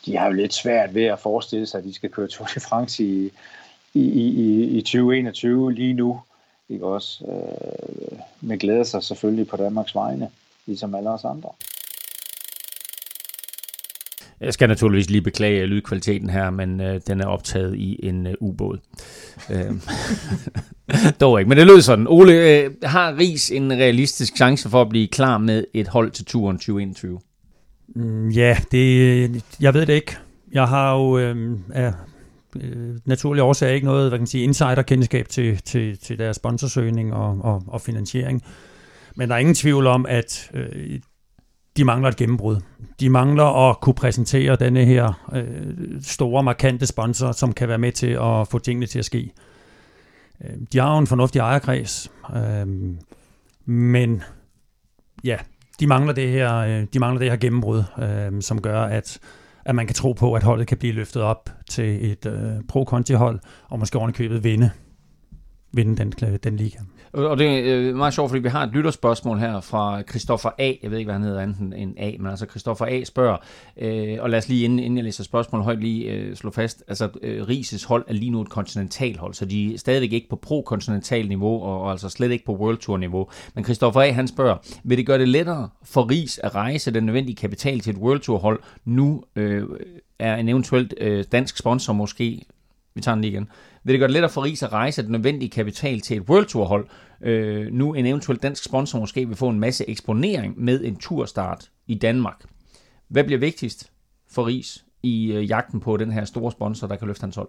de 0.07 0.17
har 0.17 0.27
jo 0.27 0.33
lidt 0.33 0.55
svært 0.55 0.95
ved 0.95 1.05
at 1.05 1.19
forestille 1.19 1.67
sig, 1.67 1.79
at 1.79 1.85
de 1.85 1.95
skal 1.95 2.11
køre 2.11 2.29
Tour 2.29 2.49
de 2.55 2.61
France 2.61 3.05
i, 3.05 3.33
i, 3.95 4.01
i, 4.01 4.65
i 4.79 4.81
2021 4.81 5.73
lige 5.73 5.95
nu. 5.95 6.21
Ikke 6.69 6.87
også? 6.87 7.25
Øh, 7.29 8.19
men 8.41 8.59
glæder 8.59 8.85
sig 8.85 9.03
selvfølgelig 9.03 9.49
på 9.49 9.57
Danmarks 9.57 9.95
vegne, 9.95 10.29
ligesom 10.67 10.95
alle 10.95 11.11
os 11.11 11.25
andre. 11.25 11.49
Jeg 14.41 14.55
skal 14.55 14.69
naturligvis 14.69 15.11
lige 15.11 15.23
beklage 15.23 15.67
lydkvaliteten 15.67 16.31
her, 16.31 16.51
men 16.51 16.81
øh, 16.81 17.01
den 17.07 17.21
er 17.21 17.27
optaget 17.27 17.77
i 17.77 18.01
en 18.03 18.27
øh, 18.27 18.35
ubåd. 18.41 18.79
Øhm, 19.51 19.81
dog 21.21 21.41
ikke, 21.41 21.49
men 21.49 21.59
det 21.59 21.67
lød 21.67 21.81
sådan. 21.81 22.07
Ole, 22.09 22.33
øh, 22.33 22.71
har 22.83 23.19
Ries 23.19 23.51
en 23.51 23.73
realistisk 23.73 24.37
chance 24.37 24.69
for 24.69 24.83
at 24.83 24.89
blive 24.89 25.09
klar 25.09 25.39
med 25.39 25.65
et 25.75 25.89
hold 25.89 26.11
til 26.11 26.25
turen 26.25 26.57
2021? 26.57 27.21
Mm, 27.95 28.29
ja, 28.29 28.57
det, 28.73 29.45
jeg 29.61 29.75
ved 29.75 29.87
det 29.87 29.93
ikke. 29.93 30.17
Jeg 30.53 30.69
har 30.69 30.97
jo 30.97 31.19
øh, 31.19 31.59
af 31.75 31.93
øh, 32.57 32.97
naturlige 33.05 33.43
årsager 33.43 33.73
ikke 33.73 33.87
noget 33.87 34.03
hvad 34.03 34.19
kan 34.19 34.21
man 34.21 34.27
sige, 34.27 34.45
insiderkendskab 34.45 35.29
til, 35.29 35.63
til, 35.63 35.99
til 35.99 36.19
deres 36.19 36.37
sponsorsøgning 36.37 37.15
og, 37.15 37.39
og, 37.41 37.63
og 37.67 37.81
finansiering. 37.81 38.43
Men 39.17 39.29
der 39.29 39.35
er 39.35 39.39
ingen 39.39 39.55
tvivl 39.55 39.87
om, 39.87 40.07
at 40.09 40.51
øh, 40.55 41.01
de 41.77 41.85
mangler 41.85 42.09
et 42.09 42.17
gennembrud. 42.17 42.57
De 43.01 43.11
mangler 43.11 43.71
at 43.71 43.81
kunne 43.81 43.95
præsentere 43.95 44.57
denne 44.57 44.85
her 44.85 45.29
øh, 45.33 46.03
store, 46.03 46.43
markante 46.43 46.87
sponsor, 46.87 47.33
som 47.33 47.53
kan 47.53 47.69
være 47.69 47.79
med 47.79 47.93
til 47.93 48.11
at 48.11 48.49
få 48.49 48.59
tingene 48.59 48.87
til 48.87 48.99
at 48.99 49.05
ske. 49.05 49.33
Øh, 50.45 50.51
de 50.73 50.79
har 50.79 50.93
jo 50.93 50.99
en 50.99 51.07
fornuftig 51.07 51.39
ejerkreds, 51.39 52.11
øh, 52.37 52.67
men 53.67 54.23
ja, 55.25 55.37
de 55.81 55.87
mangler 55.87 56.13
det 56.13 56.31
her, 56.31 56.57
øh, 56.57 56.87
de 56.93 56.99
mangler 56.99 57.19
det 57.19 57.31
her 57.31 57.37
gennembrud, 57.37 57.85
øh, 57.99 58.43
som 58.43 58.63
gør, 58.63 58.83
at, 58.83 59.19
at 59.65 59.75
man 59.75 59.87
kan 59.87 59.95
tro 59.95 60.13
på, 60.13 60.35
at 60.35 60.43
holdet 60.43 60.67
kan 60.67 60.79
blive 60.79 60.93
løftet 60.93 61.23
op 61.23 61.51
til 61.69 62.13
et 62.13 62.27
øh, 62.27 62.53
pro-conti-hold, 62.69 63.41
og 63.69 63.79
måske 63.79 63.99
ovenikøbet 63.99 64.45
vinde, 64.45 64.71
vinde 65.73 65.97
den, 65.97 66.13
øh, 66.25 66.39
den 66.45 66.57
liga. 66.57 66.79
Og 67.13 67.33
øh, 67.33 67.39
det 67.39 67.71
er 67.71 67.95
meget 67.95 68.15
sjovt, 68.15 68.31
fordi 68.31 68.43
vi 68.43 68.49
har 68.49 68.63
et 68.63 68.73
lytterspørgsmål 68.73 69.39
her 69.39 69.61
fra 69.61 70.03
Christoffer 70.03 70.51
A. 70.59 70.73
Jeg 70.83 70.91
ved 70.91 70.99
ikke, 70.99 71.07
hvad 71.07 71.15
han 71.15 71.23
hedder 71.23 71.41
andet 71.41 71.83
end 71.83 71.95
A, 71.99 72.13
men 72.19 72.27
altså 72.27 72.47
Christoffer 72.47 72.87
A. 72.87 73.05
spørger, 73.05 73.37
øh, 73.77 74.19
og 74.21 74.31
lad 74.31 74.39
os 74.39 74.49
lige, 74.49 74.65
inden, 74.65 74.79
inden 74.79 74.97
jeg 74.97 75.05
læser 75.05 75.25
spørgsmålet 75.25 75.65
højt, 75.65 75.81
lige 75.81 76.11
øh, 76.11 76.37
slå 76.37 76.51
fast, 76.51 76.85
altså 76.89 77.09
øh, 77.23 77.49
Rises 77.49 77.85
hold 77.85 78.05
er 78.09 78.13
lige 78.13 78.31
nu 78.31 78.41
et 78.41 78.49
kontinentalhold, 78.49 79.35
så 79.35 79.45
de 79.45 79.75
er 79.75 79.79
stadigvæk 79.79 80.13
ikke 80.13 80.29
på 80.29 80.37
pro-kontinental 80.37 81.29
niveau, 81.29 81.63
og, 81.63 81.81
og 81.81 81.91
altså 81.91 82.09
slet 82.09 82.31
ikke 82.31 82.45
på 82.45 82.57
World 82.57 82.79
Tour 82.79 82.97
niveau. 82.97 83.29
Men 83.55 83.65
Christoffer 83.65 84.01
A. 84.01 84.11
han 84.11 84.29
spørger, 84.29 84.57
vil 84.85 84.99
det 84.99 85.07
gøre 85.07 85.19
det 85.19 85.29
lettere 85.29 85.69
for 85.85 86.11
Ris 86.11 86.39
at 86.39 86.55
rejse 86.55 86.91
den 86.91 87.07
nødvendige 87.07 87.37
kapital 87.37 87.81
til 87.81 87.91
et 87.91 87.99
World 87.99 88.21
Tour 88.21 88.39
hold, 88.39 88.61
nu 88.85 89.23
øh, 89.37 89.69
er 90.19 90.37
en 90.37 90.49
eventuelt 90.49 90.95
øh, 91.01 91.25
dansk 91.33 91.57
sponsor 91.57 91.93
måske 91.93 92.43
vi 92.95 93.01
tager 93.01 93.15
den 93.15 93.23
lige 93.23 93.33
igen, 93.33 93.49
vil 93.85 93.93
det 93.93 94.01
gøre 94.01 94.09
det 94.09 94.13
lettere 94.13 94.31
for 94.31 94.45
Ries 94.45 94.63
at 94.63 94.73
rejse 94.73 95.03
den 95.03 95.13
nødvendige 95.13 95.51
kapital 95.51 96.01
til 96.01 96.17
et 96.17 96.23
World 96.23 96.47
Tour 96.47 96.65
hold. 96.65 96.87
Øh, 97.23 97.73
nu 97.73 97.95
en 97.95 98.07
eventuel 98.07 98.39
dansk 98.39 98.65
sponsor 98.65 98.99
måske 98.99 99.27
vil 99.27 99.37
få 99.37 99.49
en 99.49 99.61
masse 99.61 99.89
eksponering 99.89 100.55
med 100.65 100.85
en 100.85 100.97
turstart 100.97 101.71
i 101.87 101.95
Danmark. 101.95 102.45
Hvad 103.09 103.25
bliver 103.25 103.39
vigtigst 103.39 103.91
for 104.31 104.47
Ries 104.47 104.85
i 105.03 105.33
øh, 105.33 105.49
jagten 105.49 105.81
på 105.81 105.97
den 105.97 106.13
her 106.13 106.25
store 106.25 106.53
sponsor, 106.53 106.87
der 106.87 106.97
kan 106.97 107.09
løfte 107.09 107.23
hans 107.23 107.37
hold? 107.37 107.49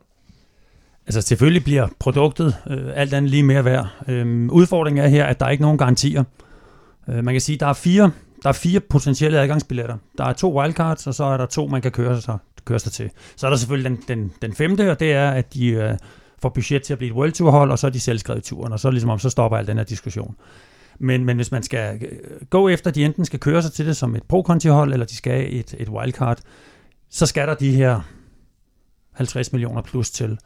Altså 1.05 1.21
selvfølgelig 1.21 1.63
bliver 1.63 1.87
produktet 1.99 2.55
øh, 2.69 2.91
alt 2.95 3.13
andet 3.13 3.31
lige 3.31 3.43
mere 3.43 3.65
værd. 3.65 3.87
Øh, 4.07 4.51
udfordringen 4.51 5.03
er 5.05 5.07
her, 5.07 5.25
at 5.25 5.39
der 5.39 5.45
er 5.45 5.49
ikke 5.49 5.61
nogen 5.61 5.77
garantier. 5.77 6.23
Øh, 7.09 7.23
man 7.23 7.33
kan 7.33 7.41
sige, 7.41 7.55
at 7.55 7.59
der 7.59 7.67
er 7.67 7.73
fire 7.73 8.11
der 8.43 8.49
er 8.49 8.53
fire 8.53 8.79
potentielle 8.79 9.39
adgangsbilletter. 9.39 9.97
Der 10.17 10.25
er 10.25 10.33
to 10.33 10.59
wildcards, 10.59 11.07
og 11.07 11.13
så 11.13 11.23
er 11.23 11.37
der 11.37 11.45
to, 11.45 11.67
man 11.67 11.81
kan 11.81 11.91
køre 11.91 12.21
sig, 12.21 12.37
køre 12.65 12.79
sig 12.79 12.91
til. 12.91 13.09
Så 13.35 13.47
er 13.47 13.49
der 13.49 13.57
selvfølgelig 13.57 13.89
den, 13.91 13.99
den, 14.07 14.31
den 14.41 14.53
femte, 14.53 14.91
og 14.91 14.99
det 14.99 15.13
er, 15.13 15.31
at 15.31 15.53
de 15.53 15.67
øh, 15.67 15.97
får 16.43 16.49
budget 16.49 16.83
til 16.83 16.93
at 16.93 16.97
blive 16.97 17.09
et 17.11 17.15
World 17.15 17.31
Tour 17.31 17.51
hold, 17.51 17.71
og 17.71 17.79
så 17.79 17.87
er 17.87 17.91
de 17.91 17.99
selvskrevet 17.99 18.43
turen, 18.43 18.73
og 18.73 18.79
så, 18.79 18.91
ligesom 18.91 19.09
om, 19.09 19.19
så 19.19 19.29
stopper 19.29 19.57
al 19.57 19.67
den 19.67 19.77
her 19.77 19.83
diskussion. 19.83 20.35
Men, 20.99 21.25
men 21.25 21.35
hvis 21.35 21.51
man 21.51 21.63
skal 21.63 22.01
øh, 22.01 22.47
gå 22.49 22.69
efter, 22.69 22.91
de 22.91 23.05
enten 23.05 23.25
skal 23.25 23.39
køre 23.39 23.61
sig 23.61 23.73
til 23.73 23.85
det 23.85 23.97
som 23.97 24.15
et 24.15 24.23
pro 24.23 24.45
hold 24.65 24.93
eller 24.93 25.05
de 25.05 25.15
skal 25.15 25.53
et, 25.55 25.75
et 25.79 25.89
wildcard, 25.89 26.39
så 27.09 27.25
skal 27.25 27.47
der 27.47 27.53
de 27.53 27.71
her 27.71 28.01
50 29.13 29.51
millioner 29.51 29.81
plus 29.81 30.11
til. 30.11 30.37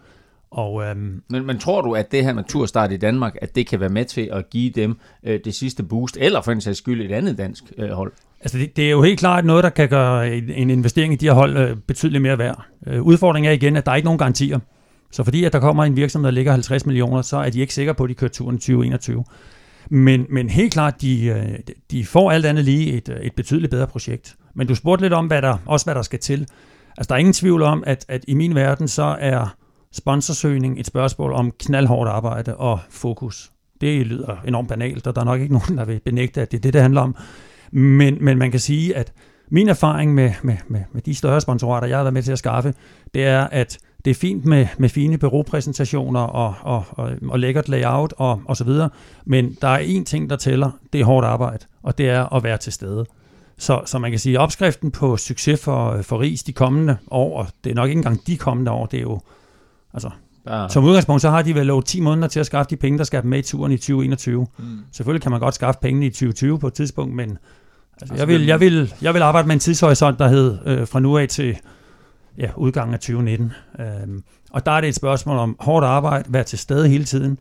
Og, 0.52 0.84
øhm, 0.84 1.24
men, 1.30 1.46
men 1.46 1.60
tror 1.60 1.82
du, 1.82 1.96
at 1.96 2.12
det 2.12 2.24
her 2.24 2.34
naturstart 2.34 2.92
i 2.92 2.98
Danmark, 2.98 3.36
at 3.42 3.56
det 3.56 3.68
kan 3.68 3.80
være 3.80 3.90
med 3.90 4.06
til 4.06 4.30
at 4.34 4.50
give 4.50 4.70
dem 4.70 4.98
øh, 5.24 5.40
det 5.46 5.56
sidste 5.56 5.84
boost, 5.84 6.18
eller 6.22 6.42
for 6.42 6.52
en 6.52 6.62
sags 6.62 6.78
skyld 6.78 7.02
et 7.02 7.12
andet 7.12 7.38
dansk 7.38 7.64
øh, 7.78 7.90
hold? 7.90 8.12
Altså 8.42 8.58
det, 8.58 8.76
det 8.76 8.86
er 8.86 8.92
jo 8.92 9.02
helt 9.02 9.20
klart 9.20 9.46
noget, 9.46 9.64
der 9.64 9.70
kan 9.70 9.90
gøre 9.90 10.36
en, 10.36 10.50
en 10.50 10.70
investering 10.70 11.14
i 11.14 11.16
de 11.16 11.26
her 11.26 11.34
hold 11.34 11.58
øh, 11.58 11.78
betydeligt 11.78 12.22
mere 12.22 12.38
værd. 12.38 12.66
Øh, 12.88 13.02
udfordringen 13.02 13.50
er 13.50 13.54
igen, 13.54 13.76
at 13.76 13.86
der 13.86 13.92
er 13.92 13.96
ikke 13.96 14.06
nogen 14.06 14.18
garantier. 14.20 14.60
Så 15.18 15.24
fordi 15.24 15.44
at 15.44 15.54
der 15.54 15.60
kommer 15.60 15.84
en 15.84 15.96
virksomhed, 15.96 16.28
der 16.28 16.32
ligger 16.32 16.52
50 16.52 16.86
millioner, 16.86 17.22
så 17.22 17.38
er 17.38 17.50
de 17.50 17.60
ikke 17.60 17.74
sikre 17.74 17.94
på, 17.94 18.04
at 18.04 18.10
de 18.10 18.14
kører 18.14 18.32
turen 18.32 18.58
2021. 18.58 19.24
Men, 19.90 20.26
men 20.30 20.50
helt 20.50 20.74
klart, 20.74 21.02
de, 21.02 21.26
øh, 21.26 21.60
de 21.92 22.06
får 22.06 22.32
alt 22.32 22.46
andet 22.46 22.66
lige 22.66 22.94
et, 22.94 23.10
øh, 23.10 23.20
et 23.20 23.34
betydeligt 23.36 23.72
bedre 23.72 23.88
projekt. 23.88 24.36
Men 24.56 24.68
du 24.68 24.76
spurgte 24.76 25.06
lidt 25.06 25.14
om, 25.14 25.28
hvad 25.28 25.42
der, 25.42 25.58
også 25.66 25.86
hvad 25.86 25.96
der 25.96 26.02
skal 26.02 26.20
til. 26.20 26.40
Altså 26.98 27.08
der 27.10 27.16
er 27.16 27.20
ingen 27.20 27.34
tvivl 27.34 27.62
om, 27.62 27.84
at, 27.88 28.06
at 28.08 28.26
i 28.28 28.34
min 28.34 28.56
verden, 28.56 28.88
så 28.88 29.18
er 29.20 29.56
sponsorsøgning 29.92 30.80
et 30.80 30.88
spørgsmål 30.88 31.34
om 31.34 31.52
knaldhårdt 31.60 32.10
arbejde 32.10 32.56
og 32.56 32.80
fokus. 32.90 33.52
Det 33.82 34.08
lyder 34.08 34.36
enormt 34.48 34.70
banalt, 34.70 35.08
og 35.08 35.16
der 35.16 35.22
er 35.22 35.26
nok 35.26 35.42
ikke 35.42 35.54
nogen, 35.54 35.78
der 35.78 35.86
vil 35.86 36.00
benægte, 36.06 36.42
at 36.42 36.52
det 36.52 36.58
er 36.58 36.62
det, 36.62 36.74
det 36.74 36.82
handler 36.82 37.02
om. 37.02 37.16
Men, 37.72 38.18
men 38.22 38.38
man 38.38 38.52
kan 38.52 38.60
sige, 38.60 38.96
at 38.96 39.14
min 39.50 39.70
erfaring 39.70 40.14
med, 40.14 40.32
med, 40.42 40.58
med, 40.68 40.82
med 40.92 41.02
de 41.02 41.16
større 41.16 41.42
sponsorater, 41.42 41.88
jeg 41.88 41.98
har 41.98 42.04
været 42.04 42.14
med 42.14 42.24
til 42.24 42.32
at 42.32 42.40
skaffe, 42.40 42.74
det 43.14 43.26
er, 43.26 43.42
at 43.42 43.78
det 44.08 44.12
er 44.12 44.20
fint 44.20 44.46
med, 44.46 44.68
med 44.78 44.90
fine 44.90 45.18
bureaupræsentationer 45.18 46.20
og, 46.20 46.56
og, 46.62 46.84
og, 46.90 47.12
og 47.30 47.40
lækkert 47.40 47.70
layout 47.70 48.14
og, 48.18 48.42
og 48.46 48.58
så 48.58 48.64
videre, 48.64 48.90
men 49.26 49.58
der 49.62 49.68
er 49.68 49.80
én 49.80 50.04
ting, 50.04 50.30
der 50.30 50.36
tæller, 50.36 50.72
det 50.94 51.02
er 51.02 51.06
hårdt 51.06 51.28
arbejde, 51.28 51.66
og 51.84 51.98
det 51.98 52.10
er 52.10 52.34
at 52.36 52.44
være 52.44 52.58
til 52.58 52.74
stede. 52.74 53.06
Så, 53.58 53.82
så 53.86 54.00
man 54.00 54.12
kan 54.12 54.20
sige, 54.20 54.36
at 54.36 54.42
opskriften 54.42 54.92
på 54.92 55.18
succes 55.18 55.64
for, 55.64 56.02
for 56.02 56.22
RIS 56.22 56.44
de 56.44 56.54
kommende 56.54 56.98
år, 57.12 57.40
og 57.40 57.48
det 57.64 57.70
er 57.70 57.76
nok 57.76 57.90
ikke 57.90 58.00
engang 58.00 58.28
de 58.28 58.38
kommende 58.38 58.72
år, 58.72 58.86
det 58.86 58.98
er 58.98 59.02
jo 59.02 59.20
Altså, 59.94 60.10
ja. 60.50 60.68
Som 60.70 60.84
udgangspunkt, 60.84 61.22
så 61.22 61.30
har 61.30 61.42
de 61.42 61.56
vel 61.56 61.66
lovet 61.66 61.86
10 61.86 62.00
måneder 62.00 62.28
til 62.28 62.40
at 62.40 62.46
skaffe 62.46 62.70
de 62.70 62.76
penge, 62.76 62.98
der 62.98 63.04
skal 63.04 63.26
med 63.26 63.40
i 63.40 63.42
turen 63.42 63.72
i 63.72 63.78
2021. 63.78 64.48
Mm. 64.58 64.66
Selvfølgelig 64.92 65.22
kan 65.22 65.32
man 65.32 65.40
godt 65.40 65.56
skaffe 65.56 65.80
pengene 65.82 66.06
i 66.06 66.10
2020 66.10 66.60
på 66.60 66.68
et 66.68 66.74
tidspunkt, 66.74 67.16
men 67.16 67.30
altså, 67.30 67.38
altså, 68.02 68.16
jeg, 68.16 68.28
vil, 68.28 68.46
jeg, 68.46 68.60
vil, 68.60 68.94
jeg 69.02 69.14
vil 69.14 69.22
arbejde 69.22 69.48
med 69.48 69.56
en 69.56 69.60
tidshorisont, 69.60 70.20
der 70.20 70.28
hed 70.28 70.58
øh, 70.66 70.88
fra 70.88 71.00
nu 71.00 71.18
af 71.18 71.28
til 71.28 71.58
ja, 72.38 72.50
udgangen 72.56 72.94
af 72.94 73.00
2019. 73.00 73.52
Øhm, 73.80 74.24
og 74.52 74.66
der 74.66 74.72
er 74.72 74.82
det 74.82 74.88
et 74.88 74.96
spørgsmål 74.96 75.38
om 75.38 75.56
hårdt 75.60 75.86
arbejde, 75.86 76.34
være 76.34 76.44
til 76.44 76.60
stede 76.60 76.90
hele 76.90 77.04
tiden. 77.04 77.40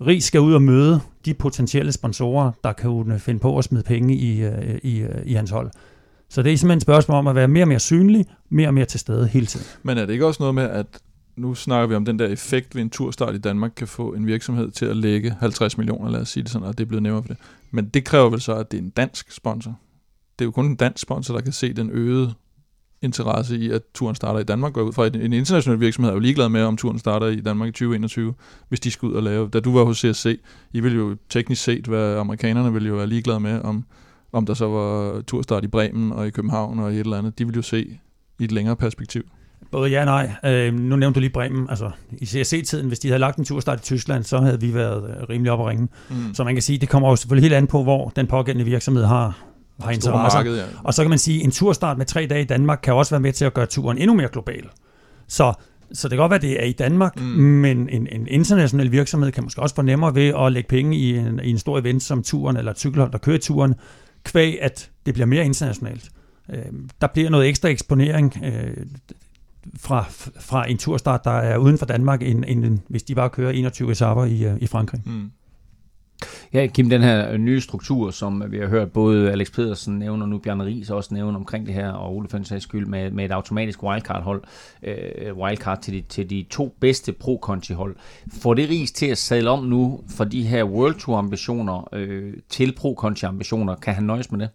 Rig 0.00 0.22
skal 0.22 0.40
ud 0.40 0.54
og 0.54 0.62
møde 0.62 1.00
de 1.24 1.34
potentielle 1.34 1.92
sponsorer, 1.92 2.52
der 2.64 2.72
kan 2.72 3.10
øh, 3.12 3.18
finde 3.18 3.40
på 3.40 3.58
at 3.58 3.64
smide 3.64 3.82
penge 3.82 4.16
i, 4.16 4.42
øh, 4.42 4.78
i, 4.82 4.98
øh, 4.98 5.22
i 5.26 5.32
hans 5.32 5.50
hold. 5.50 5.70
Så 6.28 6.42
det 6.42 6.52
er 6.52 6.56
simpelthen 6.56 6.76
et 6.76 6.82
spørgsmål 6.82 7.18
om 7.18 7.26
at 7.26 7.34
være 7.34 7.48
mere 7.48 7.64
og 7.64 7.68
mere 7.68 7.80
synlig, 7.80 8.26
mere 8.48 8.68
og 8.68 8.74
mere 8.74 8.84
til 8.84 9.00
stede 9.00 9.28
hele 9.28 9.46
tiden. 9.46 9.66
Men 9.82 9.98
er 9.98 10.06
det 10.06 10.12
ikke 10.12 10.26
også 10.26 10.42
noget 10.42 10.54
med, 10.54 10.64
at 10.64 10.86
nu 11.36 11.54
snakker 11.54 11.86
vi 11.86 11.94
om 11.94 12.04
den 12.04 12.18
der 12.18 12.26
effekt 12.26 12.74
ved 12.74 12.82
en 12.82 12.90
turstart 12.90 13.34
i 13.34 13.38
Danmark 13.38 13.72
kan 13.76 13.88
få 13.88 14.12
en 14.12 14.26
virksomhed 14.26 14.70
til 14.70 14.86
at 14.86 14.96
lægge 14.96 15.34
50 15.40 15.78
millioner, 15.78 16.10
lad 16.10 16.20
os 16.20 16.28
sige 16.28 16.42
det 16.42 16.50
sådan, 16.50 16.68
og 16.68 16.78
det 16.78 16.84
er 16.84 16.88
blevet 16.88 17.02
nemmere 17.02 17.22
for 17.22 17.28
det. 17.28 17.36
Men 17.70 17.88
det 17.88 18.04
kræver 18.04 18.30
vel 18.30 18.40
så, 18.40 18.54
at 18.54 18.70
det 18.70 18.78
er 18.78 18.82
en 18.82 18.90
dansk 18.90 19.32
sponsor. 19.32 19.78
Det 20.38 20.44
er 20.44 20.46
jo 20.46 20.50
kun 20.50 20.66
en 20.66 20.76
dansk 20.76 21.02
sponsor, 21.02 21.34
der 21.34 21.40
kan 21.40 21.52
se 21.52 21.72
den 21.72 21.90
øgede 21.90 22.34
interesse 23.02 23.58
i, 23.58 23.70
at 23.70 23.82
turen 23.94 24.14
starter 24.14 24.40
i 24.40 24.44
Danmark. 24.44 24.72
Går 24.72 24.82
ud 24.82 24.92
fra 24.92 25.06
en 25.06 25.32
international 25.32 25.80
virksomhed 25.80 26.10
er 26.10 26.14
jo 26.14 26.20
ligeglad 26.20 26.48
med, 26.48 26.62
om 26.62 26.76
turen 26.76 26.98
starter 26.98 27.26
i 27.26 27.40
Danmark 27.40 27.68
i 27.68 27.72
2021, 27.72 28.34
hvis 28.68 28.80
de 28.80 28.90
skal 28.90 29.08
ud 29.08 29.14
og 29.14 29.22
lave. 29.22 29.48
Da 29.48 29.60
du 29.60 29.78
var 29.78 29.84
hos 29.84 29.98
CSC, 29.98 30.40
I 30.72 30.80
ville 30.80 30.98
jo 30.98 31.16
teknisk 31.28 31.62
set 31.62 31.90
være, 31.90 32.18
amerikanerne 32.18 32.72
ville 32.72 32.88
jo 32.88 32.94
være 32.94 33.06
ligeglade 33.06 33.40
med, 33.40 33.60
om, 33.62 33.84
om 34.32 34.46
der 34.46 34.54
så 34.54 34.68
var 34.68 35.20
turstart 35.20 35.64
i 35.64 35.68
Bremen 35.68 36.12
og 36.12 36.26
i 36.26 36.30
København 36.30 36.78
og 36.78 36.92
i 36.92 36.94
et 36.94 37.00
eller 37.00 37.18
andet. 37.18 37.38
De 37.38 37.44
ville 37.44 37.56
jo 37.56 37.62
se 37.62 37.98
i 38.38 38.44
et 38.44 38.52
længere 38.52 38.76
perspektiv. 38.76 39.22
Både 39.70 39.90
ja 39.90 40.00
og 40.00 40.06
nej. 40.06 40.52
Øh, 40.52 40.74
nu 40.74 40.96
nævnte 40.96 41.14
du 41.14 41.20
lige 41.20 41.32
Bremen. 41.32 41.66
Altså, 41.70 41.90
I 42.12 42.26
CSC-tiden, 42.26 42.88
hvis 42.88 42.98
de 42.98 43.08
havde 43.08 43.18
lagt 43.18 43.38
en 43.38 43.44
turstart 43.44 43.80
i 43.80 43.82
Tyskland, 43.82 44.24
så 44.24 44.38
havde 44.38 44.60
vi 44.60 44.74
været 44.74 45.10
øh, 45.10 45.28
rimelig 45.28 45.52
op 45.52 45.60
at 45.60 45.66
ringe. 45.66 45.88
Mm. 46.10 46.34
Så 46.34 46.44
man 46.44 46.54
kan 46.54 46.62
sige, 46.62 46.78
det 46.78 46.88
kommer 46.88 47.08
jo 47.08 47.16
selvfølgelig 47.16 47.44
helt 47.44 47.54
an 47.54 47.66
på, 47.66 47.82
hvor 47.82 48.12
den 48.16 48.26
pågældende 48.26 48.64
virksomhed 48.64 49.04
har, 49.04 49.38
har 49.80 49.90
interesse. 49.90 50.38
Marked, 50.38 50.56
ja. 50.56 50.64
Og 50.84 50.94
så 50.94 51.02
kan 51.02 51.10
man 51.10 51.18
sige, 51.18 51.38
at 51.38 51.44
en 51.44 51.50
turstart 51.50 51.98
med 51.98 52.06
tre 52.06 52.26
dage 52.26 52.42
i 52.42 52.44
Danmark 52.44 52.80
kan 52.82 52.94
også 52.94 53.10
være 53.10 53.20
med 53.20 53.32
til 53.32 53.44
at 53.44 53.54
gøre 53.54 53.66
turen 53.66 53.98
endnu 53.98 54.14
mere 54.14 54.28
global. 54.28 54.68
Så 55.28 55.52
så 55.92 56.08
det 56.08 56.16
kan 56.16 56.18
godt 56.18 56.30
være, 56.30 56.36
at 56.36 56.42
det 56.42 56.62
er 56.62 56.64
i 56.64 56.72
Danmark, 56.72 57.20
mm. 57.20 57.24
men 57.36 57.88
en, 57.88 58.08
en 58.12 58.26
international 58.28 58.92
virksomhed 58.92 59.32
kan 59.32 59.44
måske 59.44 59.62
også 59.62 59.74
få 59.74 59.82
nemmere 59.82 60.14
ved 60.14 60.32
at 60.38 60.52
lægge 60.52 60.68
penge 60.68 60.96
i 60.96 61.16
en, 61.16 61.40
i 61.44 61.50
en 61.50 61.58
stor 61.58 61.78
event 61.78 62.02
som 62.02 62.22
turen, 62.22 62.56
eller 62.56 62.70
et 62.70 62.78
cykelhold, 62.78 63.12
der 63.12 63.18
kører 63.18 63.38
turen, 63.38 63.74
kvæg 64.24 64.62
at 64.62 64.90
det 65.06 65.14
bliver 65.14 65.26
mere 65.26 65.44
internationalt. 65.44 66.10
Øh, 66.50 66.64
der 67.00 67.06
bliver 67.06 67.30
noget 67.30 67.48
ekstra 67.48 67.68
eksponering. 67.68 68.38
Øh, 68.44 68.86
fra, 69.78 70.04
fra 70.40 70.70
en 70.70 70.78
turstart, 70.78 71.24
der 71.24 71.30
er 71.30 71.56
uden 71.56 71.78
for 71.78 71.86
Danmark, 71.86 72.22
end, 72.22 72.44
end 72.48 72.78
hvis 72.88 73.02
de 73.02 73.14
bare 73.14 73.30
kører 73.30 73.50
21 73.50 73.92
etaper 73.92 74.24
i, 74.24 74.44
øh, 74.44 74.56
i 74.60 74.66
Frankrig. 74.66 75.00
Mm. 75.06 75.30
Ja, 76.52 76.66
Kim, 76.66 76.90
den 76.90 77.02
her 77.02 77.36
nye 77.36 77.60
struktur, 77.60 78.10
som 78.10 78.42
vi 78.48 78.58
har 78.58 78.66
hørt 78.66 78.92
både 78.92 79.30
Alex 79.30 79.52
Pedersen 79.52 79.98
nævne, 79.98 80.24
og 80.24 80.28
nu 80.28 80.38
Bjarne 80.38 80.64
Ries 80.64 80.90
også 80.90 81.14
nævne 81.14 81.36
omkring 81.36 81.66
det 81.66 81.74
her, 81.74 81.90
og 81.90 82.16
Ole 82.16 82.28
Føns 82.28 82.52
skyld, 82.58 82.86
med, 82.86 83.10
med 83.10 83.24
et 83.24 83.30
automatisk 83.30 83.82
wildcard-hold, 83.82 84.42
øh, 84.82 85.36
wildcard 85.36 85.82
til 85.82 85.94
de, 85.94 86.02
til 86.08 86.30
de 86.30 86.46
to 86.50 86.76
bedste 86.80 87.12
pro-conti-hold. 87.12 87.96
Får 88.42 88.54
det 88.54 88.70
Ries 88.70 88.92
til 88.92 89.06
at 89.06 89.18
sadle 89.18 89.50
om 89.50 89.64
nu 89.64 90.00
for 90.16 90.24
de 90.24 90.42
her 90.42 90.64
World 90.64 90.94
Tour-ambitioner 90.94 91.88
øh, 91.94 92.34
til 92.48 92.74
pro-conti-ambitioner? 92.80 93.74
Kan 93.74 93.94
han 93.94 94.04
nøjes 94.04 94.30
med 94.30 94.40
det? 94.40 94.48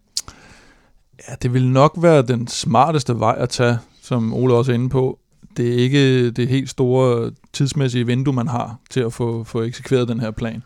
Ja, 1.29 1.33
det 1.41 1.53
vil 1.53 1.67
nok 1.67 1.97
være 2.01 2.21
den 2.21 2.47
smarteste 2.47 3.19
vej 3.19 3.35
at 3.37 3.49
tage, 3.49 3.77
som 4.01 4.33
Ole 4.33 4.53
også 4.53 4.71
er 4.71 4.75
inde 4.75 4.89
på, 4.89 5.19
det 5.57 5.69
er 5.69 5.77
ikke 5.77 6.31
det 6.31 6.47
helt 6.47 6.69
store 6.69 7.31
tidsmæssige 7.53 8.05
vindue, 8.05 8.33
man 8.33 8.47
har 8.47 8.79
til 8.89 8.99
at 8.99 9.13
få, 9.13 9.43
få 9.43 9.61
eksekveret 9.61 10.07
den 10.07 10.19
her 10.19 10.31
plan. 10.31 10.63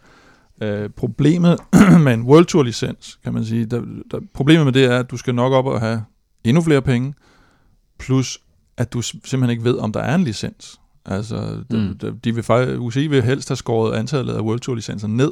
Uh, 0.63 0.89
problemet 0.95 1.59
med 2.03 2.13
en 2.13 2.21
World 2.21 2.45
Tour 2.45 2.63
licens, 2.63 3.19
kan 3.23 3.33
man 3.33 3.45
sige, 3.45 3.65
der, 3.65 3.81
der, 4.11 4.19
problemet 4.33 4.65
med 4.65 4.73
det 4.73 4.85
er, 4.85 4.99
at 4.99 5.11
du 5.11 5.17
skal 5.17 5.35
nok 5.35 5.53
op 5.53 5.65
og 5.65 5.79
have 5.81 6.03
endnu 6.43 6.61
flere 6.61 6.81
penge, 6.81 7.13
plus 7.99 8.39
at 8.77 8.93
du 8.93 9.01
simpelthen 9.01 9.49
ikke 9.49 9.63
ved, 9.63 9.77
om 9.77 9.91
der 9.91 9.99
er 9.99 10.15
en 10.15 10.23
licens. 10.23 10.79
Altså, 11.05 11.63
mm. 11.69 11.97
de, 11.97 12.19
de 12.23 12.35
vil 12.35 12.43
faktisk, 12.43 12.79
UCI 12.79 13.07
vil 13.07 13.23
helst 13.23 13.49
have 13.49 13.55
skåret 13.55 13.97
antallet 13.97 14.33
af 14.33 14.41
World 14.41 14.59
Tour 14.59 14.75
licenser 14.75 15.07
ned, 15.07 15.31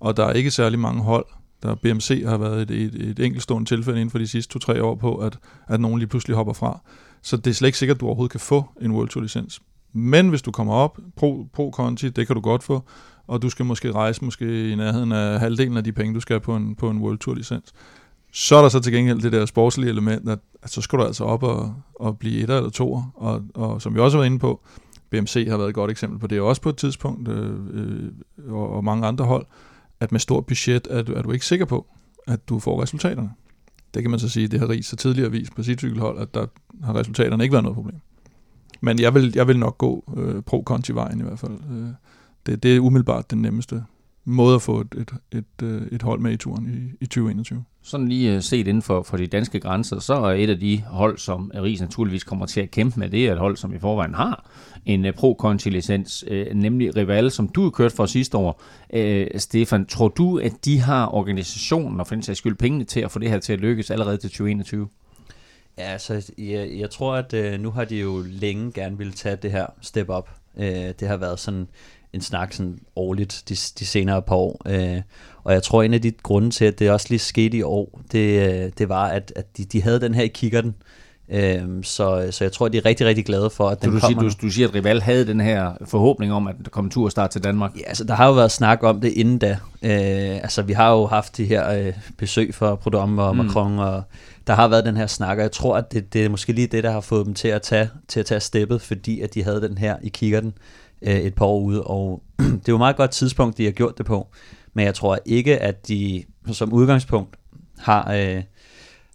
og 0.00 0.16
der 0.16 0.24
er 0.24 0.32
ikke 0.32 0.50
særlig 0.50 0.78
mange 0.78 1.02
hold, 1.02 1.26
der 1.62 1.74
BMC 1.74 2.22
har 2.26 2.38
været 2.38 2.62
et, 2.62 2.70
et, 2.70 2.94
et 2.94 3.18
enkeltstående 3.18 3.68
tilfælde 3.68 4.00
inden 4.00 4.10
for 4.10 4.18
de 4.18 4.26
sidste 4.26 4.52
to-tre 4.52 4.82
år 4.82 4.94
på, 4.94 5.16
at, 5.16 5.38
at 5.68 5.80
nogen 5.80 5.98
lige 5.98 6.08
pludselig 6.08 6.36
hopper 6.36 6.52
fra. 6.52 6.80
Så 7.22 7.36
det 7.36 7.46
er 7.46 7.54
slet 7.54 7.68
ikke 7.68 7.78
sikkert, 7.78 7.96
at 7.96 8.00
du 8.00 8.06
overhovedet 8.06 8.30
kan 8.30 8.40
få 8.40 8.64
en 8.80 8.92
World 8.92 9.08
Tour 9.08 9.22
licens. 9.22 9.60
Men 9.92 10.28
hvis 10.28 10.42
du 10.42 10.50
kommer 10.50 10.74
op, 10.74 10.98
pro, 11.16 11.46
pro 11.52 11.70
Conti, 11.74 12.08
det 12.08 12.26
kan 12.26 12.36
du 12.36 12.40
godt 12.42 12.62
få, 12.62 12.82
og 13.26 13.42
du 13.42 13.50
skal 13.50 13.64
måske 13.64 13.92
rejse 13.92 14.24
måske 14.24 14.70
i 14.70 14.74
nærheden 14.74 15.12
af 15.12 15.40
halvdelen 15.40 15.76
af 15.76 15.84
de 15.84 15.92
penge, 15.92 16.14
du 16.14 16.20
skal 16.20 16.40
på 16.40 16.56
en, 16.56 16.74
på 16.74 16.90
en 16.90 16.98
World 16.98 17.18
Tour 17.18 17.34
licens. 17.34 17.72
Så 18.32 18.56
er 18.56 18.62
der 18.62 18.68
så 18.68 18.80
til 18.80 18.92
gengæld 18.92 19.20
det 19.20 19.32
der 19.32 19.46
sportslige 19.46 19.90
element, 19.90 20.28
at, 20.28 20.38
at 20.62 20.70
så 20.70 20.80
skal 20.80 20.98
du 20.98 21.04
altså 21.04 21.24
op 21.24 21.42
og, 21.42 21.74
og 21.94 22.18
blive 22.18 22.36
et 22.36 22.50
eller 22.50 22.70
to, 22.70 23.00
og, 23.14 23.42
og 23.54 23.82
som 23.82 23.94
vi 23.94 24.00
også 24.00 24.16
har 24.16 24.20
været 24.20 24.30
inde 24.30 24.38
på, 24.38 24.60
BMC 25.10 25.46
har 25.50 25.56
været 25.56 25.68
et 25.68 25.74
godt 25.74 25.90
eksempel 25.90 26.18
på 26.18 26.26
det 26.26 26.40
også 26.40 26.62
på 26.62 26.68
et 26.68 26.76
tidspunkt, 26.76 27.28
øh, 27.28 27.50
øh, 27.72 28.10
og, 28.48 28.70
og 28.70 28.84
mange 28.84 29.06
andre 29.06 29.24
hold, 29.24 29.46
at 30.00 30.12
med 30.12 30.20
stort 30.20 30.46
budget 30.46 30.88
er 30.90 31.02
du, 31.02 31.12
er 31.12 31.22
du 31.22 31.30
ikke 31.30 31.46
sikker 31.46 31.66
på, 31.66 31.86
at 32.26 32.48
du 32.48 32.58
får 32.58 32.82
resultaterne. 32.82 33.30
Det 33.94 34.02
kan 34.02 34.10
man 34.10 34.20
så 34.20 34.28
sige, 34.28 34.48
det 34.48 34.60
har 34.60 34.68
Ries 34.68 34.86
så 34.86 34.96
tidligere 34.96 35.30
vist 35.30 35.54
på 35.54 35.62
sit 35.62 35.78
cykelhold, 35.78 36.18
at 36.18 36.34
der 36.34 36.46
har 36.84 36.94
resultaterne 36.94 37.44
ikke 37.44 37.52
været 37.52 37.64
noget 37.64 37.76
problem. 37.76 38.00
Men 38.80 39.00
jeg 39.00 39.14
vil, 39.14 39.32
jeg 39.34 39.48
vil 39.48 39.58
nok 39.58 39.78
gå 39.78 40.04
øh, 40.16 40.42
pro-conti-vejen 40.42 41.20
i 41.20 41.22
hvert 41.22 41.38
fald. 41.38 41.52
Øh, 41.52 41.88
det, 42.46 42.62
det 42.62 42.76
er 42.76 42.80
umiddelbart 42.80 43.30
den 43.30 43.42
nemmeste 43.42 43.84
måde 44.24 44.54
at 44.54 44.62
få 44.62 44.80
et, 44.80 44.94
et, 44.96 45.10
et, 45.32 45.66
øh, 45.66 45.82
et 45.92 46.02
hold 46.02 46.20
med 46.20 46.32
i 46.32 46.36
turen 46.36 46.90
i, 47.00 47.04
i 47.04 47.06
2021. 47.06 47.64
Sådan 47.82 48.08
lige 48.08 48.34
øh, 48.34 48.42
set 48.42 48.68
inden 48.68 48.82
for, 48.82 49.02
for 49.02 49.16
de 49.16 49.26
danske 49.26 49.60
grænser, 49.60 49.98
så 49.98 50.14
er 50.14 50.32
et 50.32 50.50
af 50.50 50.60
de 50.60 50.82
hold, 50.86 51.18
som 51.18 51.50
Ries 51.54 51.80
naturligvis 51.80 52.24
kommer 52.24 52.46
til 52.46 52.60
at 52.60 52.70
kæmpe 52.70 53.00
med, 53.00 53.10
det 53.10 53.26
er 53.26 53.32
et 53.32 53.38
hold, 53.38 53.56
som 53.56 53.74
i 53.74 53.78
forvejen 53.78 54.14
har 54.14 54.50
en 54.84 55.04
uh, 55.04 55.12
pro 55.12 55.36
conti 55.38 55.70
licens 55.70 56.24
nemlig 56.54 56.96
Rival, 56.96 57.30
som 57.30 57.48
du 57.48 57.62
har 57.62 57.70
kørt 57.70 57.92
for 57.92 58.06
sidste 58.06 58.36
år. 58.36 58.62
Stefan, 59.38 59.86
tror 59.86 60.08
du, 60.08 60.38
at 60.38 60.52
de 60.64 60.80
har 60.80 61.14
organisationen 61.14 62.00
og 62.00 62.06
for 62.06 62.14
den 62.14 62.22
sags 62.22 62.38
skyld 62.38 62.54
pengene 62.54 62.84
til 62.84 63.00
at 63.00 63.10
få 63.10 63.18
det 63.18 63.30
her 63.30 63.38
til 63.38 63.52
at 63.52 63.60
lykkes 63.60 63.90
allerede 63.90 64.16
til 64.16 64.30
2021? 64.30 64.88
Ja, 65.78 65.82
altså, 65.82 66.32
jeg, 66.38 66.70
jeg 66.78 66.90
tror, 66.90 67.14
at 67.14 67.34
øh, 67.34 67.60
nu 67.60 67.70
har 67.70 67.84
de 67.84 68.00
jo 68.00 68.22
længe 68.26 68.72
gerne 68.72 68.98
ville 68.98 69.12
tage 69.12 69.36
det 69.36 69.52
her 69.52 69.66
step 69.80 70.08
up. 70.10 70.30
Øh, 70.56 70.92
det 71.00 71.08
har 71.08 71.16
været 71.16 71.38
sådan 71.38 71.68
en 72.12 72.20
snak 72.20 72.52
sådan 72.52 72.78
årligt 72.96 73.42
de, 73.48 73.54
de 73.78 73.86
senere 73.86 74.22
par 74.22 74.36
år. 74.36 74.62
Øh, 74.66 75.02
og 75.44 75.52
jeg 75.52 75.62
tror, 75.62 75.82
en 75.82 75.94
af 75.94 76.02
de 76.02 76.12
grunde 76.22 76.50
til, 76.50 76.64
at 76.64 76.78
det 76.78 76.90
også 76.90 77.06
lige 77.10 77.18
skete 77.18 77.56
i 77.56 77.62
år, 77.62 78.00
det, 78.12 78.48
øh, 78.48 78.70
det 78.78 78.88
var, 78.88 79.06
at, 79.06 79.32
at 79.36 79.56
de, 79.56 79.64
de 79.64 79.82
havde 79.82 80.00
den 80.00 80.14
her 80.14 80.22
i 80.22 80.28
kikkerten. 80.28 80.74
Øhm, 81.28 81.82
så, 81.82 82.28
så 82.30 82.44
jeg 82.44 82.52
tror, 82.52 82.68
de 82.68 82.78
er 82.78 82.84
rigtig, 82.84 83.06
rigtig 83.06 83.26
glade 83.26 83.50
for, 83.50 83.68
at 83.68 83.82
den 83.82 83.92
du 83.92 84.00
kommer. 84.00 84.20
Siger, 84.20 84.30
du, 84.30 84.46
du 84.46 84.50
siger, 84.50 84.68
at 84.68 84.74
Rival 84.74 85.02
havde 85.02 85.26
den 85.26 85.40
her 85.40 85.72
forhåbning 85.84 86.32
om, 86.32 86.46
at 86.46 86.54
der 86.64 86.70
kom 86.70 86.90
tur 86.90 87.08
start 87.08 87.30
til 87.30 87.44
Danmark. 87.44 87.72
Ja, 87.76 87.82
altså 87.86 88.04
der 88.04 88.14
har 88.14 88.26
jo 88.26 88.32
været 88.32 88.50
snak 88.50 88.82
om 88.82 89.00
det 89.00 89.12
inden 89.12 89.38
da. 89.38 89.58
Øh, 89.82 90.36
altså 90.36 90.62
vi 90.62 90.72
har 90.72 90.92
jo 90.92 91.06
haft 91.06 91.36
de 91.36 91.44
her 91.44 91.70
øh, 91.70 91.92
besøg 92.18 92.54
fra 92.54 92.74
Prudhomme 92.74 93.22
og 93.22 93.36
Macron, 93.36 93.72
mm. 93.72 93.78
og 93.78 94.02
der 94.46 94.54
har 94.54 94.68
været 94.68 94.84
den 94.84 94.96
her 94.96 95.06
snak, 95.06 95.36
og 95.36 95.42
jeg 95.42 95.52
tror, 95.52 95.76
at 95.76 95.92
det, 95.92 96.12
det 96.12 96.24
er 96.24 96.28
måske 96.28 96.52
lige 96.52 96.66
det, 96.66 96.84
der 96.84 96.90
har 96.90 97.00
fået 97.00 97.26
dem 97.26 97.34
til 97.34 97.48
at 97.48 97.62
tage, 97.62 97.90
til 98.08 98.20
at 98.20 98.26
tage 98.26 98.40
steppet, 98.40 98.82
fordi 98.82 99.20
at 99.20 99.34
de 99.34 99.42
havde 99.42 99.60
den 99.60 99.78
her 99.78 99.96
i 100.02 100.08
kikkerten 100.08 100.54
øh, 101.02 101.16
et 101.16 101.34
par 101.34 101.46
år 101.46 101.60
ude, 101.60 101.82
og 101.82 102.22
det 102.38 102.44
er 102.44 102.62
jo 102.68 102.74
et 102.74 102.78
meget 102.78 102.96
godt 102.96 103.10
tidspunkt, 103.10 103.58
de 103.58 103.64
har 103.64 103.72
gjort 103.72 103.98
det 103.98 104.06
på, 104.06 104.28
men 104.74 104.84
jeg 104.84 104.94
tror 104.94 105.18
ikke, 105.24 105.58
at 105.58 105.88
de 105.88 106.24
som 106.52 106.72
udgangspunkt 106.72 107.36
har... 107.78 108.12
Øh, 108.12 108.42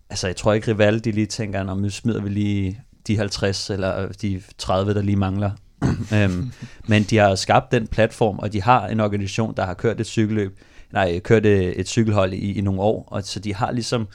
altså 0.10 0.28
jeg 0.28 0.36
tror 0.36 0.54
ikke 0.54 0.72
Rival, 0.72 1.04
de 1.04 1.12
lige 1.12 1.26
tænker, 1.26 1.64
når 1.64 1.76
nu 1.76 1.90
smider 1.90 2.22
vi 2.22 2.30
lige 2.30 2.82
de 3.08 3.18
50 3.18 3.70
eller 3.70 4.00
øh, 4.00 4.10
de 4.22 4.42
30, 4.58 4.94
der 4.94 5.02
lige 5.02 5.16
mangler. 5.16 5.52
øhm, 6.16 6.52
men 6.88 7.04
de 7.04 7.18
har 7.18 7.36
skabt 7.36 7.72
den 7.72 7.88
platform, 7.88 8.40
og 8.40 8.54
de 8.54 8.62
har 8.62 8.88
en 8.88 9.00
organisation, 9.00 9.54
der 9.58 9.66
har 9.66 9.74
kørt 9.74 10.00
et 10.00 10.06
cykelløb, 10.06 10.60
nej, 10.94 11.20
kørt 11.20 11.46
et, 11.46 11.80
et 11.80 11.88
cykelhold 11.88 12.34
i, 12.34 12.54
i 12.54 12.62
nogle 12.62 12.82
år, 12.82 13.08
og 13.08 13.24
så 13.24 13.40
de 13.40 13.56
har 13.56 13.72
ligesom 13.72 14.08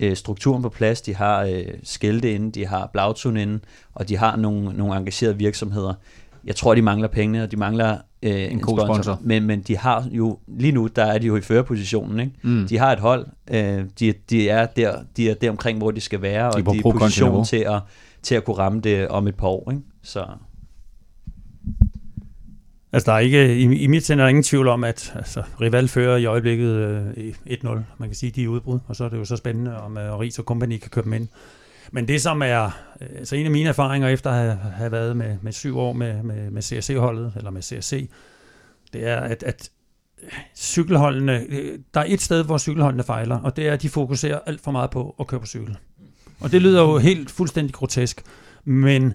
øh, 0.00 0.16
strukturen 0.16 0.62
på 0.62 0.68
plads, 0.68 1.00
de 1.00 1.14
har 1.14 1.42
øh, 1.44 1.64
skilte 1.82 2.32
inde, 2.32 2.52
de 2.52 2.66
har 2.66 2.90
Blautun 2.92 3.36
inde, 3.36 3.60
og 3.94 4.08
de 4.08 4.16
har 4.16 4.36
nogle, 4.36 4.72
nogle 4.72 4.96
engagerede 4.96 5.38
virksomheder. 5.38 5.94
Jeg 6.48 6.56
tror, 6.56 6.74
de 6.74 6.82
mangler 6.82 7.08
penge, 7.08 7.42
og 7.42 7.50
de 7.50 7.56
mangler 7.56 7.98
øh, 8.22 8.30
en, 8.30 8.50
en 8.50 8.60
god 8.60 8.78
sponsor. 8.78 9.02
sponsor. 9.02 9.18
Men, 9.22 9.42
men 9.42 9.60
de 9.60 9.76
har 9.76 10.08
jo, 10.10 10.38
lige 10.46 10.72
nu, 10.72 10.86
der 10.86 11.04
er 11.04 11.18
de 11.18 11.26
jo 11.26 11.36
i 11.36 11.40
førerpositionen. 11.40 12.20
Ikke? 12.20 12.32
Mm. 12.42 12.66
De 12.68 12.78
har 12.78 12.92
et 12.92 13.00
hold, 13.00 13.26
øh, 13.50 13.84
de, 14.00 14.14
de, 14.30 14.48
er 14.48 14.66
der, 14.66 14.98
de 15.16 15.30
er 15.30 15.34
der 15.34 15.50
omkring, 15.50 15.78
hvor 15.78 15.90
de 15.90 16.00
skal 16.00 16.22
være, 16.22 16.44
de 16.44 16.56
og 16.56 16.64
de 16.64 16.70
er 16.70 16.74
i 16.74 16.82
position 16.82 17.44
til 17.44 17.56
at, 17.56 17.80
til 18.22 18.34
at 18.34 18.44
kunne 18.44 18.58
ramme 18.58 18.80
det 18.80 19.08
om 19.08 19.28
et 19.28 19.34
par 19.34 19.48
år. 19.48 19.70
Ikke? 19.70 19.82
Så 20.02 20.24
Altså, 22.92 23.10
der 23.10 23.16
er 23.16 23.20
ikke, 23.20 23.56
i, 23.56 23.62
i 23.62 23.86
mit 23.86 24.04
sind 24.04 24.20
er 24.20 24.24
der 24.24 24.28
ingen 24.28 24.42
tvivl 24.42 24.68
om, 24.68 24.84
at 24.84 25.12
altså, 25.16 25.42
Rival 25.60 25.88
fører 25.88 26.16
i 26.16 26.24
øjeblikket 26.24 26.68
øh, 26.68 27.34
1-0. 27.46 27.68
Man 27.98 28.08
kan 28.08 28.14
sige, 28.14 28.30
de 28.30 28.44
er 28.44 28.48
udbrud, 28.48 28.78
og 28.86 28.96
så 28.96 29.04
er 29.04 29.08
det 29.08 29.16
jo 29.16 29.24
så 29.24 29.36
spændende, 29.36 29.80
om 29.80 29.98
øh, 29.98 30.18
Ries 30.18 30.38
og 30.38 30.44
Company 30.44 30.78
kan 30.78 30.90
købe 30.90 31.04
dem 31.04 31.12
ind. 31.12 31.28
Men 31.92 32.08
det, 32.08 32.22
som 32.22 32.42
er 32.42 32.64
øh, 33.00 33.08
altså 33.18 33.36
en 33.36 33.46
af 33.46 33.52
mine 33.52 33.68
erfaringer 33.68 34.08
efter 34.08 34.30
at 34.30 34.36
have, 34.36 34.72
have 34.72 34.92
været 34.92 35.16
med, 35.16 35.36
med 35.42 35.52
syv 35.52 35.78
år 35.78 35.92
med, 35.92 36.22
med, 36.22 36.50
med 36.50 36.62
CRC-holdet, 36.62 37.32
eller 37.36 37.50
med 37.50 37.62
CRC, 37.62 38.10
det 38.92 39.06
er, 39.06 39.16
at, 39.16 39.42
at 39.42 39.70
øh, 40.22 40.28
cykelholdene, 40.56 41.46
øh, 41.48 41.78
der 41.94 42.00
er 42.00 42.04
et 42.08 42.20
sted, 42.20 42.44
hvor 42.44 42.58
cykelholdene 42.58 43.02
fejler, 43.02 43.38
og 43.38 43.56
det 43.56 43.68
er, 43.68 43.72
at 43.72 43.82
de 43.82 43.88
fokuserer 43.88 44.38
alt 44.46 44.60
for 44.60 44.70
meget 44.70 44.90
på 44.90 45.14
at 45.20 45.26
køre 45.26 45.40
på 45.40 45.46
cykel. 45.46 45.76
Og 46.40 46.52
det 46.52 46.62
lyder 46.62 46.82
jo 46.82 46.98
helt 46.98 47.30
fuldstændig 47.30 47.74
grotesk, 47.74 48.22
men 48.64 49.14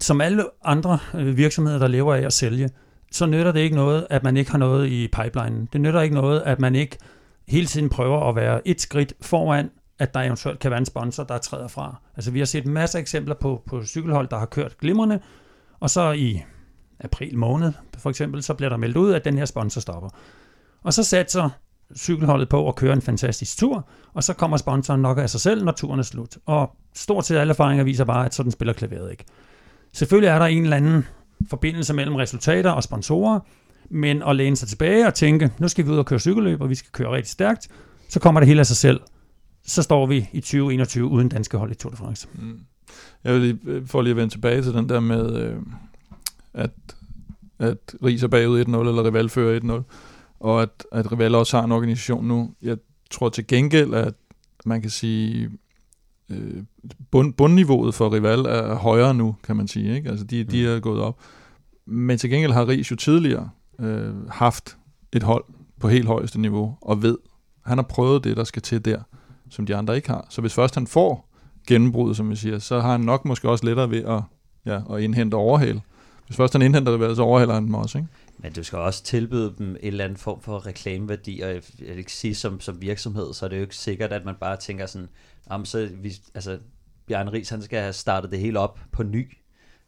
som 0.00 0.20
alle 0.20 0.44
andre 0.64 0.98
virksomheder, 1.14 1.78
der 1.78 1.88
lever 1.88 2.14
af 2.14 2.22
at 2.22 2.32
sælge, 2.32 2.70
så 3.12 3.26
nytter 3.26 3.52
det 3.52 3.60
ikke 3.60 3.76
noget, 3.76 4.06
at 4.10 4.22
man 4.22 4.36
ikke 4.36 4.50
har 4.50 4.58
noget 4.58 4.88
i 4.88 5.08
pipelinen. 5.08 5.68
Det 5.72 5.80
nytter 5.80 6.00
ikke 6.00 6.14
noget, 6.14 6.40
at 6.40 6.60
man 6.60 6.74
ikke 6.74 6.98
hele 7.48 7.66
tiden 7.66 7.88
prøver 7.88 8.28
at 8.28 8.36
være 8.36 8.68
et 8.68 8.80
skridt 8.80 9.12
foran, 9.20 9.70
at 9.98 10.14
der 10.14 10.20
eventuelt 10.20 10.58
kan 10.58 10.70
være 10.70 10.78
en 10.78 10.86
sponsor, 10.86 11.24
der 11.24 11.38
træder 11.38 11.68
fra. 11.68 12.00
Altså 12.16 12.30
vi 12.30 12.38
har 12.38 12.46
set 12.46 12.66
masser 12.66 12.98
af 12.98 13.00
eksempler 13.00 13.34
på, 13.34 13.62
på 13.66 13.84
cykelhold, 13.84 14.28
der 14.28 14.38
har 14.38 14.46
kørt 14.46 14.78
glimrende, 14.78 15.20
og 15.80 15.90
så 15.90 16.12
i 16.12 16.42
april 17.00 17.38
måned 17.38 17.72
for 17.98 18.10
eksempel, 18.10 18.42
så 18.42 18.54
bliver 18.54 18.68
der 18.68 18.76
meldt 18.76 18.96
ud, 18.96 19.12
at 19.12 19.24
den 19.24 19.38
her 19.38 19.44
sponsor 19.44 19.80
stopper. 19.80 20.08
Og 20.82 20.94
så 20.94 21.02
satser 21.02 21.50
cykelholdet 21.96 22.48
på 22.48 22.68
at 22.68 22.76
køre 22.76 22.92
en 22.92 23.02
fantastisk 23.02 23.58
tur, 23.58 23.88
og 24.14 24.24
så 24.24 24.32
kommer 24.32 24.56
sponsoren 24.56 25.02
nok 25.02 25.18
af 25.18 25.30
sig 25.30 25.40
selv, 25.40 25.64
når 25.64 25.72
turen 25.72 25.98
er 25.98 26.04
slut. 26.04 26.38
Og 26.46 26.76
stort 26.94 27.26
set 27.26 27.36
alle 27.36 27.50
erfaringer 27.50 27.84
viser 27.84 28.04
bare, 28.04 28.26
at 28.26 28.34
sådan 28.34 28.52
spiller 28.52 28.72
klaveret 28.72 29.10
ikke. 29.10 29.24
Selvfølgelig 29.92 30.28
er 30.28 30.38
der 30.38 30.46
en 30.46 30.62
eller 30.62 30.76
anden 30.76 31.06
forbindelse 31.50 31.94
mellem 31.94 32.14
resultater 32.14 32.70
og 32.70 32.82
sponsorer, 32.82 33.40
men 33.90 34.22
at 34.22 34.36
læne 34.36 34.56
sig 34.56 34.68
tilbage 34.68 35.06
og 35.06 35.14
tænke, 35.14 35.50
nu 35.58 35.68
skal 35.68 35.86
vi 35.86 35.90
ud 35.90 35.98
og 35.98 36.06
køre 36.06 36.18
cykelløb, 36.18 36.60
og 36.60 36.70
vi 36.70 36.74
skal 36.74 36.92
køre 36.92 37.10
rigtig 37.12 37.30
stærkt, 37.30 37.68
så 38.08 38.20
kommer 38.20 38.40
det 38.40 38.46
hele 38.46 38.60
af 38.60 38.66
sig 38.66 38.76
selv. 38.76 39.00
Så 39.68 39.82
står 39.82 40.06
vi 40.06 40.28
i 40.32 40.40
2021 40.40 41.06
uden 41.06 41.28
danske 41.28 41.56
hold 41.56 41.70
i 41.70 41.74
Tour 41.74 41.90
de 41.90 41.96
France. 41.96 42.28
Mm. 42.34 42.60
Jeg 43.24 43.34
vil 43.34 43.42
lige, 43.42 43.58
øh, 43.64 43.86
for 43.86 44.02
lige 44.02 44.10
at 44.10 44.16
vende 44.16 44.34
tilbage 44.34 44.62
til 44.62 44.74
den 44.74 44.88
der 44.88 45.00
med, 45.00 45.36
øh, 45.36 45.56
at, 46.54 46.70
at 47.58 47.94
Ries 48.04 48.22
er 48.22 48.28
bagud 48.28 48.64
1-0, 48.64 48.68
eller 48.68 49.04
Rival 49.04 49.28
fører 49.28 49.60
1-0, 49.60 49.82
og 50.40 50.62
at, 50.62 50.86
at 50.92 51.12
Rival 51.12 51.34
også 51.34 51.56
har 51.56 51.64
en 51.64 51.72
organisation 51.72 52.24
nu. 52.28 52.50
Jeg 52.62 52.76
tror 53.10 53.28
til 53.28 53.46
gengæld, 53.46 53.94
at 53.94 54.14
man 54.64 54.80
kan 54.80 54.90
sige, 54.90 55.50
øh, 56.30 56.62
bund, 57.10 57.34
bundniveauet 57.34 57.94
for 57.94 58.12
Rival 58.12 58.38
er 58.38 58.74
højere 58.74 59.14
nu, 59.14 59.36
kan 59.42 59.56
man 59.56 59.68
sige. 59.68 59.96
Ikke? 59.96 60.10
Altså 60.10 60.24
de, 60.24 60.44
de 60.44 60.62
mm. 60.62 60.68
er 60.68 60.80
gået 60.80 61.00
op. 61.00 61.18
Men 61.86 62.18
til 62.18 62.30
gengæld 62.30 62.52
har 62.52 62.68
Ries 62.68 62.90
jo 62.90 62.96
tidligere 62.96 63.50
øh, 63.80 64.28
haft 64.28 64.76
et 65.12 65.22
hold 65.22 65.44
på 65.80 65.88
helt 65.88 66.06
højeste 66.06 66.40
niveau, 66.40 66.76
og 66.80 67.02
ved, 67.02 67.18
han 67.64 67.78
har 67.78 67.82
prøvet 67.82 68.24
det, 68.24 68.36
der 68.36 68.44
skal 68.44 68.62
til 68.62 68.84
der, 68.84 69.02
som 69.50 69.66
de 69.66 69.76
andre 69.76 69.96
ikke 69.96 70.08
har. 70.08 70.26
Så 70.30 70.40
hvis 70.40 70.54
først 70.54 70.74
han 70.74 70.86
får 70.86 71.28
gennembrud, 71.66 72.14
som 72.14 72.30
vi 72.30 72.36
siger, 72.36 72.58
så 72.58 72.80
har 72.80 72.92
han 72.92 73.00
nok 73.00 73.24
måske 73.24 73.48
også 73.48 73.66
lettere 73.66 73.90
ved 73.90 74.04
at, 74.04 74.22
ja, 74.66 74.94
at 74.94 75.02
indhente 75.02 75.34
overhale. 75.34 75.82
Hvis 76.26 76.36
først 76.36 76.52
han 76.52 76.62
indhenter 76.62 76.96
det, 76.96 77.16
så 77.16 77.22
overhaler 77.22 77.54
han 77.54 77.66
dem 77.66 77.74
også, 77.74 77.98
ikke? 77.98 78.08
Men 78.38 78.52
du 78.52 78.62
skal 78.62 78.78
også 78.78 79.02
tilbyde 79.04 79.54
dem 79.58 79.68
en 79.70 79.76
eller 79.82 80.04
anden 80.04 80.16
form 80.16 80.40
for 80.40 80.66
reklameværdi, 80.66 81.40
og 81.40 81.48
jeg 81.48 81.62
vil 81.78 81.98
ikke 81.98 82.12
sige 82.12 82.34
som, 82.34 82.60
som 82.60 82.82
virksomhed, 82.82 83.34
så 83.34 83.44
er 83.44 83.48
det 83.48 83.56
jo 83.56 83.62
ikke 83.62 83.76
sikkert, 83.76 84.12
at 84.12 84.24
man 84.24 84.34
bare 84.40 84.56
tænker 84.56 84.86
sådan, 84.86 85.08
om 85.46 85.64
så 85.64 85.88
vi, 86.02 86.12
altså, 86.34 86.58
Bjarne 87.06 87.32
Ries, 87.32 87.48
han 87.48 87.62
skal 87.62 87.80
have 87.80 87.92
startet 87.92 88.30
det 88.30 88.38
hele 88.38 88.58
op 88.60 88.78
på 88.92 89.02
ny, 89.02 89.38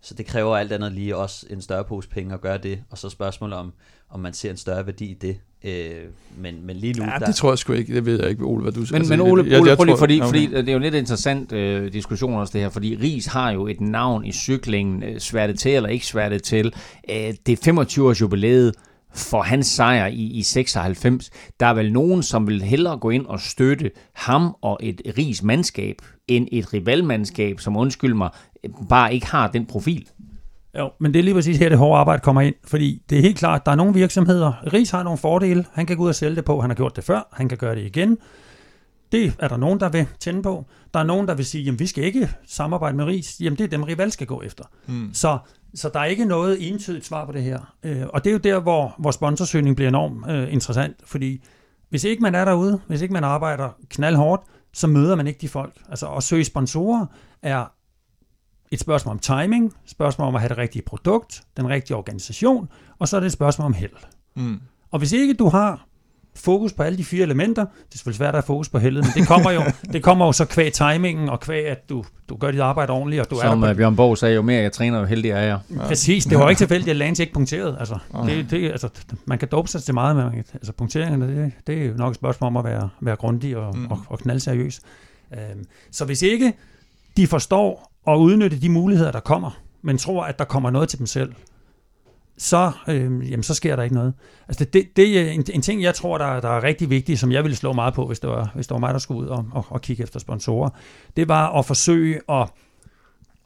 så 0.00 0.14
det 0.14 0.26
kræver 0.26 0.56
alt 0.56 0.72
andet 0.72 0.92
lige 0.92 1.16
også 1.16 1.46
en 1.50 1.62
større 1.62 1.84
pose 1.84 2.08
penge 2.08 2.34
at 2.34 2.40
gøre 2.40 2.58
det, 2.58 2.82
og 2.90 2.98
så 2.98 3.08
spørgsmålet 3.08 3.58
om, 3.58 3.72
om 4.10 4.20
man 4.20 4.32
ser 4.32 4.50
en 4.50 4.56
større 4.56 4.86
værdi 4.86 5.04
i 5.04 5.14
det. 5.14 5.36
Øh, 5.64 5.90
men, 6.38 6.66
men 6.66 6.76
lige 6.76 6.92
nu... 6.92 7.04
Ja, 7.04 7.18
der... 7.18 7.26
det 7.26 7.34
tror 7.34 7.50
jeg 7.50 7.58
sgu 7.58 7.72
ikke. 7.72 7.94
Det 7.94 8.06
ved 8.06 8.20
jeg 8.20 8.30
ikke, 8.30 8.44
Ole, 8.44 8.62
hvad 8.62 8.72
du 8.72 8.80
Men, 8.80 8.94
altså, 8.94 9.12
men 9.12 9.20
Ole, 9.20 9.42
Ole 9.60 9.68
jeg, 9.68 9.76
prøv 9.76 9.84
lige, 9.84 9.98
fordi, 9.98 10.20
okay. 10.20 10.26
fordi 10.26 10.46
det 10.46 10.68
er 10.68 10.72
jo 10.72 10.78
lidt 10.78 10.94
interessant 10.94 11.52
øh, 11.52 11.92
diskussion 11.92 12.34
også 12.34 12.52
det 12.52 12.60
her, 12.60 12.68
fordi 12.68 12.96
Ries 13.02 13.26
har 13.26 13.50
jo 13.50 13.66
et 13.66 13.80
navn 13.80 14.24
i 14.24 14.32
cyklingen, 14.32 15.02
øh, 15.02 15.20
sværtet 15.20 15.58
til 15.58 15.74
eller 15.74 15.88
ikke 15.88 16.06
sværtet 16.06 16.42
til. 16.42 16.74
Øh, 17.10 17.34
det 17.46 17.52
er 17.52 17.56
25 17.64 18.08
års 18.08 18.20
jubilæet 18.20 18.74
for 19.14 19.42
hans 19.42 19.66
sejr 19.66 20.06
i, 20.06 20.22
i 20.22 20.42
96. 20.42 21.30
Der 21.60 21.66
er 21.66 21.74
vel 21.74 21.92
nogen, 21.92 22.22
som 22.22 22.46
vil 22.46 22.62
hellere 22.62 22.98
gå 22.98 23.10
ind 23.10 23.26
og 23.26 23.40
støtte 23.40 23.90
ham 24.12 24.56
og 24.62 24.78
et 24.82 25.02
ris 25.18 25.42
mandskab, 25.42 25.96
end 26.28 26.48
et 26.52 26.74
rivalmandskab, 26.74 27.60
som 27.60 27.76
undskyld 27.76 28.14
mig, 28.14 28.30
bare 28.88 29.14
ikke 29.14 29.26
har 29.26 29.48
den 29.48 29.66
profil. 29.66 30.08
Jo, 30.78 30.90
men 31.00 31.14
det 31.14 31.18
er 31.18 31.22
lige 31.22 31.34
præcis 31.34 31.58
her, 31.58 31.68
det 31.68 31.78
hårde 31.78 32.00
arbejde 32.00 32.20
kommer 32.20 32.40
ind, 32.40 32.54
fordi 32.64 33.02
det 33.10 33.18
er 33.18 33.22
helt 33.22 33.38
klart, 33.38 33.66
der 33.66 33.72
er 33.72 33.76
nogle 33.76 33.94
virksomheder, 33.94 34.72
Ris 34.72 34.90
har 34.90 35.02
nogle 35.02 35.18
fordele, 35.18 35.64
han 35.72 35.86
kan 35.86 35.96
gå 35.96 36.02
ud 36.02 36.08
og 36.08 36.14
sælge 36.14 36.36
det 36.36 36.44
på, 36.44 36.60
han 36.60 36.70
har 36.70 36.74
gjort 36.74 36.96
det 36.96 37.04
før, 37.04 37.28
han 37.32 37.48
kan 37.48 37.58
gøre 37.58 37.74
det 37.74 37.82
igen. 37.82 38.18
Det 39.12 39.34
er 39.38 39.48
der 39.48 39.56
nogen, 39.56 39.80
der 39.80 39.88
vil 39.88 40.06
tænde 40.20 40.42
på. 40.42 40.66
Der 40.94 41.00
er 41.00 41.04
nogen, 41.04 41.28
der 41.28 41.34
vil 41.34 41.46
sige, 41.46 41.64
jamen 41.64 41.78
vi 41.78 41.86
skal 41.86 42.04
ikke 42.04 42.30
samarbejde 42.46 42.96
med 42.96 43.04
Ris, 43.04 43.40
jamen 43.40 43.58
det 43.58 43.64
er 43.64 43.68
dem, 43.68 43.82
Rival 43.82 44.12
skal 44.12 44.26
gå 44.26 44.42
efter. 44.42 44.64
Mm. 44.86 45.10
Så 45.12 45.38
så 45.74 45.90
der 45.94 46.00
er 46.00 46.04
ikke 46.04 46.24
noget 46.24 46.70
entydigt 46.70 47.06
svar 47.06 47.26
på 47.26 47.32
det 47.32 47.42
her. 47.42 47.74
Øh, 47.82 48.06
og 48.08 48.24
det 48.24 48.30
er 48.30 48.32
jo 48.32 48.38
der, 48.38 48.60
hvor, 48.60 48.94
hvor 48.98 49.10
sponsorsøgning 49.10 49.76
bliver 49.76 49.88
enormt 49.88 50.30
øh, 50.30 50.52
interessant, 50.52 50.96
fordi 51.04 51.42
hvis 51.88 52.04
ikke 52.04 52.22
man 52.22 52.34
er 52.34 52.44
derude, 52.44 52.80
hvis 52.86 53.02
ikke 53.02 53.14
man 53.14 53.24
arbejder 53.24 53.68
knaldhårdt, 53.88 54.42
så 54.72 54.86
møder 54.86 55.16
man 55.16 55.26
ikke 55.26 55.38
de 55.40 55.48
folk. 55.48 55.74
Altså 55.88 56.06
at 56.06 56.22
søge 56.22 56.44
sponsorer 56.44 57.06
er 57.42 57.72
et 58.70 58.80
spørgsmål 58.80 59.12
om 59.12 59.18
timing, 59.18 59.74
spørgsmål 59.86 60.28
om 60.28 60.34
at 60.34 60.40
have 60.40 60.48
det 60.48 60.58
rigtige 60.58 60.82
produkt, 60.82 61.42
den 61.56 61.68
rigtige 61.68 61.96
organisation, 61.96 62.68
og 62.98 63.08
så 63.08 63.16
er 63.16 63.20
det 63.20 63.26
et 63.26 63.32
spørgsmål 63.32 63.66
om 63.66 63.74
held. 63.74 63.90
Mm. 64.36 64.60
Og 64.90 64.98
hvis 64.98 65.12
ikke 65.12 65.34
du 65.34 65.48
har 65.48 65.86
fokus 66.34 66.72
på 66.72 66.82
alle 66.82 66.98
de 66.98 67.04
fire 67.04 67.22
elementer. 67.22 67.64
Det 67.64 67.94
er 67.94 67.98
selvfølgelig 67.98 68.16
svært 68.16 68.28
at 68.28 68.34
have 68.34 68.42
fokus 68.42 68.68
på 68.68 68.78
heldet, 68.78 69.04
men 69.04 69.12
det 69.22 69.28
kommer 69.28 69.50
jo, 69.50 69.62
det 69.92 70.02
kommer 70.02 70.26
jo 70.26 70.32
så 70.32 70.44
kvæg 70.44 70.72
timingen, 70.72 71.28
og 71.28 71.40
kvæg, 71.40 71.66
at 71.66 71.88
du, 71.88 72.04
du 72.28 72.36
gør 72.36 72.50
dit 72.50 72.60
arbejde 72.60 72.92
ordentligt, 72.92 73.20
og 73.20 73.30
du 73.30 73.40
Som 73.40 73.62
er 73.62 73.66
der 73.66 73.72
uh, 73.72 73.76
Bjørn 73.76 73.96
Borg 73.96 74.18
sagde, 74.18 74.34
jo 74.34 74.42
mere 74.42 74.62
jeg 74.62 74.72
træner, 74.72 74.98
jo 74.98 75.04
heldigere 75.04 75.38
er 75.38 75.44
jeg. 75.44 75.58
Ja. 75.70 75.86
Præcis, 75.86 76.24
det 76.24 76.38
var 76.38 76.48
ikke 76.48 76.60
tilfældigt, 76.60 76.90
at 76.90 76.96
Lance 76.96 77.22
ikke 77.22 77.32
punkterede. 77.32 77.76
Altså, 77.78 77.98
det, 78.26 78.50
det, 78.50 78.70
altså, 78.70 78.88
man 79.24 79.38
kan 79.38 79.48
dope 79.48 79.68
sig 79.68 79.82
til 79.82 79.94
meget, 79.94 80.16
men 80.16 80.24
man 80.24 80.34
kan, 80.34 80.44
altså, 80.54 80.72
punkteringerne, 80.72 81.42
det, 81.44 81.52
det 81.66 81.82
er 81.82 81.86
jo 81.86 81.94
nok 81.94 82.10
et 82.10 82.16
spørgsmål 82.16 82.46
om 82.46 82.56
at 82.56 82.64
være, 82.64 82.88
være 83.00 83.16
grundig 83.16 83.56
og, 83.56 83.76
mm. 83.76 83.86
og, 83.86 84.00
og 84.06 84.18
knaldseriøs. 84.18 84.80
Øhm, 85.34 85.64
så 85.90 86.04
hvis 86.04 86.22
ikke 86.22 86.52
de 87.16 87.26
forstår 87.26 87.89
og 88.06 88.20
udnytte 88.20 88.60
de 88.60 88.68
muligheder, 88.68 89.12
der 89.12 89.20
kommer, 89.20 89.60
men 89.82 89.98
tror, 89.98 90.24
at 90.24 90.38
der 90.38 90.44
kommer 90.44 90.70
noget 90.70 90.88
til 90.88 90.98
dem 90.98 91.06
selv, 91.06 91.32
så, 92.40 92.72
øh, 92.88 93.30
jamen, 93.30 93.42
så 93.42 93.54
sker 93.54 93.76
der 93.76 93.82
ikke 93.82 93.94
noget. 93.94 94.14
Altså 94.48 94.64
det, 94.64 94.72
det, 94.72 94.96
det 94.96 95.20
er 95.20 95.30
en, 95.30 95.44
en 95.54 95.62
ting, 95.62 95.82
jeg 95.82 95.94
tror, 95.94 96.18
der, 96.18 96.40
der 96.40 96.48
er 96.48 96.62
rigtig 96.62 96.90
vigtig, 96.90 97.18
som 97.18 97.32
jeg 97.32 97.44
ville 97.44 97.56
slå 97.56 97.72
meget 97.72 97.94
på, 97.94 98.06
hvis 98.06 98.20
det 98.20 98.30
var, 98.30 98.50
hvis 98.54 98.66
det 98.66 98.74
var 98.74 98.80
mig, 98.80 98.92
der 98.92 98.98
skulle 98.98 99.20
ud 99.20 99.26
og, 99.26 99.46
og, 99.52 99.66
og 99.68 99.80
kigge 99.80 100.02
efter 100.02 100.20
sponsorer. 100.20 100.70
Det 101.16 101.28
var 101.28 101.58
at 101.58 101.66
forsøge 101.66 102.20
at, 102.28 102.48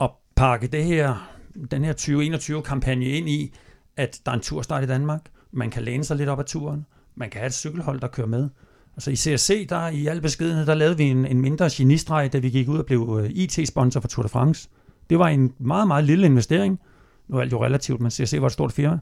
at 0.00 0.10
pakke 0.36 0.66
det 0.66 0.84
her, 0.84 1.30
den 1.70 1.84
her 1.84 1.92
2021-kampagne 1.92 3.04
ind 3.04 3.28
i, 3.28 3.54
at 3.96 4.20
der 4.26 4.32
er 4.32 4.36
en 4.36 4.42
turstart 4.42 4.84
i 4.84 4.86
Danmark. 4.86 5.20
Man 5.52 5.70
kan 5.70 5.82
læne 5.82 6.04
sig 6.04 6.16
lidt 6.16 6.28
op 6.28 6.40
ad 6.40 6.44
turen. 6.44 6.86
Man 7.14 7.30
kan 7.30 7.38
have 7.38 7.46
et 7.46 7.54
cykelhold, 7.54 8.00
der 8.00 8.08
kører 8.08 8.26
med. 8.26 8.48
Altså 8.96 9.10
i 9.10 9.16
CSC, 9.16 9.68
der 9.68 9.88
i 9.88 10.06
al 10.06 10.20
beskedenhed, 10.20 10.66
der 10.66 10.74
lavede 10.74 10.96
vi 10.96 11.04
en, 11.04 11.26
en 11.26 11.40
mindre 11.40 11.70
genistreg, 11.72 12.32
da 12.32 12.38
vi 12.38 12.50
gik 12.50 12.68
ud 12.68 12.78
og 12.78 12.86
blev 12.86 13.20
øh, 13.22 13.30
IT-sponsor 13.30 14.00
for 14.00 14.08
Tour 14.08 14.22
de 14.22 14.28
France. 14.28 14.68
Det 15.10 15.18
var 15.18 15.28
en 15.28 15.52
meget, 15.58 15.88
meget 15.88 16.04
lille 16.04 16.26
investering. 16.26 16.80
Nu 17.28 17.36
er 17.36 17.40
alt 17.40 17.52
jo 17.52 17.64
relativt, 17.64 18.00
men 18.00 18.10
CSC 18.10 18.36
var 18.40 18.46
et 18.46 18.52
stort 18.52 18.72
firma. 18.72 18.98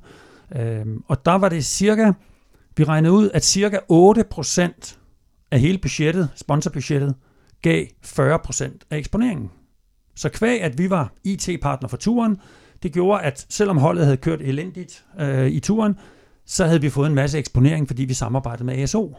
Øhm, 0.56 1.02
og 1.08 1.24
der 1.24 1.32
var 1.32 1.48
det 1.48 1.64
cirka, 1.64 2.12
vi 2.76 2.84
regnede 2.84 3.12
ud, 3.12 3.30
at 3.34 3.44
cirka 3.44 3.78
8% 3.92 4.96
af 5.50 5.60
hele 5.60 5.78
budgettet, 5.78 6.28
sponsorbudgettet, 6.34 7.14
gav 7.62 7.86
40% 8.06 8.78
af 8.90 8.96
eksponeringen. 8.98 9.50
Så 10.14 10.28
kvæg, 10.28 10.62
at 10.62 10.78
vi 10.78 10.90
var 10.90 11.12
IT-partner 11.24 11.88
for 11.88 11.96
turen, 11.96 12.36
det 12.82 12.92
gjorde, 12.92 13.22
at 13.22 13.46
selvom 13.48 13.78
holdet 13.78 14.04
havde 14.04 14.16
kørt 14.16 14.40
elendigt 14.40 15.04
øh, 15.20 15.46
i 15.46 15.60
turen, 15.60 15.94
så 16.46 16.66
havde 16.66 16.80
vi 16.80 16.90
fået 16.90 17.06
en 17.06 17.14
masse 17.14 17.38
eksponering, 17.38 17.86
fordi 17.86 18.04
vi 18.04 18.14
samarbejdede 18.14 18.64
med 18.64 18.78
ASO. 18.78 19.16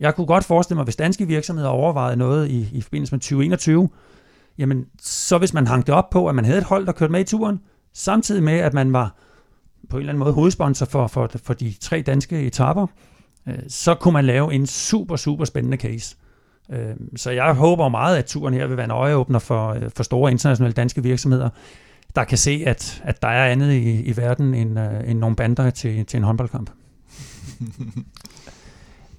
Jeg 0.00 0.14
kunne 0.14 0.26
godt 0.26 0.44
forestille 0.44 0.76
mig, 0.76 0.84
hvis 0.84 0.96
danske 0.96 1.26
virksomheder 1.26 1.68
overvejede 1.68 2.16
noget 2.16 2.50
i, 2.50 2.68
i 2.72 2.80
forbindelse 2.80 3.14
med 3.14 3.20
2021, 3.20 3.88
jamen 4.58 4.86
så 5.00 5.38
hvis 5.38 5.54
man 5.54 5.66
hang 5.66 5.86
det 5.86 5.94
op 5.94 6.10
på, 6.10 6.28
at 6.28 6.34
man 6.34 6.44
havde 6.44 6.58
et 6.58 6.64
hold, 6.64 6.86
der 6.86 6.92
kørte 6.92 7.12
med 7.12 7.20
i 7.20 7.24
turen, 7.24 7.60
samtidig 7.92 8.42
med, 8.42 8.58
at 8.58 8.74
man 8.74 8.92
var 8.92 9.14
på 9.90 9.96
en 9.96 10.00
eller 10.00 10.12
anden 10.12 10.18
måde 10.18 10.32
hovedsponsor 10.32 10.86
for, 10.86 11.06
for, 11.06 11.30
for 11.42 11.54
de 11.54 11.74
tre 11.80 12.02
danske 12.02 12.42
etapper, 12.42 12.86
øh, 13.48 13.58
så 13.68 13.94
kunne 13.94 14.12
man 14.12 14.24
lave 14.24 14.54
en 14.54 14.66
super, 14.66 15.16
super 15.16 15.44
spændende 15.44 15.76
case. 15.76 16.16
Øh, 16.70 16.96
så 17.16 17.30
jeg 17.30 17.54
håber 17.54 17.88
meget, 17.88 18.16
at 18.16 18.26
turen 18.26 18.54
her 18.54 18.66
vil 18.66 18.76
være 18.76 18.84
en 18.84 18.90
øjeåbner 18.90 19.38
for, 19.38 19.68
øh, 19.68 19.90
for 19.96 20.02
store 20.02 20.30
internationale 20.30 20.72
danske 20.72 21.02
virksomheder, 21.02 21.48
der 22.16 22.24
kan 22.24 22.38
se, 22.38 22.62
at, 22.66 23.02
at 23.04 23.22
der 23.22 23.28
er 23.28 23.52
andet 23.52 23.72
i, 23.72 24.02
i 24.02 24.16
verden 24.16 24.54
end, 24.54 24.80
øh, 24.80 25.10
end 25.10 25.18
nogle 25.18 25.36
bander 25.36 25.70
til, 25.70 26.06
til 26.06 26.16
en 26.16 26.22
håndboldkamp. 26.22 26.70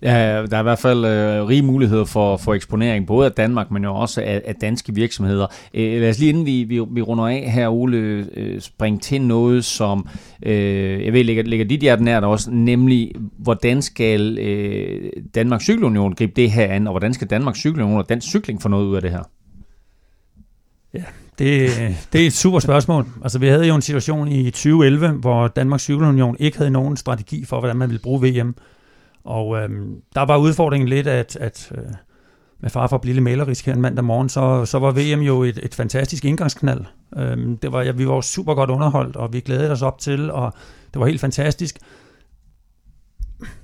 Ja, 0.04 0.46
der 0.46 0.58
er 0.58 0.60
i 0.60 0.64
hvert 0.64 0.80
fald 0.80 1.06
øh, 1.06 1.48
rige 1.48 1.62
muligheder 1.62 2.06
for, 2.06 2.38
for 2.38 2.54
eksponering, 2.54 3.08
både 3.08 3.26
af 3.26 3.32
Danmark, 3.32 3.72
men 3.72 3.84
jo 3.84 3.96
også 3.96 4.22
af, 4.22 4.42
af 4.46 4.56
danske 4.56 4.96
virksomheder. 4.96 5.48
Øh, 5.74 6.02
lad 6.02 6.10
os 6.10 6.20
lige 6.20 6.30
inden 6.30 6.46
vi, 6.46 6.64
vi, 6.64 6.86
vi 6.92 7.02
runder 7.02 7.28
af 7.28 7.52
her, 7.52 7.70
Ole, 7.70 8.28
øh, 8.34 8.62
springe 8.62 9.00
til 9.00 9.22
noget, 9.22 9.66
som 9.66 10.08
øh, 10.44 11.06
jeg 11.06 11.14
ved, 11.14 11.24
ligger, 11.24 11.44
ligger 11.44 11.66
dit 11.66 11.82
hjerte 11.82 12.04
nært 12.04 12.24
også, 12.24 12.52
nemlig 12.52 13.12
hvordan 13.38 13.82
skal 13.82 14.38
øh, 14.38 15.12
Danmarks 15.36 15.64
Cykelunion 15.64 16.14
gribe 16.14 16.34
det 16.36 16.52
her 16.52 16.66
an, 16.66 16.88
og 16.88 16.94
hvordan 16.94 17.14
skal 17.14 17.30
Danmarks 17.30 17.60
Cykelunion 17.60 17.98
og 17.98 18.10
dansk 18.10 18.28
cykling 18.28 18.62
få 18.62 18.70
noget 18.70 18.86
ud 18.86 18.96
af 18.96 19.02
det 19.02 19.12
her? 19.12 19.24
Ja, 20.94 21.04
det, 21.40 21.70
det 22.14 22.22
er 22.22 22.26
et 22.26 22.34
super 22.34 22.60
spørgsmål. 22.60 23.08
Altså, 23.24 23.40
vi 23.40 23.48
havde 23.48 23.68
jo 23.68 23.76
en 23.76 23.82
situation 23.82 24.28
i 24.28 24.52
2011, 24.52 25.10
hvor 25.10 25.48
Danmarks 25.48 25.84
Cykelunion 25.84 26.36
ikke 26.40 26.58
havde 26.58 26.72
nogen 26.72 26.98
strategi 26.98 27.46
for, 27.46 27.60
hvordan 27.60 27.78
man 27.78 27.90
ville 27.90 28.02
bruge 28.04 28.22
VM. 28.22 28.56
Og 29.24 29.58
øhm, 29.58 30.02
der 30.16 30.22
var 30.22 30.38
udfordringen 30.38 30.90
lidt, 30.90 31.08
at, 31.08 31.36
at 31.36 31.72
øh, 31.78 31.84
med 32.62 32.70
far 32.70 32.88
for 32.88 32.96
at 32.96 33.02
blive 33.02 33.14
lidt 33.14 33.24
malerisk 33.24 33.66
her 33.66 33.74
en 33.74 33.82
mandag 33.82 34.06
morgen, 34.06 34.30
så, 34.30 34.66
så 34.66 34.80
var 34.80 34.92
VM 34.92 35.22
jo 35.22 35.44
et, 35.44 35.60
et 35.64 35.76
fantastisk 35.76 36.26
indgangsknald. 36.26 36.86
Øhm, 37.18 37.58
det 37.58 37.72
var, 37.72 37.82
ja, 37.82 37.92
vi 37.92 38.08
var 38.08 38.16
jo 38.16 38.22
super 38.22 38.54
godt 38.56 38.70
underholdt, 38.70 39.16
og 39.16 39.34
vi 39.34 39.40
glædede 39.40 39.72
os 39.72 39.82
op 39.82 40.00
til, 40.00 40.32
og 40.32 40.54
det 40.94 41.00
var 41.00 41.06
helt 41.06 41.22
fantastisk. 41.22 41.80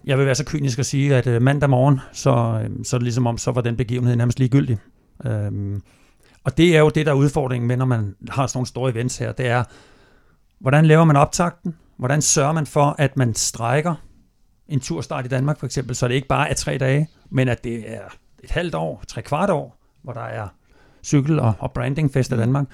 Jeg 0.06 0.18
vil 0.18 0.26
være 0.26 0.36
så 0.36 0.46
kynisk 0.46 0.80
at 0.80 0.86
sige, 0.86 1.16
at 1.16 1.28
øh, 1.28 1.42
mandag 1.42 1.70
morgen, 1.70 2.00
så, 2.14 2.30
øh, 2.64 2.70
så 2.84 2.96
er 2.96 2.98
det 2.98 3.04
ligesom 3.04 3.28
om, 3.28 3.38
så 3.38 3.52
var 3.52 3.62
den 3.62 3.78
begivenhed 3.78 4.16
nærmest 4.16 4.40
ligegyldig. 4.40 4.78
Øhm, 5.26 5.82
og 6.44 6.58
det 6.58 6.76
er 6.76 6.80
jo 6.80 6.90
det, 6.90 7.06
der 7.06 7.12
er 7.12 7.16
udfordringen 7.16 7.68
med, 7.68 7.78
når 7.78 7.86
man 7.86 8.16
har 8.30 8.48
sådan 8.48 8.58
nogle 8.58 8.68
store 8.68 8.92
events 8.92 9.18
her, 9.18 9.32
det 9.32 9.48
er, 9.48 9.64
hvordan 10.60 10.86
laver 10.86 11.04
man 11.04 11.16
optakten? 11.16 11.76
Hvordan 11.98 12.22
sørger 12.22 12.54
man 12.54 12.66
for, 12.66 12.96
at 12.98 13.18
man 13.18 13.36
strækker 13.36 13.96
en 14.70 14.80
turstart 14.80 15.26
i 15.26 15.28
Danmark 15.28 15.60
for 15.60 15.66
eksempel, 15.66 15.96
så 15.96 16.08
det 16.08 16.14
ikke 16.14 16.28
bare 16.28 16.50
er 16.50 16.54
tre 16.54 16.78
dage, 16.78 17.10
men 17.30 17.48
at 17.48 17.64
det 17.64 17.94
er 17.94 18.02
et 18.44 18.52
halvt 18.52 18.76
år, 18.76 19.04
tre 19.08 19.22
kvart 19.22 19.50
år, 19.50 19.78
hvor 20.04 20.14
der 20.14 20.22
er 20.22 20.48
cykel- 21.04 21.40
og, 21.40 21.54
og 21.60 21.72
brandingfest 21.72 22.32
i 22.32 22.36
mm. 22.36 22.40
Danmark. 22.40 22.66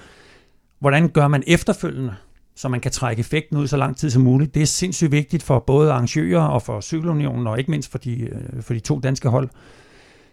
Hvordan 0.78 1.08
gør 1.08 1.28
man 1.28 1.42
efterfølgende, 1.46 2.14
så 2.56 2.68
man 2.68 2.80
kan 2.80 2.90
trække 2.90 3.20
effekten 3.20 3.56
ud 3.56 3.66
så 3.66 3.76
lang 3.76 3.96
tid 3.96 4.10
som 4.10 4.22
muligt? 4.22 4.54
Det 4.54 4.62
er 4.62 4.66
sindssygt 4.66 5.12
vigtigt 5.12 5.42
for 5.42 5.58
både 5.58 5.92
arrangører 5.92 6.42
og 6.42 6.62
for 6.62 6.80
Cykelunionen, 6.80 7.46
og 7.46 7.58
ikke 7.58 7.70
mindst 7.70 7.90
for 7.90 7.98
de, 7.98 8.20
øh, 8.20 8.62
for 8.62 8.74
de 8.74 8.80
to 8.80 9.00
danske 9.00 9.28
hold. 9.28 9.48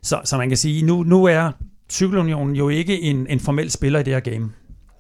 Så, 0.02 0.22
så 0.24 0.38
man 0.38 0.50
kan 0.50 0.58
sige, 0.58 0.86
nu, 0.86 1.04
nu 1.04 1.26
er 1.26 1.52
Cykelunionen 1.92 2.56
jo 2.56 2.70
ikke 2.70 3.02
en, 3.02 3.28
en 3.28 3.40
formel 3.40 3.72
spiller 3.72 4.00
i 4.00 4.04
det 4.04 4.14
her 4.14 4.20
game. 4.20 4.52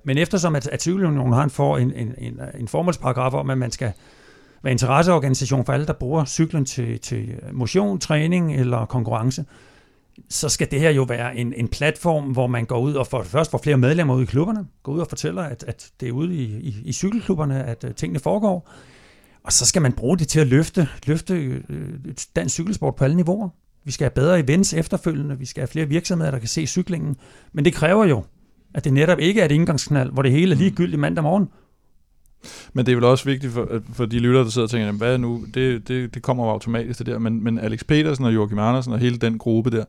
Men 0.05 0.17
eftersom 0.17 0.55
at, 0.55 0.67
at 0.67 0.81
Cykelunionen 0.81 1.33
har 1.33 1.43
en, 1.43 1.49
for, 1.49 1.77
en, 1.77 1.93
en, 1.93 2.15
en, 2.17 2.39
en 2.59 2.67
formålsparagraf 2.67 3.33
om, 3.33 3.49
at 3.49 3.57
man 3.57 3.71
skal 3.71 3.91
være 4.63 4.71
interesseorganisation 4.71 5.65
for 5.65 5.73
alle, 5.73 5.85
der 5.85 5.93
bruger 5.93 6.25
cyklen 6.25 6.65
til, 6.65 6.99
til 6.99 7.39
motion, 7.51 7.99
træning 7.99 8.55
eller 8.55 8.85
konkurrence, 8.85 9.45
så 10.29 10.49
skal 10.49 10.71
det 10.71 10.79
her 10.79 10.89
jo 10.89 11.03
være 11.03 11.37
en, 11.37 11.53
en 11.53 11.67
platform, 11.67 12.23
hvor 12.23 12.47
man 12.47 12.65
går 12.65 12.79
ud 12.79 12.93
og 12.93 13.07
for, 13.07 13.23
først 13.23 13.51
får 13.51 13.57
flere 13.57 13.77
medlemmer 13.77 14.15
ud 14.15 14.23
i 14.23 14.25
klubberne, 14.25 14.65
går 14.83 14.91
ud 14.91 14.99
og 14.99 15.07
fortæller, 15.07 15.43
at, 15.43 15.63
at 15.67 15.91
det 15.99 16.07
er 16.07 16.11
ude 16.11 16.35
i, 16.35 16.43
i, 16.43 16.75
i 16.85 16.93
cykelklubberne, 16.93 17.63
at 17.63 17.83
øh, 17.83 17.95
tingene 17.95 18.19
foregår. 18.19 18.69
Og 19.43 19.51
så 19.51 19.65
skal 19.65 19.81
man 19.81 19.93
bruge 19.93 20.17
det 20.17 20.27
til 20.27 20.39
at 20.39 20.47
løfte, 20.47 20.87
løfte 21.07 21.33
øh, 21.69 21.95
dansk 22.35 22.53
cykelsport 22.53 22.95
på 22.95 23.03
alle 23.03 23.15
niveauer. 23.15 23.49
Vi 23.83 23.91
skal 23.91 24.05
have 24.05 24.13
bedre 24.15 24.39
events 24.39 24.73
efterfølgende, 24.73 25.39
vi 25.39 25.45
skal 25.45 25.61
have 25.61 25.67
flere 25.67 25.85
virksomheder, 25.85 26.31
der 26.31 26.39
kan 26.39 26.47
se 26.47 26.67
cyklingen. 26.67 27.15
Men 27.53 27.65
det 27.65 27.73
kræver 27.73 28.05
jo, 28.05 28.23
at 28.73 28.83
det 28.83 28.93
netop 28.93 29.19
ikke 29.19 29.41
er 29.41 29.45
et 29.45 29.51
indgangsknald, 29.51 30.11
hvor 30.11 30.21
det 30.21 30.31
hele 30.31 30.51
er 30.51 30.57
ligegyldigt 30.57 30.99
mandag 30.99 31.23
morgen, 31.23 31.47
men 32.73 32.85
det 32.85 32.91
er 32.91 32.95
vel 32.95 33.03
også 33.03 33.25
vigtigt 33.25 33.53
for, 33.53 33.81
for 33.93 34.05
de 34.05 34.19
lyttere, 34.19 34.43
der 34.43 34.49
sidder 34.49 34.65
og 34.65 34.71
tænker, 34.71 34.91
hvad 34.91 35.17
nu? 35.17 35.45
Det, 35.53 35.87
det, 35.87 36.13
det 36.13 36.21
kommer 36.21 36.45
jo 36.45 36.49
automatisk 36.49 36.99
det 36.99 37.07
der. 37.07 37.19
Men, 37.19 37.43
men 37.43 37.59
Alex 37.59 37.79
Petersen 37.87 38.25
og 38.25 38.33
Joachim 38.33 38.59
Andersen 38.59 38.93
og 38.93 38.99
hele 38.99 39.17
den 39.17 39.37
gruppe 39.37 39.71
der, 39.71 39.85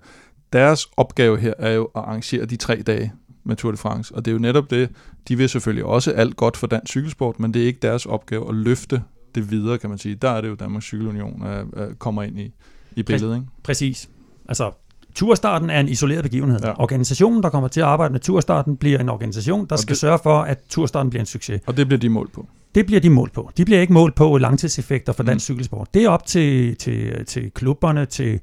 deres 0.52 0.86
opgave 0.96 1.38
her 1.38 1.54
er 1.58 1.72
jo 1.72 1.84
at 1.84 1.90
arrangere 1.94 2.44
de 2.44 2.56
tre 2.56 2.82
dage 2.82 3.12
med 3.44 3.56
Tour 3.56 3.70
de 3.70 3.76
France. 3.76 4.14
Og 4.14 4.24
det 4.24 4.30
er 4.30 4.32
jo 4.32 4.38
netop 4.38 4.70
det, 4.70 4.90
de 5.28 5.36
vil 5.36 5.48
selvfølgelig 5.48 5.84
også 5.84 6.10
alt 6.10 6.36
godt 6.36 6.56
for 6.56 6.66
dansk 6.66 6.90
cykelsport, 6.90 7.40
men 7.40 7.54
det 7.54 7.62
er 7.62 7.66
ikke 7.66 7.78
deres 7.82 8.06
opgave 8.06 8.48
at 8.48 8.54
løfte 8.54 9.02
det 9.34 9.50
videre, 9.50 9.78
kan 9.78 9.90
man 9.90 9.98
sige. 9.98 10.14
Der 10.14 10.30
er 10.30 10.40
det 10.40 10.48
jo 10.48 10.54
Danmarks 10.54 10.84
Cykelunion, 10.86 11.40
der 11.40 11.64
kommer 11.98 12.22
ind 12.22 12.40
i, 12.40 12.52
i 12.96 13.02
billedet. 13.02 13.34
Ikke? 13.34 13.46
Præcis. 13.62 14.10
Altså, 14.48 14.70
Turstarten 15.14 15.70
er 15.70 15.80
en 15.80 15.89
isoleret 15.89 16.22
begivenhed. 16.22 16.60
Ja. 16.64 16.80
Organisationen, 16.82 17.43
der 17.43 17.48
kommer 17.48 17.68
til 17.68 17.80
at 17.80 17.86
arbejde 17.86 18.12
med 18.12 18.20
turstarten, 18.20 18.76
bliver 18.76 18.98
en 18.98 19.09
organisation, 19.09 19.66
der 19.66 19.72
og 19.72 19.78
skal 19.78 19.93
det, 19.93 20.01
sørge 20.01 20.18
for, 20.22 20.40
at 20.40 20.59
turstarten 20.68 21.10
bliver 21.10 21.20
en 21.20 21.26
succes. 21.26 21.60
Og 21.66 21.76
det 21.76 21.86
bliver 21.86 22.01
de 22.01 22.09
målt 22.09 22.32
på? 22.32 22.47
Det 22.74 22.86
bliver 22.86 23.01
de 23.01 23.10
målt 23.10 23.32
på. 23.32 23.51
De 23.56 23.64
bliver 23.64 23.80
ikke 23.80 23.93
målt 23.93 24.14
på 24.14 24.39
langtidseffekter 24.39 25.12
for 25.12 25.22
mm. 25.22 25.26
dansk 25.26 25.44
cykelsport. 25.44 25.89
Det 25.94 26.05
er 26.05 26.09
op 26.09 26.26
til, 26.26 26.76
til, 26.76 27.26
til 27.26 27.51
klubberne, 27.51 28.06
til 28.06 28.40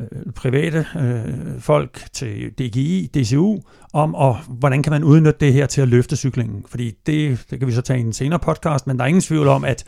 øh, 0.00 0.32
private 0.36 0.86
øh, 0.96 1.60
folk, 1.60 2.04
til 2.12 2.50
DGI, 2.50 3.10
DCU, 3.14 3.58
om 3.92 4.14
og 4.14 4.36
hvordan 4.48 4.82
kan 4.82 4.90
man 4.90 5.04
udnytte 5.04 5.40
det 5.40 5.52
her 5.52 5.66
til 5.66 5.80
at 5.80 5.88
løfte 5.88 6.16
cyklingen. 6.16 6.64
Fordi 6.68 6.94
det, 7.06 7.44
det 7.50 7.58
kan 7.58 7.68
vi 7.68 7.72
så 7.72 7.80
tage 7.80 7.98
i 7.98 8.02
en 8.02 8.12
senere 8.12 8.38
podcast, 8.38 8.86
men 8.86 8.96
der 8.96 9.04
er 9.04 9.08
ingen 9.08 9.20
tvivl 9.20 9.48
om, 9.48 9.64
at, 9.64 9.84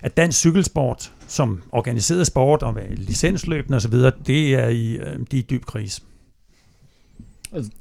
at 0.00 0.16
dansk 0.16 0.38
cykelsport 0.38 1.12
som 1.26 1.62
organiseret 1.72 2.26
sport 2.26 2.62
og 2.62 2.78
licensløbende 2.90 3.76
osv., 3.76 3.94
det 4.26 4.54
er 4.54 4.68
i, 4.68 4.92
øh, 4.92 5.18
de 5.30 5.36
er 5.36 5.42
i 5.42 5.46
dyb 5.50 5.64
krise. 5.64 6.02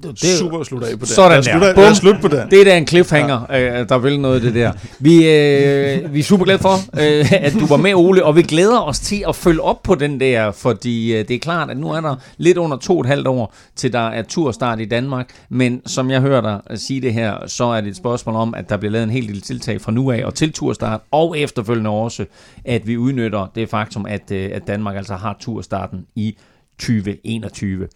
Det 0.01 0.23
er 0.33 0.37
super 0.39 0.63
slutte 0.63 0.87
af 0.87 0.99
på 0.99 1.05
det. 1.05 1.09
Sådan 1.13 1.43
der. 1.43 1.67
af- 1.69 1.75
lad 1.75 1.91
os 1.91 1.97
slutte 1.97 2.21
på 2.21 2.27
den. 2.27 2.49
Det 2.49 2.61
er 2.61 2.65
da 2.65 2.77
en 2.77 2.87
cliffhanger, 2.87 3.41
ja. 3.49 3.81
øh, 3.81 3.89
der 3.89 3.97
vil 3.97 4.19
noget 4.19 4.35
af 4.35 4.41
det 4.41 4.53
der. 4.55 4.71
Vi, 4.99 5.15
øh, 5.15 6.13
vi 6.13 6.19
er 6.19 6.23
super 6.23 6.45
glade 6.45 6.59
for, 6.59 6.73
øh, 7.19 7.33
at 7.33 7.53
du 7.53 7.65
var 7.65 7.77
med, 7.77 7.93
Ole, 7.93 8.25
og 8.25 8.35
vi 8.35 8.41
glæder 8.41 8.79
os 8.81 8.99
til 8.99 9.23
at 9.27 9.35
følge 9.35 9.61
op 9.61 9.83
på 9.83 9.95
den 9.95 10.19
der, 10.19 10.51
fordi 10.51 11.13
øh, 11.15 11.27
det 11.27 11.35
er 11.35 11.39
klart, 11.39 11.69
at 11.69 11.77
nu 11.77 11.89
er 11.91 12.01
der 12.01 12.15
lidt 12.37 12.57
under 12.57 12.77
to 12.77 12.93
og 12.93 12.99
et 13.01 13.05
halvt 13.07 13.27
år, 13.27 13.53
til 13.75 13.93
der 13.93 13.99
er 14.07 14.21
turstart 14.21 14.79
i 14.79 14.85
Danmark, 14.85 15.29
men 15.49 15.81
som 15.85 16.11
jeg 16.11 16.21
hører 16.21 16.41
dig 16.41 16.79
sige 16.79 17.01
det 17.01 17.13
her, 17.13 17.47
så 17.47 17.63
er 17.65 17.81
det 17.81 17.89
et 17.89 17.97
spørgsmål 17.97 18.35
om, 18.35 18.53
at 18.57 18.69
der 18.69 18.77
bliver 18.77 18.91
lavet 18.91 19.03
en 19.03 19.09
helt 19.09 19.25
lille 19.27 19.41
tiltag 19.41 19.81
fra 19.81 19.91
nu 19.91 20.11
af 20.11 20.25
og 20.25 20.33
til 20.33 20.51
turstart, 20.53 21.01
og 21.11 21.39
efterfølgende 21.39 21.89
også, 21.89 22.25
at 22.65 22.87
vi 22.87 22.97
udnytter 22.97 23.51
det 23.55 23.69
faktum, 23.69 24.05
at, 24.09 24.31
øh, 24.31 24.49
at 24.53 24.67
Danmark 24.67 24.95
altså 24.95 25.15
har 25.15 25.37
turstarten 25.39 26.05
i 26.15 26.37
2021. 26.79 27.87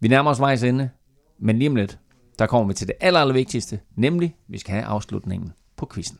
Vi 0.00 0.08
nærmer 0.08 0.30
os 0.30 0.40
vejs 0.40 0.62
ende, 0.62 0.88
men 1.38 1.58
lige 1.58 1.68
om 1.68 1.76
lidt, 1.76 1.98
der 2.38 2.46
kommer 2.46 2.68
vi 2.68 2.74
til 2.74 2.86
det 2.86 2.96
aller, 3.00 3.20
aller 3.20 3.34
vigtigste, 3.34 3.80
nemlig, 3.96 4.36
vi 4.48 4.58
skal 4.58 4.74
have 4.74 4.84
afslutningen 4.84 5.52
på 5.76 5.90
quizzen. 5.94 6.18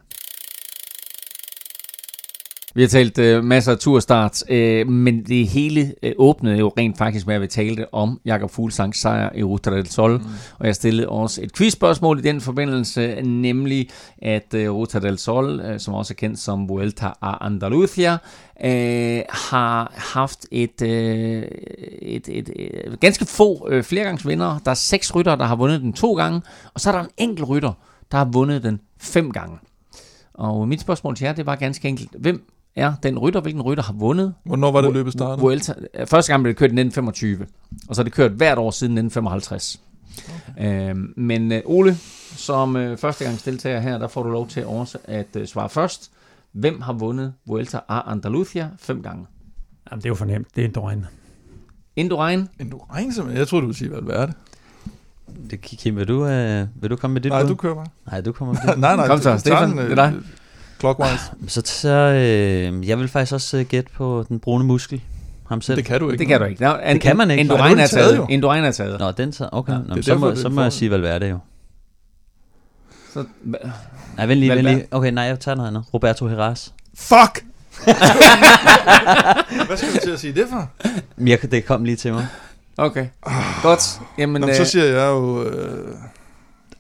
Vi 2.75 2.83
har 2.83 2.89
talt 2.89 3.19
øh, 3.19 3.45
masser 3.45 3.73
af 3.73 3.79
turstart, 3.79 4.51
øh, 4.51 4.89
men 4.89 5.25
det 5.25 5.49
hele 5.49 5.95
øh, 6.03 6.13
åbnede 6.19 6.59
jo 6.59 6.73
rent 6.79 6.99
faktisk 6.99 7.27
med, 7.27 7.35
at 7.35 7.41
vi 7.41 7.47
talte 7.47 7.95
om 7.95 8.21
Jakob 8.25 8.51
Fuglsangs 8.51 9.01
sejr 9.01 9.31
i 9.35 9.43
Ruta 9.43 9.71
del 9.71 9.87
Sol. 9.87 10.19
Mm. 10.19 10.25
Og 10.59 10.67
jeg 10.67 10.75
stillede 10.75 11.09
også 11.09 11.43
et 11.43 11.53
quizspørgsmål 11.53 12.19
i 12.19 12.23
den 12.23 12.41
forbindelse, 12.41 13.23
nemlig 13.23 13.89
at 14.23 14.55
øh, 14.55 14.71
Ruta 14.71 14.99
del 14.99 15.19
Sol, 15.19 15.61
øh, 15.61 15.81
som 15.81 15.95
også 15.95 16.13
er 16.13 16.17
kendt 16.17 16.39
som 16.39 16.69
Vuelta 16.69 17.07
a 17.23 17.49
Andalucía, 17.49 18.19
øh, 18.67 19.23
har 19.29 19.93
haft 19.97 20.47
et, 20.51 20.83
øh, 20.83 21.43
et, 22.03 22.29
et, 22.29 22.51
et 22.57 23.01
ganske 23.01 23.27
få 23.27 23.69
øh, 23.71 23.83
flergangsvindere. 23.83 24.61
Der 24.65 24.71
er 24.71 24.75
seks 24.75 25.15
rytter, 25.15 25.37
der 25.37 25.45
har 25.45 25.57
vundet 25.57 25.81
den 25.81 25.93
to 25.93 26.15
gange, 26.15 26.43
og 26.75 26.81
så 26.81 26.91
er 26.91 26.95
der 26.95 27.01
en 27.01 27.11
enkelt 27.17 27.49
rytter, 27.49 27.73
der 28.13 28.19
har 28.19 28.29
vundet 28.33 28.63
den 28.63 28.81
fem 29.01 29.33
gange. 29.33 29.59
Og 30.35 30.69
mit 30.69 30.81
spørgsmål 30.81 31.17
til 31.17 31.25
jer, 31.25 31.33
det 31.33 31.47
var 31.47 31.57
ganske 31.57 31.89
enkelt. 31.89 32.11
Hvem 32.19 32.45
er 32.79 32.95
den 33.03 33.19
rytter? 33.19 33.41
Hvilken 33.41 33.63
rytter 33.63 33.85
har 33.85 33.93
vundet? 33.93 34.35
Hvornår 34.45 34.73
var 34.73 34.81
det 34.81 34.93
løbet 34.93 35.13
startet? 35.13 35.43
Vuelta. 35.43 35.75
Første 36.05 36.33
gang 36.33 36.43
blev 36.43 36.53
det 36.53 36.59
kørt 36.59 36.71
i 36.71 36.81
1925, 36.81 37.47
og 37.89 37.95
så 37.97 38.03
er 38.03 38.05
det 38.05 38.13
kørt 38.13 38.31
hvert 38.31 38.59
år 38.59 38.71
siden 38.71 38.93
1955. 38.99 39.81
Okay. 40.51 40.91
Øhm, 40.91 41.13
men 41.17 41.53
øh, 41.53 41.63
Ole, 41.65 41.97
som 42.37 42.77
øh, 42.77 42.97
førstegangsdeltager 42.99 43.81
her, 43.81 43.99
der 43.99 44.09
får 44.09 44.23
du 44.23 44.31
lov 44.31 44.49
til 44.49 44.67
også 44.67 44.99
at 45.05 45.27
øh, 45.37 45.47
svare 45.47 45.69
først. 45.69 46.11
Hvem 46.53 46.81
har 46.81 46.93
vundet 46.93 47.33
Vuelta 47.47 47.79
a 47.89 48.01
Andalucía 48.01 48.65
fem 48.79 49.03
gange? 49.03 49.27
Jamen, 49.91 50.01
det 50.01 50.05
er 50.07 50.11
jo 50.11 50.15
fornemt. 50.15 50.47
Det 50.57 50.63
er 50.63 50.69
en 50.69 50.73
dårlig. 50.73 51.05
Indurain? 51.97 52.49
Indurain, 52.61 53.13
simpelthen. 53.13 53.39
Jeg 53.39 53.49
troede, 53.49 53.63
du 53.63 53.67
ville 53.67 53.79
sige 53.79 53.91
Valverde. 53.91 54.33
Det, 55.51 55.61
Kim, 55.61 55.97
vil 55.97 56.09
du, 56.09 56.27
øh, 56.27 56.67
vil 56.81 56.91
du 56.91 56.97
komme 56.97 57.15
med 57.15 57.21
dit 57.21 57.31
Nej, 57.33 57.43
bud? 57.43 57.49
du 57.49 57.55
kører 57.55 57.75
bare. 57.75 57.87
Nej, 58.11 58.21
du 58.21 58.33
kommer 58.33 58.55
med 58.55 58.73
dit. 58.73 58.81
nej, 58.87 58.97
nej. 58.97 59.07
Kom 59.07 59.21
så, 59.21 59.39
Stefan, 59.39 59.71
den, 59.71 59.79
det 59.79 59.91
er 59.91 59.95
dig. 59.95 60.15
Clockwise. 60.81 61.23
Så, 61.49 61.63
så 61.65 61.89
øh, 61.89 62.89
jeg 62.89 62.99
vil 62.99 63.09
faktisk 63.09 63.33
også 63.33 63.57
øh, 63.57 63.65
gætte 63.67 63.91
på 63.97 64.25
den 64.29 64.41
brune 64.41 64.65
muskel. 64.65 65.01
Ham 65.49 65.61
selv. 65.61 65.77
Det 65.77 65.85
kan 65.85 66.01
du 66.01 66.11
ikke. 66.11 66.19
Det 66.19 66.27
kan 66.29 66.41
du 66.41 66.47
ikke. 66.47 66.63
No, 66.63 66.73
Det 66.93 67.01
kan 67.01 67.17
man 67.17 67.31
ikke. 67.31 67.41
Indurain 67.41 67.79
er 67.79 67.83
er 67.83 67.87
det 67.87 67.91
taget, 67.91 68.15
taget. 68.15 68.31
Indurain 68.31 68.65
er 68.65 68.71
taget. 68.71 68.99
Nå, 69.01 69.11
den 69.11 69.33
så. 69.33 69.49
Okay. 69.53 69.73
Ja, 69.73 69.79
Nå, 69.79 69.85
det 69.95 69.99
er 69.99 70.03
så, 70.03 70.11
derfor, 70.11 70.27
må, 70.27 70.31
det 70.31 70.39
så 70.39 70.49
må 70.49 70.63
jeg 70.63 70.73
sige 70.73 70.91
Valverde 70.91 71.27
jo. 71.27 71.39
Så, 73.15 73.25
Nej, 74.17 74.27
vent 74.27 74.41
lige, 74.41 74.51
vent 74.51 74.63
lige. 74.63 74.87
Okay, 74.91 75.11
nej, 75.11 75.25
jeg 75.25 75.41
tager 75.41 75.55
noget 75.55 75.69
andet. 75.69 75.85
Roberto 75.95 76.27
Heras. 76.27 76.75
Fuck! 76.95 77.45
Hvad 79.67 79.77
skal 79.77 79.93
du 79.95 79.99
til 80.03 80.11
at 80.11 80.21
sige 80.21 80.33
det 80.33 80.47
for? 80.51 80.71
Jeg, 81.19 81.39
det 81.51 81.65
kom 81.67 81.85
lige 81.85 81.97
til 81.97 82.13
mig. 82.13 82.27
okay, 82.77 83.07
godt. 83.63 84.01
Jamen, 84.19 84.41
Nå, 84.41 84.49
øh, 84.49 84.55
så 84.55 84.65
siger 84.65 84.85
jeg 84.85 85.09
jo... 85.09 85.45
Øh, 85.45 85.95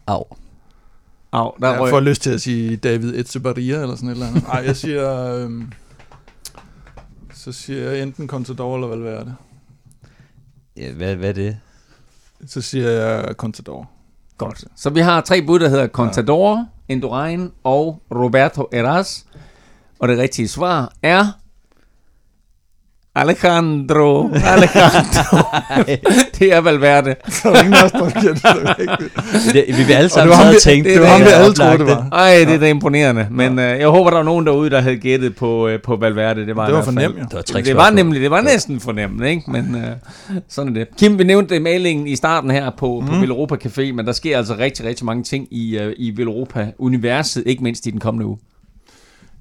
Au. 0.06 0.24
Au, 1.32 1.52
der 1.60 1.70
jeg 1.70 1.80
røg. 1.80 1.90
får 1.90 2.00
lyst 2.00 2.22
til 2.22 2.30
at 2.30 2.40
sige 2.40 2.76
David 2.76 3.14
Etzebarria 3.14 3.82
eller 3.82 3.96
sådan 3.96 4.08
et 4.08 4.12
eller 4.12 4.26
andet. 4.26 4.42
Nej, 4.42 4.62
jeg 4.66 4.76
siger... 4.76 5.34
Øh, 5.34 5.62
så 7.34 7.52
siger 7.52 7.90
jeg 7.90 8.02
enten 8.02 8.28
Contador 8.28 8.74
eller 8.74 8.88
Valverde. 8.88 9.34
Ja, 10.76 10.92
hvad, 10.92 11.14
hvad 11.14 11.28
er 11.28 11.32
det? 11.32 11.56
Så 12.46 12.60
siger 12.60 12.90
jeg 12.90 13.34
Contador. 13.34 13.90
Godt. 14.38 14.64
Så 14.76 14.90
vi 14.90 15.00
har 15.00 15.20
tre 15.20 15.42
bud, 15.42 15.58
der 15.58 15.68
hedder 15.68 15.86
Contador, 15.88 16.66
Indurain 16.88 17.50
og 17.64 18.02
Roberto 18.10 18.68
Eras. 18.72 19.26
Og 19.98 20.08
det 20.08 20.18
rigtige 20.18 20.48
svar 20.48 20.92
er... 21.02 21.37
Alejandro. 23.20 24.30
Alejandro. 24.54 25.36
det 26.38 26.52
er 26.54 26.60
Valverde. 26.60 27.14
Så 27.28 27.48
er 27.48 27.52
der 27.52 27.60
ingen 27.60 27.74
af 27.74 27.84
os, 27.84 27.92
der 27.92 28.04
det 28.04 29.54
det 29.54 29.64
vi 29.78 29.82
vil 29.82 29.92
alle 29.92 30.08
sammen 30.08 30.30
det 30.30 30.30
var 30.30 30.36
ham, 30.36 30.44
have 30.44 30.54
vi- 30.54 30.60
tænkt. 30.60 30.84
det 30.86 31.00
var 31.00 31.06
ham, 31.06 31.20
vi 31.20 31.26
alle 31.26 31.54
troede, 31.54 31.78
det 31.78 31.86
var. 31.86 32.08
Ej, 32.12 32.44
det 32.46 32.54
er 32.54 32.58
da 32.58 32.68
imponerende. 32.68 33.26
Men 33.30 33.58
øh, 33.58 33.78
jeg 33.80 33.88
håber, 33.88 34.10
der 34.10 34.18
er 34.18 34.22
nogen 34.22 34.46
derude, 34.46 34.70
der 34.70 34.80
havde 34.80 34.96
gættet 34.96 35.36
på, 35.36 35.68
øh, 35.68 35.82
på 35.82 35.96
Valverde. 35.96 36.46
Det 36.46 36.56
var, 36.56 36.64
Det 36.66 36.74
var 36.74 36.82
for 36.82 36.90
nemt. 36.92 37.14
Det 37.16 37.32
var 37.32 37.58
et 37.58 37.66
Det 37.66 37.76
var 37.76 37.90
nemlig, 37.90 38.20
det 38.20 38.30
var 38.30 38.40
næsten 38.40 38.80
fornemt, 38.80 39.24
ikke? 39.24 39.42
Men 39.50 39.74
øh, 39.74 39.82
sådan 40.48 40.70
er 40.70 40.74
det. 40.78 40.88
Kim, 40.98 41.18
vi 41.18 41.24
nævnte 41.24 41.54
det 41.54 41.62
mailingen 41.62 42.06
i 42.06 42.16
starten 42.16 42.50
her 42.50 42.70
på, 42.78 43.00
mm. 43.00 43.06
på 43.06 43.14
Villeuropa 43.14 43.54
Café, 43.54 43.92
men 43.92 44.06
der 44.06 44.12
sker 44.12 44.36
altså 44.38 44.54
rigtig, 44.58 44.86
rigtig 44.86 45.06
mange 45.06 45.22
ting 45.22 45.46
i, 45.50 45.78
øh, 45.78 45.92
i 45.96 46.10
Villeuropa-universet, 46.10 47.42
ikke 47.46 47.62
mindst 47.62 47.86
i 47.86 47.90
den 47.90 48.00
kommende 48.00 48.26
uge. 48.26 48.38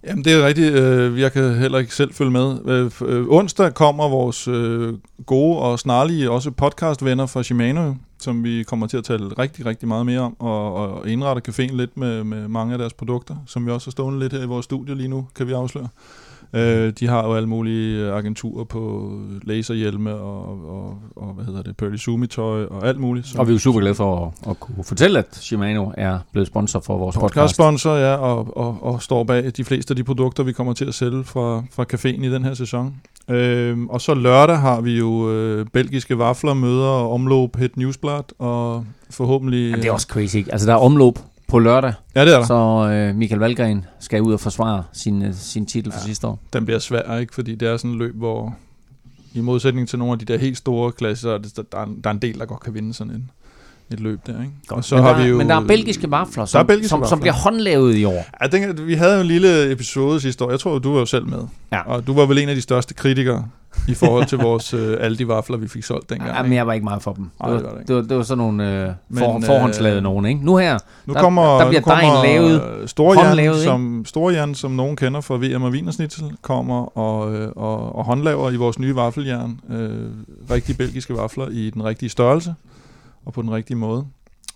Jamen, 0.08 0.26
det 0.26 0.34
er 0.34 0.48
rigtigt. 0.48 0.74
Øh, 0.74 1.20
jeg 1.20 1.32
kan 1.32 1.56
heller 1.56 1.78
ikke 1.78 1.96
selv 1.96 2.14
følge 2.14 2.32
med. 2.32 2.58
Øh, 2.66 2.92
øh, 3.02 3.26
onsdag 3.30 3.74
kommer 3.74 4.10
vores 4.10 4.50
gode 5.26 5.58
og 5.60 5.80
snarlige 5.80 6.32
også 6.32 6.52
podcastvenner 6.52 7.26
fra 7.26 7.44
Shimano, 7.44 7.94
som 8.20 8.44
vi 8.44 8.64
kommer 8.64 8.88
til 8.88 8.98
at 8.98 9.04
tale 9.04 9.26
rigtig, 9.26 9.66
rigtig 9.66 9.88
meget 9.88 10.06
mere 10.06 10.20
om, 10.20 10.36
og, 10.40 10.74
og 10.74 11.10
indrette 11.10 11.42
caféen 11.52 11.76
lidt 11.76 11.98
med, 11.98 12.24
med 12.24 12.48
mange 12.48 12.74
af 12.74 12.80
deres 12.80 12.94
produkter, 12.94 13.36
som 13.46 13.66
vi 13.66 13.72
også 13.72 13.88
har 13.88 13.92
stående 13.92 14.20
lidt 14.20 14.34
her 14.34 14.44
i 14.44 14.46
vores 14.46 14.66
studie 14.66 14.96
lige 14.96 15.08
nu, 15.08 15.28
kan 15.36 15.48
vi 15.48 15.54
afsløre. 15.54 15.88
Øh, 16.54 16.94
de 17.00 17.08
har 17.08 17.24
jo 17.28 17.34
alle 17.36 17.50
mulige 17.50 18.00
øh, 18.06 18.18
agenturer 18.18 18.64
på 18.64 19.12
laserhjelme 19.44 20.14
og, 20.16 20.48
og, 20.70 20.98
og 21.16 21.34
hvad 21.34 21.46
hedder 21.46 21.62
det, 21.62 21.78
Pearly 21.78 21.96
Sumi-tøj 21.96 22.64
og 22.66 22.88
alt 22.88 23.00
muligt. 23.00 23.28
som- 23.28 23.40
Og 23.40 23.48
vi 23.48 23.52
er 23.52 23.56
jo 23.56 23.60
super 23.60 23.80
glade 23.80 23.96
for 23.96 24.34
at, 24.46 24.50
at 24.52 24.60
kunne 24.60 24.84
fortælle, 24.84 25.20
at 25.20 25.36
Shimano 25.36 25.92
er 25.98 26.20
blevet 26.32 26.48
sponsor 26.48 26.80
for 26.80 26.98
vores 26.98 27.16
podcast. 27.16 27.34
Podcast-sponsor, 27.34 27.96
ja, 27.96 28.16
og, 28.16 28.58
og, 28.58 28.78
og 28.82 29.02
står 29.02 29.24
bag 29.24 29.52
de 29.58 29.64
fleste 29.64 29.92
af 29.92 29.96
de 29.96 30.04
produkter, 30.04 30.44
vi 30.44 30.52
kommer 30.52 30.74
til 30.74 30.86
at 30.86 30.94
sælge 30.94 31.24
fra, 31.24 31.64
fra 31.72 31.86
caféen 31.94 32.26
i 32.26 32.32
den 32.34 32.44
her 32.44 32.54
sæson. 32.54 32.96
Øhm, 33.30 33.88
og 33.88 34.02
så 34.02 34.14
lørdag 34.14 34.58
har 34.58 34.82
vi 34.82 34.98
jo 34.98 35.32
øh, 35.32 35.66
belgiske 35.74 36.18
vafler, 36.18 36.54
møder 36.54 36.86
og 36.88 37.14
omlop 37.14 37.56
Het 37.58 37.78
Newsblad, 37.78 38.24
og 38.40 38.86
forhåbentlig... 39.10 39.70
Jamen, 39.70 39.82
det 39.82 39.88
er 39.88 39.92
også 39.94 40.08
crazy. 40.08 40.36
ikke? 40.36 40.52
Altså, 40.52 40.68
der 40.68 40.74
er 40.74 40.78
omløb 40.78 41.14
på 41.48 41.60
lørdag, 41.60 41.94
Ja, 42.16 42.26
det 42.26 42.34
er 42.34 42.38
der. 42.40 42.46
så 42.46 42.90
øh, 42.92 43.16
Michael 43.16 43.40
Valgren 43.40 43.86
skal 44.00 44.22
ud 44.22 44.34
og 44.34 44.40
forsvare 44.40 44.84
sin, 44.94 45.22
øh, 45.22 45.34
sin 45.34 45.66
titel 45.66 45.92
for 45.92 46.00
sidste 46.00 46.28
år. 46.28 46.40
Den 46.54 46.66
bliver 46.66 46.80
svær, 46.80 47.18
ikke? 47.18 47.34
Fordi 47.36 47.56
det 47.56 47.68
er 47.68 47.78
sådan 47.78 47.92
et 47.92 47.98
løb, 47.98 48.16
hvor 48.16 48.56
i 49.34 49.42
modsætning 49.42 49.90
til 49.90 50.00
nogle 50.00 50.14
af 50.14 50.20
de 50.20 50.26
der 50.26 50.38
helt 50.40 50.58
store 50.58 50.92
klasser, 50.92 51.34
er 51.34 51.38
der, 51.38 51.64
der, 51.72 51.78
er 51.78 51.84
en, 51.84 52.02
der 52.04 52.10
er 52.10 52.14
en 52.14 52.20
del, 52.22 52.40
der 52.40 52.46
godt 52.46 52.60
kan 52.60 52.74
vinde 52.74 52.94
sådan 52.94 53.14
en, 53.14 53.32
et 53.94 54.00
løb 54.00 54.20
der, 54.28 54.42
ikke? 54.42 54.54
Og 54.70 54.84
så 54.84 54.96
men, 54.96 55.04
har 55.04 55.14
der, 55.14 55.24
vi 55.24 55.30
jo... 55.30 55.38
men 55.38 55.50
der 55.50 55.56
er 55.56 55.66
belgiske 55.68 56.12
vafler, 56.12 56.46
som, 56.46 56.68
belgiske 56.68 56.90
som, 56.90 57.00
som 57.00 57.02
vafler. 57.02 57.18
bliver 57.22 57.34
håndlavet 57.34 57.96
i 57.96 58.06
år. 58.06 58.26
Jeg 58.42 58.52
tænker, 58.52 58.74
vi 58.84 58.94
havde 58.94 59.16
jo 59.16 59.22
en 59.22 59.28
lille 59.28 59.72
episode 59.72 60.20
sidste 60.22 60.46
år. 60.46 60.50
Jeg 60.50 60.60
tror, 60.60 60.80
du 60.80 60.92
var 60.94 61.00
jo 61.00 61.06
selv 61.06 61.26
med. 61.28 61.40
Ja. 61.72 61.82
Og 61.82 62.08
du 62.08 62.14
var 62.14 62.26
vel 62.26 62.38
en 62.38 62.50
af 62.50 62.56
de 62.56 62.62
største 62.62 62.94
kritikere 62.94 63.46
i 63.88 63.94
forhold 63.94 64.26
til 64.26 64.38
vores 64.38 64.74
øh, 64.74 64.98
Aldi-vafler, 65.00 65.58
vi 65.58 65.68
fik 65.68 65.84
solgt 65.84 66.10
dengang. 66.10 66.36
Ja, 66.36 66.44
men 66.44 66.54
jeg 66.54 66.68
var 66.68 66.74
ikke 66.74 66.84
meget 66.84 67.04
for 67.04 67.14
dem. 67.14 67.24
Det, 67.24 67.50
det 67.50 67.54
var, 67.54 67.62
var 67.62 67.78
det 67.78 67.88
det, 67.88 67.96
var, 67.96 68.02
det 68.02 68.18
var 68.18 68.24
sådan 68.24 68.38
nogle 68.38 68.84
øh, 68.84 68.92
for, 69.18 69.34
Men, 69.34 69.44
forhåndslavede 69.44 69.98
øh, 69.98 70.04
nogen, 70.04 70.26
ikke? 70.26 70.46
Nu 70.46 70.58
her, 70.58 70.78
Nu 71.06 71.14
der, 71.14 71.20
kommer, 71.22 71.58
der 71.60 71.68
bliver 71.68 71.82
nu 71.82 71.84
kommer 71.84 72.22
dejen 72.24 72.42
lavet. 72.44 72.64
øh, 72.82 72.88
Storjern, 72.88 73.64
som, 73.64 74.04
Storjern, 74.06 74.56
som 74.56 74.72
nogen 74.72 74.96
kender 74.96 75.22
fra 75.22 75.36
VM 75.36 75.64
og 75.64 75.72
Wienersnitzel, 75.72 76.26
kommer 76.42 76.98
og, 76.98 77.36
øh, 77.36 77.50
og, 77.56 77.96
og 77.96 78.06
håndlaver 78.06 78.52
i 78.52 78.56
vores 78.56 78.80
nye 78.80 78.96
vaffeljern 78.96 79.60
øh, 79.70 79.90
rigtige 80.52 80.78
belgiske 80.78 81.14
vafler 81.18 81.48
i 81.50 81.70
den 81.70 81.84
rigtige 81.86 82.10
størrelse 82.10 82.56
og 83.28 83.34
på 83.34 83.42
den 83.42 83.52
rigtige 83.52 83.78
måde. 83.78 84.08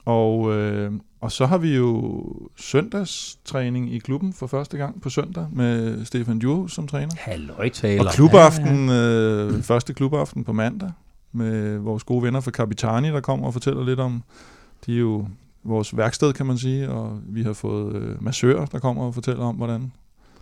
Og, 0.06 0.54
øh, 0.54 0.92
og 1.22 1.32
så 1.32 1.46
har 1.46 1.58
vi 1.58 1.76
jo 1.76 2.24
søndagstræning 2.58 3.94
i 3.94 4.00
klubben 4.00 4.34
for 4.34 4.48
første 4.48 4.78
gang 4.78 5.02
på 5.02 5.10
søndag 5.10 5.48
med 5.52 6.06
Stefan 6.06 6.40
Djurhus 6.40 6.74
som 6.74 6.88
træner. 6.88 7.14
Halløjtaler. 7.18 8.06
Og 8.06 8.12
klubaften, 8.12 8.90
øh, 8.90 9.64
første 9.64 9.94
klubaften 9.94 10.44
på 10.44 10.54
mandag, 10.54 10.92
med 11.32 11.78
vores 11.78 12.04
gode 12.04 12.24
venner 12.24 12.40
fra 12.40 12.52
Capitani, 12.52 13.08
der 13.08 13.22
kommer 13.22 13.46
og 13.46 13.54
fortæller 13.54 13.84
lidt 13.84 14.00
om, 14.00 14.24
de 14.86 14.96
er 14.96 15.00
jo 15.00 15.28
vores 15.64 15.98
værksted, 15.98 16.34
kan 16.34 16.46
man 16.46 16.58
sige, 16.58 16.90
og 16.90 17.20
vi 17.28 17.44
har 17.44 17.54
fået 17.54 17.96
øh, 17.96 18.24
massører, 18.24 18.66
der 18.66 18.80
kommer 18.80 19.04
og 19.04 19.14
fortæller 19.14 19.46
om, 19.46 19.56
hvordan 19.56 19.92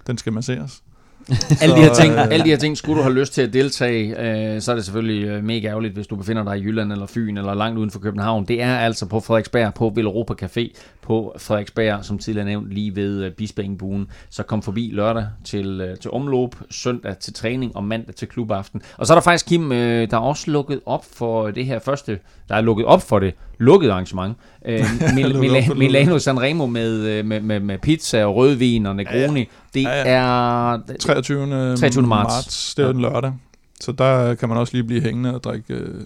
den 0.08 0.18
skal 0.18 0.34
masseres. 0.34 0.84
alle, 1.62 1.76
de 1.76 1.82
her 1.82 1.94
ting, 1.94 2.14
øh, 2.14 2.24
alle 2.24 2.46
de 2.46 2.50
her 2.50 2.58
ting, 2.58 2.78
skulle 2.78 2.98
du 2.98 3.04
have 3.04 3.14
lyst 3.14 3.34
til 3.34 3.42
at 3.42 3.54
deltage, 3.54 4.10
øh, 4.56 4.62
så 4.62 4.72
er 4.72 4.76
det 4.76 4.86
selvfølgelig 4.86 5.28
øh, 5.28 5.44
mega 5.44 5.68
ærgerligt, 5.68 5.94
hvis 5.94 6.08
du 6.08 6.16
befinder 6.16 6.44
dig 6.44 6.58
i 6.58 6.62
Jylland 6.62 6.92
eller 6.92 7.06
Fyn 7.06 7.38
eller 7.38 7.54
langt 7.54 7.80
uden 7.80 7.92
for 7.92 8.00
København. 8.00 8.46
Det 8.46 8.62
er 8.62 8.78
altså 8.78 9.06
på 9.06 9.20
Frederiksberg, 9.20 9.74
på 9.74 9.92
Villeuropa 9.96 10.34
Café 10.46 10.74
på 11.02 11.34
Frederiksberg, 11.38 12.06
som 12.06 12.18
tidligere 12.18 12.46
nævnt, 12.46 12.70
lige 12.74 12.96
ved 12.96 13.24
øh, 13.24 13.32
Bispeengbuen. 13.32 14.08
Så 14.30 14.44
kom 14.44 14.62
forbi 14.62 14.90
lørdag 14.94 15.28
til, 15.44 15.82
øh, 15.82 15.98
til 15.98 16.12
omløb, 16.12 16.56
søndag 16.72 17.18
til 17.18 17.34
træning 17.34 17.76
og 17.76 17.84
mandag 17.84 18.16
til 18.16 18.28
klubaften. 18.28 18.82
Og 18.98 19.08
så 19.08 19.14
er 19.14 19.16
der 19.16 19.22
faktisk, 19.22 19.46
Kim, 19.46 19.72
øh, 19.72 20.10
der 20.12 20.18
er 20.18 20.22
også 20.22 20.52
lukket 20.52 20.80
op 20.86 21.06
for 21.14 21.52
det 21.52 21.66
her 21.66 21.80
første, 21.80 22.20
der 22.50 22.56
er 22.56 22.62
lukket 22.62 22.86
op 22.86 23.02
for 23.02 23.20
det 23.20 23.34
lukket 23.60 23.90
arrangement. 23.90 24.38
Øh, 24.66 24.80
Mil- 25.16 25.38
Mil- 25.40 25.74
Milano 25.76 26.20
Sanremo 26.20 26.66
med, 26.66 27.00
øh, 27.00 27.26
med, 27.26 27.42
med, 27.42 27.60
med 27.60 27.78
pizza 27.78 28.26
og 28.26 28.36
rødvin 28.36 28.86
og 28.86 28.96
Negroni. 28.96 29.50
Det 29.74 29.82
Ja, 29.84 30.04
er 30.06 30.78
23. 31.00 31.76
23. 31.78 32.08
marts. 32.08 32.34
marts. 32.34 32.76
Det 32.76 32.84
er 32.84 32.88
jo 32.88 32.94
en 32.94 33.02
lørdag. 33.02 33.34
Så 33.82 33.92
der 33.92 34.36
kan 34.36 34.50
man 34.50 34.58
også 34.58 34.74
lige 34.74 34.84
blive 34.84 35.02
hængende 35.02 35.36
og 35.36 35.44
drikke, 35.44 35.74
øh, 35.74 36.02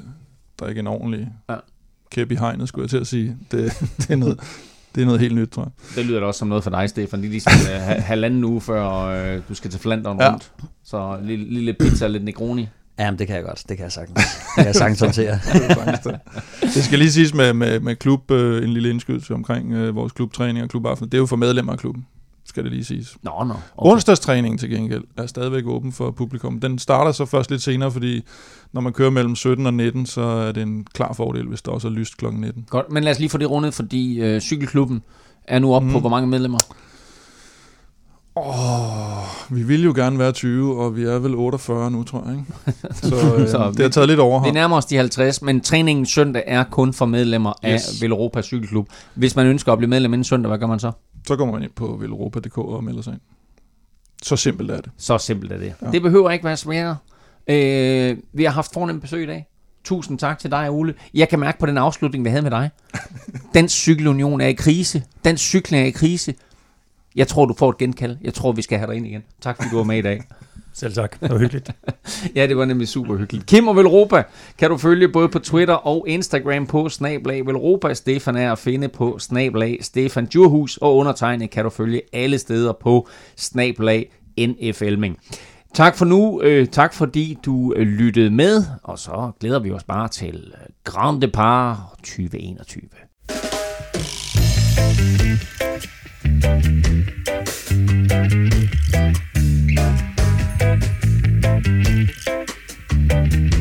drikke 0.60 0.80
en 0.80 0.88
ordentlig 0.88 1.28
Ja. 1.50 1.54
ja. 1.54 1.60
kæp 2.12 2.32
i 2.32 2.36
hegnet, 2.36 2.68
skulle 2.68 2.84
jeg 2.84 2.90
til 2.90 2.98
at 2.98 3.08
sige. 3.08 3.38
Det, 3.52 3.74
det, 3.98 4.10
er, 4.10 4.16
noget, 4.16 4.40
det 4.96 5.02
er 5.02 5.06
noget 5.06 5.22
helt 5.22 5.36
nyt, 5.36 5.50
tror 5.50 5.64
jeg. 5.64 5.72
Det 5.96 6.06
lyder 6.06 6.20
da 6.20 6.26
også 6.26 6.38
som 6.40 6.48
noget 6.48 6.64
for 6.64 6.72
dig, 6.72 6.90
Stefan. 6.90 7.24
Er 7.24 7.28
ligesom 7.30 7.54
øh, 7.76 7.82
ha- 7.82 8.00
halvanden 8.00 8.44
uge 8.44 8.62
før 8.62 8.90
øh, 8.90 9.42
du 9.50 9.54
skal 9.56 9.72
til 9.72 9.80
Flandern 9.80 10.18
Ja. 10.20 10.32
rundt. 10.32 10.52
Så 10.84 11.18
lille, 11.24 11.46
lille 11.54 11.74
pizza 11.74 12.06
og 12.06 12.12
lidt 12.12 12.24
Negroni. 12.24 12.68
Jamen, 13.00 13.20
det 13.20 13.28
kan 13.28 13.36
jeg 13.36 13.44
godt. 13.44 13.64
Det 13.70 13.78
kan 13.78 13.84
jeg 13.84 13.92
sagtens. 13.92 14.20
Det 14.20 14.56
kan 14.56 14.66
jeg 14.66 14.76
sagtens 14.76 15.00
håndtere. 15.00 15.40
Det 16.76 16.84
skal 16.84 17.00
lige 17.00 17.12
siges 17.12 17.34
med, 17.34 17.54
med, 17.54 17.80
med 17.80 17.96
klub, 17.96 18.32
øh, 18.32 18.64
en 18.64 18.70
lille 18.70 18.90
indskydelse 18.90 19.34
omkring 19.34 19.74
øh, 19.74 19.96
vores 19.96 20.12
klubtræning 20.12 20.64
og 20.64 20.70
klubaften. 20.70 21.08
Det 21.08 21.14
er 21.14 21.20
jo 21.20 21.26
for 21.26 21.36
medlemmer 21.36 21.72
af 21.74 21.80
klubben, 21.80 22.06
skal 22.46 22.64
det 22.64 22.72
lige 22.72 22.84
siges. 22.84 23.18
Nå, 23.22 23.32
nå. 23.32 23.54
Okay. 23.78 23.92
Onsdagstræningen 23.92 24.58
til 24.58 24.70
gengæld 24.70 25.04
er 25.18 25.26
stadigvæk 25.26 25.66
åben 25.66 25.92
for 25.92 26.12
publikum. 26.12 26.60
Den 26.60 26.80
starter 26.80 27.12
så 27.12 27.26
først 27.26 27.52
lidt 27.52 27.62
senere, 27.62 27.92
fordi 27.92 28.22
når 28.74 28.82
man 28.82 28.94
kører 28.94 29.10
mellem 29.10 29.36
17 29.36 29.66
og 29.66 29.74
19, 29.74 30.06
så 30.06 30.22
er 30.22 30.52
det 30.52 30.64
en 30.64 30.88
klar 30.94 31.14
fordel, 31.14 31.48
hvis 31.48 31.62
der 31.62 31.72
også 31.72 31.88
er 31.88 31.92
lyst 31.92 32.18
kl. 32.18 32.26
19. 32.26 32.66
Godt, 32.70 32.92
men 32.92 33.04
lad 33.04 33.12
os 33.12 33.20
lige 33.20 33.30
få 33.30 33.38
det 33.38 33.50
rundet, 33.50 33.74
fordi 33.74 34.22
øh, 34.22 34.42
cykelklubben 34.42 35.04
er 35.48 35.60
nu 35.60 35.76
oppe 35.76 35.88
mm. 35.88 35.94
på 35.94 36.00
hvor 36.00 36.10
mange 36.10 36.28
medlemmer? 36.28 36.60
Åh, 38.36 39.56
vi 39.58 39.64
vil 39.64 39.84
jo 39.84 39.94
gerne 39.96 40.20
være 40.20 40.32
20, 40.32 40.82
og 40.82 40.96
vi 40.96 41.04
er 41.04 41.20
vel 41.20 41.36
48 41.36 41.92
nu, 41.92 42.04
tror 42.04 42.24
jeg. 42.28 42.34
Ikke? 42.38 42.80
Så, 43.10 43.36
øh, 43.38 43.48
Så 43.50 43.72
det 43.72 43.80
har 43.80 43.90
taget 43.90 44.08
lidt 44.08 44.18
Vi 44.18 44.22
overhånd. 44.22 44.54
nærmer 44.54 44.78
os 44.78 44.86
de 44.86 44.96
50, 44.98 45.42
men 45.42 45.62
træningen 45.62 46.06
søndag 46.06 46.44
er 46.48 46.64
kun 46.64 46.94
for 46.94 47.06
medlemmer 47.06 47.54
yes. 47.66 47.88
Af 47.88 48.02
Veloropa 48.02 48.42
Cykelklub. 48.42 48.90
Hvis 49.16 49.36
man 49.36 49.46
ønsker 49.48 49.72
at 49.72 49.78
blive 49.78 49.90
medlem 49.90 50.14
inden 50.14 50.24
søndag, 50.24 50.48
hvad 50.50 50.60
gør 50.60 50.68
man 50.68 50.80
så? 50.80 50.92
Så 51.28 51.36
går 51.36 51.46
man 51.52 51.64
ind 51.64 51.72
på 51.76 51.98
velropa.dk 52.02 52.58
og 52.58 52.84
melder 52.84 53.02
sig 53.02 53.14
ind. 53.14 53.22
Så 54.24 54.36
simpelt 54.36 54.72
er 54.72 54.82
det. 54.82 54.92
Så 54.98 55.18
simpelt 55.18 55.52
er 55.52 55.58
det. 55.58 55.74
Ja. 55.82 55.92
Det 55.92 56.02
behøver 56.02 56.32
ikke 56.32 56.46
være 56.46 56.58
sværere. 56.58 56.98
Øh, 57.48 58.18
vi 58.34 58.44
har 58.44 58.52
haft 58.52 58.74
fornemt 58.74 59.02
besøg 59.02 59.24
i 59.24 59.28
dag. 59.28 59.48
Tusind 59.84 60.20
tak 60.20 60.40
til 60.40 60.52
dig, 60.52 60.70
Ole. 60.70 60.94
Jeg 61.14 61.30
kan 61.30 61.40
mærke 61.40 61.60
på 61.60 61.66
den 61.66 61.78
afslutning, 61.78 62.26
vi 62.26 62.30
havde 62.30 62.42
med 62.42 62.52
dig. 62.52 62.70
Dansk 63.54 63.76
Cykelunion 63.76 64.42
er 64.42 64.48
i 64.48 64.54
krise. 64.54 65.04
Dansk 65.26 65.44
cykling 65.44 65.84
er 65.84 65.88
i 65.88 65.92
krise. 65.92 66.34
Jeg 67.16 67.28
tror, 67.28 67.46
du 67.46 67.54
får 67.58 67.70
et 67.70 67.78
genkald. 67.78 68.18
Jeg 68.22 68.34
tror, 68.34 68.52
vi 68.52 68.62
skal 68.62 68.78
have 68.78 68.88
dig 68.88 68.98
ind 68.98 69.08
igen. 69.08 69.24
Tak 69.42 69.56
fordi 69.56 69.70
du 69.70 69.78
var 69.78 69.84
med 69.84 69.98
i 69.98 70.02
dag. 70.02 70.22
Selv 70.74 70.94
tak. 70.94 71.20
Det 71.20 71.30
var 71.30 71.38
hyggeligt. 71.38 71.72
ja, 72.36 72.48
det 72.48 72.58
var 72.58 72.66
nemlig 72.66 72.88
super 72.88 73.18
hyggeligt. 73.18 73.46
Kim 73.46 73.68
og 73.68 73.76
Velropa 73.76 74.24
kan 74.58 74.70
du 74.70 74.78
følge 74.78 75.08
både 75.08 75.30
på 75.30 75.40
Twitter 75.40 75.74
og 75.74 76.06
Instagram 76.08 76.68
på 76.68 76.90
Snablag 76.90 77.46
Velropa. 77.46 77.94
Stefan 77.94 78.36
er 78.36 78.52
at 78.52 78.60
finde 78.60 78.88
på 78.88 79.20
Snablag 79.20 79.78
Stefan 79.82 80.26
Djurhus, 80.26 80.78
og 80.78 80.96
undertegnet 80.96 81.50
kan 81.50 81.64
du 81.64 81.70
følge 81.70 82.02
alle 82.14 82.38
steder 82.38 82.74
på 82.74 83.08
Snablag 83.36 84.12
NFLming. 84.40 85.18
Tak 85.74 85.96
for 85.96 86.06
nu. 86.06 86.42
Øh, 86.42 86.68
tak 86.68 86.94
fordi 86.94 87.38
du 87.46 87.74
øh, 87.76 87.88
lyttede 87.88 88.30
med, 88.30 88.64
og 88.84 89.00
så 89.00 89.32
glæder 89.40 89.60
vi 89.60 89.72
os 89.72 89.84
bare 89.84 90.08
til 90.08 90.54
øh, 90.54 90.70
Grand 90.84 91.22
Depart 91.22 91.78
2021. 91.98 92.82
thank 96.24 96.46
you 103.34 103.53